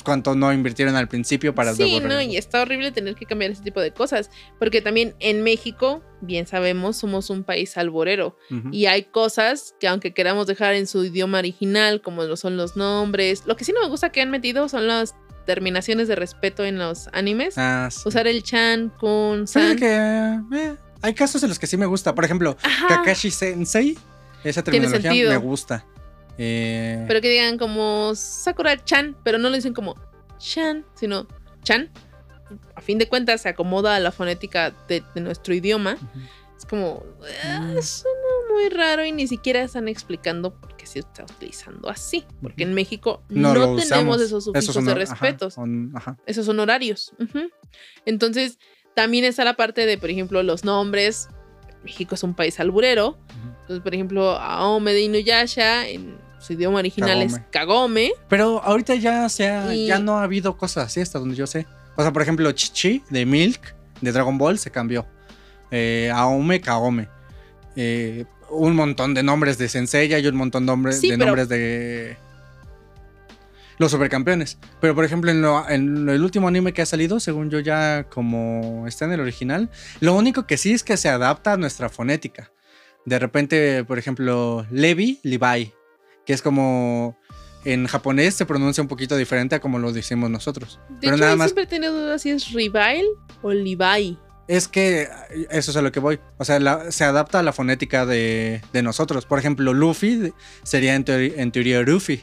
pues, 0.00 0.04
cuánto 0.04 0.34
no 0.34 0.52
invirtieron 0.52 0.96
al 0.96 1.08
principio 1.08 1.54
para 1.54 1.74
Sí, 1.74 1.82
luego 1.82 2.08
no, 2.08 2.20
y 2.20 2.36
está 2.36 2.62
horrible 2.62 2.90
tener 2.90 3.14
que 3.14 3.26
cambiar 3.26 3.50
ese 3.50 3.62
tipo 3.62 3.80
de 3.80 3.92
cosas. 3.92 4.30
Porque 4.58 4.80
también 4.80 5.14
en 5.20 5.42
México, 5.42 6.02
bien 6.20 6.46
sabemos, 6.46 6.96
somos 6.96 7.30
un 7.30 7.44
país 7.44 7.76
alborero. 7.76 8.36
Y 8.72 8.86
hay 8.86 9.04
cosas 9.04 9.74
que 9.78 9.88
aunque 9.88 10.12
queramos 10.14 10.46
dejar 10.46 10.74
en 10.74 10.86
su 10.86 11.04
idioma 11.04 11.38
original, 11.38 12.00
como 12.00 12.24
lo 12.24 12.36
son 12.36 12.56
los 12.56 12.76
nombres, 12.76 13.44
lo 13.46 13.56
que 13.56 13.64
sí 13.64 13.72
no 13.72 13.80
me 13.82 13.88
gusta 13.88 14.10
que 14.10 14.20
han 14.20 14.30
metido 14.30 14.68
son 14.68 14.86
las 14.86 15.14
terminaciones 15.46 16.08
de 16.08 16.16
respeto 16.16 16.64
en 16.64 16.78
los 16.78 17.08
animes. 17.12 17.54
Ah, 17.56 17.88
sí. 17.90 18.02
Usar 18.04 18.26
el 18.26 18.42
chan, 18.42 18.92
kun, 19.00 19.46
san. 19.46 19.76
que 19.76 20.40
eh, 20.52 20.76
hay 21.02 21.14
casos 21.14 21.42
en 21.42 21.48
los 21.48 21.58
que 21.58 21.66
sí 21.66 21.76
me 21.76 21.86
gusta. 21.86 22.14
Por 22.14 22.24
ejemplo, 22.24 22.56
Ajá. 22.62 22.88
Kakashi 22.88 23.30
Sensei, 23.30 23.98
esa 24.44 24.62
terminología 24.62 25.28
me 25.28 25.36
gusta. 25.36 25.84
Eh, 26.42 27.04
Pero 27.06 27.20
que 27.20 27.28
digan 27.28 27.58
como 27.58 28.14
Sakura 28.14 28.82
Chan, 28.82 29.14
pero 29.22 29.36
no 29.36 29.50
lo 29.50 29.56
dicen 29.56 29.74
como 29.74 29.94
Chan, 30.38 30.86
sino 30.94 31.26
Chan. 31.64 31.90
A 32.74 32.80
fin 32.80 32.96
de 32.98 33.08
cuentas 33.08 33.42
se 33.42 33.50
acomoda 33.50 33.94
a 33.94 34.00
la 34.00 34.10
fonética 34.10 34.72
de, 34.88 35.02
de 35.14 35.20
nuestro 35.20 35.52
idioma. 35.54 35.98
Es 36.56 36.64
como, 36.64 37.02
ah, 37.44 37.60
Mm. 37.76 37.82
suena 37.82 38.18
muy 38.52 38.68
raro 38.70 39.04
y 39.04 39.12
ni 39.12 39.26
siquiera 39.28 39.62
están 39.62 39.86
explicando 39.88 40.54
por 40.58 40.76
qué 40.76 40.86
se 40.86 41.00
está 41.00 41.24
utilizando 41.24 41.88
así. 41.90 42.24
Porque 42.40 42.62
en 42.62 42.72
México 42.74 43.22
no, 43.28 43.52
tenemos 43.52 43.84
usamos. 43.84 44.20
esos 44.22 44.44
sufijos 44.44 44.74
de 44.84 44.90
ajá, 44.92 44.94
respetos. 44.94 45.56
ajá. 45.94 46.16
Esos 46.26 46.46
son 46.46 46.58
horarios. 46.58 47.12
Entonces, 48.06 48.58
también 48.94 49.24
está 49.24 49.44
la 49.44 49.54
parte 49.54 49.84
de, 49.86 49.98
por 49.98 50.08
ejemplo, 50.10 50.42
los 50.42 50.64
nombres. 50.64 51.28
México 51.84 52.14
es 52.14 52.22
un 52.22 52.34
país 52.34 52.58
alburero. 52.60 53.18
Entonces, 53.62 53.80
por 53.82 53.94
ejemplo, 53.94 54.30
Aome 54.32 54.92
de 54.92 55.02
Inuyasha, 55.02 55.86
en 55.88 56.18
su 56.40 56.54
idioma 56.54 56.78
original 56.78 57.22
es 57.22 57.40
Kagome. 57.52 58.12
Pero 58.28 58.62
ahorita 58.62 58.94
ya, 58.96 59.28
se 59.28 59.48
ha- 59.48 59.74
Y- 59.74 59.86
ya 59.86 59.98
no 59.98 60.18
ha 60.18 60.24
habido 60.24 60.56
cosas 60.56 60.86
así 60.86 61.00
hasta 61.00 61.18
donde 61.18 61.36
yo 61.36 61.46
sé. 61.46 61.66
O 61.96 62.02
sea, 62.02 62.12
por 62.12 62.22
ejemplo, 62.22 62.50
Chichi 62.52 63.02
de 63.10 63.26
Milk 63.26 63.74
de 64.00 64.12
Dragon 64.12 64.36
Ball 64.38 64.58
se 64.58 64.70
cambió. 64.70 65.06
Eh, 65.70 66.10
Aome, 66.14 66.60
Kaome. 66.60 67.08
Eh, 67.76 68.24
un 68.50 68.74
montón 68.74 69.14
de 69.14 69.22
nombres 69.22 69.58
de 69.58 69.68
Senseiya 69.68 70.18
y 70.18 70.26
un 70.26 70.34
montón 70.36 70.64
de, 70.66 70.72
nombres- 70.72 70.98
Sí, 71.00 71.10
de 71.10 71.14
pero- 71.18 71.26
nombres 71.26 71.48
de 71.48 72.16
los 73.78 73.90
supercampeones. 73.90 74.58
Pero 74.80 74.94
por 74.94 75.04
ejemplo, 75.04 75.30
en, 75.30 75.40
lo- 75.42 75.68
en 75.68 76.08
el 76.08 76.22
último 76.22 76.48
anime 76.48 76.72
que 76.72 76.82
ha 76.82 76.86
salido, 76.86 77.20
según 77.20 77.48
yo 77.50 77.60
ya 77.60 78.04
como 78.10 78.86
está 78.86 79.04
en 79.06 79.12
el 79.12 79.20
original, 79.20 79.70
lo 80.00 80.14
único 80.14 80.46
que 80.46 80.56
sí 80.56 80.72
es 80.72 80.82
que 80.84 80.96
se 80.96 81.08
adapta 81.08 81.52
a 81.52 81.56
nuestra 81.56 81.88
fonética. 81.88 82.50
De 83.06 83.18
repente, 83.18 83.84
por 83.84 83.98
ejemplo, 83.98 84.66
Levi, 84.70 85.20
Levi, 85.22 85.72
que 86.30 86.34
es 86.34 86.42
como 86.42 87.16
en 87.64 87.88
japonés 87.88 88.36
se 88.36 88.46
pronuncia 88.46 88.80
un 88.82 88.86
poquito 88.86 89.16
diferente 89.16 89.56
a 89.56 89.60
como 89.60 89.80
lo 89.80 89.92
decimos 89.92 90.30
nosotros. 90.30 90.78
De 90.88 90.96
Pero 91.00 91.14
hecho, 91.16 91.20
nada 91.22 91.32
yo 91.32 91.38
más 91.38 91.46
siempre 91.48 91.64
he 91.64 91.66
tenido 91.66 91.92
dudas 91.92 92.22
si 92.22 92.30
es 92.30 92.52
Revile 92.52 93.04
o 93.42 93.50
Levi. 93.50 94.16
es 94.46 94.68
que 94.68 95.08
eso 95.50 95.72
es 95.72 95.76
a 95.76 95.82
lo 95.82 95.90
que 95.90 95.98
voy. 95.98 96.20
O 96.38 96.44
sea, 96.44 96.60
la- 96.60 96.92
se 96.92 97.02
adapta 97.02 97.40
a 97.40 97.42
la 97.42 97.52
fonética 97.52 98.06
de, 98.06 98.62
de 98.72 98.82
nosotros. 98.84 99.26
Por 99.26 99.40
ejemplo, 99.40 99.74
Luffy 99.74 100.32
sería 100.62 100.94
en, 100.94 101.04
teori- 101.04 101.34
en 101.36 101.50
teoría 101.50 101.82
Ruffy. 101.82 102.22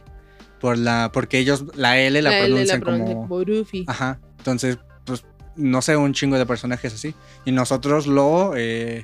Por 0.61 0.77
la, 0.77 1.09
porque 1.11 1.37
ellos 1.37 1.65
la 1.75 1.99
L 1.99 2.21
la, 2.21 2.29
La 2.29 2.37
L 2.39 2.47
pronuncian 2.47 2.79
la 2.79 2.85
pronuncia 2.85 3.13
como. 3.15 3.27
como 3.27 3.43
Ruffy. 3.43 3.83
Ajá. 3.87 4.21
Entonces, 4.37 4.77
pues, 5.03 5.25
no 5.57 5.81
sé, 5.81 5.97
un 5.97 6.13
chingo 6.13 6.37
de 6.37 6.45
personajes 6.45 6.93
así. 6.93 7.13
Y 7.43 7.51
nosotros 7.51 8.07
lo 8.07 8.53
eh, 8.55 9.03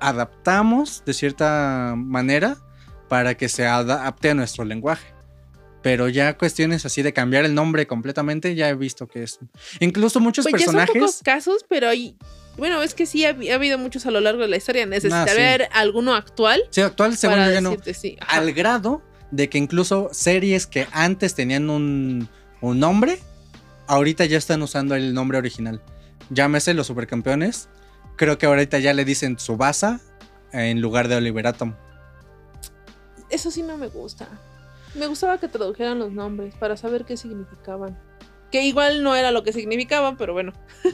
adaptamos 0.00 1.02
de 1.06 1.14
cierta 1.14 1.94
manera 1.96 2.58
para 3.08 3.36
que 3.36 3.48
se 3.48 3.66
adapte 3.66 4.30
a 4.30 4.34
nuestro 4.34 4.64
lenguaje. 4.64 5.06
Pero 5.82 6.08
ya 6.08 6.36
cuestiones 6.36 6.84
así 6.84 7.02
de 7.02 7.12
cambiar 7.12 7.44
el 7.44 7.54
nombre 7.54 7.86
completamente, 7.86 8.54
ya 8.54 8.68
he 8.68 8.74
visto 8.74 9.06
que 9.06 9.22
es. 9.22 9.38
Incluso 9.80 10.20
muchos 10.20 10.44
Pues 10.44 10.60
ya 10.60 10.66
son 10.66 10.74
personajes. 10.74 11.00
pocos 11.00 11.20
casos, 11.22 11.64
pero 11.68 11.88
hay. 11.88 12.16
Bueno, 12.56 12.82
es 12.82 12.94
que 12.94 13.06
sí 13.06 13.24
ha, 13.24 13.28
ha 13.30 13.54
habido 13.54 13.78
muchos 13.78 14.04
a 14.04 14.10
lo 14.10 14.20
largo 14.20 14.42
de 14.42 14.48
la 14.48 14.56
historia. 14.56 14.84
Necesitaría 14.86 15.22
Ah, 15.22 15.28
sí. 15.28 15.36
ver 15.40 15.68
alguno 15.72 16.14
actual 16.14 16.60
Sí, 16.70 16.80
actual, 16.80 17.16
según 17.16 17.36
yo 17.38 17.50
ya 17.52 17.60
no. 17.60 17.76
sí. 17.94 18.16
Al 18.26 18.52
grado 18.52 19.02
de 19.30 19.48
que 19.48 19.58
incluso 19.58 20.08
series 20.12 20.66
que 20.66 20.88
antes 20.90 21.34
tenían 21.36 21.70
un, 21.70 22.28
un 22.60 22.80
nombre, 22.80 23.20
ahorita 23.86 24.24
ya 24.24 24.36
están 24.38 24.60
usando 24.62 24.96
el 24.96 25.14
nombre 25.14 25.38
original. 25.38 25.80
Llámese 26.30 26.74
los 26.74 26.88
supercampeones. 26.88 27.68
Creo 28.16 28.36
que 28.36 28.46
ahorita 28.46 28.80
ya 28.80 28.92
le 28.92 29.04
dicen 29.04 29.36
Tsubasa 29.36 30.00
en 30.52 30.80
lugar 30.80 31.06
de 31.06 31.14
Oliver 31.16 31.46
Atom. 31.46 31.76
Eso 33.30 33.50
sí 33.50 33.62
no 33.62 33.76
me 33.76 33.88
gusta. 33.88 34.28
Me 34.94 35.06
gustaba 35.06 35.38
que 35.38 35.48
tradujeran 35.48 35.98
los 35.98 36.12
nombres 36.12 36.54
para 36.54 36.76
saber 36.76 37.04
qué 37.04 37.16
significaban. 37.16 37.98
Que 38.50 38.64
igual 38.64 39.02
no 39.02 39.14
era 39.14 39.30
lo 39.30 39.42
que 39.42 39.52
significaban, 39.52 40.16
pero 40.16 40.32
bueno. 40.32 40.52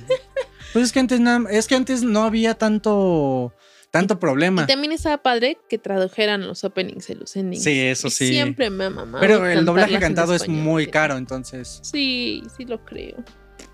Pues 0.72 0.86
es 0.86 0.92
que 0.92 0.98
antes, 0.98 1.20
na- 1.20 1.44
es 1.50 1.68
que 1.68 1.76
antes 1.76 2.02
no 2.02 2.24
había 2.24 2.54
tanto, 2.54 3.54
tanto 3.92 4.18
problema. 4.18 4.62
Y 4.62 4.66
también 4.66 4.90
estaba 4.90 5.18
padre 5.18 5.56
que 5.68 5.78
tradujeran 5.78 6.44
los 6.48 6.64
openings 6.64 7.08
y 7.10 7.14
los 7.14 7.36
endings. 7.36 7.62
Sí, 7.62 7.78
eso 7.80 8.10
sí. 8.10 8.26
Siempre 8.26 8.70
me 8.70 8.86
ha 8.86 8.90
mamado 8.90 9.20
Pero 9.20 9.46
el 9.46 9.64
doblaje 9.64 10.00
cantado 10.00 10.34
es 10.34 10.48
muy 10.48 10.88
caro, 10.88 11.16
entonces. 11.16 11.78
Sí, 11.84 12.42
sí 12.56 12.64
lo 12.64 12.84
creo. 12.84 13.22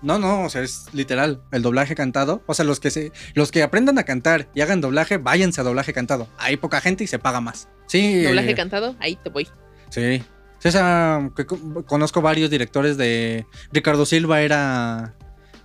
No, 0.01 0.17
no, 0.17 0.43
o 0.45 0.49
sea, 0.49 0.61
es 0.63 0.85
literal. 0.93 1.41
El 1.51 1.61
doblaje 1.61 1.93
cantado. 1.95 2.41
O 2.47 2.53
sea, 2.53 2.65
los 2.65 2.79
que 2.79 2.89
se, 2.89 3.11
los 3.35 3.51
que 3.51 3.61
aprendan 3.63 3.99
a 3.99 4.03
cantar 4.03 4.47
y 4.55 4.61
hagan 4.61 4.81
doblaje, 4.81 5.17
váyanse 5.17 5.61
a 5.61 5.63
doblaje 5.63 5.93
cantado. 5.93 6.27
Hay 6.37 6.57
poca 6.57 6.81
gente 6.81 7.03
y 7.03 7.07
se 7.07 7.19
paga 7.19 7.39
más. 7.41 7.67
Sí. 7.87 8.23
Doblaje 8.23 8.51
eh, 8.51 8.55
cantado, 8.55 8.95
ahí 8.99 9.15
te 9.17 9.29
voy. 9.29 9.47
Sí. 9.89 10.23
Sea, 10.59 11.29
que 11.35 11.45
co- 11.45 11.85
conozco 11.85 12.21
varios 12.21 12.49
directores 12.49 12.95
de. 12.97 13.45
Ricardo 13.71 14.05
Silva 14.05 14.41
era, 14.41 15.15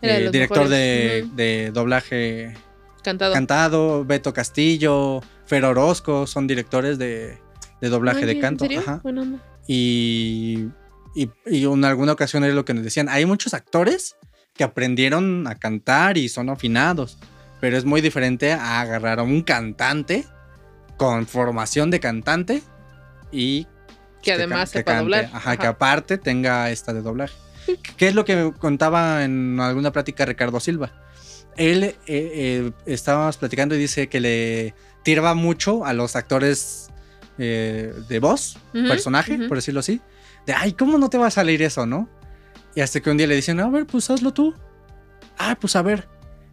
eh, 0.03 0.30
director 0.32 0.68
de, 0.68 1.28
de 1.34 1.70
doblaje 1.72 2.55
Cantado. 3.03 3.32
cantado. 3.34 4.05
Beto 4.05 4.32
Castillo, 4.32 5.20
Fer 5.45 5.64
Orozco 5.64 6.26
son 6.26 6.47
directores 6.47 6.99
de, 6.99 7.39
de 7.80 7.89
doblaje 7.91 8.24
de 8.26 8.39
canto. 8.41 8.64
¿En 8.64 8.70
serio? 8.70 8.82
Ajá. 8.87 9.03
Y, 9.66 10.68
y, 11.14 11.30
y 11.47 11.64
en 11.64 11.84
alguna 11.84 12.12
ocasión 12.12 12.45
es 12.45 12.55
lo 12.55 12.64
que 12.64 12.72
nos 12.74 12.84
decían. 12.84 13.09
Hay 13.09 13.26
muchos 13.26 13.53
actores 13.55 14.16
que 14.57 14.64
aprendieron 14.64 15.46
a 15.46 15.54
cantar 15.57 16.18
y 16.18 16.28
son 16.28 16.50
afinados. 16.50 17.18
Pero 17.61 17.76
es 17.76 17.84
muy 17.84 18.00
diferente 18.00 18.52
a 18.52 18.80
agarrar 18.80 19.18
a 19.18 19.22
un 19.22 19.42
cantante 19.42 20.26
con 20.96 21.26
formación 21.26 21.90
de 21.90 22.00
cantante 22.00 22.62
y 23.32 23.66
Que 24.22 24.32
además 24.32 24.70
que 24.70 24.78
sepa 24.78 24.98
doblar. 24.98 25.26
Ajá, 25.26 25.38
Ajá. 25.38 25.57
que 25.57 25.66
aparte 25.66 26.18
tenga 26.18 26.70
esta 26.70 26.92
de 26.92 27.02
doblaje. 27.02 27.34
¿Qué 27.96 28.09
es 28.09 28.14
lo 28.14 28.24
que 28.24 28.52
contaba 28.59 29.24
en 29.24 29.59
alguna 29.61 29.92
plática 29.92 30.24
Ricardo 30.24 30.61
Silva? 30.61 30.92
Él 31.57 31.84
eh, 31.84 31.94
eh, 32.07 32.70
estábamos 32.84 33.36
platicando 33.38 33.74
y 33.74 33.78
dice 33.78 34.09
que 34.09 34.20
le 34.20 34.74
tiraba 35.02 35.34
mucho 35.34 35.84
a 35.86 35.94
los 35.94 36.14
actores 36.14 36.90
eh, 37.38 37.94
de 38.09 38.18
voz, 38.18 38.59
personaje, 38.72 39.38
por 39.48 39.57
decirlo 39.57 39.80
así. 39.80 40.00
De, 40.46 40.52
ay, 40.52 40.72
¿cómo 40.74 40.98
no 40.98 41.09
te 41.09 41.16
va 41.18 41.28
a 41.28 41.30
salir 41.30 41.62
eso, 41.62 41.86
no? 41.86 42.09
Y 42.77 42.81
hasta 42.83 43.01
que 43.01 43.11
un 43.11 43.16
día 43.16 43.27
le 43.27 43.35
dicen, 43.35 43.59
a 43.59 43.68
ver, 43.68 43.87
pues 43.87 44.09
hazlo 44.11 44.33
tú. 44.33 44.55
Ah, 45.39 45.57
pues 45.61 45.74
a 45.74 45.83
ver. 45.83 46.09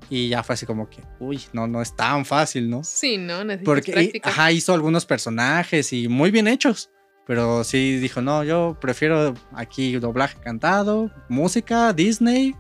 Y 0.10 0.30
ya 0.30 0.42
fue 0.44 0.54
así 0.54 0.66
como 0.66 0.90
que, 0.90 1.02
uy, 1.20 1.42
no, 1.54 1.68
no 1.68 1.82
es 1.82 1.96
tan 1.96 2.26
fácil, 2.26 2.70
¿no? 2.70 2.84
Sí, 2.84 3.18
¿no? 3.18 3.44
Necesitas 3.44 3.66
Porque 3.66 3.92
y- 3.92 3.94
práctica. 3.94 4.30
ajá, 4.30 4.52
hizo 4.52 4.74
algunos 4.74 5.06
personajes 5.06 5.94
y 5.94 6.08
muy 6.08 6.32
bien 6.32 6.48
hechos. 6.48 6.90
Pero 7.28 7.64
sí 7.64 7.98
dijo, 8.00 8.22
no, 8.22 8.44
yo 8.44 8.78
prefiero 8.82 9.34
aquí 9.54 9.96
doblaje 9.98 10.38
cantado, 10.42 11.10
música, 11.30 11.94
Disney, 11.94 12.54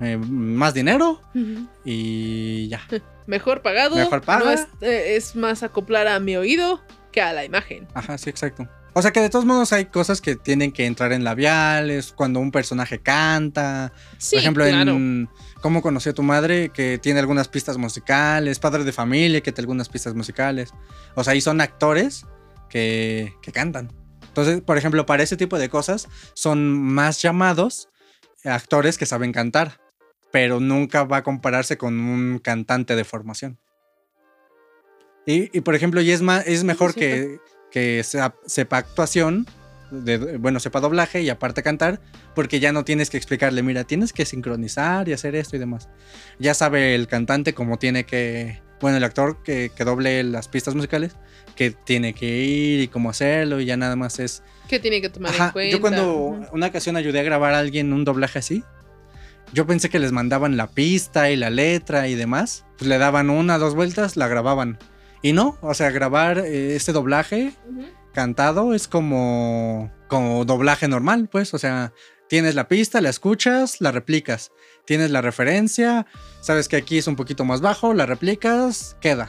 eh, 0.00 0.16
más 0.16 0.74
dinero 0.74 1.22
y 1.84 2.68
ya. 2.68 2.80
Mejor 3.26 3.62
pagado. 3.62 3.94
Mejor 3.96 4.22
paga. 4.22 4.44
No 4.44 4.50
es, 4.50 4.66
eh, 4.80 5.14
es 5.16 5.36
más 5.36 5.62
acoplar 5.62 6.08
a 6.08 6.18
mi 6.18 6.36
oído 6.36 6.82
que 7.12 7.20
a 7.22 7.32
la 7.32 7.44
imagen. 7.44 7.86
Ajá, 7.94 8.18
sí, 8.18 8.30
exacto. 8.30 8.68
O 9.00 9.02
sea 9.02 9.12
que 9.12 9.20
de 9.22 9.30
todos 9.30 9.46
modos 9.46 9.72
hay 9.72 9.86
cosas 9.86 10.20
que 10.20 10.36
tienen 10.36 10.72
que 10.72 10.84
entrar 10.84 11.14
en 11.14 11.24
labiales, 11.24 12.12
cuando 12.12 12.38
un 12.38 12.52
personaje 12.52 12.98
canta. 12.98 13.94
Sí, 14.18 14.36
Por 14.36 14.40
ejemplo, 14.40 14.64
claro. 14.66 14.92
en 14.92 15.30
¿Cómo 15.62 15.80
conocí 15.80 16.10
a 16.10 16.12
tu 16.12 16.22
madre? 16.22 16.68
Que 16.68 16.98
tiene 16.98 17.18
algunas 17.18 17.48
pistas 17.48 17.78
musicales, 17.78 18.58
Padre 18.58 18.84
de 18.84 18.92
familia, 18.92 19.40
que 19.40 19.52
tiene 19.52 19.64
algunas 19.64 19.88
pistas 19.88 20.12
musicales. 20.12 20.74
O 21.14 21.24
sea, 21.24 21.32
ahí 21.32 21.40
son 21.40 21.62
actores 21.62 22.26
que, 22.68 23.32
que 23.40 23.52
cantan. 23.52 23.90
Entonces, 24.28 24.60
por 24.60 24.76
ejemplo, 24.76 25.06
para 25.06 25.22
ese 25.22 25.38
tipo 25.38 25.58
de 25.58 25.70
cosas 25.70 26.06
son 26.34 26.70
más 26.70 27.22
llamados 27.22 27.88
actores 28.44 28.98
que 28.98 29.06
saben 29.06 29.32
cantar, 29.32 29.80
pero 30.30 30.60
nunca 30.60 31.04
va 31.04 31.16
a 31.16 31.22
compararse 31.22 31.78
con 31.78 31.98
un 31.98 32.38
cantante 32.38 32.96
de 32.96 33.04
formación. 33.04 33.58
Y, 35.24 35.56
y, 35.56 35.62
por 35.62 35.74
ejemplo, 35.74 36.02
y 36.02 36.10
es, 36.10 36.20
más, 36.20 36.46
es 36.46 36.64
mejor 36.64 36.94
que, 36.94 37.38
que 37.70 38.02
sepa 38.04 38.76
actuación, 38.76 39.46
de, 39.90 40.36
bueno, 40.36 40.60
sepa 40.60 40.80
doblaje 40.80 41.22
y 41.22 41.30
aparte 41.30 41.62
cantar, 41.62 42.00
porque 42.34 42.60
ya 42.60 42.72
no 42.72 42.84
tienes 42.84 43.10
que 43.10 43.16
explicarle, 43.16 43.62
mira, 43.62 43.84
tienes 43.84 44.12
que 44.12 44.24
sincronizar 44.24 45.08
y 45.08 45.12
hacer 45.12 45.34
esto 45.34 45.56
y 45.56 45.58
demás. 45.58 45.88
Ya 46.38 46.54
sabe 46.54 46.94
el 46.94 47.06
cantante 47.06 47.54
cómo 47.54 47.78
tiene 47.78 48.04
que, 48.04 48.60
bueno, 48.80 48.96
el 48.96 49.04
actor 49.04 49.42
que, 49.42 49.70
que 49.74 49.84
doble 49.84 50.22
las 50.22 50.48
pistas 50.48 50.74
musicales, 50.74 51.16
que 51.56 51.70
tiene 51.70 52.14
que 52.14 52.26
ir 52.26 52.80
y 52.80 52.88
cómo 52.88 53.10
hacerlo 53.10 53.60
y 53.60 53.66
ya 53.66 53.76
nada 53.76 53.96
más 53.96 54.18
es... 54.18 54.42
¿Qué 54.68 54.78
tiene 54.78 55.00
que 55.00 55.10
tomar 55.10 55.34
en 55.34 55.40
Ajá, 55.40 55.52
cuenta? 55.52 55.72
yo 55.76 55.80
cuando 55.80 56.48
una 56.52 56.68
ocasión 56.68 56.96
ayudé 56.96 57.20
a 57.20 57.24
grabar 57.24 57.54
a 57.54 57.58
alguien 57.58 57.92
un 57.92 58.04
doblaje 58.04 58.38
así, 58.38 58.64
yo 59.52 59.66
pensé 59.66 59.90
que 59.90 59.98
les 59.98 60.12
mandaban 60.12 60.56
la 60.56 60.68
pista 60.68 61.30
y 61.30 61.36
la 61.36 61.50
letra 61.50 62.06
y 62.06 62.14
demás, 62.14 62.64
pues 62.78 62.88
le 62.88 62.98
daban 62.98 63.30
una, 63.30 63.58
dos 63.58 63.74
vueltas, 63.74 64.16
la 64.16 64.28
grababan. 64.28 64.78
Y 65.22 65.32
no, 65.32 65.58
o 65.60 65.74
sea, 65.74 65.90
grabar 65.90 66.38
eh, 66.38 66.76
este 66.76 66.92
doblaje 66.92 67.52
Ujú. 67.68 67.84
cantado 68.12 68.74
es 68.74 68.88
como, 68.88 69.92
como 70.08 70.44
doblaje 70.44 70.88
normal, 70.88 71.28
pues, 71.30 71.52
o 71.54 71.58
sea, 71.58 71.92
tienes 72.28 72.54
la 72.54 72.68
pista, 72.68 73.00
la 73.00 73.10
escuchas, 73.10 73.80
la 73.80 73.92
replicas, 73.92 74.50
tienes 74.86 75.10
la 75.10 75.20
referencia, 75.20 76.06
sabes 76.40 76.68
que 76.68 76.76
aquí 76.76 76.96
es 76.98 77.06
un 77.06 77.16
poquito 77.16 77.44
más 77.44 77.60
bajo, 77.60 77.92
la 77.92 78.06
replicas, 78.06 78.96
queda. 79.00 79.28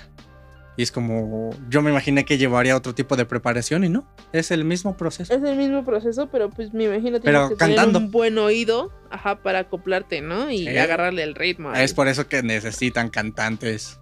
Y 0.77 0.83
es 0.83 0.91
como, 0.93 1.49
yo 1.69 1.81
me 1.81 1.91
imaginé 1.91 2.23
que 2.23 2.37
llevaría 2.37 2.77
otro 2.77 2.95
tipo 2.95 3.17
de 3.17 3.25
preparación 3.25 3.83
y 3.83 3.89
no, 3.89 4.07
es 4.31 4.51
el 4.51 4.63
mismo 4.63 4.95
proceso. 4.95 5.33
Es 5.33 5.43
el 5.43 5.57
mismo 5.57 5.83
proceso, 5.83 6.29
pero 6.31 6.49
pues 6.49 6.73
me 6.73 6.85
imagino 6.85 7.19
tienes 7.19 7.23
Pero 7.23 7.49
que 7.49 7.55
cantando. 7.57 7.99
tener 7.99 8.05
un 8.05 8.11
buen 8.11 8.37
oído, 8.37 8.93
ajá, 9.09 9.43
para 9.43 9.59
acoplarte, 9.59 10.21
¿no? 10.21 10.49
Y 10.49 10.69
agarrarle 10.69 11.23
el 11.23 11.35
ritmo. 11.35 11.73
Es 11.73 11.93
por 11.93 12.07
eso 12.07 12.27
que 12.29 12.41
necesitan 12.41 13.09
cantantes 13.09 13.99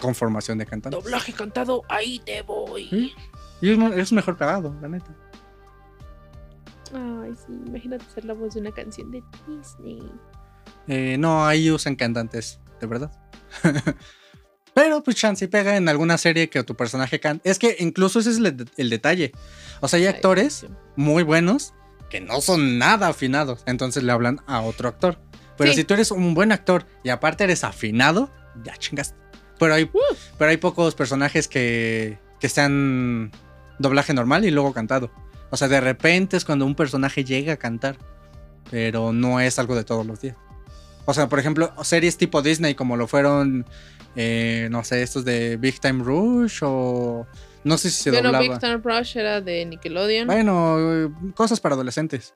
con 0.00 0.14
formación 0.14 0.58
de 0.58 0.66
cantantes. 0.66 1.02
Doblaje 1.02 1.32
cantado, 1.32 1.82
ahí 1.88 2.18
te 2.20 2.42
voy. 2.42 2.88
Sí. 2.88 3.14
Y 3.60 3.70
es, 3.98 4.12
mejor 4.12 4.36
pagado, 4.36 4.74
la 4.82 4.88
neta. 4.88 5.14
Ay, 6.94 7.34
sí, 7.34 7.52
imagínate 7.66 8.04
ser 8.14 8.24
la 8.24 8.34
voz 8.34 8.54
de 8.54 8.60
una 8.60 8.70
canción 8.72 9.10
de 9.10 9.22
Disney. 9.46 10.02
Eh, 10.86 11.16
no, 11.18 11.46
ahí 11.46 11.70
usan 11.70 11.96
cantantes, 11.96 12.60
de 12.80 12.86
verdad. 12.86 13.10
Pero 14.74 15.02
pues 15.02 15.16
chance 15.16 15.44
y 15.44 15.48
pega 15.48 15.76
en 15.76 15.88
alguna 15.88 16.18
serie 16.18 16.50
que 16.50 16.62
tu 16.62 16.74
personaje 16.76 17.18
canta. 17.18 17.48
Es 17.48 17.58
que 17.58 17.76
incluso 17.80 18.20
ese 18.20 18.30
es 18.30 18.36
el, 18.36 18.68
el 18.76 18.90
detalle. 18.90 19.32
O 19.80 19.88
sea, 19.88 19.98
hay 19.98 20.06
Ay, 20.06 20.12
actores 20.14 20.52
sí. 20.54 20.68
muy 20.96 21.22
buenos 21.22 21.72
que 22.10 22.20
no 22.20 22.40
son 22.42 22.78
nada 22.78 23.08
afinados. 23.08 23.62
Entonces 23.66 24.02
le 24.02 24.12
hablan 24.12 24.40
a 24.46 24.60
otro 24.60 24.88
actor. 24.88 25.18
Pero 25.56 25.70
Sí. 25.70 25.78
si 25.78 25.84
tú 25.84 25.94
eres 25.94 26.10
un 26.10 26.34
buen 26.34 26.52
actor 26.52 26.84
y 27.02 27.08
aparte 27.08 27.44
eres 27.44 27.64
afinado, 27.64 28.30
ya 28.62 28.76
chingaste. 28.76 29.16
Pero 29.58 29.74
hay, 29.74 29.90
pero 30.38 30.50
hay 30.50 30.56
pocos 30.56 30.94
personajes 30.94 31.48
que, 31.48 32.18
que 32.40 32.48
sean 32.48 33.32
doblaje 33.78 34.14
normal 34.14 34.44
y 34.44 34.50
luego 34.50 34.72
cantado. 34.72 35.10
O 35.50 35.56
sea, 35.56 35.68
de 35.68 35.80
repente 35.80 36.36
es 36.36 36.44
cuando 36.44 36.66
un 36.66 36.74
personaje 36.74 37.24
llega 37.24 37.54
a 37.54 37.56
cantar. 37.56 37.96
Pero 38.70 39.12
no 39.12 39.38
es 39.40 39.58
algo 39.58 39.76
de 39.76 39.84
todos 39.84 40.04
los 40.04 40.20
días. 40.20 40.36
O 41.04 41.14
sea, 41.14 41.28
por 41.28 41.38
ejemplo, 41.38 41.72
series 41.84 42.16
tipo 42.16 42.42
Disney 42.42 42.74
como 42.74 42.96
lo 42.96 43.06
fueron, 43.06 43.64
eh, 44.16 44.66
no 44.72 44.82
sé, 44.82 45.02
estos 45.02 45.24
de 45.24 45.56
Big 45.56 45.78
Time 45.80 46.02
Rush 46.02 46.58
o... 46.62 47.26
No 47.62 47.78
sé 47.78 47.90
si 47.90 48.02
se 48.02 48.10
Bueno, 48.10 48.32
doblaba. 48.32 48.42
Big 48.42 48.58
Time 48.58 48.80
Rush 48.82 49.16
era 49.16 49.40
de 49.40 49.64
Nickelodeon. 49.66 50.26
Bueno, 50.26 51.14
cosas 51.34 51.60
para 51.60 51.74
adolescentes. 51.74 52.34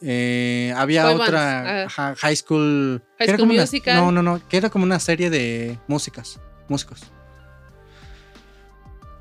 Eh, 0.00 0.72
había 0.76 1.04
Boy 1.10 1.14
otra 1.20 1.84
ah. 1.84 2.14
High 2.16 2.36
School. 2.36 3.02
High 3.18 3.28
School 3.28 3.50
una- 3.50 3.60
Musical. 3.62 3.96
no, 3.96 4.12
no, 4.12 4.22
no. 4.22 4.48
Que 4.48 4.56
era 4.56 4.70
como 4.70 4.84
una 4.84 5.00
serie 5.00 5.30
de 5.30 5.78
músicas. 5.88 6.40
Músicos. 6.68 7.00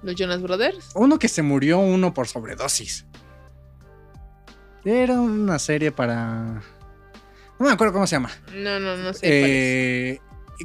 Los 0.04 0.16
Jonas 0.16 0.42
Brothers. 0.42 0.92
Uno 0.96 1.18
que 1.18 1.28
se 1.28 1.42
murió, 1.42 1.80
uno 1.80 2.14
por 2.14 2.28
sobredosis. 2.28 3.06
Era 4.86 5.20
una 5.20 5.60
serie 5.60 5.92
para. 5.92 6.62
No 7.60 7.66
me 7.66 7.72
acuerdo 7.72 7.94
cómo 7.94 8.08
se 8.08 8.16
llama. 8.16 8.32
No, 8.54 8.80
no, 8.80 8.96
no 8.98 9.14
sé. 9.14 9.20
Eh, 9.24 10.22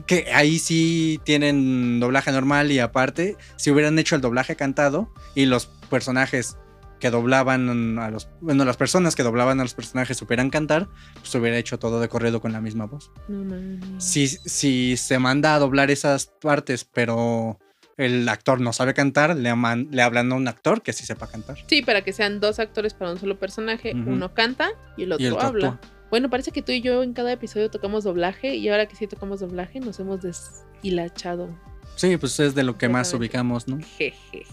que 0.06 0.30
ahí 0.32 0.58
sí 0.58 1.20
tienen 1.24 2.00
doblaje 2.00 2.30
normal 2.32 2.70
y 2.70 2.78
aparte, 2.78 3.36
si 3.56 3.70
hubieran 3.70 3.98
hecho 3.98 4.14
el 4.14 4.20
doblaje 4.20 4.56
cantado 4.56 5.12
y 5.34 5.46
los 5.46 5.66
personajes 5.66 6.56
que 7.02 7.10
doblaban 7.10 7.98
a 7.98 8.10
los, 8.12 8.28
bueno, 8.40 8.64
las 8.64 8.76
personas 8.76 9.16
que 9.16 9.24
doblaban 9.24 9.58
a 9.58 9.64
los 9.64 9.74
personajes 9.74 10.16
supieran 10.16 10.50
cantar, 10.50 10.88
pues 11.16 11.34
hubiera 11.34 11.58
hecho 11.58 11.76
todo 11.76 11.98
de 12.00 12.08
corrido 12.08 12.40
con 12.40 12.52
la 12.52 12.60
misma 12.60 12.86
voz. 12.86 13.10
No, 13.26 13.42
no, 13.42 13.56
no. 13.56 14.00
Si, 14.00 14.28
si 14.28 14.96
se 14.96 15.18
manda 15.18 15.56
a 15.56 15.58
doblar 15.58 15.90
esas 15.90 16.26
partes, 16.40 16.84
pero 16.84 17.58
el 17.96 18.28
actor 18.28 18.60
no 18.60 18.72
sabe 18.72 18.94
cantar, 18.94 19.36
le, 19.36 19.50
aman- 19.50 19.88
le 19.90 20.00
hablan 20.00 20.30
a 20.30 20.36
un 20.36 20.46
actor 20.46 20.80
que 20.80 20.92
sí 20.92 21.04
sepa 21.04 21.26
cantar. 21.26 21.58
Sí, 21.66 21.82
para 21.82 22.02
que 22.04 22.12
sean 22.12 22.38
dos 22.38 22.60
actores 22.60 22.94
para 22.94 23.10
un 23.10 23.18
solo 23.18 23.36
personaje. 23.36 23.92
Uno 23.94 24.32
canta 24.32 24.70
y 24.96 25.02
el 25.02 25.12
otro, 25.12 25.24
Y 25.24 25.26
el 25.26 25.32
otro 25.34 25.46
habla. 25.48 25.68
actúa. 25.70 25.90
Bueno, 26.08 26.30
parece 26.30 26.52
que 26.52 26.62
tú 26.62 26.70
y 26.70 26.82
yo 26.82 27.02
en 27.02 27.14
cada 27.14 27.32
episodio 27.32 27.68
tocamos 27.68 28.04
doblaje 28.04 28.54
y 28.54 28.68
ahora 28.68 28.86
que 28.86 28.94
sí 28.94 29.08
tocamos 29.08 29.40
doblaje 29.40 29.80
nos 29.80 29.98
hemos 29.98 30.20
deshilachado. 30.22 31.48
Sí, 31.96 32.16
pues 32.16 32.38
es 32.40 32.54
de 32.54 32.62
lo 32.62 32.78
que 32.78 32.88
más 32.88 33.12
ubicamos, 33.12 33.66
¿no? 33.66 33.78
Jejejejeje. 33.98 34.46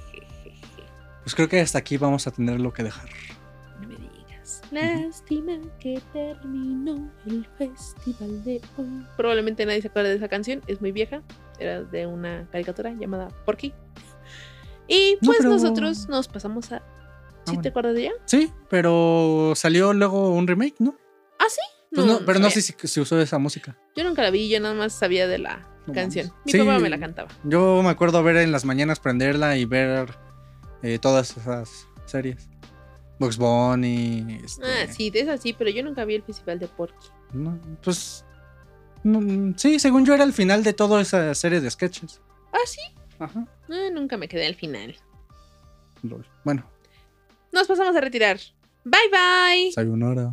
Pues 1.24 1.36
creo 1.36 1.48
que 1.50 1.60
hasta 1.60 1.78
aquí 1.78 1.98
vamos 1.98 2.26
a 2.28 2.32
tener 2.32 2.60
lo 2.60 2.74
que 2.74 2.84
dejar. 2.84 3.10
No 3.82 3.88
me 3.88 3.96
digas. 3.96 4.62
Lástima 4.72 5.54
que 5.80 6.02
terminó 6.14 7.12
el 7.28 7.46
festival 7.58 8.44
de 8.44 8.62
hoy. 8.78 9.06
Probablemente 9.18 9.66
nadie 9.66 9.82
se 9.82 9.88
acuerda 9.90 10.10
de 10.10 10.16
esa 10.16 10.28
canción, 10.28 10.62
es 10.68 10.82
muy 10.82 10.92
vieja. 10.92 11.22
Era 11.60 11.82
de 11.84 12.08
una 12.08 12.48
caricatura 12.52 12.92
llamada 12.94 13.28
Porky. 13.46 13.74
Y 14.88 15.14
No, 15.22 15.28
pues 15.28 15.38
pero- 15.40 15.50
nosotros 15.52 16.08
nos 16.08 16.28
pasamos 16.28 16.72
a. 16.72 16.78
¿Sí 17.46 17.56
bueno. 17.56 17.62
te 17.62 17.70
acuerdas 17.70 17.96
de 17.96 18.02
ella? 18.02 18.12
Sí, 18.26 18.52
pero 18.70 19.54
salió 19.56 19.94
luego 19.94 20.30
un 20.34 20.46
remake, 20.48 20.76
¿no? 20.80 20.96
¿Ah, 21.40 21.46
sí? 21.50 21.62
Pues 21.94 22.06
no, 22.06 22.20
pero 22.26 22.40
no 22.40 22.50
sé 22.52 22.62
si 22.62 22.74
se 22.84 23.02
usó 23.02 23.20
esa 23.20 23.40
música. 23.40 23.76
Yo 23.96 24.04
nunca 24.04 24.22
la 24.22 24.30
vi, 24.30 24.50
yo 24.50 24.60
nada 24.60 24.76
más 24.76 24.94
sabía 24.94 25.28
de 25.28 25.40
la 25.40 25.68
canción. 25.94 26.32
Mi 26.46 26.52
Sí. 26.52 26.60
papá 26.60 26.78
me 26.80 26.90
la 26.90 27.00
cantaba. 27.00 27.30
Yo 27.44 27.82
me 27.82 27.90
acuerdo 27.90 28.22
ver 28.24 28.38
en 28.38 28.52
las 28.52 28.64
mañanas 28.66 29.00
prenderla 29.00 29.58
y 29.58 29.66
ver 29.66 30.10
eh, 30.84 31.00
todas 31.00 31.36
esas 31.38 31.88
series. 32.06 32.48
Box 33.20 33.38
Bunny. 33.38 34.40
Este, 34.44 34.64
Ah, 34.66 34.88
sí, 34.92 35.10
de 35.10 35.22
esa 35.22 35.38
sí, 35.38 35.54
pero 35.54 35.70
yo 35.70 35.84
nunca 35.84 36.06
vi 36.06 36.16
el 36.16 36.24
festival 36.24 36.58
de 36.60 36.68
Porky. 36.68 37.08
no, 37.34 37.60
pues. 37.84 38.24
no, 39.04 39.54
sí, 39.58 39.80
según 39.80 40.06
yo 40.06 40.14
era 40.14 40.24
el 40.24 40.34
final 40.34 40.64
de 40.64 40.74
toda 40.74 41.02
esa 41.02 41.34
serie 41.36 41.60
de 41.62 41.70
sketches. 41.70 42.22
Ah, 42.54 42.58
sí. 42.66 42.82
Ajá. 43.20 43.46
Nunca 43.94 44.16
me 44.18 44.28
quedé 44.30 44.46
al 44.48 44.56
final. 44.56 44.96
lol. 46.04 46.26
Bueno, 46.46 46.66
Nos 47.52 47.68
pasamos 47.68 47.96
a 47.96 48.02
retirar. 48.02 48.40
Bye 48.86 49.10
bye. 49.12 49.72
sayonara. 49.74 50.32